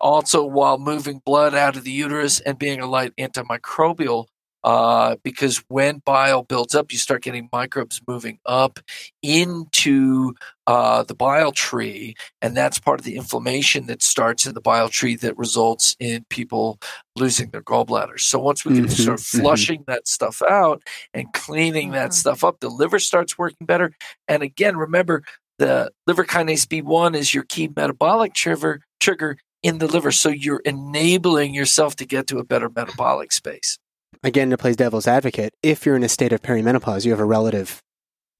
also 0.00 0.44
while 0.44 0.78
moving 0.78 1.20
blood 1.24 1.54
out 1.54 1.76
of 1.76 1.84
the 1.84 1.92
uterus 1.92 2.40
and 2.40 2.58
being 2.58 2.80
a 2.80 2.86
light 2.86 3.12
antimicrobial 3.16 4.26
uh, 4.66 5.14
because 5.22 5.62
when 5.68 6.02
bile 6.04 6.42
builds 6.42 6.74
up, 6.74 6.90
you 6.90 6.98
start 6.98 7.22
getting 7.22 7.48
microbes 7.52 8.02
moving 8.08 8.40
up 8.46 8.80
into 9.22 10.34
uh, 10.66 11.04
the 11.04 11.14
bile 11.14 11.52
tree, 11.52 12.16
and 12.42 12.56
that's 12.56 12.80
part 12.80 12.98
of 12.98 13.06
the 13.06 13.14
inflammation 13.14 13.86
that 13.86 14.02
starts 14.02 14.44
in 14.44 14.54
the 14.54 14.60
bile 14.60 14.88
tree 14.88 15.14
that 15.14 15.38
results 15.38 15.94
in 16.00 16.26
people 16.30 16.80
losing 17.14 17.48
their 17.50 17.62
gallbladders. 17.62 18.22
So 18.22 18.40
once 18.40 18.64
we 18.64 18.74
can 18.74 18.86
mm-hmm, 18.86 19.02
start 19.02 19.20
mm-hmm. 19.20 19.38
flushing 19.38 19.80
mm-hmm. 19.82 19.92
that 19.92 20.08
stuff 20.08 20.42
out 20.50 20.82
and 21.14 21.32
cleaning 21.32 21.92
that 21.92 22.10
mm-hmm. 22.10 22.12
stuff 22.12 22.42
up, 22.42 22.58
the 22.58 22.68
liver 22.68 22.98
starts 22.98 23.38
working 23.38 23.68
better. 23.68 23.92
And 24.26 24.42
again, 24.42 24.76
remember 24.76 25.22
the 25.58 25.92
liver 26.08 26.24
kinase 26.24 26.66
B1 26.66 27.14
is 27.14 27.32
your 27.32 27.44
key 27.44 27.70
metabolic 27.74 28.34
trigger 28.34 28.82
trigger 28.98 29.38
in 29.66 29.78
the 29.78 29.88
liver. 29.88 30.12
So 30.12 30.28
you're 30.28 30.62
enabling 30.64 31.52
yourself 31.52 31.96
to 31.96 32.06
get 32.06 32.28
to 32.28 32.38
a 32.38 32.44
better 32.44 32.68
metabolic 32.68 33.32
space. 33.32 33.78
Again, 34.22 34.50
to 34.50 34.56
play 34.56 34.72
devil's 34.72 35.08
advocate, 35.08 35.52
if 35.62 35.84
you're 35.84 35.96
in 35.96 36.04
a 36.04 36.08
state 36.08 36.32
of 36.32 36.40
perimenopause, 36.40 37.04
you 37.04 37.10
have 37.10 37.20
a 37.20 37.24
relative 37.24 37.82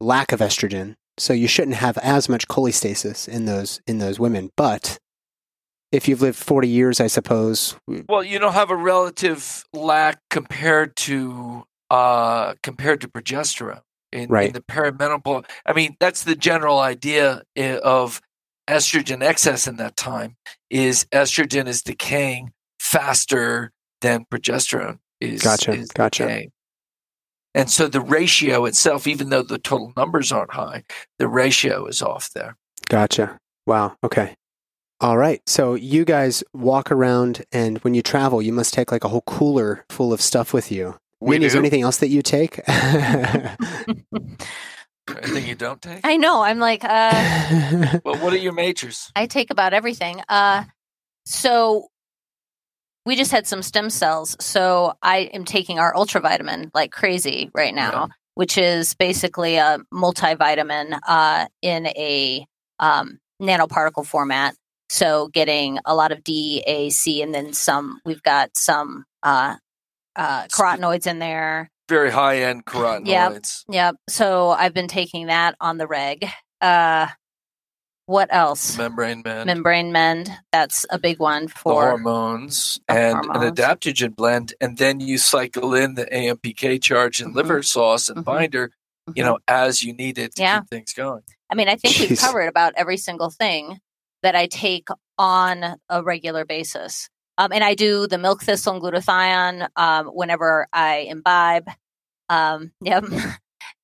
lack 0.01 0.33
of 0.33 0.41
estrogen, 0.41 0.95
so 1.19 1.33
you 1.33 1.49
shouldn't 1.49 1.77
have 1.77 1.99
as 1.99 2.29
much 2.29 2.47
cholestasis 2.49 3.29
in 3.29 3.45
those 3.45 3.81
in 3.87 3.99
those 3.99 4.21
women. 4.21 4.51
But 4.57 4.99
if 5.93 6.09
you've 6.09 6.23
lived 6.23 6.39
40 6.39 6.69
years, 6.69 7.01
I 7.01 7.09
suppose. 7.09 7.77
Well, 8.09 8.23
you 8.23 8.39
don't 8.39 8.53
have 8.53 8.71
a 8.71 8.77
relative 8.77 9.65
lack 9.73 10.21
compared 10.31 10.97
to 10.97 11.65
uh, 11.91 12.55
compared 12.63 13.01
to 13.03 13.09
progesterone 13.09 13.83
in, 14.13 14.29
right. 14.29 14.49
in 14.49 14.53
the 14.53 14.61
perimenopause. 14.61 15.45
I 15.65 15.73
mean, 15.73 15.97
that's 16.01 16.25
the 16.25 16.37
general 16.37 16.79
idea 16.79 17.43
eh, 17.55 17.79
of 17.83 18.21
estrogen 18.69 19.23
excess 19.23 19.67
in 19.67 19.77
that 19.77 19.97
time 19.97 20.37
is 20.71 21.05
estrogen 21.13 21.67
is 21.67 21.83
decaying 21.83 22.53
faster 22.79 23.73
than 24.01 24.27
progesterone 24.31 24.99
is, 25.21 25.43
gotcha, 25.43 25.73
is 25.73 25.89
gotcha. 25.89 26.25
decaying. 26.25 26.53
And 27.55 27.71
so 27.71 27.89
the 27.89 28.03
ratio 28.03 28.67
itself, 28.67 29.07
even 29.07 29.31
though 29.31 29.43
the 29.43 29.59
total 29.59 29.93
numbers 29.97 30.31
aren't 30.31 30.53
high, 30.53 30.85
the 31.19 31.27
ratio 31.27 31.87
is 31.87 32.03
off 32.03 32.31
there. 32.35 32.57
Gotcha. 32.89 33.39
Wow. 33.67 33.97
Okay. 34.05 34.35
All 35.01 35.17
right. 35.17 35.41
So 35.47 35.75
you 35.75 36.05
guys 36.05 36.45
walk 36.53 36.91
around, 36.91 37.45
and 37.53 37.79
when 37.79 37.95
you 37.95 38.03
travel, 38.03 38.43
you 38.43 38.53
must 38.53 38.75
take 38.75 38.93
like 38.93 39.05
a 39.05 39.09
whole 39.09 39.23
cooler 39.23 39.87
full 39.89 40.13
of 40.13 40.21
stuff 40.21 40.53
with 40.53 40.71
you. 40.71 40.97
We 41.21 41.43
is 41.43 41.55
there 41.55 41.61
anything 41.61 41.83
else 41.83 41.97
that 41.99 42.09
you 42.09 42.21
take? 42.21 42.61
Anything 45.09 45.47
you 45.47 45.55
don't 45.55 45.81
take? 45.81 46.01
I 46.05 46.17
know. 46.17 46.43
I'm 46.43 46.59
like, 46.59 46.83
uh, 46.85 47.99
well, 48.05 48.17
what 48.19 48.33
are 48.33 48.39
your 48.39 48.53
majors? 48.53 49.11
I 49.15 49.27
take 49.27 49.51
about 49.51 49.73
everything. 49.73 50.21
Uh, 50.29 50.65
so 51.25 51.89
we 53.05 53.15
just 53.15 53.31
had 53.31 53.47
some 53.47 53.63
stem 53.63 53.89
cells. 53.89 54.37
So 54.41 54.95
I 55.03 55.31
am 55.33 55.45
taking 55.45 55.79
our 55.79 55.97
ultravitamin 55.97 56.73
like 56.75 56.91
crazy 56.91 57.51
right 57.55 57.75
now, 57.75 57.93
yeah. 57.93 58.07
which 58.35 58.59
is 58.59 58.95
basically 58.95 59.57
a 59.57 59.79
multivitamin 59.95 60.99
uh, 61.07 61.47
in 61.63 61.87
a 61.87 62.45
um, 62.81 63.21
nanoparticle 63.41 64.05
format. 64.07 64.55
So 64.89 65.29
getting 65.29 65.79
a 65.85 65.95
lot 65.95 66.13
of 66.13 66.25
D, 66.25 66.63
A, 66.67 66.91
C, 66.91 67.23
and 67.23 67.35
then 67.35 67.53
some. 67.53 68.01
We've 68.05 68.23
got 68.23 68.57
some 68.57 69.05
uh, 69.23 69.57
uh, 70.17 70.47
carotenoids 70.47 71.07
in 71.07 71.19
there 71.21 71.71
very 71.89 72.11
high 72.11 72.39
end 72.39 72.65
carotenoids. 72.65 73.65
Yep. 73.69 73.75
Yep. 73.75 73.97
So 74.09 74.51
I've 74.51 74.75
been 74.75 74.89
taking 74.89 75.27
that 75.27 75.57
on 75.61 75.79
the 75.79 75.87
reg. 75.87 76.27
Uh, 76.61 77.09
what 78.07 78.29
else? 78.31 78.79
Membrane 78.79 79.23
mend. 79.25 79.47
Membrane 79.47 79.91
mend. 79.91 80.31
That's 80.53 80.87
a 80.91 80.99
big 80.99 81.19
one 81.19 81.49
for 81.49 81.83
the 81.83 81.89
hormones 81.89 82.81
and 82.89 83.17
hormones. 83.17 83.47
an 83.47 83.55
adaptogen 83.55 84.15
blend, 84.15 84.55
and 84.61 84.79
then 84.79 85.01
you 85.01 85.19
cycle 85.19 85.75
in 85.75 85.95
the 85.95 86.07
AMPK 86.07 86.81
charge 86.81 87.21
and 87.21 87.31
mm-hmm. 87.31 87.39
liver 87.39 87.63
sauce 87.63 88.09
and 88.09 88.19
mm-hmm. 88.19 88.25
binder. 88.25 88.69
Mm-hmm. 88.69 89.13
You 89.17 89.25
know, 89.25 89.39
as 89.49 89.83
you 89.83 89.93
need 89.93 90.19
it 90.19 90.37
to 90.37 90.43
yeah. 90.43 90.61
keep 90.61 90.71
things 90.71 90.93
going. 90.93 91.23
I 91.51 91.57
mean, 91.57 91.69
I 91.69 91.77
think 91.77 91.95
Jeez. 91.95 92.11
we've 92.11 92.19
covered 92.19 92.49
about 92.49 92.75
every 92.77 92.97
single 92.97 93.31
thing 93.31 93.81
that 94.23 94.35
I 94.35 94.47
take 94.47 94.89
on 95.19 95.77
a 95.89 96.03
regular 96.03 96.45
basis. 96.45 97.09
Um, 97.39 97.53
and 97.53 97.63
I 97.63 97.75
do 97.75 98.07
the 98.07 98.19
milk 98.19 98.43
thistle 98.43 98.75
and 98.75 98.83
glutathione 98.83 99.69
um, 99.77 100.07
whenever 100.07 100.67
I 100.73 101.07
imbibe. 101.09 101.69
Um, 102.29 102.73
yep. 102.81 103.05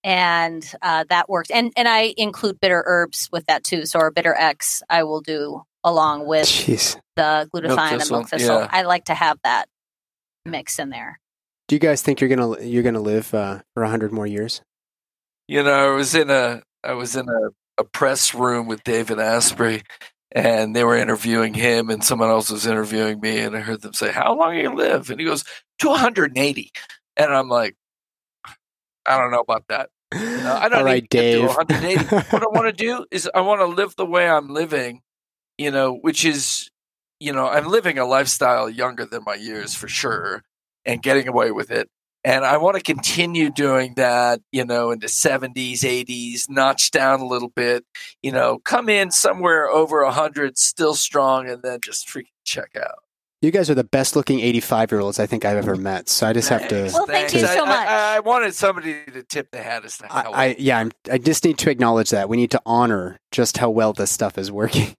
and 0.05 0.65
uh, 0.81 1.05
that 1.09 1.29
works. 1.29 1.51
And 1.51 1.73
and 1.77 1.89
I 1.89 2.15
include 2.17 2.61
bitter 2.61 2.83
herbs 2.87 3.29
with 3.33 3.47
that 3.47 3.65
too. 3.65 3.87
So 3.87 3.99
our 3.99 4.11
bitter 4.11 4.35
X 4.35 4.83
I 4.89 5.05
will 5.05 5.21
do 5.21 5.63
along 5.85 6.27
with 6.27 6.47
Jeez. 6.47 6.97
the 7.17 7.49
glutathione 7.55 7.91
milk 7.91 8.01
and 8.01 8.11
milk 8.11 8.29
thistle. 8.29 8.61
Yeah. 8.61 8.69
I 8.71 8.83
like 8.83 9.05
to 9.07 9.15
have 9.15 9.39
that 9.45 9.69
mix 10.45 10.79
in 10.79 10.91
there. 10.91 11.19
Do 11.69 11.77
you 11.77 11.81
guys 11.81 12.03
think 12.03 12.21
you're 12.21 12.29
gonna 12.29 12.61
you're 12.63 12.83
gonna 12.83 13.01
live 13.01 13.33
uh, 13.35 13.61
for 13.75 13.83
a 13.83 13.89
hundred 13.89 14.13
more 14.13 14.27
years? 14.27 14.61
You 15.49 15.63
know, 15.63 15.93
I 15.93 15.95
was 15.95 16.15
in 16.15 16.31
a 16.31 16.63
I 16.85 16.95
was 16.95 17.17
in 17.17 17.29
a, 17.29 17.81
a 17.81 17.85
press 17.85 18.35
room 18.35 18.67
with 18.67 18.85
David 18.85 19.19
Asprey, 19.19 19.83
and 20.35 20.75
they 20.75 20.85
were 20.85 20.97
interviewing 20.97 21.55
him 21.55 21.91
and 21.91 22.03
someone 22.03 22.31
else 22.31 22.51
was 22.51 22.67
interviewing 22.67 23.21
me 23.21 23.39
and 23.39 23.57
I 23.57 23.61
heard 23.61 23.83
them 23.83 23.93
say, 23.93 24.11
How 24.11 24.35
long 24.35 24.57
you 24.57 24.75
live? 24.75 25.11
And 25.11 25.21
he 25.21 25.27
goes, 25.27 25.45
280. 25.79 26.73
And 27.17 27.35
I'm 27.35 27.49
like, 27.49 27.77
I 29.07 29.19
don't 29.19 29.31
know 29.31 29.41
about 29.41 29.69
that. 29.69 29.91
You 30.15 30.21
know, 30.21 30.59
I 30.61 30.69
don't 30.69 30.81
All 30.81 30.85
right, 30.85 31.09
Dave. 31.09 31.47
180. 31.47 32.17
what 32.31 32.43
I 32.43 32.47
want 32.47 32.67
to 32.67 32.73
do 32.85 33.05
is 33.11 33.29
I 33.35 33.41
want 33.41 33.61
to 33.61 33.67
live 33.67 33.95
the 33.97 34.07
way 34.07 34.29
I'm 34.29 34.49
living, 34.49 35.03
you 35.59 35.71
know, 35.71 35.95
which 35.95 36.25
is, 36.25 36.71
you 37.21 37.33
know, 37.33 37.49
I'm 37.49 37.67
living 37.67 37.99
a 37.99 38.07
lifestyle 38.07 38.69
younger 38.71 39.05
than 39.05 39.25
my 39.25 39.35
years 39.35 39.75
for 39.75 39.89
sure 39.89 40.43
and 40.85 41.03
getting 41.03 41.29
away 41.29 41.51
with 41.51 41.71
it. 41.71 41.89
And 42.25 42.45
I 42.45 42.57
want 42.59 42.77
to 42.77 42.83
continue 42.83 43.51
doing 43.51 43.95
that, 43.97 44.41
you 44.53 44.65
know, 44.65 44.93
in 44.93 45.01
the 45.01 45.09
70s, 45.09 45.81
80s, 45.81 46.49
notch 46.49 46.93
down 46.93 47.21
a 47.21 47.27
little 47.27 47.49
bit, 47.49 47.85
you 48.23 48.31
know, 48.31 48.59
come 48.59 48.89
in 48.89 49.11
somewhere 49.11 49.69
over 49.69 50.05
100, 50.05 50.57
still 50.57 50.95
strong, 50.95 51.49
and 51.49 51.63
then 51.63 51.81
just 51.83 52.07
freaking 52.07 52.27
check 52.45 52.77
out. 52.77 53.01
You 53.41 53.51
guys 53.51 53.69
are 53.69 53.75
the 53.75 53.83
best 53.83 54.15
looking 54.15 54.39
85 54.39 54.93
year 54.93 55.01
olds 55.01 55.19
I 55.19 55.27
think 55.27 55.45
I've 55.45 55.57
ever 55.57 55.75
mm-hmm. 55.75 55.83
met. 55.83 56.09
So 56.09 56.29
I 56.29 56.33
just 56.33 56.49
have 56.49 56.69
to. 56.69 56.89
Well, 56.95 57.07
thank 57.07 57.35
you 57.35 57.41
so 57.41 57.67
much. 57.67 57.89
I, 57.89 58.17
I, 58.17 58.21
wanted 58.21 58.55
somebody 58.55 59.05
to 59.13 59.25
tip 59.25 59.51
the 59.51 59.61
hat 59.61 59.85
as 59.85 59.99
to 59.99 60.07
how. 60.07 60.31
I, 60.31 60.45
I 60.45 60.57
yeah, 60.61 60.79
I'm, 60.79 60.93
I 61.11 61.19
just 61.19 61.45
need 61.45 61.59
to 61.59 61.71
acknowledge 61.71 62.11
that 62.11 62.29
we 62.29 62.37
need 62.37 62.53
to 62.53 62.63
honor 62.65 63.19
just 63.33 63.59
how 63.59 63.69
well 63.69 63.93
this 63.93 64.13
stuff 64.13 64.39
is 64.39 64.53
working. 64.53 64.95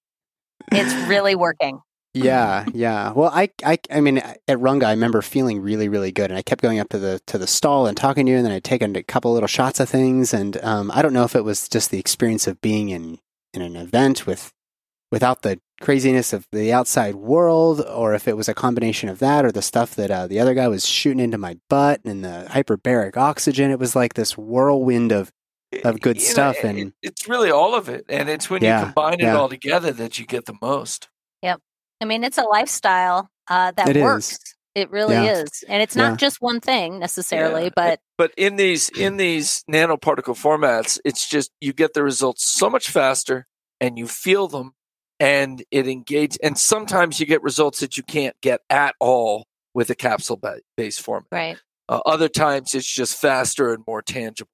It's 0.72 0.94
really 1.10 1.36
working. 1.36 1.80
Yeah, 2.14 2.66
yeah. 2.74 3.12
Well, 3.12 3.32
I, 3.34 3.50
I, 3.66 3.80
I 3.90 4.02
mean, 4.02 4.18
at 4.20 4.40
Runga, 4.48 4.86
I 4.86 4.92
remember 4.92 5.22
feeling 5.22 5.62
really, 5.62 5.90
really 5.90 6.12
good, 6.12 6.30
and 6.30 6.38
I 6.38 6.42
kept 6.42 6.62
going 6.62 6.80
up 6.80 6.90
to 6.90 7.00
the 7.00 7.22
to 7.28 7.38
the 7.38 7.48
stall 7.48 7.88
and 7.88 7.98
talking 7.98 8.26
to 8.26 8.32
you, 8.32 8.38
and 8.38 8.46
then 8.46 8.54
I'd 8.54 8.64
taken 8.64 8.96
a 8.96 9.04
couple 9.04 9.34
little 9.34 9.48
shots 9.48 9.80
of 9.80 9.90
things, 9.90 10.34
and 10.34 10.64
um, 10.64 10.92
I 10.92 11.02
don't 11.02 11.14
know 11.14 11.24
if 11.24 11.36
it 11.36 11.44
was 11.44 11.68
just 11.68 11.90
the 11.92 12.00
experience 12.00 12.48
of 12.48 12.62
being 12.62 12.90
in 12.90 13.20
in 13.54 13.62
an 13.62 13.76
event 13.76 14.28
with 14.28 14.54
without 15.12 15.44
the 15.44 15.60
craziness 15.80 16.34
of 16.34 16.48
the 16.52 16.72
outside 16.74 17.16
world, 17.16 17.82
or 17.82 18.14
if 18.14 18.28
it 18.28 18.38
was 18.38 18.50
a 18.50 18.54
combination 18.54 19.10
of 19.10 19.20
that 19.20 19.46
or 19.46 19.52
the 19.52 19.62
stuff 19.62 19.96
that 19.96 20.10
uh, 20.10 20.28
the 20.28 20.40
other 20.40 20.54
guy 20.54 20.68
was 20.68 20.88
shooting 20.88 21.20
into 21.20 21.38
my 21.38 21.58
butt 21.70 22.02
and 22.04 22.24
the 22.24 22.48
hyperbaric 22.50 23.18
oxygen. 23.18 23.70
It 23.70 23.80
was 23.80 23.96
like 23.96 24.14
this 24.14 24.38
whirlwind 24.38 25.12
of 25.12 25.32
of 25.84 26.00
good 26.02 26.18
you 26.18 26.22
stuff, 26.22 26.64
know, 26.64 26.70
and 26.70 26.94
it's 27.02 27.28
really 27.28 27.50
all 27.50 27.76
of 27.76 27.90
it. 27.90 28.06
And 28.10 28.30
it's 28.30 28.50
when 28.50 28.64
yeah, 28.64 28.80
you 28.80 28.86
combine 28.86 29.16
it 29.16 29.22
yeah. 29.22 29.36
all 29.36 29.50
together 29.50 29.92
that 29.92 30.20
you 30.20 30.26
get 30.26 30.46
the 30.46 30.56
most. 30.62 31.10
Yep. 32.04 32.08
I 32.08 32.10
mean, 32.10 32.24
it's 32.24 32.38
a 32.38 32.44
lifestyle 32.44 33.30
uh, 33.48 33.72
that 33.72 33.96
it 33.96 34.02
works. 34.02 34.34
Is. 34.34 34.40
It 34.76 34.90
really 34.90 35.14
yeah. 35.14 35.44
is, 35.44 35.64
and 35.68 35.84
it's 35.84 35.96
not 35.96 36.18
just 36.18 36.42
one 36.42 36.60
thing 36.60 36.98
necessarily, 36.98 37.72
but 37.76 38.00
but 38.18 38.32
in 38.38 38.56
these 38.56 38.90
in 38.90 39.18
these 39.18 39.64
nanoparticle 39.72 40.34
formats, 40.34 41.00
it's 41.06 41.30
just 41.30 41.52
you 41.62 41.74
get 41.74 41.94
the 41.94 42.02
results 42.02 42.44
so 42.44 42.72
much 42.72 42.90
faster, 42.90 43.46
and 43.80 44.00
you 44.00 44.08
feel 44.08 44.48
them 44.48 44.74
and 45.20 45.64
it 45.72 45.88
engages. 45.88 46.38
And 46.44 46.58
sometimes 46.58 47.20
you 47.20 47.26
get 47.26 47.44
results 47.44 47.80
that 47.80 47.98
you 47.98 48.04
can't 48.04 48.36
get 48.42 48.62
at 48.70 48.96
all 49.00 49.46
with 49.74 49.90
a 49.90 49.96
capsule 49.96 50.42
based 50.76 51.02
format. 51.02 51.28
Right. 51.32 51.58
Uh, 51.88 52.02
other 52.06 52.30
times 52.30 52.74
it's 52.74 52.92
just 52.92 53.20
faster 53.20 53.74
and 53.74 53.84
more 53.88 54.02
tangible. 54.02 54.50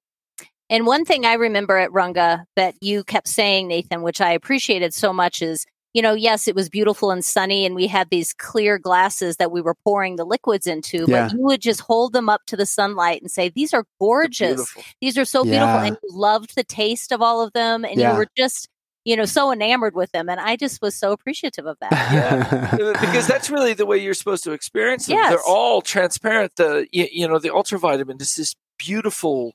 And 0.68 0.86
one 0.86 1.04
thing 1.04 1.26
I 1.26 1.34
remember 1.34 1.76
at 1.78 1.90
Runga 1.90 2.44
that 2.54 2.74
you 2.80 3.02
kept 3.02 3.26
saying, 3.26 3.66
Nathan, 3.66 4.02
which 4.02 4.20
I 4.20 4.32
appreciated 4.32 4.94
so 4.94 5.12
much, 5.12 5.42
is 5.42 5.66
you 5.92 6.02
know, 6.02 6.14
yes, 6.14 6.46
it 6.46 6.54
was 6.54 6.68
beautiful 6.68 7.10
and 7.10 7.24
sunny, 7.24 7.66
and 7.66 7.74
we 7.74 7.86
had 7.86 8.10
these 8.10 8.32
clear 8.32 8.78
glasses 8.78 9.36
that 9.36 9.50
we 9.50 9.60
were 9.60 9.74
pouring 9.74 10.16
the 10.16 10.24
liquids 10.24 10.66
into, 10.66 11.04
yeah. 11.08 11.24
but 11.24 11.32
you 11.32 11.40
would 11.40 11.60
just 11.60 11.80
hold 11.80 12.12
them 12.12 12.28
up 12.28 12.42
to 12.46 12.56
the 12.56 12.66
sunlight 12.66 13.20
and 13.20 13.30
say, 13.30 13.48
These 13.48 13.74
are 13.74 13.84
gorgeous. 13.98 14.72
These 15.00 15.18
are 15.18 15.24
so 15.24 15.42
beautiful. 15.42 15.68
And 15.68 15.96
you 16.02 16.16
loved 16.16 16.54
the 16.54 16.64
taste 16.64 17.12
of 17.12 17.22
all 17.22 17.40
of 17.40 17.52
them. 17.52 17.84
And 17.84 17.98
yeah. 17.98 18.12
you 18.12 18.18
were 18.18 18.28
just 18.36 18.68
you 19.04 19.16
know, 19.16 19.24
so 19.24 19.50
enamored 19.50 19.94
with 19.94 20.12
them. 20.12 20.28
And 20.28 20.38
I 20.38 20.56
just 20.56 20.82
was 20.82 20.94
so 20.94 21.12
appreciative 21.12 21.66
of 21.66 21.78
that. 21.80 21.90
Yeah. 21.90 22.76
because 23.00 23.26
that's 23.26 23.50
really 23.50 23.72
the 23.72 23.86
way 23.86 23.96
you're 23.96 24.14
supposed 24.14 24.44
to 24.44 24.52
experience 24.52 25.06
them. 25.06 25.16
Yes. 25.16 25.30
They're 25.30 25.54
all 25.54 25.80
transparent. 25.80 26.56
The, 26.56 26.86
you 26.92 27.26
know, 27.26 27.38
the 27.38 27.52
ultravitamin 27.52 28.18
is 28.20 28.36
this 28.36 28.54
beautiful 28.78 29.54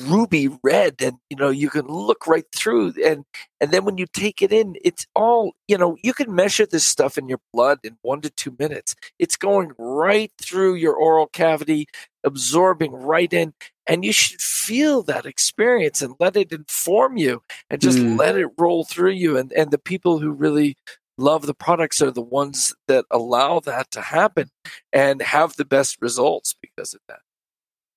ruby 0.00 0.48
red 0.62 0.96
and 1.00 1.16
you 1.30 1.36
know 1.36 1.48
you 1.48 1.70
can 1.70 1.86
look 1.86 2.26
right 2.26 2.44
through 2.54 2.92
and 3.04 3.24
and 3.60 3.70
then 3.70 3.84
when 3.84 3.96
you 3.96 4.06
take 4.06 4.42
it 4.42 4.52
in 4.52 4.76
it's 4.84 5.06
all 5.14 5.52
you 5.68 5.78
know 5.78 5.96
you 6.02 6.12
can 6.12 6.34
measure 6.34 6.66
this 6.66 6.86
stuff 6.86 7.16
in 7.16 7.28
your 7.28 7.40
blood 7.52 7.78
in 7.82 7.96
1 8.02 8.20
to 8.22 8.30
2 8.30 8.56
minutes 8.58 8.94
it's 9.18 9.36
going 9.36 9.72
right 9.78 10.32
through 10.40 10.74
your 10.74 10.94
oral 10.94 11.26
cavity 11.26 11.86
absorbing 12.24 12.92
right 12.92 13.32
in 13.32 13.54
and 13.86 14.04
you 14.04 14.12
should 14.12 14.40
feel 14.40 15.02
that 15.02 15.26
experience 15.26 16.02
and 16.02 16.14
let 16.20 16.36
it 16.36 16.52
inform 16.52 17.16
you 17.16 17.42
and 17.70 17.80
just 17.80 17.98
mm. 17.98 18.18
let 18.18 18.36
it 18.36 18.48
roll 18.58 18.84
through 18.84 19.12
you 19.12 19.36
and 19.38 19.52
and 19.52 19.70
the 19.70 19.78
people 19.78 20.18
who 20.18 20.30
really 20.30 20.76
love 21.16 21.46
the 21.46 21.54
products 21.54 22.00
are 22.00 22.10
the 22.10 22.20
ones 22.20 22.74
that 22.88 23.04
allow 23.10 23.60
that 23.60 23.90
to 23.90 24.00
happen 24.00 24.50
and 24.92 25.20
have 25.22 25.56
the 25.56 25.64
best 25.64 25.98
results 26.00 26.54
because 26.60 26.94
of 26.94 27.00
that 27.08 27.20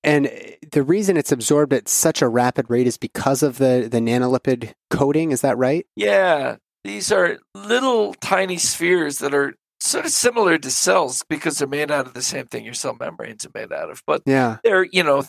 and 0.04 0.30
the 0.72 0.82
reason 0.82 1.16
it's 1.16 1.32
absorbed 1.32 1.72
at 1.72 1.88
such 1.88 2.22
a 2.22 2.28
rapid 2.28 2.68
rate 2.68 2.86
is 2.86 2.98
because 2.98 3.42
of 3.42 3.58
the, 3.58 3.88
the 3.90 3.98
nanolipid 3.98 4.74
coating. 4.90 5.32
Is 5.32 5.40
that 5.40 5.56
right? 5.56 5.86
Yeah. 5.96 6.56
These 6.84 7.10
are 7.10 7.38
little 7.54 8.14
tiny 8.14 8.58
spheres 8.58 9.18
that 9.18 9.34
are 9.34 9.54
sort 9.80 10.04
of 10.04 10.10
similar 10.10 10.58
to 10.58 10.70
cells 10.70 11.24
because 11.28 11.58
they're 11.58 11.68
made 11.68 11.90
out 11.90 12.06
of 12.06 12.14
the 12.14 12.22
same 12.22 12.46
thing 12.46 12.64
your 12.64 12.74
cell 12.74 12.96
membranes 12.98 13.46
are 13.46 13.50
made 13.54 13.72
out 13.72 13.90
of. 13.90 14.02
But 14.06 14.22
yeah. 14.26 14.58
they're, 14.62 14.84
you 14.84 15.02
know, 15.02 15.24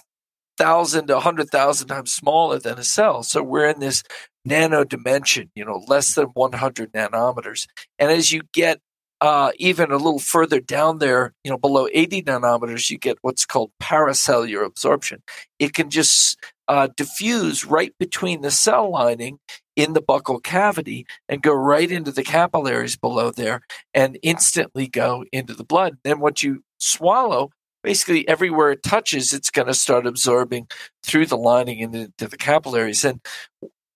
thousand 0.58 1.08
to 1.08 1.20
hundred 1.20 1.50
thousand 1.50 1.88
times 1.88 2.14
smaller 2.14 2.60
than 2.60 2.78
a 2.78 2.84
cell. 2.84 3.24
So 3.24 3.42
we're 3.42 3.70
in 3.70 3.80
this 3.80 4.04
nano 4.44 4.84
dimension, 4.84 5.52
you 5.56 5.66
know, 5.66 5.82
less 5.88 6.16
than 6.16 6.28
100 6.28 6.94
nanometers. 6.94 7.68
And 7.98 8.12
as 8.12 8.32
you 8.32 8.42
get 8.54 8.80
uh, 9.26 9.52
even 9.58 9.90
a 9.90 9.98
little 9.98 10.20
further 10.20 10.60
down 10.60 11.00
there, 11.00 11.34
you 11.44 11.50
know, 11.50 11.58
below 11.58 11.88
80 11.92 12.22
nanometers, 12.22 12.92
you 12.92 13.00
get 13.00 13.18
what's 13.24 13.44
called 13.44 13.72
paracellular 13.82 14.64
absorption. 14.64 15.24
It 15.58 15.74
can 15.74 15.90
just 15.90 16.38
uh, 16.68 16.90
diffuse 16.96 17.66
right 17.66 17.92
between 17.98 18.42
the 18.42 18.52
cell 18.52 18.92
lining 18.92 19.40
in 19.76 19.94
the 19.94 20.02
buccal 20.02 20.44
cavity 20.44 21.08
and 21.28 21.42
go 21.42 21.56
right 21.56 21.90
into 21.90 22.12
the 22.12 22.22
capillaries 22.22 22.96
below 22.98 23.32
there 23.32 23.62
and 23.96 24.20
instantly 24.22 24.88
go 24.88 25.26
into 25.32 25.56
the 25.56 25.66
blood. 25.66 25.98
Then 26.04 26.20
once 26.20 26.44
you 26.44 26.64
swallow, 26.80 27.50
basically 27.84 28.28
everywhere 28.28 28.74
it 28.74 28.84
touches, 28.84 29.34
it's 29.34 29.50
going 29.50 29.68
to 29.68 29.74
start 29.74 30.06
absorbing 30.06 30.68
through 31.04 31.26
the 31.26 31.38
lining 31.38 31.80
into 31.80 32.12
the 32.20 32.38
capillaries. 32.38 33.04
And 33.04 33.26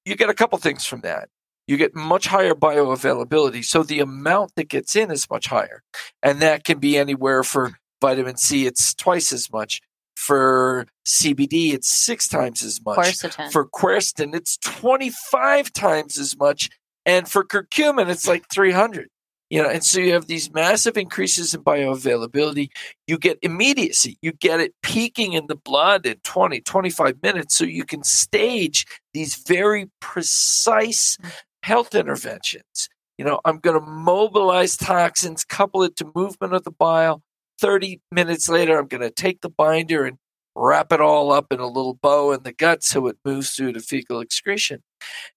you 0.06 0.16
get 0.16 0.32
a 0.32 0.34
couple 0.34 0.58
things 0.58 0.88
from 0.88 1.02
that 1.02 1.30
you 1.70 1.78
get 1.78 1.94
much 1.94 2.26
higher 2.26 2.56
bioavailability. 2.56 3.64
So 3.64 3.84
the 3.84 4.00
amount 4.00 4.56
that 4.56 4.70
gets 4.70 4.96
in 4.96 5.12
is 5.12 5.30
much 5.30 5.46
higher. 5.46 5.84
And 6.24 6.40
that 6.40 6.64
can 6.64 6.80
be 6.80 6.98
anywhere 6.98 7.44
for 7.44 7.74
vitamin 8.02 8.38
C, 8.38 8.66
it's 8.66 8.96
twice 8.96 9.32
as 9.32 9.52
much. 9.54 9.80
For 10.16 10.88
CBD, 11.06 11.74
it's 11.76 11.88
six 11.88 12.28
times 12.28 12.64
as 12.64 12.84
much. 12.84 12.98
Quercetin. 12.98 13.52
For 13.52 13.68
quercetin, 13.68 14.34
it's 14.34 14.58
25 14.58 15.72
times 15.72 16.18
as 16.18 16.36
much. 16.36 16.72
And 17.06 17.30
for 17.30 17.44
curcumin, 17.44 18.10
it's 18.10 18.28
like 18.28 18.50
300 18.52 19.08
you 19.50 19.62
know 19.62 19.70
and 19.70 19.84
so 19.84 20.00
you 20.00 20.14
have 20.14 20.28
these 20.28 20.54
massive 20.54 20.96
increases 20.98 21.54
in 21.54 21.64
bioavailability 21.64 22.70
you 23.08 23.18
get 23.18 23.40
immediacy 23.42 24.18
you 24.22 24.32
get 24.32 24.60
it 24.60 24.74
peaking 24.84 25.34
in 25.34 25.48
the 25.48 25.56
blood 25.56 26.06
in 26.06 26.18
20 26.24 26.62
25 26.62 27.16
minutes 27.24 27.56
so 27.56 27.64
you 27.64 27.84
can 27.84 28.04
stage 28.04 28.86
these 29.14 29.36
very 29.48 29.90
precise 30.00 31.18
mm. 31.18 31.32
Health 31.64 31.96
interventions 31.96 32.90
you 33.18 33.26
know 33.26 33.40
i'm 33.46 33.60
going 33.60 33.80
to 33.80 33.86
mobilize 33.86 34.78
toxins 34.78 35.44
couple 35.44 35.84
it 35.84 35.96
to 35.96 36.12
movement 36.16 36.54
of 36.54 36.64
the 36.64 36.72
bile 36.72 37.22
30 37.60 38.02
minutes 38.12 38.50
later 38.50 38.78
i'm 38.80 38.88
going 38.88 39.02
to 39.02 39.12
take 39.12 39.42
the 39.42 39.50
binder 39.50 40.06
and 40.06 40.18
wrap 40.60 40.92
it 40.92 41.02
all 41.02 41.32
up 41.32 41.52
in 41.52 41.60
a 41.60 41.68
little 41.68 41.94
bow 41.94 42.32
in 42.32 42.44
the 42.44 42.52
gut 42.52 42.84
so 42.84 43.08
it 43.08 43.18
moves 43.24 43.52
through 43.52 43.74
to 43.74 43.80
fecal 43.80 44.20
excretion. 44.20 44.84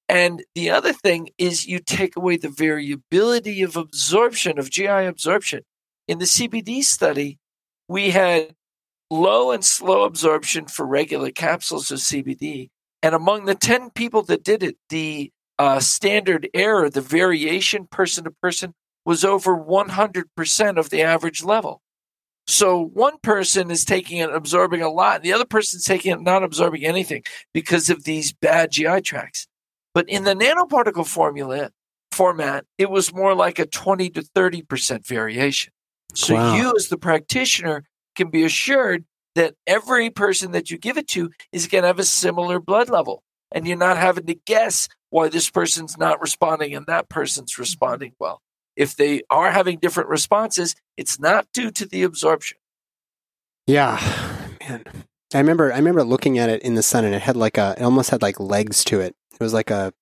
And 0.08 0.44
the 0.54 0.70
other 0.70 0.92
thing 0.92 1.30
is 1.38 1.66
you 1.66 1.78
take 1.78 2.16
away 2.16 2.36
the 2.36 2.48
variability 2.48 3.62
of 3.62 3.76
absorption, 3.76 4.58
of 4.58 4.70
GI 4.70 4.86
absorption. 4.86 5.62
In 6.08 6.18
the 6.18 6.24
CBD 6.24 6.82
study, 6.82 7.38
we 7.88 8.10
had 8.10 8.54
low 9.10 9.52
and 9.52 9.64
slow 9.64 10.02
absorption 10.04 10.66
for 10.66 10.86
regular 10.86 11.30
capsules 11.30 11.90
of 11.90 12.00
CBD. 12.00 12.70
And 13.02 13.14
among 13.14 13.44
the 13.44 13.54
10 13.54 13.90
people 13.90 14.22
that 14.22 14.44
did 14.44 14.62
it, 14.62 14.76
the 14.88 15.30
uh, 15.59 15.80
standard 15.80 16.48
error, 16.55 16.90
the 16.90 17.00
variation 17.00 17.86
person 17.86 18.24
to 18.24 18.30
person, 18.30 18.74
was 19.05 19.24
over 19.24 19.57
100% 19.57 20.78
of 20.78 20.90
the 20.90 21.03
average 21.03 21.42
level. 21.42 21.82
So 22.46 22.90
one 22.92 23.18
person 23.22 23.70
is 23.70 23.84
taking 23.84 24.18
it, 24.18 24.30
absorbing 24.30 24.82
a 24.82 24.90
lot, 24.90 25.16
and 25.16 25.24
the 25.24 25.32
other 25.32 25.44
person's 25.44 25.84
taking 25.84 26.12
it, 26.12 26.20
not 26.20 26.42
absorbing 26.42 26.84
anything 26.84 27.22
because 27.55 27.89
of 27.89 28.05
these 28.05 28.32
bad 28.32 28.72
GI 28.72 29.02
tracts. 29.02 29.47
But 29.94 30.09
in 30.09 30.24
the 30.24 30.35
nanoparticle 30.35 31.06
formula 31.06 31.70
format, 32.10 32.64
it 32.78 32.90
was 32.90 33.14
more 33.14 33.35
like 33.35 33.59
a 33.59 33.66
20 33.66 34.10
to 34.10 34.22
30% 34.22 35.06
variation. 35.06 35.72
So 36.14 36.35
wow. 36.35 36.56
you 36.56 36.74
as 36.76 36.89
the 36.89 36.98
practitioner 36.98 37.85
can 38.16 38.28
be 38.28 38.44
assured 38.44 39.05
that 39.35 39.55
every 39.66 40.10
person 40.10 40.52
that 40.52 40.70
you 40.70 40.78
give 40.78 40.98
it 40.98 41.09
to 41.09 41.31
is 41.52 41.66
going 41.66 41.82
to 41.82 41.89
have 41.89 41.98
a 41.98 42.05
similar 42.05 42.60
blood 42.60 42.90
level. 42.90 43.22
And 43.55 43.66
you're 43.66 43.76
not 43.76 43.97
having 43.97 44.26
to 44.26 44.35
guess 44.35 44.89
why 45.12 45.28
this 45.28 45.48
person's 45.51 45.97
not 45.97 46.20
responding 46.20 46.74
and 46.74 46.86
that 46.86 47.09
person's 47.09 47.59
responding 47.59 48.12
well 48.18 48.40
if 48.76 48.97
they 48.97 49.22
are 49.30 49.51
having 49.51 49.78
different 49.78 50.09
responses, 50.09 50.74
it's 50.97 51.18
not 51.18 51.47
due 51.52 51.70
to 51.72 51.86
the 51.86 52.02
absorption. 52.02 52.59
Yeah, 53.66 54.01
man. 54.60 54.84
I 55.34 55.39
remember 55.39 55.72
I 55.72 55.76
remember 55.76 56.05
looking 56.05 56.39
at 56.39 56.51
it 56.51 56.62
in 56.62 56.74
the 56.74 56.82
sun 56.82 57.05
and 57.05 57.14
it 57.14 57.22
had 57.22 57.36
like 57.36 57.56
a 57.56 57.74
it 57.78 57.82
almost 57.82 58.10
had 58.10 58.22
like 58.22 58.39
legs 58.39 58.84
to 58.84 59.01
it. 59.01 59.14
It 59.32 59.43
was 59.43 59.55
like 59.55 59.70
a 59.70 59.93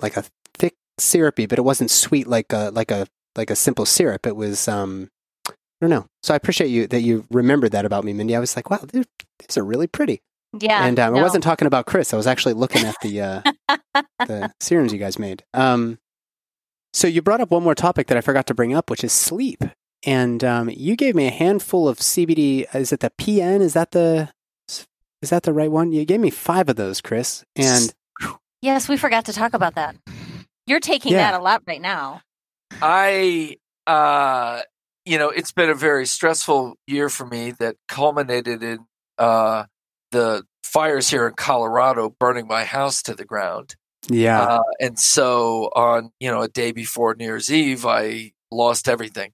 like 0.00 0.16
a 0.16 0.24
thick 0.54 0.74
syrupy, 0.98 1.46
but 1.46 1.58
it 1.58 1.62
wasn't 1.62 1.90
sweet 1.90 2.26
like 2.26 2.52
a 2.52 2.70
like 2.72 2.90
a 2.90 3.06
like 3.36 3.50
a 3.50 3.56
simple 3.56 3.86
syrup. 3.86 4.26
It 4.26 4.36
was 4.36 4.66
um 4.66 5.10
I 5.48 5.52
don't 5.80 5.90
know. 5.90 6.06
So 6.22 6.34
I 6.34 6.36
appreciate 6.36 6.68
you 6.68 6.86
that 6.88 7.02
you 7.02 7.26
remembered 7.30 7.72
that 7.72 7.84
about 7.84 8.04
me, 8.04 8.12
Mindy. 8.12 8.34
I 8.34 8.40
was 8.40 8.56
like, 8.56 8.70
wow, 8.70 8.80
these 8.92 9.56
are 9.56 9.64
really 9.64 9.86
pretty. 9.86 10.22
Yeah. 10.58 10.84
And 10.84 10.98
um, 10.98 11.14
no. 11.14 11.20
I 11.20 11.22
wasn't 11.22 11.44
talking 11.44 11.66
about 11.66 11.86
Chris. 11.86 12.12
I 12.12 12.16
was 12.16 12.26
actually 12.26 12.54
looking 12.54 12.84
at 12.84 12.96
the 13.02 13.20
uh, 13.20 13.42
the 14.26 14.52
serums 14.60 14.92
you 14.92 14.98
guys 14.98 15.18
made. 15.18 15.44
Um, 15.54 15.98
so 16.92 17.06
you 17.06 17.22
brought 17.22 17.40
up 17.40 17.50
one 17.50 17.62
more 17.62 17.74
topic 17.74 18.08
that 18.08 18.18
I 18.18 18.20
forgot 18.20 18.46
to 18.48 18.54
bring 18.54 18.74
up, 18.74 18.90
which 18.90 19.02
is 19.02 19.12
sleep. 19.12 19.64
And 20.04 20.42
um, 20.44 20.68
you 20.68 20.96
gave 20.96 21.14
me 21.14 21.26
a 21.26 21.30
handful 21.30 21.88
of 21.88 21.98
CBD. 21.98 22.66
Is 22.74 22.92
it 22.92 23.00
the 23.00 23.10
PN? 23.10 23.60
Is 23.60 23.72
that 23.74 23.92
the 23.92 24.30
is 25.22 25.30
that 25.30 25.44
the 25.44 25.52
right 25.52 25.70
one? 25.70 25.92
You 25.92 26.04
gave 26.04 26.20
me 26.20 26.30
five 26.30 26.68
of 26.68 26.76
those, 26.76 27.00
Chris. 27.00 27.44
And 27.56 27.94
yes, 28.60 28.88
we 28.88 28.96
forgot 28.96 29.24
to 29.26 29.32
talk 29.32 29.54
about 29.54 29.76
that. 29.76 29.96
You're 30.66 30.80
taking 30.80 31.12
yeah. 31.12 31.30
that 31.30 31.40
a 31.40 31.42
lot 31.42 31.62
right 31.66 31.80
now. 31.80 32.22
I 32.82 33.56
uh, 33.86 34.62
you 35.04 35.18
know, 35.18 35.30
it's 35.30 35.52
been 35.52 35.70
a 35.70 35.74
very 35.74 36.06
stressful 36.06 36.76
year 36.86 37.08
for 37.08 37.26
me 37.26 37.52
that 37.52 37.76
culminated 37.88 38.62
in 38.62 38.80
uh, 39.18 39.64
the 40.12 40.44
fires 40.62 41.10
here 41.10 41.26
in 41.26 41.34
Colorado 41.34 42.08
burning 42.08 42.46
my 42.46 42.64
house 42.64 43.02
to 43.02 43.14
the 43.14 43.24
ground. 43.24 43.74
Yeah. 44.08 44.40
Uh, 44.40 44.62
and 44.80 44.98
so 44.98 45.70
on, 45.76 46.10
you 46.18 46.30
know, 46.30 46.42
a 46.42 46.48
day 46.48 46.72
before 46.72 47.14
New 47.14 47.24
Year's 47.24 47.52
Eve, 47.52 47.84
I 47.84 48.32
lost 48.50 48.88
everything. 48.88 49.32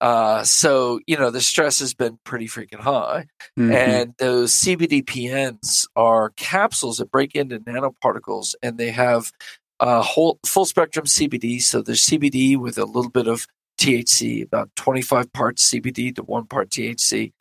Uh, 0.00 0.44
so, 0.44 1.00
you 1.06 1.16
know, 1.16 1.30
the 1.30 1.40
stress 1.40 1.80
has 1.80 1.94
been 1.94 2.18
pretty 2.22 2.46
freaking 2.46 2.80
high. 2.80 3.26
Mhm. 3.58 3.74
And 3.74 4.14
those 4.18 4.52
CBD 4.52 5.02
PNs 5.02 5.88
are 5.96 6.30
capsules 6.36 6.98
that 6.98 7.10
break 7.10 7.34
into 7.34 7.58
nanoparticles 7.58 8.54
and 8.62 8.78
they 8.78 8.90
have 8.90 9.32
a 9.80 10.02
whole, 10.02 10.38
full 10.46 10.64
spectrum 10.64 11.06
CBD. 11.06 11.60
So 11.60 11.82
there's 11.82 12.04
CBD 12.04 12.56
with 12.56 12.78
a 12.78 12.84
little 12.84 13.10
bit 13.10 13.26
of 13.26 13.46
THC, 13.78 14.44
about 14.44 14.70
25 14.76 15.32
parts 15.32 15.70
CBD 15.70 16.14
to 16.16 16.22
one 16.22 16.46
part 16.46 16.70
THC, 16.70 17.32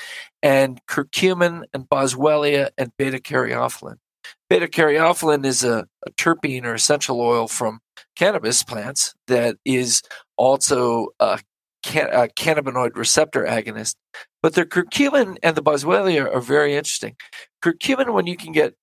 and 0.42 0.80
curcumin 0.88 1.64
and 1.74 1.90
boswellia 1.90 2.70
and 2.78 2.92
beta 2.98 3.18
caryophyllene. 3.18 3.98
Beta 4.50 4.68
caryophyllene 4.68 5.46
is 5.46 5.64
a, 5.64 5.88
a 6.06 6.12
terpene 6.12 6.64
or 6.64 6.74
essential 6.74 7.20
oil 7.20 7.48
from 7.48 7.80
cannabis 8.16 8.64
plants 8.64 9.14
that 9.28 9.58
is 9.66 10.02
also 10.38 11.08
a, 11.20 11.40
can, 11.84 12.08
a 12.12 12.28
cannabinoid 12.28 12.96
receptor 12.96 13.44
agonist. 13.44 13.96
But 14.42 14.54
the 14.54 14.66
curcumin 14.66 15.38
and 15.44 15.56
the 15.56 15.64
boswellia 15.64 16.34
are 16.34 16.42
very 16.42 16.76
interesting. 16.76 17.16
Curcumin, 17.64 18.14
when 18.14 18.28
you 18.28 18.38
can 18.38 18.52
get 18.52 18.76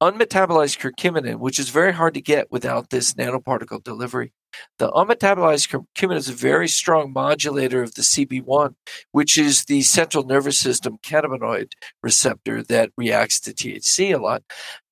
unmetabolized 0.00 0.78
curcuminin, 0.78 1.38
which 1.38 1.58
is 1.58 1.68
very 1.68 1.92
hard 1.92 2.14
to 2.14 2.20
get 2.20 2.50
without 2.50 2.90
this 2.90 3.14
nanoparticle 3.14 3.82
delivery, 3.82 4.32
the 4.78 4.90
unmetabolized 4.90 5.68
curcumin 5.68 6.16
is 6.16 6.28
a 6.28 6.34
very 6.34 6.68
strong 6.68 7.12
modulator 7.12 7.82
of 7.82 7.94
the 7.94 8.02
CB1, 8.02 8.74
which 9.12 9.38
is 9.38 9.64
the 9.64 9.82
central 9.82 10.24
nervous 10.24 10.58
system 10.58 10.98
cannabinoid 11.02 11.72
receptor 12.02 12.62
that 12.64 12.90
reacts 12.96 13.40
to 13.40 13.52
THC 13.52 14.14
a 14.14 14.18
lot. 14.18 14.42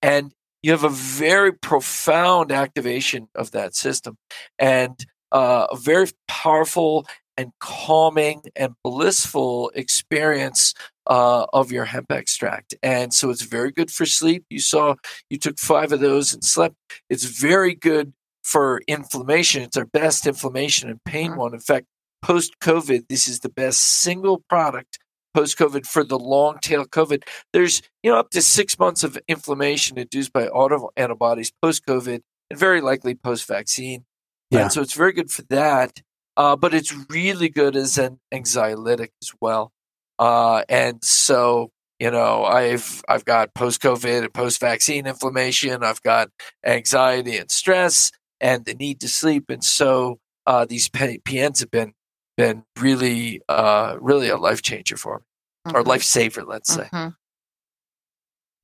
And 0.02 0.32
you 0.62 0.72
have 0.72 0.84
a 0.84 0.88
very 0.88 1.52
profound 1.52 2.52
activation 2.52 3.28
of 3.34 3.52
that 3.52 3.74
system 3.74 4.18
and 4.58 5.04
uh, 5.32 5.66
a 5.70 5.76
very 5.76 6.08
powerful 6.26 7.06
and 7.36 7.52
calming 7.60 8.42
and 8.56 8.74
blissful 8.82 9.70
experience 9.74 10.74
uh, 11.08 11.46
of 11.52 11.72
your 11.72 11.86
hemp 11.86 12.12
extract. 12.12 12.74
And 12.82 13.12
so 13.12 13.30
it's 13.30 13.42
very 13.42 13.72
good 13.72 13.90
for 13.90 14.06
sleep. 14.06 14.44
You 14.50 14.60
saw 14.60 14.96
you 15.30 15.38
took 15.38 15.58
five 15.58 15.92
of 15.92 16.00
those 16.00 16.32
and 16.34 16.44
slept. 16.44 16.76
It's 17.08 17.24
very 17.24 17.74
good 17.74 18.12
for 18.44 18.82
inflammation. 18.86 19.62
It's 19.62 19.76
our 19.76 19.86
best 19.86 20.26
inflammation 20.26 20.88
and 20.88 21.02
pain 21.04 21.36
one. 21.36 21.54
In 21.54 21.60
fact, 21.60 21.86
post 22.22 22.58
COVID, 22.60 23.08
this 23.08 23.28
is 23.28 23.40
the 23.40 23.48
best 23.48 23.80
single 23.80 24.42
product 24.48 24.98
post 25.34 25.58
COVID 25.58 25.86
for 25.86 26.04
the 26.04 26.18
long 26.18 26.58
tail 26.60 26.84
COVID. 26.84 27.22
There's 27.52 27.82
you 28.02 28.10
know 28.10 28.18
up 28.18 28.30
to 28.30 28.42
six 28.42 28.78
months 28.78 29.04
of 29.04 29.18
inflammation 29.28 29.98
induced 29.98 30.32
by 30.32 30.48
auto 30.48 30.90
antibodies 30.96 31.52
post 31.62 31.86
COVID 31.86 32.20
and 32.50 32.58
very 32.58 32.80
likely 32.80 33.14
post 33.14 33.46
vaccine. 33.46 34.04
Yeah. 34.50 34.62
And 34.62 34.72
so 34.72 34.80
it's 34.80 34.94
very 34.94 35.12
good 35.12 35.30
for 35.30 35.42
that. 35.50 36.00
Uh, 36.36 36.54
but 36.54 36.72
it's 36.72 36.94
really 37.10 37.48
good 37.48 37.74
as 37.74 37.98
an 37.98 38.20
anxiolytic 38.32 39.08
as 39.20 39.32
well. 39.40 39.72
Uh, 40.18 40.62
and 40.68 41.02
so 41.04 41.70
you 42.00 42.10
know 42.10 42.44
i've 42.44 43.02
i've 43.08 43.24
got 43.24 43.52
post 43.54 43.80
covid 43.82 44.22
and 44.22 44.32
post 44.32 44.60
vaccine 44.60 45.06
inflammation 45.06 45.82
i've 45.82 46.02
got 46.02 46.28
anxiety 46.64 47.36
and 47.36 47.50
stress 47.50 48.12
and 48.40 48.64
the 48.66 48.74
need 48.74 49.00
to 49.00 49.08
sleep 49.08 49.50
and 49.50 49.64
so 49.64 50.18
uh, 50.46 50.64
these 50.64 50.88
pns 50.88 51.58
have 51.60 51.70
been 51.70 51.92
been 52.36 52.62
really 52.78 53.40
uh, 53.48 53.96
really 54.00 54.28
a 54.28 54.36
life 54.36 54.62
changer 54.62 54.96
for 54.96 55.18
me 55.18 55.24
Mm-hmm. 55.66 55.76
or 55.76 55.82
life 55.82 56.04
saver 56.04 56.44
let's 56.44 56.72
say 56.72 56.88
Mhm. 56.92 57.16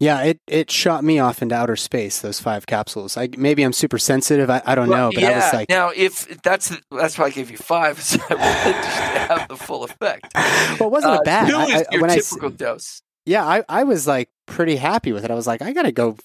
Yeah, 0.01 0.23
it, 0.25 0.41
it 0.49 0.71
shot 0.71 1.05
me 1.05 1.19
off 1.21 1.41
into 1.41 1.55
outer 1.55 1.77
space. 1.77 2.21
Those 2.21 2.41
five 2.41 2.67
capsules. 2.67 3.17
I 3.17 3.29
maybe 3.39 3.63
I'm 3.63 3.73
super 3.73 3.99
sensitive. 3.99 4.51
I, 4.51 4.61
I 4.67 4.75
don't 4.75 4.89
Well, 4.89 5.11
know, 5.11 5.13
but 5.15 5.23
yeah. 5.23 5.31
I 5.31 5.37
was 5.37 5.53
like, 5.55 5.69
now 5.69 5.91
if 5.95 6.43
that's 6.43 6.77
that's 6.91 7.17
why 7.19 7.27
i 7.27 7.31
gave 7.31 7.51
you 7.51 7.57
five 7.57 8.01
so 8.03 8.19
I 8.29 8.35
wanted 8.35 8.73
to 8.83 8.89
have 9.35 9.49
the 9.49 9.57
full 9.57 9.85
effect 9.85 10.27
well, 10.35 10.89
it 10.89 10.93
wasn't 10.93 11.15
Uh, 11.15 11.19
a 11.21 11.25
bad. 11.25 11.49
two 11.49 11.57
I- 11.57 11.65
is 11.67 11.73
I- 11.75 11.85
your 11.93 12.01
when 12.03 12.11
I 12.11 12.17
s- 12.17 12.29
typical 12.31 12.51
dose 12.51 13.03
yeah, 13.27 13.45
I, 13.47 13.63
I 13.71 13.85
was 13.85 14.07
like 14.07 14.29
pretty 14.47 14.77
happy 14.77 15.13
with 15.13 15.25
it. 15.25 15.31
I 15.31 15.35
was 15.35 15.47
like, 15.47 15.63
I 15.63 15.73
gotta 15.73 15.93
go 15.93 16.17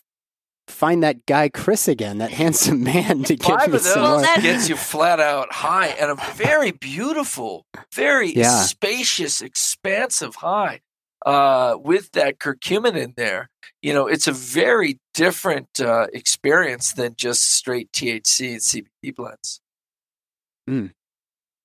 find 0.67 1.01
that 1.03 1.25
guy 1.25 1.47
Chris 1.49 1.87
again, 1.87 2.17
that 2.17 2.31
handsome 2.31 2.83
man, 2.83 3.23
to 3.23 3.35
give 3.37 3.45
Five 3.45 3.69
me 3.69 3.75
of 3.77 3.81
some 3.81 4.01
more. 4.03 4.21
that- 4.21 4.41
gets 4.41 4.67
you 4.67 4.75
flat 4.75 5.19
out 5.21 5.53
high 5.53 5.87
and 5.87 6.11
a 6.11 6.15
very 6.33 6.71
beautiful, 6.71 7.65
very 7.93 8.33
Yeah. 8.35 8.63
spacious, 8.63 9.41
expansive 9.41 10.35
high 10.35 10.81
uh, 11.25 11.77
with 11.79 12.11
that 12.13 12.39
curcumin 12.39 12.95
in 12.95 13.13
there. 13.17 13.49
You 13.81 13.93
know, 13.93 14.07
it's 14.07 14.27
a 14.27 14.31
very 14.33 14.99
different 15.13 15.79
uh, 15.79 16.07
experience 16.13 16.93
than 16.93 17.15
just 17.15 17.43
straight 17.43 17.91
THC 17.91 18.51
and 18.51 18.59
CBD 18.59 19.15
blends. 19.15 19.61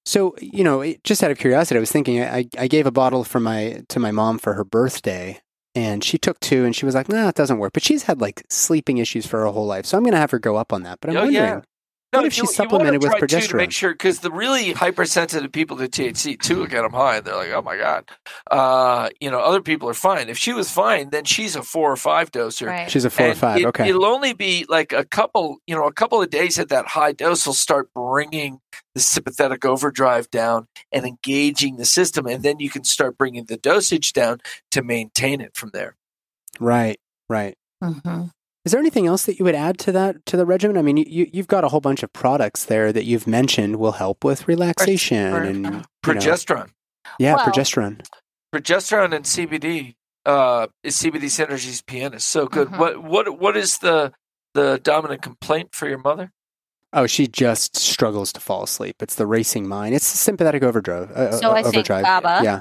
So 0.06 0.34
you 0.40 0.64
know, 0.64 0.94
just 1.02 1.22
out 1.22 1.30
of 1.30 1.38
curiosity, 1.38 1.78
I 1.78 1.80
was 1.80 1.90
thinking 1.90 2.22
I, 2.22 2.46
I 2.58 2.68
gave 2.68 2.86
a 2.86 2.90
bottle 2.92 3.24
for 3.24 3.40
my 3.40 3.82
to 3.88 3.98
my 3.98 4.10
mom 4.10 4.38
for 4.38 4.54
her 4.54 4.64
birthday, 4.64 5.40
and 5.74 6.04
she 6.04 6.18
took 6.18 6.38
two, 6.40 6.64
and 6.64 6.76
she 6.76 6.84
was 6.84 6.94
like, 6.94 7.08
"No, 7.08 7.28
it 7.28 7.34
doesn't 7.34 7.58
work." 7.58 7.72
But 7.72 7.82
she's 7.82 8.04
had 8.04 8.20
like 8.20 8.44
sleeping 8.50 8.98
issues 8.98 9.26
for 9.26 9.40
her 9.40 9.46
whole 9.46 9.66
life, 9.66 9.86
so 9.86 9.96
I'm 9.96 10.04
going 10.04 10.12
to 10.12 10.18
have 10.18 10.30
her 10.30 10.38
go 10.38 10.56
up 10.56 10.72
on 10.72 10.82
that. 10.82 10.98
But 11.00 11.10
I'm 11.10 11.16
Oh, 11.16 11.20
wondering, 11.24 11.34
yeah. 11.34 11.60
No, 12.14 12.20
What 12.20 12.26
if 12.26 12.38
you, 12.38 12.46
she's 12.46 12.58
you 12.58 12.62
wanna 12.64 12.70
supplemented 12.70 13.02
with 13.02 13.10
try 13.10 13.20
two 13.20 13.26
to 13.26 13.36
progesterone? 13.36 13.56
make 13.56 13.72
sure 13.72 13.92
because 13.92 14.20
the 14.20 14.30
really 14.30 14.72
hypersensitive 14.72 15.50
people 15.52 15.76
to 15.78 15.88
THC 15.88 16.40
too 16.40 16.58
will 16.60 16.66
get 16.66 16.82
them 16.82 16.92
high. 16.92 17.20
They're 17.20 17.34
like, 17.36 17.50
"Oh 17.50 17.62
my 17.62 17.76
god," 17.76 18.08
uh, 18.50 19.10
you 19.20 19.30
know. 19.30 19.40
Other 19.40 19.60
people 19.60 19.88
are 19.88 19.94
fine. 19.94 20.28
If 20.28 20.38
she 20.38 20.52
was 20.52 20.70
fine, 20.70 21.10
then 21.10 21.24
she's 21.24 21.56
a 21.56 21.62
four 21.62 21.90
or 21.92 21.96
five 21.96 22.30
doser. 22.32 22.68
Right. 22.68 22.90
she's 22.90 23.04
a 23.04 23.10
four 23.10 23.26
or 23.26 23.30
And 23.30 23.38
five. 23.38 23.58
it, 23.58 23.66
okay, 23.66 23.88
It'll 23.88 24.04
only 24.06 24.32
be 24.32 24.64
like 24.68 24.92
a 24.92 25.04
couple, 25.04 25.58
you 25.66 25.74
know, 25.74 25.86
a 25.86 25.92
couple 25.92 26.22
of 26.22 26.30
days 26.30 26.58
at 26.58 26.68
that 26.70 26.86
high 26.86 27.12
dose 27.12 27.46
will 27.46 27.52
start 27.54 27.92
bringing 27.94 28.60
the 28.94 29.00
sympathetic 29.00 29.64
overdrive 29.64 30.30
down 30.30 30.66
and 30.92 31.04
engaging 31.04 31.76
the 31.76 31.84
system, 31.84 32.26
and 32.26 32.42
then 32.42 32.60
you 32.60 32.70
can 32.70 32.84
start 32.84 33.18
bringing 33.18 33.44
the 33.46 33.56
dosage 33.56 34.12
down 34.12 34.40
to 34.70 34.82
maintain 34.82 35.40
it 35.40 35.54
from 35.56 35.70
there. 35.72 35.96
right, 36.60 36.98
right. 37.28 37.56
Mhm. 37.82 38.30
Is 38.64 38.72
there 38.72 38.80
anything 38.80 39.06
else 39.06 39.26
that 39.26 39.38
you 39.38 39.44
would 39.44 39.54
add 39.54 39.78
to 39.80 39.92
that 39.92 40.24
to 40.26 40.36
the 40.36 40.46
regimen? 40.46 40.78
I 40.78 40.82
mean, 40.82 40.96
you, 40.96 41.04
you 41.06 41.30
you've 41.32 41.48
got 41.48 41.64
a 41.64 41.68
whole 41.68 41.80
bunch 41.80 42.02
of 42.02 42.12
products 42.12 42.64
there 42.64 42.92
that 42.92 43.04
you've 43.04 43.26
mentioned 43.26 43.76
will 43.76 43.92
help 43.92 44.24
with 44.24 44.48
relaxation 44.48 45.18
and 45.34 45.54
you 45.64 45.70
know, 45.70 45.82
Progesterone, 46.02 46.70
yeah, 47.18 47.34
Well- 47.34 47.44
progesterone. 47.46 48.06
progesterone, 48.54 49.14
and 49.14 49.24
CBD. 49.26 49.94
Uh, 50.26 50.68
is 50.82 50.96
CBD 50.96 51.24
Synergies 51.26 51.82
PN. 51.84 52.18
so 52.18 52.46
good. 52.46 52.68
Mhm. 52.68 52.78
What 52.78 53.02
what 53.02 53.38
what 53.38 53.56
is 53.58 53.78
the 53.78 54.12
the 54.54 54.80
dominant 54.82 55.20
complaint 55.20 55.74
for 55.74 55.86
your 55.86 55.98
mother? 55.98 56.32
Oh, 56.94 57.06
she 57.06 57.26
just 57.26 57.76
struggles 57.76 58.32
to 58.32 58.40
fall 58.40 58.62
asleep. 58.62 58.96
It's 59.02 59.16
the 59.16 59.26
racing 59.26 59.68
mind. 59.68 59.94
It's 59.94 60.10
the 60.12 60.16
sympathetic 60.16 60.62
overdrive. 60.62 61.10
Uh, 61.10 61.32
So 61.36 61.50
I 61.50 61.62
think. 61.62 61.86
GABA. 61.86 62.40
Yeah, 62.42 62.60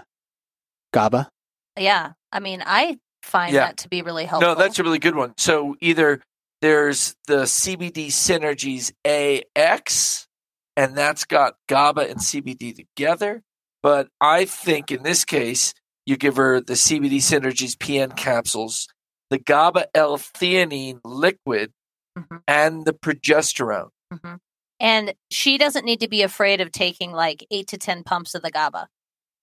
GABA. 0.91 1.29
Yeah. 1.77 2.13
I 2.33 2.39
mean, 2.41 2.61
I 2.65 2.97
find 3.23 3.53
Yeah. 3.53 3.67
that 3.67 3.77
to 3.77 3.89
be 3.89 4.01
really 4.01 4.25
helpful. 4.25 4.53
No, 4.53 4.59
that's 4.59 4.77
a 4.79 4.83
really 4.83 4.99
good 4.99 5.15
one. 5.15 5.33
So 5.37 5.75
either 5.81 6.21
there's 6.61 7.15
the 7.27 7.43
CBD 7.45 8.07
Synergies 8.07 8.91
AX, 9.05 10.27
and 10.75 10.95
that's 10.95 11.25
got 11.25 11.55
GABA 11.67 12.09
and 12.09 12.19
CBD 12.19 12.73
together. 12.75 13.41
But 13.81 14.07
I 14.21 14.45
think 14.45 14.91
in 14.91 15.03
this 15.03 15.25
case, 15.25 15.73
you 16.05 16.17
give 16.17 16.35
her 16.37 16.61
the 16.61 16.73
CBD 16.75 17.17
Synergies 17.17 17.77
PN 17.77 18.15
capsules, 18.15 18.87
the 19.29 19.37
GABA 19.39 19.87
L-theanine 19.95 20.99
liquid, 21.03 21.71
Mhm. 22.17 22.41
and 22.47 22.85
the 22.85 22.93
progesterone. 22.93 23.89
Mhm. 24.13 24.39
And 24.79 25.13
she 25.31 25.57
doesn't 25.57 25.85
need 25.85 25.99
to 26.01 26.07
be 26.07 26.21
afraid 26.21 26.61
of 26.61 26.71
taking 26.71 27.11
like 27.11 27.45
eight 27.51 27.67
to 27.67 27.77
10 27.77 28.03
pumps 28.03 28.35
of 28.35 28.41
the 28.41 28.51
GABA. 28.51 28.87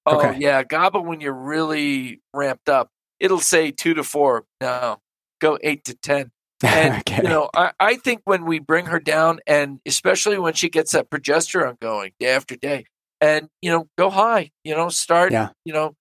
Oh 0.07 0.19
Okay. 0.19 0.39
yeah, 0.39 0.63
GABA 0.63 1.01
when 1.01 1.21
you're 1.21 1.33
really 1.33 2.21
ramped 2.35 2.69
up, 2.69 2.91
it'll 3.21 3.39
say 3.41 3.71
two 3.71 3.95
to 3.95 4.03
four. 4.03 4.45
No, 4.61 4.99
go 5.41 5.59
eight 5.63 5.85
to 5.85 5.95
ten. 5.95 6.31
And 6.63 6.99
okay. 6.99 7.23
you 7.23 7.29
know, 7.31 7.49
I, 7.57 7.73
I 7.81 7.97
think 7.97 8.21
when 8.25 8.45
we 8.45 8.59
bring 8.59 8.85
her 8.85 9.01
down, 9.01 9.41
and 9.47 9.81
especially 9.87 10.39
when 10.39 10.53
she 10.53 10.69
gets 10.69 10.93
that 10.93 11.09
progesterone 11.09 11.81
going 11.81 12.13
day 12.21 12.29
after 12.35 12.55
day, 12.55 12.85
and 13.19 13.49
you 13.63 13.71
know, 13.71 13.89
go 13.97 14.11
high. 14.11 14.51
You 14.63 14.75
know, 14.77 14.91
start. 14.91 15.33
Yeah. 15.33 15.51
You 15.65 15.73
know, 15.73 15.95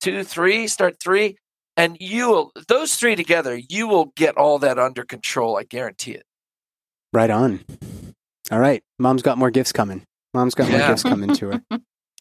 two, 0.00 0.24
three, 0.24 0.66
start 0.66 0.96
three, 0.98 1.36
and 1.76 1.98
you 2.00 2.30
will 2.30 2.52
those 2.68 2.94
three 2.94 3.16
together. 3.16 3.60
You 3.68 3.86
will 3.86 4.06
get 4.16 4.38
all 4.38 4.58
that 4.60 4.78
under 4.78 5.04
control. 5.04 5.58
I 5.58 5.64
guarantee 5.64 6.12
it. 6.12 6.24
right 7.12 7.30
on. 7.30 7.60
All 8.50 8.58
right, 8.60 8.82
mom's 8.98 9.20
got 9.20 9.36
more 9.36 9.50
gifts 9.50 9.72
coming. 9.72 10.04
Mom's 10.32 10.54
got 10.54 10.70
more 10.70 10.80
gifts 10.80 11.02
coming 11.02 11.34
to 11.34 11.50
her. 11.50 11.62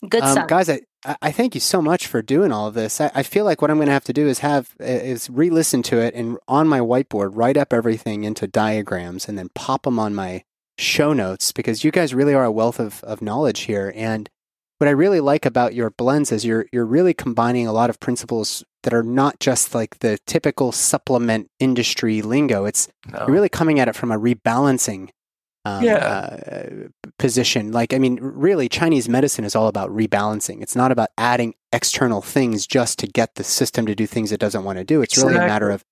Good 0.08 0.24
um, 0.24 0.32
stuff. 0.32 0.48
guys. 0.48 0.70
I, 0.70 0.82
I 1.06 1.16
I 1.22 1.32
thank 1.32 1.56
you 1.56 1.62
so 1.62 1.82
much 1.82 2.08
for 2.08 2.22
doing 2.22 2.52
all 2.52 2.68
of 2.68 2.74
this. 2.74 3.02
I, 3.02 3.12
I 3.16 3.24
feel 3.24 3.46
like 3.46 3.62
what 3.62 3.72
I'm 3.72 3.78
going 3.78 3.88
to 3.88 3.94
have 3.94 4.04
to 4.06 4.14
do 4.14 4.28
is 4.28 4.40
have 4.40 4.76
is 4.80 5.30
re-listen 5.30 5.82
to 5.84 6.00
it 6.00 6.14
and 6.14 6.38
on 6.48 6.68
my 6.68 6.80
whiteboard 6.80 7.32
write 7.34 7.58
up 7.58 7.74
everything 7.74 8.24
into 8.24 8.48
diagrams 8.48 9.28
and 9.28 9.38
then 9.38 9.50
pop 9.56 9.84
them 9.84 10.00
on 10.00 10.14
my 10.14 10.44
show 10.78 11.14
notes 11.14 11.52
because 11.52 11.84
you 11.84 11.92
guys 11.92 12.14
really 12.14 12.34
are 12.34 12.44
a 12.44 12.52
wealth 12.52 12.80
of, 12.80 13.04
of 13.04 13.22
knowledge 13.22 13.62
here. 13.62 13.92
And 13.96 14.30
what 14.78 14.88
I 14.88 14.92
really 14.92 15.20
like 15.20 15.46
about 15.46 15.74
your 15.74 15.90
blends 15.90 16.32
is 16.32 16.46
you're 16.46 16.68
you're 16.72 16.86
really 16.86 17.14
combining 17.14 17.66
a 17.66 17.74
lot 17.74 17.90
of 17.90 18.00
principles 18.00 18.64
that 18.84 18.94
are 18.94 19.04
not 19.04 19.40
just 19.40 19.74
like 19.74 20.00
the 20.00 20.20
typical 20.28 20.72
supplement 20.72 21.50
industry 21.60 22.22
lingo. 22.22 22.66
It's 22.66 22.88
no. 23.12 23.20
you're 23.20 23.32
really 23.34 23.50
coming 23.50 23.80
at 23.80 23.88
it 23.88 23.96
from 23.96 24.12
a 24.12 24.20
rebalancing 24.20 25.10
um, 25.68 25.84
yeah. 25.84 25.96
uh, 25.96 26.88
position. 27.20 27.72
Like, 27.72 27.94
I 27.94 28.00
mean, 28.00 28.20
really, 28.22 28.70
Chinese 28.70 29.10
medicine 29.10 29.44
is 29.44 29.56
all 29.56 29.68
about 29.68 29.90
rebalancing. 29.90 30.62
It's 30.62 30.76
not 30.76 30.92
about 30.92 31.10
adding 31.18 31.56
external 31.72 32.22
things 32.22 32.66
just 32.66 33.00
to 33.00 33.08
get 33.08 33.36
the 33.36 33.44
system 33.44 33.86
to 33.86 33.96
do 33.96 34.08
things 34.08 34.32
it 34.32 34.40
doesn't 34.40 34.64
want 34.64 34.78
to 34.78 34.84
do. 34.84 35.02
It's 35.02 35.14
exactly. 35.14 35.34
really 35.34 35.46
a 35.46 35.48
matter 35.48 35.70
of 35.70 35.84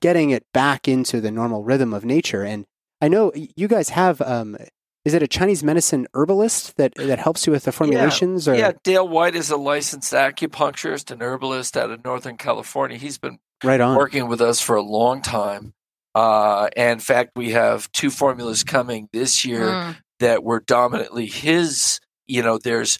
getting 0.00 0.30
it 0.30 0.44
back 0.52 0.88
into 0.88 1.20
the 1.20 1.30
normal 1.30 1.62
rhythm 1.62 1.92
of 1.92 2.04
nature. 2.04 2.42
And 2.42 2.66
I 3.00 3.08
know 3.08 3.32
you 3.34 3.68
guys 3.68 3.90
have. 3.90 4.20
Um, 4.20 4.56
is 5.02 5.14
it 5.14 5.22
a 5.22 5.28
Chinese 5.28 5.64
medicine 5.64 6.06
herbalist 6.12 6.76
that, 6.76 6.94
that 6.96 7.18
helps 7.18 7.46
you 7.46 7.52
with 7.52 7.64
the 7.64 7.72
formulations? 7.72 8.46
Yeah, 8.46 8.52
or? 8.52 8.56
yeah, 8.56 8.72
Dale 8.84 9.08
White 9.08 9.34
is 9.34 9.50
a 9.50 9.56
licensed 9.56 10.12
acupuncturist 10.12 11.10
and 11.10 11.22
herbalist 11.22 11.74
out 11.74 11.90
of 11.90 12.04
Northern 12.04 12.36
California. 12.36 12.98
He's 12.98 13.16
been 13.16 13.38
right 13.64 13.80
on. 13.80 13.96
working 13.96 14.28
with 14.28 14.42
us 14.42 14.60
for 14.60 14.76
a 14.76 14.82
long 14.82 15.22
time. 15.22 15.72
Uh, 16.14 16.68
and 16.76 16.92
in 16.92 17.00
fact, 17.00 17.30
we 17.36 17.50
have 17.50 17.90
two 17.92 18.10
formulas 18.10 18.64
coming 18.64 19.08
this 19.12 19.44
year 19.44 19.68
mm. 19.68 19.96
that 20.18 20.42
were 20.42 20.60
dominantly 20.60 21.26
his. 21.26 22.00
You 22.26 22.42
know, 22.42 22.58
there's 22.58 22.98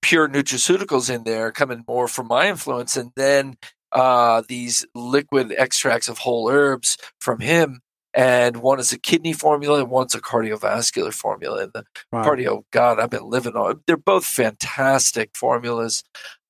pure 0.00 0.28
nutraceuticals 0.28 1.14
in 1.14 1.24
there 1.24 1.52
coming 1.52 1.84
more 1.86 2.08
from 2.08 2.26
my 2.28 2.48
influence, 2.48 2.96
and 2.96 3.12
then 3.16 3.56
uh, 3.92 4.42
these 4.48 4.84
liquid 4.94 5.54
extracts 5.56 6.08
of 6.08 6.18
whole 6.18 6.50
herbs 6.50 6.96
from 7.20 7.40
him. 7.40 7.80
And 8.14 8.58
one 8.58 8.78
is 8.78 8.92
a 8.92 8.98
kidney 8.98 9.32
formula, 9.32 9.80
and 9.80 9.90
one's 9.90 10.14
a 10.14 10.20
cardiovascular 10.20 11.14
formula. 11.14 11.62
And 11.62 11.72
the 11.72 11.84
wow. 12.10 12.24
cardio, 12.24 12.64
God, 12.70 13.00
I've 13.00 13.08
been 13.08 13.24
living 13.24 13.54
on. 13.54 13.80
They're 13.86 13.96
both 13.96 14.26
fantastic 14.26 15.30
formulas. 15.34 16.02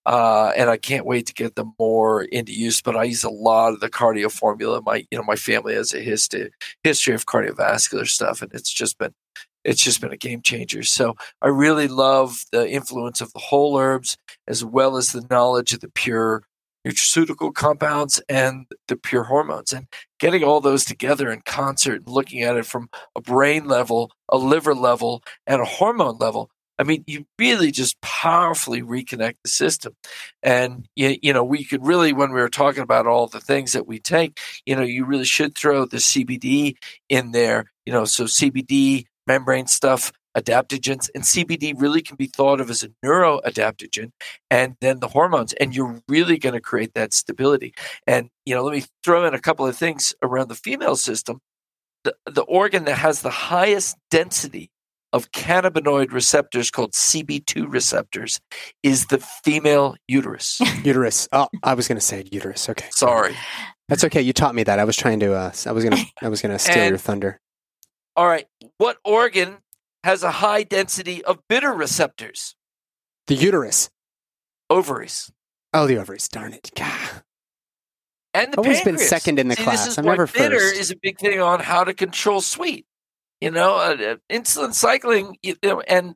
Uh, 0.04 0.52
and 0.56 0.68
I 0.68 0.76
can't 0.76 1.06
wait 1.06 1.26
to 1.26 1.34
get 1.34 1.54
them 1.54 1.74
more 1.78 2.24
into 2.24 2.52
use. 2.52 2.82
But 2.82 2.96
I 2.96 3.04
use 3.04 3.24
a 3.24 3.30
lot 3.30 3.72
of 3.72 3.80
the 3.80 3.90
cardio 3.90 4.30
formula. 4.30 4.82
My 4.82 5.06
you 5.10 5.18
know 5.18 5.24
my 5.24 5.36
family 5.36 5.74
has 5.74 5.94
a 5.94 6.00
history 6.00 6.50
history 6.82 7.14
of 7.14 7.26
cardiovascular 7.26 8.06
stuff, 8.06 8.42
and 8.42 8.52
it's 8.52 8.72
just 8.72 8.98
been 8.98 9.14
it's 9.64 9.82
just 9.82 10.00
been 10.00 10.12
a 10.12 10.16
game 10.16 10.42
changer. 10.42 10.82
So 10.82 11.16
I 11.40 11.48
really 11.48 11.88
love 11.88 12.44
the 12.52 12.68
influence 12.68 13.20
of 13.20 13.32
the 13.32 13.38
whole 13.38 13.78
herbs 13.78 14.16
as 14.48 14.64
well 14.64 14.96
as 14.96 15.12
the 15.12 15.26
knowledge 15.30 15.72
of 15.72 15.80
the 15.80 15.88
pure 15.88 16.42
nutraceutical 16.86 17.54
compounds 17.54 18.20
and 18.28 18.66
the 18.88 18.96
pure 18.96 19.24
hormones 19.24 19.72
and 19.72 19.86
getting 20.18 20.42
all 20.42 20.60
those 20.60 20.84
together 20.84 21.30
in 21.30 21.40
concert 21.42 22.02
and 22.04 22.08
looking 22.08 22.42
at 22.42 22.56
it 22.56 22.66
from 22.66 22.88
a 23.14 23.20
brain 23.20 23.68
level 23.68 24.10
a 24.28 24.36
liver 24.36 24.74
level 24.74 25.22
and 25.46 25.60
a 25.60 25.64
hormone 25.64 26.16
level 26.18 26.50
I 26.82 26.84
mean, 26.84 27.04
you 27.06 27.26
really 27.38 27.70
just 27.70 28.00
powerfully 28.00 28.82
reconnect 28.82 29.36
the 29.44 29.50
system. 29.50 29.94
And, 30.42 30.88
you, 30.96 31.16
you 31.22 31.32
know, 31.32 31.44
we 31.44 31.62
could 31.62 31.86
really, 31.86 32.12
when 32.12 32.32
we 32.32 32.40
were 32.40 32.48
talking 32.48 32.82
about 32.82 33.06
all 33.06 33.28
the 33.28 33.38
things 33.38 33.72
that 33.74 33.86
we 33.86 34.00
take, 34.00 34.40
you 34.66 34.74
know, 34.74 34.82
you 34.82 35.04
really 35.04 35.24
should 35.24 35.54
throw 35.54 35.86
the 35.86 35.98
CBD 35.98 36.74
in 37.08 37.30
there, 37.30 37.66
you 37.86 37.92
know, 37.92 38.04
so 38.04 38.24
CBD, 38.24 39.06
membrane 39.28 39.68
stuff, 39.68 40.10
adaptogens, 40.36 41.08
and 41.14 41.22
CBD 41.22 41.72
really 41.80 42.02
can 42.02 42.16
be 42.16 42.26
thought 42.26 42.60
of 42.60 42.68
as 42.68 42.82
a 42.82 42.88
neuroadaptogen, 43.06 44.10
and 44.50 44.74
then 44.80 44.98
the 44.98 45.06
hormones, 45.06 45.52
and 45.52 45.76
you're 45.76 46.02
really 46.08 46.36
going 46.36 46.54
to 46.54 46.60
create 46.60 46.94
that 46.94 47.12
stability. 47.12 47.74
And, 48.08 48.28
you 48.44 48.56
know, 48.56 48.64
let 48.64 48.74
me 48.74 48.82
throw 49.04 49.24
in 49.24 49.34
a 49.34 49.40
couple 49.40 49.68
of 49.68 49.76
things 49.76 50.14
around 50.20 50.48
the 50.48 50.56
female 50.56 50.96
system. 50.96 51.38
The, 52.02 52.16
the 52.26 52.42
organ 52.42 52.86
that 52.86 52.98
has 52.98 53.22
the 53.22 53.30
highest 53.30 53.96
density 54.10 54.72
of 55.12 55.30
cannabinoid 55.32 56.12
receptors 56.12 56.70
called 56.70 56.92
CB2 56.92 57.70
receptors 57.70 58.40
is 58.82 59.06
the 59.06 59.18
female 59.18 59.96
uterus. 60.08 60.60
uterus. 60.84 61.28
Oh, 61.32 61.48
I 61.62 61.74
was 61.74 61.88
going 61.88 61.98
to 61.98 62.04
say 62.04 62.24
uterus. 62.30 62.68
Okay. 62.68 62.88
Sorry. 62.90 63.36
That's 63.88 64.04
okay. 64.04 64.22
You 64.22 64.32
taught 64.32 64.54
me 64.54 64.62
that. 64.64 64.78
I 64.78 64.84
was 64.84 64.96
trying 64.96 65.20
to 65.20 65.34
uh, 65.34 65.52
I 65.66 65.72
was 65.72 65.84
going 65.84 65.96
to 65.96 66.04
I 66.22 66.28
was 66.28 66.40
going 66.40 66.52
to 66.52 66.58
steal 66.58 66.78
and, 66.78 66.88
your 66.88 66.98
thunder. 66.98 67.40
All 68.16 68.26
right. 68.26 68.46
What 68.78 68.98
organ 69.04 69.58
has 70.04 70.22
a 70.22 70.30
high 70.30 70.62
density 70.62 71.24
of 71.24 71.38
bitter 71.48 71.72
receptors? 71.72 72.54
The 73.26 73.34
uterus. 73.34 73.90
Ovaries. 74.70 75.30
Oh, 75.74 75.86
the 75.86 75.98
ovaries. 75.98 76.28
Darn 76.28 76.52
it. 76.52 76.70
God. 76.74 77.22
And 78.34 78.52
the 78.52 78.58
always 78.58 78.78
pancreas. 78.78 79.00
been 79.00 79.08
second 79.08 79.38
in 79.38 79.48
the 79.48 79.56
See, 79.56 79.62
class. 79.62 79.98
I'm 79.98 80.06
never 80.06 80.26
bitter 80.26 80.58
first. 80.58 80.80
is 80.80 80.90
a 80.90 80.96
big 80.96 81.18
thing 81.18 81.40
on 81.40 81.60
how 81.60 81.84
to 81.84 81.92
control 81.92 82.40
sweet. 82.40 82.86
You 83.42 83.50
know, 83.50 83.74
uh, 83.74 83.96
uh, 84.00 84.16
insulin 84.30 84.72
cycling 84.72 85.36
you 85.42 85.56
know, 85.64 85.80
and 85.80 86.14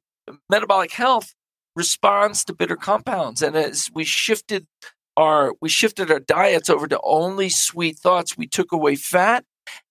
metabolic 0.49 0.93
health 0.93 1.35
responds 1.75 2.45
to 2.45 2.55
bitter 2.55 2.77
compounds. 2.77 3.43
And 3.43 3.57
as 3.57 3.91
we 3.93 4.05
shifted 4.05 4.65
our 5.17 5.53
we 5.61 5.69
shifted 5.69 6.09
our 6.13 6.21
diets 6.21 6.71
over 6.71 6.87
to 6.87 7.01
only 7.03 7.49
sweet 7.49 7.99
thoughts, 7.99 8.39
we 8.39 8.47
took 8.47 8.71
away 8.71 8.95
fat 8.95 9.45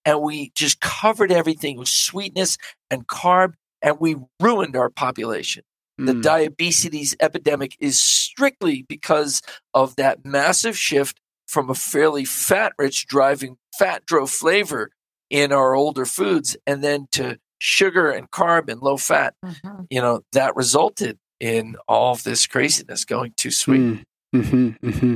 and 0.05 0.21
we 0.21 0.53
just 0.55 0.79
covered 0.79 1.29
everything 1.29 1.77
with 1.77 1.89
sweetness 1.89 2.57
and 2.89 3.05
carb, 3.05 3.55
and 3.81 3.99
we 3.99 4.15
ruined 4.39 4.77
our 4.77 4.89
population. 4.89 5.63
Mm. 5.99 6.05
The 6.05 6.13
hmm. 6.13 6.21
diabetes 6.21 7.17
epidemic 7.19 7.75
is 7.81 8.01
strictly 8.01 8.85
because 8.87 9.41
of 9.73 9.97
that 9.97 10.23
massive 10.23 10.77
shift 10.77 11.19
from 11.47 11.69
a 11.69 11.75
fairly 11.75 12.23
fat 12.23 12.71
rich 12.77 13.07
driving 13.07 13.57
fat 13.77 14.05
drove 14.05 14.31
flavor 14.31 14.91
in 15.29 15.51
our 15.51 15.75
older 15.75 16.05
foods 16.05 16.55
and 16.67 16.83
then 16.83 17.07
to 17.11 17.37
sugar 17.57 18.11
and 18.11 18.29
carb 18.31 18.69
and 18.69 18.81
low 18.81 18.97
fat, 18.97 19.33
mm-hmm. 19.43 19.83
you 19.89 20.01
know, 20.01 20.21
that 20.33 20.55
resulted 20.55 21.17
in 21.39 21.75
all 21.87 22.13
of 22.13 22.23
this 22.23 22.45
craziness 22.47 23.05
going 23.05 23.33
too 23.37 23.51
sweet. 23.51 23.81
Mm. 23.81 24.03
Mm-hmm, 24.35 24.87
mm-hmm. 24.87 25.15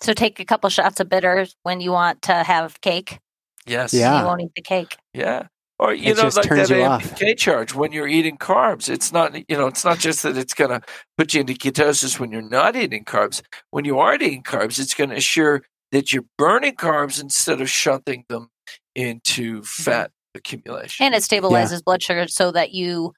So 0.00 0.12
take 0.12 0.40
a 0.40 0.44
couple 0.44 0.68
shots 0.70 1.00
of 1.00 1.08
bitters 1.08 1.54
when 1.62 1.80
you 1.80 1.92
want 1.92 2.22
to 2.22 2.34
have 2.34 2.80
cake. 2.80 3.20
Yes. 3.66 3.94
Yeah. 3.94 4.20
You 4.20 4.26
won't 4.26 4.40
eat 4.42 4.52
the 4.56 4.62
cake. 4.62 4.96
Yeah. 5.14 5.46
Or 5.78 5.94
you 5.94 6.12
it 6.12 6.16
know, 6.16 6.24
like 6.24 6.48
that 6.48 6.68
AMPK 6.68 7.36
charge 7.36 7.74
when 7.74 7.92
you're 7.92 8.06
eating 8.06 8.36
carbs. 8.36 8.88
It's 8.88 9.12
not 9.12 9.34
you 9.48 9.56
know, 9.56 9.66
it's 9.66 9.84
not 9.84 9.98
just 9.98 10.22
that 10.22 10.36
it's 10.36 10.54
gonna 10.54 10.80
put 11.16 11.34
you 11.34 11.40
into 11.40 11.54
ketosis 11.54 12.20
when 12.20 12.30
you're 12.30 12.42
not 12.42 12.76
eating 12.76 13.04
carbs. 13.04 13.42
When 13.70 13.84
you 13.84 13.98
are 13.98 14.14
eating 14.14 14.42
carbs, 14.42 14.78
it's 14.78 14.94
gonna 14.94 15.16
assure 15.16 15.62
that 15.92 16.12
you're 16.12 16.24
burning 16.36 16.74
carbs 16.74 17.22
instead 17.22 17.60
of 17.60 17.70
shunting 17.70 18.24
them 18.28 18.48
into 18.94 19.58
mm-hmm. 19.58 19.82
fat 19.82 20.10
accumulation. 20.34 21.06
And 21.06 21.14
it 21.14 21.22
stabilizes 21.22 21.72
yeah. 21.72 21.78
blood 21.84 22.02
sugar 22.02 22.26
so 22.28 22.50
that 22.52 22.72
you 22.72 23.12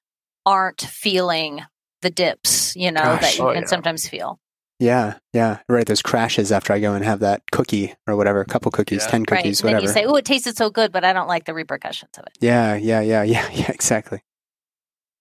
aren't 0.45 0.83
feeling 0.83 1.63
the 2.03 2.11
dips, 2.11 2.77
you 2.77 2.93
know, 2.93 3.01
Gosh. 3.01 3.21
that 3.23 3.39
you 3.39 3.49
oh, 3.49 3.53
can 3.53 3.63
yeah. 3.63 3.69
sometimes 3.69 4.07
feel. 4.07 4.39
Yeah, 4.81 5.19
yeah, 5.33 5.59
right. 5.69 5.87
Those 5.87 6.03
crashes 6.03 6.51
after 6.51 6.73
I 6.73 6.81
go 6.81 6.95
and 6.95 7.05
have 7.05 7.21
that 7.21 7.43
cookie 7.53 7.95
or 8.09 8.17
whatever, 8.17 8.41
a 8.41 8.45
couple 8.45 8.73
cookies, 8.73 9.05
yeah. 9.05 9.11
ten 9.11 9.25
cookies, 9.25 9.63
right. 9.63 9.69
whatever. 9.69 9.87
Then 9.87 9.89
you 9.89 10.03
say, 10.03 10.05
"Oh, 10.05 10.17
it 10.17 10.25
tasted 10.25 10.57
so 10.57 10.69
good," 10.69 10.91
but 10.91 11.05
I 11.05 11.13
don't 11.13 11.29
like 11.29 11.45
the 11.45 11.55
repercussions 11.55 12.11
of 12.19 12.25
it. 12.27 12.37
Yeah, 12.41 12.75
yeah, 12.75 13.01
yeah, 13.01 13.23
yeah, 13.23 13.49
yeah. 13.53 13.71
Exactly. 13.71 14.21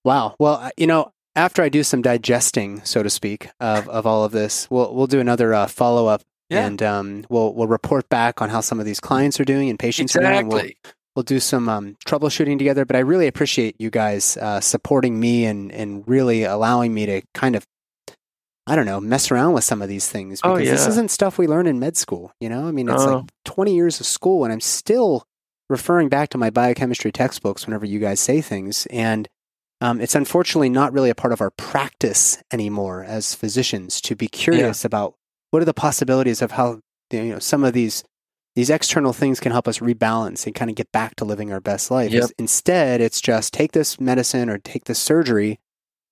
Wow. 0.04 0.36
Well, 0.40 0.72
you 0.76 0.88
know, 0.88 1.12
after 1.36 1.62
I 1.62 1.70
do 1.70 1.84
some 1.84 2.02
digesting, 2.02 2.84
so 2.84 3.04
to 3.04 3.12
speak, 3.12 3.50
of, 3.60 3.88
of 3.88 4.08
all 4.08 4.24
of 4.24 4.32
this, 4.32 4.68
we'll 4.72 4.94
we'll 4.94 5.08
do 5.08 5.20
another 5.20 5.54
uh, 5.54 5.68
follow 5.68 6.08
up 6.08 6.24
yeah. 6.54 6.66
And 6.66 6.82
um, 6.84 7.26
we'll 7.30 7.54
we'll 7.54 7.68
report 7.68 8.10
back 8.10 8.42
on 8.42 8.50
how 8.50 8.62
some 8.62 8.80
of 8.80 8.86
these 8.86 9.00
clients 9.00 9.40
are 9.40 9.46
doing 9.46 9.70
and 9.70 9.78
patients 9.80 10.16
exactly. 10.16 10.60
are 10.60 10.62
doing. 10.64 10.74
We'll, 10.84 10.94
we'll 11.16 11.24
do 11.24 11.40
some 11.40 11.70
um, 11.70 11.98
troubleshooting 12.06 12.58
together. 12.58 12.86
But 12.86 12.96
I 12.96 13.00
really 13.00 13.28
appreciate 13.28 13.76
you 13.80 13.90
guys 13.90 14.38
uh, 14.38 14.60
supporting 14.62 15.20
me 15.20 15.46
and 15.46 15.72
and 15.72 16.08
really 16.08 16.44
allowing 16.44 16.94
me 16.94 17.06
to 17.06 17.22
kind 17.34 17.56
of 17.56 17.66
I 18.66 18.76
don't 18.76 18.86
know 18.86 19.02
mess 19.02 19.32
around 19.32 19.54
with 19.54 19.64
some 19.64 19.82
of 19.82 19.90
these 19.90 20.10
things 20.10 20.40
oh, 20.44 20.56
because 20.56 20.68
oh, 20.68 20.72
yeah. 20.72 20.78
this 20.78 20.88
isn't 20.88 21.12
stuff 21.12 21.38
we 21.38 21.48
learn 21.48 21.68
in 21.68 21.80
med 21.80 21.98
school. 21.98 22.32
You 22.40 22.50
know, 22.50 22.68
I 22.68 22.72
mean, 22.72 22.90
it's 22.90 23.04
like 23.04 23.26
20 23.46 23.76
years 23.76 24.00
of 24.00 24.06
school, 24.06 24.44
and 24.44 24.54
I'm 24.54 24.62
still 24.62 25.28
referring 25.70 26.10
back 26.10 26.30
to 26.30 26.38
my 26.38 26.50
biochemistry 26.50 27.12
textbooks 27.12 27.66
whenever 27.66 27.86
you 27.86 28.00
guys 28.00 28.20
say 28.20 28.42
things 28.42 28.86
and. 28.88 29.28
Um, 29.82 30.00
it's 30.00 30.16
unfortunately 30.16 30.70
not 30.70 30.94
really 30.94 31.10
a 31.10 31.16
part 31.16 31.34
of 31.34 31.42
our 31.42 31.50
practice 31.50 32.42
anymore 32.54 33.04
as 33.04 33.36
physicians 33.36 34.00
to 34.02 34.16
be 34.16 34.30
curious 34.30 34.84
yeah. 34.84 34.88
about 34.88 35.16
what 35.54 35.62
are 35.62 35.66
the 35.66 35.74
possibilities 35.74 36.42
of 36.42 36.54
how 36.54 36.80
you 37.12 37.26
know 37.26 37.38
some 37.38 37.64
of 37.64 37.74
these 37.74 38.04
these 38.56 38.72
external 38.72 39.14
things 39.14 39.40
can 39.40 39.52
help 39.52 39.68
us 39.68 39.78
rebalance 39.78 40.48
and 40.48 40.56
kind 40.56 40.72
of 40.72 40.76
get 40.76 40.92
back 40.92 41.16
to 41.16 41.26
living 41.26 41.54
our 41.54 41.60
best 41.60 41.92
life. 41.92 42.12
Yep. 42.12 42.32
Instead, 42.40 43.02
it's 43.02 43.22
just 43.22 43.54
take 43.54 43.72
this 43.72 44.00
medicine 44.00 44.50
or 44.50 44.58
take 44.58 44.86
this 44.86 45.00
surgery 45.00 45.60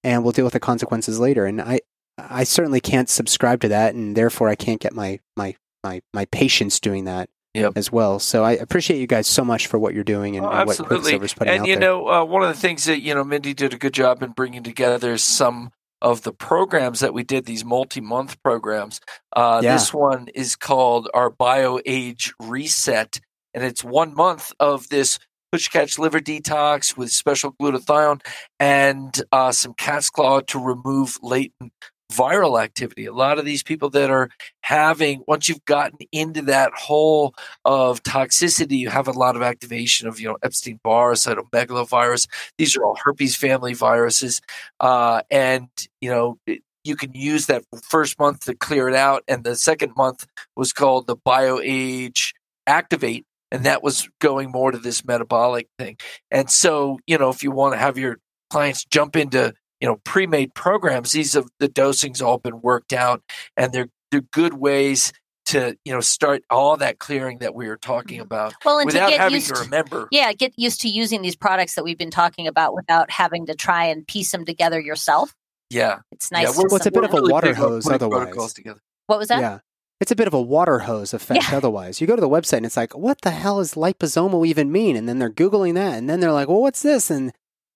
and 0.03 0.23
we'll 0.23 0.31
deal 0.31 0.45
with 0.45 0.53
the 0.53 0.59
consequences 0.59 1.19
later. 1.19 1.47
And 1.47 1.59
I 1.59 1.79
I 2.19 2.43
certainly 2.43 2.81
can't 2.81 3.09
subscribe 3.09 3.61
to 3.61 3.67
that 3.69 3.95
and 3.95 4.15
therefore 4.15 4.47
I 4.47 4.55
can't 4.55 4.79
get 4.79 4.93
my 4.93 5.19
my 5.35 5.55
my 5.83 6.03
my 6.13 6.25
patients 6.25 6.79
doing 6.79 7.05
that 7.05 7.27
yep. 7.55 7.73
as 7.75 7.91
well. 7.91 8.19
So 8.19 8.43
I 8.43 8.51
appreciate 8.51 8.99
you 8.99 9.07
guys 9.07 9.25
so 9.25 9.43
much 9.43 9.65
for 9.65 9.79
what 9.79 9.95
you're 9.95 10.03
doing 10.03 10.37
and, 10.37 10.45
oh, 10.45 10.49
and 10.49 10.67
what 10.67 10.77
Quicksilver's 10.77 11.33
putting 11.33 11.51
and, 11.51 11.61
out 11.61 11.63
And 11.63 11.67
you 11.67 11.75
there. 11.77 11.81
know, 11.81 12.07
uh, 12.07 12.23
one 12.23 12.43
of 12.43 12.49
the 12.49 12.61
things 12.61 12.85
that 12.85 13.01
you 13.01 13.15
know 13.15 13.23
Mindy 13.23 13.55
did 13.55 13.73
a 13.73 13.77
good 13.77 13.93
job 13.93 14.21
in 14.21 14.33
bringing 14.33 14.61
together 14.61 15.17
some 15.17 15.71
of 16.01 16.23
the 16.23 16.33
programs 16.33 16.99
that 17.01 17.13
we 17.13 17.23
did, 17.23 17.45
these 17.45 17.65
multi 17.65 18.01
month 18.01 18.41
programs. 18.43 18.99
Uh, 19.35 19.61
yeah. 19.63 19.73
This 19.73 19.93
one 19.93 20.27
is 20.29 20.55
called 20.55 21.09
our 21.13 21.29
Bio 21.29 21.79
Age 21.85 22.33
Reset, 22.39 23.19
and 23.53 23.63
it's 23.63 23.83
one 23.83 24.13
month 24.13 24.51
of 24.59 24.89
this 24.89 25.19
push 25.51 25.67
catch 25.67 25.99
liver 25.99 26.19
detox 26.19 26.95
with 26.95 27.11
special 27.11 27.53
glutathione 27.53 28.21
and 28.59 29.21
uh, 29.31 29.51
some 29.51 29.73
cat's 29.73 30.09
claw 30.09 30.39
to 30.39 30.59
remove 30.59 31.17
latent 31.21 31.73
viral 32.11 32.61
activity. 32.61 33.05
A 33.05 33.13
lot 33.13 33.39
of 33.39 33.45
these 33.45 33.63
people 33.63 33.89
that 33.91 34.09
are 34.09 34.29
having, 34.61 35.23
once 35.27 35.49
you've 35.49 35.65
gotten 35.65 35.97
into 36.11 36.41
that 36.43 36.71
hole 36.73 37.33
of 37.65 38.03
toxicity, 38.03 38.77
you 38.77 38.89
have 38.89 39.07
a 39.07 39.11
lot 39.11 39.35
of 39.35 39.41
activation 39.41 40.07
of, 40.07 40.19
you 40.19 40.27
know, 40.27 40.37
Epstein 40.43 40.79
Barr, 40.83 41.13
cytomegalovirus. 41.13 42.27
These 42.57 42.75
are 42.75 42.83
all 42.83 42.97
herpes 43.03 43.35
family 43.35 43.73
viruses. 43.73 44.41
Uh, 44.79 45.21
and, 45.31 45.69
you 46.01 46.09
know, 46.11 46.37
you 46.83 46.95
can 46.95 47.13
use 47.13 47.45
that 47.45 47.63
first 47.89 48.19
month 48.19 48.45
to 48.45 48.55
clear 48.55 48.89
it 48.89 48.95
out. 48.95 49.23
And 49.27 49.43
the 49.43 49.55
second 49.55 49.93
month 49.95 50.27
was 50.55 50.73
called 50.73 51.07
the 51.07 51.17
BioAge 51.17 52.33
Activate. 52.67 53.25
And 53.53 53.65
that 53.65 53.83
was 53.83 54.07
going 54.19 54.49
more 54.49 54.71
to 54.71 54.77
this 54.77 55.03
metabolic 55.03 55.67
thing. 55.77 55.97
And 56.29 56.49
so, 56.49 56.99
you 57.05 57.17
know, 57.17 57.29
if 57.29 57.43
you 57.43 57.51
want 57.51 57.73
to 57.73 57.77
have 57.77 57.97
your 57.97 58.17
clients 58.49 58.85
jump 58.85 59.15
into 59.15 59.53
you 59.81 59.87
know 59.87 59.99
pre-made 60.03 60.53
programs 60.53 61.11
these 61.11 61.33
have 61.33 61.47
the 61.59 61.67
dosing's 61.67 62.21
all 62.21 62.37
been 62.37 62.61
worked 62.61 62.93
out 62.93 63.21
and 63.57 63.73
they're 63.73 63.89
they're 64.11 64.21
good 64.21 64.53
ways 64.53 65.11
to 65.45 65.75
you 65.83 65.91
know 65.91 65.99
start 65.99 66.43
all 66.49 66.77
that 66.77 66.99
clearing 66.99 67.39
that 67.39 67.55
we 67.55 67.67
were 67.67 67.77
talking 67.77 68.17
mm-hmm. 68.17 68.23
about 68.23 68.53
well, 68.63 68.77
and 68.77 68.85
without 68.85 69.09
to 69.09 69.17
having 69.17 69.35
used, 69.35 69.53
to 69.53 69.61
remember 69.61 70.07
yeah 70.11 70.31
get 70.31 70.53
used 70.55 70.81
to 70.81 70.87
using 70.87 71.21
these 71.21 71.35
products 71.35 71.75
that 71.75 71.83
we've 71.83 71.97
been 71.97 72.11
talking 72.11 72.47
about 72.47 72.73
without 72.73 73.09
having 73.09 73.45
to 73.47 73.55
try 73.55 73.85
and 73.85 74.07
piece 74.07 74.31
them 74.31 74.45
together 74.45 74.79
yourself 74.79 75.33
yeah 75.69 75.99
it's 76.11 76.31
nice 76.31 76.43
yeah, 76.43 76.53
well, 76.55 76.75
it's 76.75 76.85
a 76.85 76.91
bit 76.91 77.03
of 77.03 77.13
a 77.13 77.23
water 77.23 77.53
hose 77.53 77.89
otherwise 77.89 78.53
together. 78.53 78.79
what 79.07 79.19
was 79.19 79.27
that 79.29 79.41
yeah 79.41 79.59
it's 79.99 80.11
a 80.11 80.15
bit 80.15 80.25
of 80.25 80.33
a 80.33 80.41
water 80.41 80.79
hose 80.79 81.13
effect 81.13 81.51
yeah. 81.51 81.57
otherwise. 81.57 82.01
You 82.01 82.07
go 82.07 82.15
to 82.15 82.21
the 82.21 82.27
website 82.27 82.57
and 82.57 82.65
it's 82.65 82.75
like, 82.75 82.97
what 82.97 83.21
the 83.21 83.29
hell 83.29 83.59
does 83.59 83.75
liposomal 83.75 84.47
even 84.47 84.71
mean? 84.71 84.95
And 84.95 85.07
then 85.07 85.19
they're 85.19 85.29
Googling 85.29 85.75
that 85.75 85.95
and 85.95 86.09
then 86.09 86.19
they're 86.19 86.31
like, 86.31 86.47
well, 86.47 86.59
what's 86.59 86.81
this? 86.81 87.11
And 87.11 87.31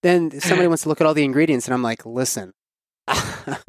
then 0.06 0.40
somebody 0.40 0.68
wants 0.68 0.84
to 0.84 0.90
look 0.90 1.02
at 1.02 1.08
all 1.08 1.14
the 1.14 1.24
ingredients 1.30 1.68
and 1.68 1.74
I'm 1.74 1.82
like, 1.82 2.06
listen, 2.06 2.54
that's, 3.08 3.64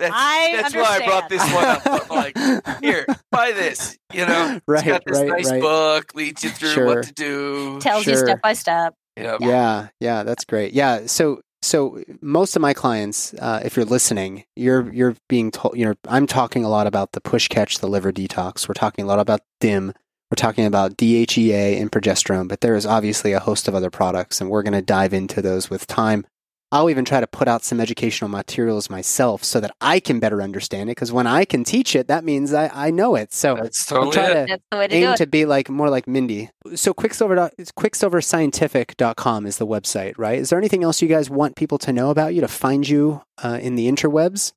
I 0.00 0.52
that's 0.60 0.74
why 0.74 1.00
I 1.00 1.06
brought 1.06 1.28
this 1.28 1.42
one 1.52 1.64
up. 1.64 1.82
I'm 1.86 2.08
like, 2.08 2.82
here, 2.82 3.06
buy 3.30 3.52
this. 3.52 3.96
You 4.12 4.26
know, 4.26 4.60
right, 4.66 4.78
it's 4.86 4.88
got 4.88 5.04
this 5.06 5.18
right, 5.18 5.28
nice 5.28 5.50
right. 5.50 5.60
book, 5.62 6.14
leads 6.14 6.44
you 6.44 6.50
through 6.50 6.68
sure. 6.68 6.86
what 6.86 7.04
to 7.04 7.12
do, 7.12 7.80
tells 7.80 8.04
sure. 8.04 8.12
you 8.12 8.18
step 8.18 8.42
by 8.42 8.52
step. 8.52 8.94
Yep. 9.16 9.40
Yeah, 9.40 9.48
yeah, 9.48 9.88
yeah. 10.00 10.22
That's 10.24 10.44
great. 10.44 10.72
Yeah. 10.72 11.06
So, 11.06 11.40
so 11.62 12.02
most 12.20 12.56
of 12.56 12.62
my 12.62 12.74
clients, 12.74 13.32
uh, 13.34 13.60
if 13.64 13.76
you're 13.76 13.84
listening, 13.84 14.44
you're 14.56 14.92
you're 14.92 15.16
being 15.28 15.50
told. 15.50 15.78
You 15.78 15.86
know, 15.86 15.94
I'm 16.08 16.26
talking 16.26 16.64
a 16.64 16.68
lot 16.68 16.86
about 16.86 17.12
the 17.12 17.20
push 17.20 17.48
catch, 17.48 17.78
the 17.78 17.88
liver 17.88 18.12
detox. 18.12 18.68
We're 18.68 18.74
talking 18.74 19.04
a 19.04 19.08
lot 19.08 19.18
about 19.20 19.40
DIM. 19.60 19.94
We're 20.34 20.48
talking 20.50 20.66
about 20.66 20.96
DHEA 20.96 21.80
and 21.80 21.92
progesterone, 21.92 22.48
but 22.48 22.60
there 22.60 22.74
is 22.74 22.84
obviously 22.84 23.32
a 23.34 23.38
host 23.38 23.68
of 23.68 23.74
other 23.76 23.88
products, 23.88 24.40
and 24.40 24.50
we're 24.50 24.64
going 24.64 24.72
to 24.72 24.82
dive 24.82 25.14
into 25.14 25.40
those 25.40 25.70
with 25.70 25.86
time. 25.86 26.26
I'll 26.72 26.90
even 26.90 27.04
try 27.04 27.20
to 27.20 27.26
put 27.28 27.46
out 27.46 27.62
some 27.62 27.80
educational 27.80 28.28
materials 28.28 28.90
myself 28.90 29.44
so 29.44 29.60
that 29.60 29.70
I 29.80 30.00
can 30.00 30.18
better 30.18 30.42
understand 30.42 30.90
it. 30.90 30.96
Because 30.96 31.12
when 31.12 31.28
I 31.28 31.44
can 31.44 31.62
teach 31.62 31.94
it, 31.94 32.08
that 32.08 32.24
means 32.24 32.52
I, 32.52 32.68
I 32.74 32.90
know 32.90 33.14
it. 33.14 33.32
So 33.32 33.54
that's 33.54 33.86
totally 33.86 34.06
I'll 34.06 34.12
try 34.12 34.24
it. 34.24 34.34
to 34.34 34.46
That's 34.48 34.62
the 34.72 34.76
way 34.78 34.88
to 34.88 34.94
aim 34.96 35.02
do 35.04 35.12
it. 35.12 35.16
to 35.18 35.26
be 35.28 35.44
like 35.44 35.68
more 35.70 35.88
like 35.88 36.08
Mindy. 36.08 36.50
So 36.74 36.92
Quicksilver 36.92 37.36
dot- 37.36 37.54
quicksilverscientific.com 37.78 39.46
is 39.46 39.58
the 39.58 39.66
website, 39.68 40.14
right? 40.18 40.40
Is 40.40 40.50
there 40.50 40.58
anything 40.58 40.82
else 40.82 41.00
you 41.00 41.06
guys 41.06 41.30
want 41.30 41.54
people 41.54 41.78
to 41.78 41.92
know 41.92 42.10
about 42.10 42.34
you 42.34 42.40
to 42.40 42.48
find 42.48 42.88
you 42.88 43.22
uh, 43.44 43.60
in 43.62 43.76
the 43.76 43.86
interwebs? 43.86 44.52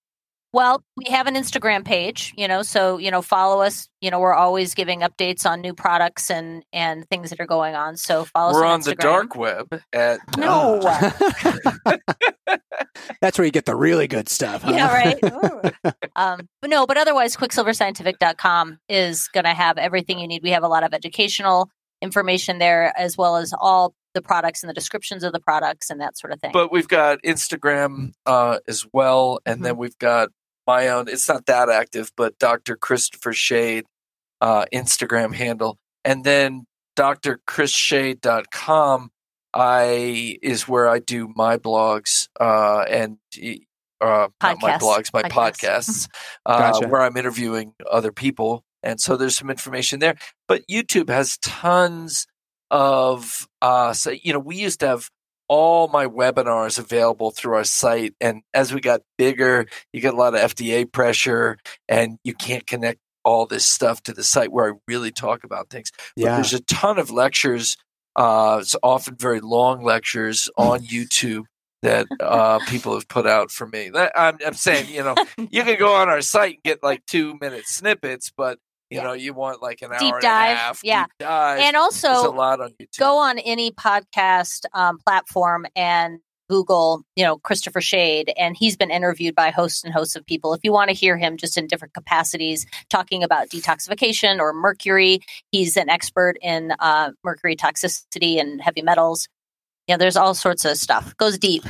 Well, 0.53 0.81
we 0.95 1.11
have 1.11 1.27
an 1.27 1.35
Instagram 1.35 1.83
page, 1.83 2.33
you 2.37 2.47
know, 2.47 2.61
so 2.61 2.97
you 2.97 3.11
know, 3.11 3.21
follow 3.21 3.61
us. 3.61 3.89
You 4.01 4.11
know, 4.11 4.19
we're 4.19 4.33
always 4.33 4.73
giving 4.73 5.01
updates 5.01 5.45
on 5.45 5.61
new 5.61 5.73
products 5.73 6.31
and 6.31 6.63
and 6.71 7.07
things 7.09 7.29
that 7.31 7.39
are 7.39 7.45
going 7.45 7.75
on. 7.75 7.97
So 7.97 8.25
follow 8.25 8.51
us. 8.51 8.55
We're 8.55 8.65
on, 8.65 8.73
on 8.73 8.81
the 8.81 8.95
dark 8.95 9.35
web 9.35 9.81
at 9.93 10.19
No. 10.37 10.79
That's 13.21 13.37
where 13.37 13.45
you 13.45 13.51
get 13.51 13.65
the 13.65 13.75
really 13.75 14.07
good 14.07 14.29
stuff. 14.29 14.61
huh? 14.63 14.71
Yeah, 14.71 14.93
right. 14.93 15.23
um, 16.15 16.47
but 16.61 16.69
no, 16.69 16.85
but 16.85 16.97
otherwise, 16.97 17.35
quicksilverscientific.com 17.35 18.79
is 18.89 19.27
going 19.29 19.43
to 19.45 19.53
have 19.53 19.77
everything 19.77 20.19
you 20.19 20.27
need. 20.27 20.43
We 20.43 20.51
have 20.51 20.63
a 20.63 20.67
lot 20.67 20.83
of 20.83 20.93
educational 20.93 21.69
information 22.01 22.59
there, 22.59 22.93
as 22.97 23.17
well 23.17 23.37
as 23.37 23.53
all 23.59 23.93
the 24.13 24.21
products 24.21 24.63
and 24.63 24.69
the 24.69 24.73
descriptions 24.73 25.23
of 25.23 25.31
the 25.33 25.39
products 25.39 25.89
and 25.89 25.99
that 26.01 26.17
sort 26.17 26.33
of 26.33 26.39
thing. 26.41 26.51
But 26.53 26.71
we've 26.71 26.87
got 26.87 27.21
Instagram 27.23 28.13
uh, 28.25 28.59
as 28.67 28.85
well, 28.93 29.39
and 29.45 29.57
Mm-hmm. 29.57 29.63
then 29.63 29.77
we've 29.77 29.97
got 29.97 30.29
my 30.65 30.87
own. 30.89 31.07
It's 31.07 31.27
not 31.27 31.45
that 31.47 31.69
active, 31.69 32.11
but 32.17 32.37
Dr. 32.39 32.75
Christopher 32.75 33.33
Shade 33.33 33.85
uh, 34.41 34.65
Instagram 34.73 35.33
handle, 35.33 35.77
and 36.03 36.23
then 36.23 36.65
drchrisshade.com. 37.77 39.09
I 39.53 40.37
is 40.43 40.67
where 40.67 40.87
I 40.87 40.99
do 40.99 41.31
my 41.35 41.57
blogs 41.57 42.27
uh, 42.39 42.81
and 42.87 43.17
uh, 44.01 44.27
not 44.43 44.61
my 44.61 44.77
blogs, 44.77 45.11
my 45.13 45.23
Podcasts. 45.23 45.31
podcasts, 45.31 46.09
uh, 46.45 46.71
Gotcha. 46.73 46.87
where 46.87 47.01
I'm 47.01 47.17
interviewing 47.17 47.73
other 47.89 48.11
people, 48.11 48.63
and 48.83 48.99
so 49.01 49.17
there's 49.17 49.35
some 49.37 49.49
information 49.49 49.99
there. 49.99 50.15
But 50.47 50.61
YouTube 50.69 51.09
has 51.09 51.37
tons 51.39 52.27
of 52.71 53.47
uh, 53.61 53.93
so 53.93 54.11
you 54.11 54.33
know 54.33 54.39
we 54.39 54.55
used 54.57 54.79
to 54.81 54.87
have 54.87 55.09
all 55.49 55.87
my 55.87 56.05
webinars 56.05 56.77
available 56.77 57.31
through 57.31 57.55
our 57.55 57.63
site, 57.63 58.13
and 58.19 58.41
as 58.53 58.73
we 58.73 58.81
got 58.81 59.01
bigger, 59.17 59.65
you 59.93 60.01
get 60.01 60.13
a 60.13 60.17
lot 60.17 60.35
of 60.35 60.53
FDA 60.55 60.91
pressure, 60.91 61.57
and 61.87 62.17
you 62.23 62.33
can't 62.33 62.67
connect 62.67 62.99
all 63.23 63.45
this 63.45 63.65
stuff 63.65 64.01
to 64.03 64.13
the 64.13 64.23
site 64.23 64.51
where 64.51 64.73
I 64.73 64.77
really 64.87 65.11
talk 65.11 65.43
about 65.43 65.69
things. 65.69 65.91
But 66.15 66.23
Yeah. 66.23 66.35
there's 66.35 66.53
a 66.53 66.61
ton 66.61 66.97
of 66.99 67.11
lectures. 67.11 67.77
Uh, 68.15 68.59
it's 68.61 68.75
often 68.81 69.15
very 69.15 69.39
long 69.41 69.83
lectures 69.83 70.49
on 70.57 70.79
YouTube 70.79 71.43
that 71.83 72.07
uh, 72.19 72.59
people 72.67 72.93
have 72.95 73.07
put 73.07 73.27
out 73.27 73.51
for 73.51 73.67
me. 73.67 73.89
That, 73.89 74.11
I'm, 74.15 74.37
I'm 74.45 74.53
saying, 74.53 74.89
you 74.89 75.03
know, 75.03 75.15
you 75.51 75.63
can 75.63 75.77
go 75.77 75.93
on 75.93 76.09
our 76.09 76.21
site 76.21 76.55
and 76.55 76.63
get 76.63 76.83
like 76.83 77.05
two 77.05 77.37
minute 77.39 77.67
snippets, 77.67 78.31
but 78.35 78.59
you 78.89 78.97
Yeah. 78.97 79.03
know, 79.03 79.13
you 79.13 79.33
want 79.33 79.61
like 79.61 79.81
an 79.81 79.91
hour 79.91 79.99
Deep 79.99 80.13
and 80.13 80.21
dive, 80.21 80.51
a 80.51 80.59
half. 80.59 80.81
yeah. 80.83 81.03
deep 81.05 81.11
dive. 81.19 81.59
and 81.59 81.75
There's 81.75 82.03
a 82.03 82.07
also, 82.09 82.31
lot 82.31 82.61
on 82.61 82.69
YouTube. 82.81 82.99
go 82.99 83.17
on 83.17 83.39
any 83.39 83.71
podcast 83.71 84.65
um, 84.73 84.97
platform 85.05 85.65
and 85.75 86.19
Google, 86.49 87.03
you 87.17 87.25
know, 87.25 87.37
Christopher 87.39 87.81
Shade, 87.81 88.31
and 88.37 88.55
he's 88.57 88.77
been 88.77 88.89
interviewed 88.89 89.35
by 89.35 89.49
hosts 89.51 89.83
and 89.83 89.93
hosts 89.93 90.15
of 90.15 90.25
people. 90.25 90.53
If 90.53 90.61
you 90.63 90.71
want 90.71 90.89
to 90.89 90.95
hear 90.95 91.17
him 91.17 91.35
just 91.35 91.57
in 91.57 91.67
different 91.67 91.93
capacities, 91.93 92.65
talking 92.89 93.21
about 93.21 93.49
detoxification 93.49 94.39
or 94.39 94.53
mercury, 94.53 95.19
he's 95.51 95.75
an 95.75 95.89
expert 95.89 96.37
in 96.41 96.71
uh, 96.79 97.11
mercury 97.25 97.57
toxicity 97.57 98.39
and 98.39 98.61
heavy 98.61 98.81
metals. 98.81 99.27
Yeah, 99.87 99.97
there's 99.97 100.15
all 100.15 100.33
sorts 100.33 100.63
of 100.63 100.77
stuff. 100.77 101.17
Goes 101.17 101.37
deep. 101.37 101.63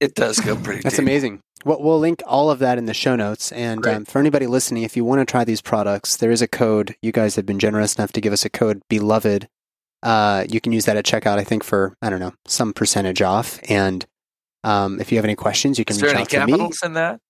It 0.00 0.14
does 0.14 0.38
go 0.40 0.56
pretty 0.56 0.82
That's 0.82 0.96
deep. 0.96 1.04
amazing. 1.04 1.40
Well, 1.64 1.80
we'll 1.80 1.98
link 1.98 2.22
all 2.26 2.50
of 2.50 2.58
that 2.58 2.76
in 2.76 2.84
the 2.86 2.92
show 2.94 3.16
notes. 3.16 3.50
And 3.52 3.86
um, 3.86 4.04
for 4.04 4.18
anybody 4.18 4.46
listening, 4.46 4.82
if 4.82 4.96
you 4.96 5.04
want 5.04 5.20
to 5.20 5.24
try 5.24 5.44
these 5.44 5.62
products, 5.62 6.16
there 6.16 6.30
is 6.30 6.42
a 6.42 6.48
code. 6.48 6.94
You 7.00 7.10
guys 7.10 7.36
have 7.36 7.46
been 7.46 7.58
generous 7.58 7.94
enough 7.94 8.12
to 8.12 8.20
give 8.20 8.32
us 8.32 8.44
a 8.44 8.50
code, 8.50 8.82
beloved. 8.90 9.48
Uh, 10.02 10.44
you 10.48 10.60
can 10.60 10.72
use 10.72 10.84
that 10.84 10.98
at 10.98 11.06
checkout, 11.06 11.38
I 11.38 11.44
think, 11.44 11.64
for, 11.64 11.96
I 12.02 12.10
don't 12.10 12.20
know, 12.20 12.34
some 12.46 12.74
percentage 12.74 13.22
off. 13.22 13.58
And 13.70 14.04
um, 14.62 15.00
if 15.00 15.10
you 15.10 15.16
have 15.16 15.24
any 15.24 15.36
questions, 15.36 15.78
you 15.78 15.86
can 15.86 15.96
Is 15.96 16.02
reach 16.02 16.10
there 16.10 16.16
any 16.16 16.22
out 16.22 16.28
to 16.30 16.46
me. 16.46 16.52
capitals 16.52 16.82
in 16.84 16.92
that? 16.94 17.20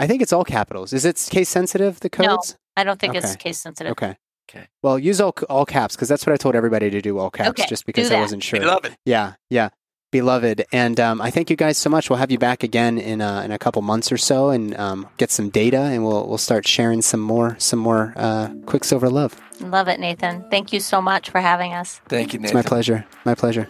I 0.00 0.06
think 0.06 0.22
it's 0.22 0.32
all 0.32 0.44
capitals. 0.44 0.94
Is 0.94 1.04
it 1.04 1.28
case 1.30 1.50
sensitive, 1.50 2.00
the 2.00 2.08
codes? 2.08 2.52
No. 2.52 2.80
I 2.80 2.84
don't 2.84 2.98
think 2.98 3.14
it's 3.14 3.36
case 3.36 3.58
sensitive. 3.60 3.92
Okay. 3.92 4.16
Okay. 4.50 4.66
Well, 4.82 4.98
use 4.98 5.20
all, 5.20 5.34
all 5.48 5.64
caps 5.66 5.94
because 5.96 6.08
that's 6.08 6.26
what 6.26 6.32
I 6.32 6.36
told 6.36 6.54
everybody 6.54 6.90
to 6.90 7.00
do 7.00 7.18
all 7.18 7.30
caps 7.30 7.50
Okay, 7.50 7.66
just 7.68 7.86
because 7.86 8.10
I 8.10 8.20
wasn't 8.20 8.42
sure. 8.42 8.60
We 8.60 8.66
love 8.66 8.84
it. 8.84 8.94
Yeah, 9.04 9.34
yeah. 9.50 9.70
Beloved. 10.14 10.64
And 10.70 11.00
um, 11.00 11.20
I 11.20 11.32
thank 11.32 11.50
you 11.50 11.56
guys 11.56 11.76
so 11.76 11.90
much. 11.90 12.08
We'll 12.08 12.20
have 12.20 12.30
you 12.30 12.38
back 12.38 12.62
again 12.62 12.98
in 12.98 13.20
uh, 13.20 13.40
in 13.40 13.50
a 13.50 13.58
couple 13.58 13.82
months 13.82 14.12
or 14.12 14.16
so 14.16 14.50
and 14.50 14.72
um, 14.76 15.08
get 15.16 15.32
some 15.32 15.48
data 15.48 15.78
and 15.78 16.04
we'll 16.04 16.28
we'll 16.28 16.38
start 16.38 16.68
sharing 16.68 17.02
some 17.02 17.18
more 17.18 17.56
some 17.58 17.80
more 17.80 18.12
uh, 18.14 18.54
Quicksilver 18.64 19.10
love. 19.10 19.34
Love 19.60 19.88
it, 19.88 19.98
Nathan. 19.98 20.48
Thank 20.50 20.72
you 20.72 20.78
so 20.78 21.02
much 21.02 21.30
for 21.30 21.40
having 21.40 21.72
us. 21.72 22.00
Thank 22.06 22.32
you, 22.32 22.38
It's 22.40 22.54
my 22.54 22.62
pleasure. 22.62 23.04
My 23.24 23.34
pleasure. 23.34 23.68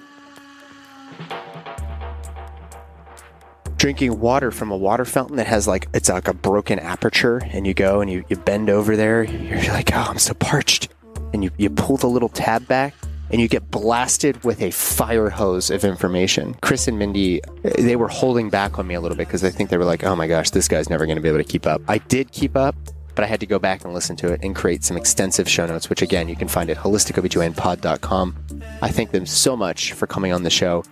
Drinking 3.79 4.21
water 4.21 4.51
from 4.51 4.71
a 4.71 4.77
water 4.77 5.07
fountain 5.07 5.37
that 5.37 5.47
has 5.47 5.67
like 5.67 5.89
it's 5.95 6.11
like 6.11 6.29
a 6.29 6.35
broken 6.35 6.79
aperture 6.79 7.41
and 7.43 7.67
you 7.67 7.73
go 7.73 8.03
and 8.03 8.11
you, 8.11 8.23
you 8.29 8.37
bend 8.37 8.69
over 8.69 8.97
there, 8.99 9.25
you're 9.25 9.73
like, 9.73 9.95
oh 9.95 10.09
I'm 10.11 10.19
so 10.19 10.35
parched. 10.35 10.91
And 11.33 11.43
you, 11.43 11.51
you 11.57 11.71
pull 11.71 11.97
the 11.97 12.07
little 12.07 12.29
tab 12.29 12.69
back 12.69 12.95
and 13.35 13.41
you 13.41 13.49
get 13.49 13.69
blasted 13.69 14.45
with 14.45 14.63
a 14.63 14.71
fire 14.71 15.29
hose 15.29 15.69
of 15.69 15.83
information. 15.85 16.55
Chris 16.63 16.87
and 16.87 17.01
Mindy, 17.01 17.41
they 17.63 17.97
were 17.97 18.07
holding 18.07 18.49
back 18.49 18.79
on 18.79 18.87
me 18.87 18.95
a 18.95 19.01
little 19.01 19.17
bit 19.17 19.27
because 19.27 19.43
I 19.43 19.51
think 19.51 19.71
they 19.71 19.77
were 19.77 19.85
like, 19.85 20.05
oh 20.05 20.15
my 20.15 20.29
gosh, 20.29 20.51
this 20.51 20.69
guy's 20.69 20.89
never 20.89 21.05
going 21.05 21.17
to 21.17 21.21
be 21.23 21.29
able 21.29 21.39
to 21.39 21.45
keep 21.45 21.67
up. 21.67 21.83
I 21.89 21.99
did 21.99 22.31
keep 22.31 22.57
up, 22.57 22.77
but 23.17 23.25
I 23.25 23.27
had 23.27 23.41
to 23.41 23.47
go 23.47 23.59
back 23.59 23.85
and 23.85 23.93
listen 23.93 24.15
to 24.19 24.33
it 24.33 24.39
and 24.45 24.55
create 24.55 24.85
some 24.85 24.97
extensive 24.97 25.49
show 25.49 25.67
notes, 25.67 25.91
which 25.91 26.01
again, 26.01 26.29
you 26.29 26.37
can 26.37 26.47
find 26.47 26.71
at 26.71 26.77
holisticobgynpod.com. 26.77 28.37
I 28.83 28.89
thank 28.93 29.11
them 29.11 29.27
so 29.27 29.57
much 29.57 29.95
for 29.95 30.07
coming 30.07 30.33
on 30.33 30.45
the 30.45 30.51
show. 30.51 30.85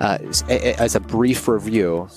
Uh, 0.00 0.18
as- 0.28 0.42
as 0.48 0.94
a 0.94 1.00
brief 1.00 1.48
review, 1.48 2.08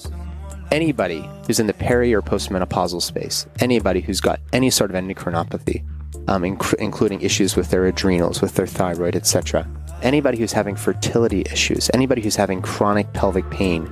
anybody 0.71 1.27
who's 1.47 1.59
in 1.59 1.65
the 1.67 1.73
peri 1.73 2.13
or 2.13 2.21
postmenopausal 2.21 3.01
space, 3.01 3.45
anybody 3.59 4.01
who's 4.01 4.21
got 4.21 4.39
any 4.53 4.69
sort 4.69 4.91
of 4.91 4.95
endocrinopathy, 5.03 5.83
um, 6.27 6.43
inc- 6.43 6.73
including 6.75 7.21
issues 7.21 7.55
with 7.55 7.69
their 7.69 7.85
adrenals, 7.85 8.41
with 8.41 8.55
their 8.55 8.67
thyroid, 8.67 9.15
etc., 9.15 9.67
anybody 10.01 10.37
who's 10.37 10.51
having 10.51 10.75
fertility 10.75 11.41
issues, 11.51 11.89
anybody 11.93 12.21
who's 12.21 12.35
having 12.35 12.61
chronic 12.61 13.11
pelvic 13.13 13.49
pain 13.49 13.87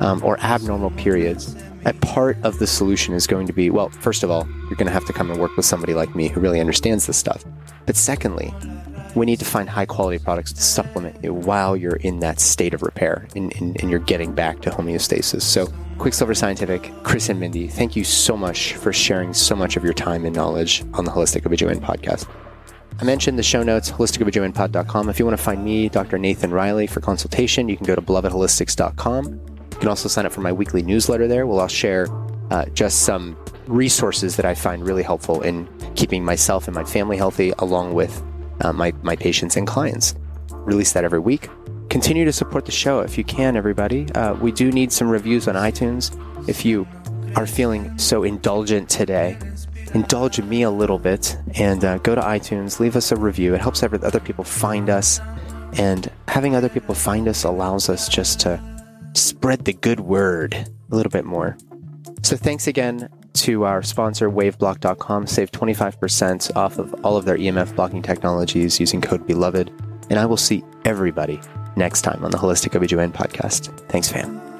um, 0.00 0.22
or 0.24 0.38
abnormal 0.40 0.90
periods, 0.92 1.56
a 1.86 1.92
part 1.94 2.36
of 2.42 2.58
the 2.58 2.66
solution 2.66 3.14
is 3.14 3.26
going 3.26 3.46
to 3.46 3.52
be 3.52 3.70
well, 3.70 3.88
first 3.90 4.22
of 4.22 4.30
all, 4.30 4.46
you're 4.68 4.76
going 4.76 4.86
to 4.86 4.92
have 4.92 5.04
to 5.06 5.12
come 5.12 5.30
and 5.30 5.40
work 5.40 5.56
with 5.56 5.66
somebody 5.66 5.94
like 5.94 6.14
me 6.14 6.28
who 6.28 6.40
really 6.40 6.60
understands 6.60 7.06
this 7.06 7.16
stuff. 7.16 7.44
But 7.86 7.96
secondly, 7.96 8.54
we 9.14 9.26
need 9.26 9.38
to 9.38 9.44
find 9.44 9.68
high 9.68 9.86
quality 9.86 10.18
products 10.18 10.52
to 10.52 10.62
supplement 10.62 11.22
you 11.22 11.32
while 11.32 11.76
you're 11.76 11.96
in 11.96 12.20
that 12.20 12.40
state 12.40 12.74
of 12.74 12.82
repair 12.82 13.26
and, 13.36 13.54
and, 13.56 13.80
and, 13.80 13.90
you're 13.90 14.00
getting 14.00 14.34
back 14.34 14.60
to 14.60 14.70
homeostasis. 14.70 15.42
So, 15.42 15.72
Quicksilver 15.98 16.34
Scientific, 16.34 16.90
Chris 17.04 17.28
and 17.28 17.38
Mindy, 17.38 17.68
thank 17.68 17.94
you 17.94 18.02
so 18.02 18.36
much 18.36 18.74
for 18.74 18.92
sharing 18.92 19.32
so 19.32 19.54
much 19.54 19.76
of 19.76 19.84
your 19.84 19.92
time 19.92 20.24
and 20.24 20.34
knowledge 20.34 20.84
on 20.94 21.04
the 21.04 21.10
Holistic 21.12 21.42
OBGYN 21.42 21.80
podcast. 21.80 22.28
I 23.00 23.04
mentioned 23.04 23.38
the 23.38 23.42
show 23.42 23.62
notes, 23.62 23.90
holisticobgynpod.com. 23.90 25.08
If 25.08 25.18
you 25.18 25.24
want 25.24 25.36
to 25.36 25.42
find 25.42 25.64
me, 25.64 25.88
Dr. 25.88 26.18
Nathan 26.18 26.52
Riley, 26.52 26.86
for 26.86 27.00
consultation, 27.00 27.68
you 27.68 27.76
can 27.76 27.86
go 27.86 27.94
to 27.94 28.02
belovedholistics.com. 28.02 29.24
You 29.24 29.78
can 29.78 29.88
also 29.88 30.08
sign 30.08 30.26
up 30.26 30.32
for 30.32 30.40
my 30.40 30.52
weekly 30.52 30.82
newsletter 30.82 31.26
there. 31.26 31.46
We'll 31.46 31.60
I'll 31.60 31.68
share 31.68 32.06
uh, 32.50 32.66
just 32.66 33.00
some 33.00 33.36
resources 33.66 34.36
that 34.36 34.44
I 34.44 34.54
find 34.54 34.86
really 34.86 35.02
helpful 35.02 35.42
in 35.42 35.68
keeping 35.96 36.24
myself 36.24 36.68
and 36.68 36.74
my 36.74 36.84
family 36.84 37.16
healthy, 37.16 37.52
along 37.58 37.94
with 37.94 38.22
uh, 38.60 38.72
my, 38.72 38.92
my 39.02 39.16
patients 39.16 39.56
and 39.56 39.66
clients. 39.66 40.14
Release 40.50 40.92
that 40.92 41.04
every 41.04 41.18
week. 41.18 41.48
Continue 41.90 42.24
to 42.24 42.32
support 42.32 42.64
the 42.64 42.72
show 42.72 43.00
if 43.00 43.18
you 43.18 43.24
can, 43.24 43.56
everybody. 43.56 44.10
Uh, 44.12 44.34
we 44.34 44.52
do 44.52 44.72
need 44.72 44.92
some 44.92 45.08
reviews 45.08 45.46
on 45.46 45.54
iTunes. 45.54 46.10
If 46.48 46.64
you 46.64 46.86
are 47.36 47.46
feeling 47.46 47.96
so 47.98 48.22
indulgent 48.22 48.88
today, 48.88 49.38
indulge 49.94 50.40
me 50.40 50.62
a 50.62 50.70
little 50.70 50.98
bit 50.98 51.36
and 51.54 51.84
uh, 51.84 51.98
go 51.98 52.14
to 52.14 52.20
iTunes, 52.20 52.80
leave 52.80 52.96
us 52.96 53.12
a 53.12 53.16
review. 53.16 53.54
It 53.54 53.60
helps 53.60 53.82
other 53.82 54.20
people 54.20 54.44
find 54.44 54.88
us. 54.88 55.20
And 55.74 56.10
having 56.28 56.54
other 56.54 56.68
people 56.68 56.94
find 56.94 57.28
us 57.28 57.44
allows 57.44 57.88
us 57.88 58.08
just 58.08 58.40
to 58.40 58.60
spread 59.14 59.64
the 59.64 59.72
good 59.72 60.00
word 60.00 60.54
a 60.54 60.96
little 60.96 61.10
bit 61.10 61.24
more. 61.24 61.56
So 62.22 62.36
thanks 62.36 62.66
again 62.66 63.08
to 63.34 63.64
our 63.64 63.82
sponsor, 63.82 64.30
waveblock.com. 64.30 65.26
Save 65.26 65.50
25% 65.52 66.56
off 66.56 66.78
of 66.78 66.94
all 67.04 67.16
of 67.16 67.24
their 67.24 67.36
EMF 67.36 67.74
blocking 67.76 68.02
technologies 68.02 68.80
using 68.80 69.00
code 69.00 69.26
BELOVED. 69.26 69.70
And 70.10 70.18
I 70.18 70.26
will 70.26 70.36
see 70.36 70.64
everybody 70.84 71.40
next 71.76 72.02
time 72.02 72.24
on 72.24 72.30
the 72.30 72.38
Holistic 72.38 72.78
OBGYN 72.78 73.12
podcast. 73.12 73.76
Thanks, 73.88 74.08
fam. 74.08 74.53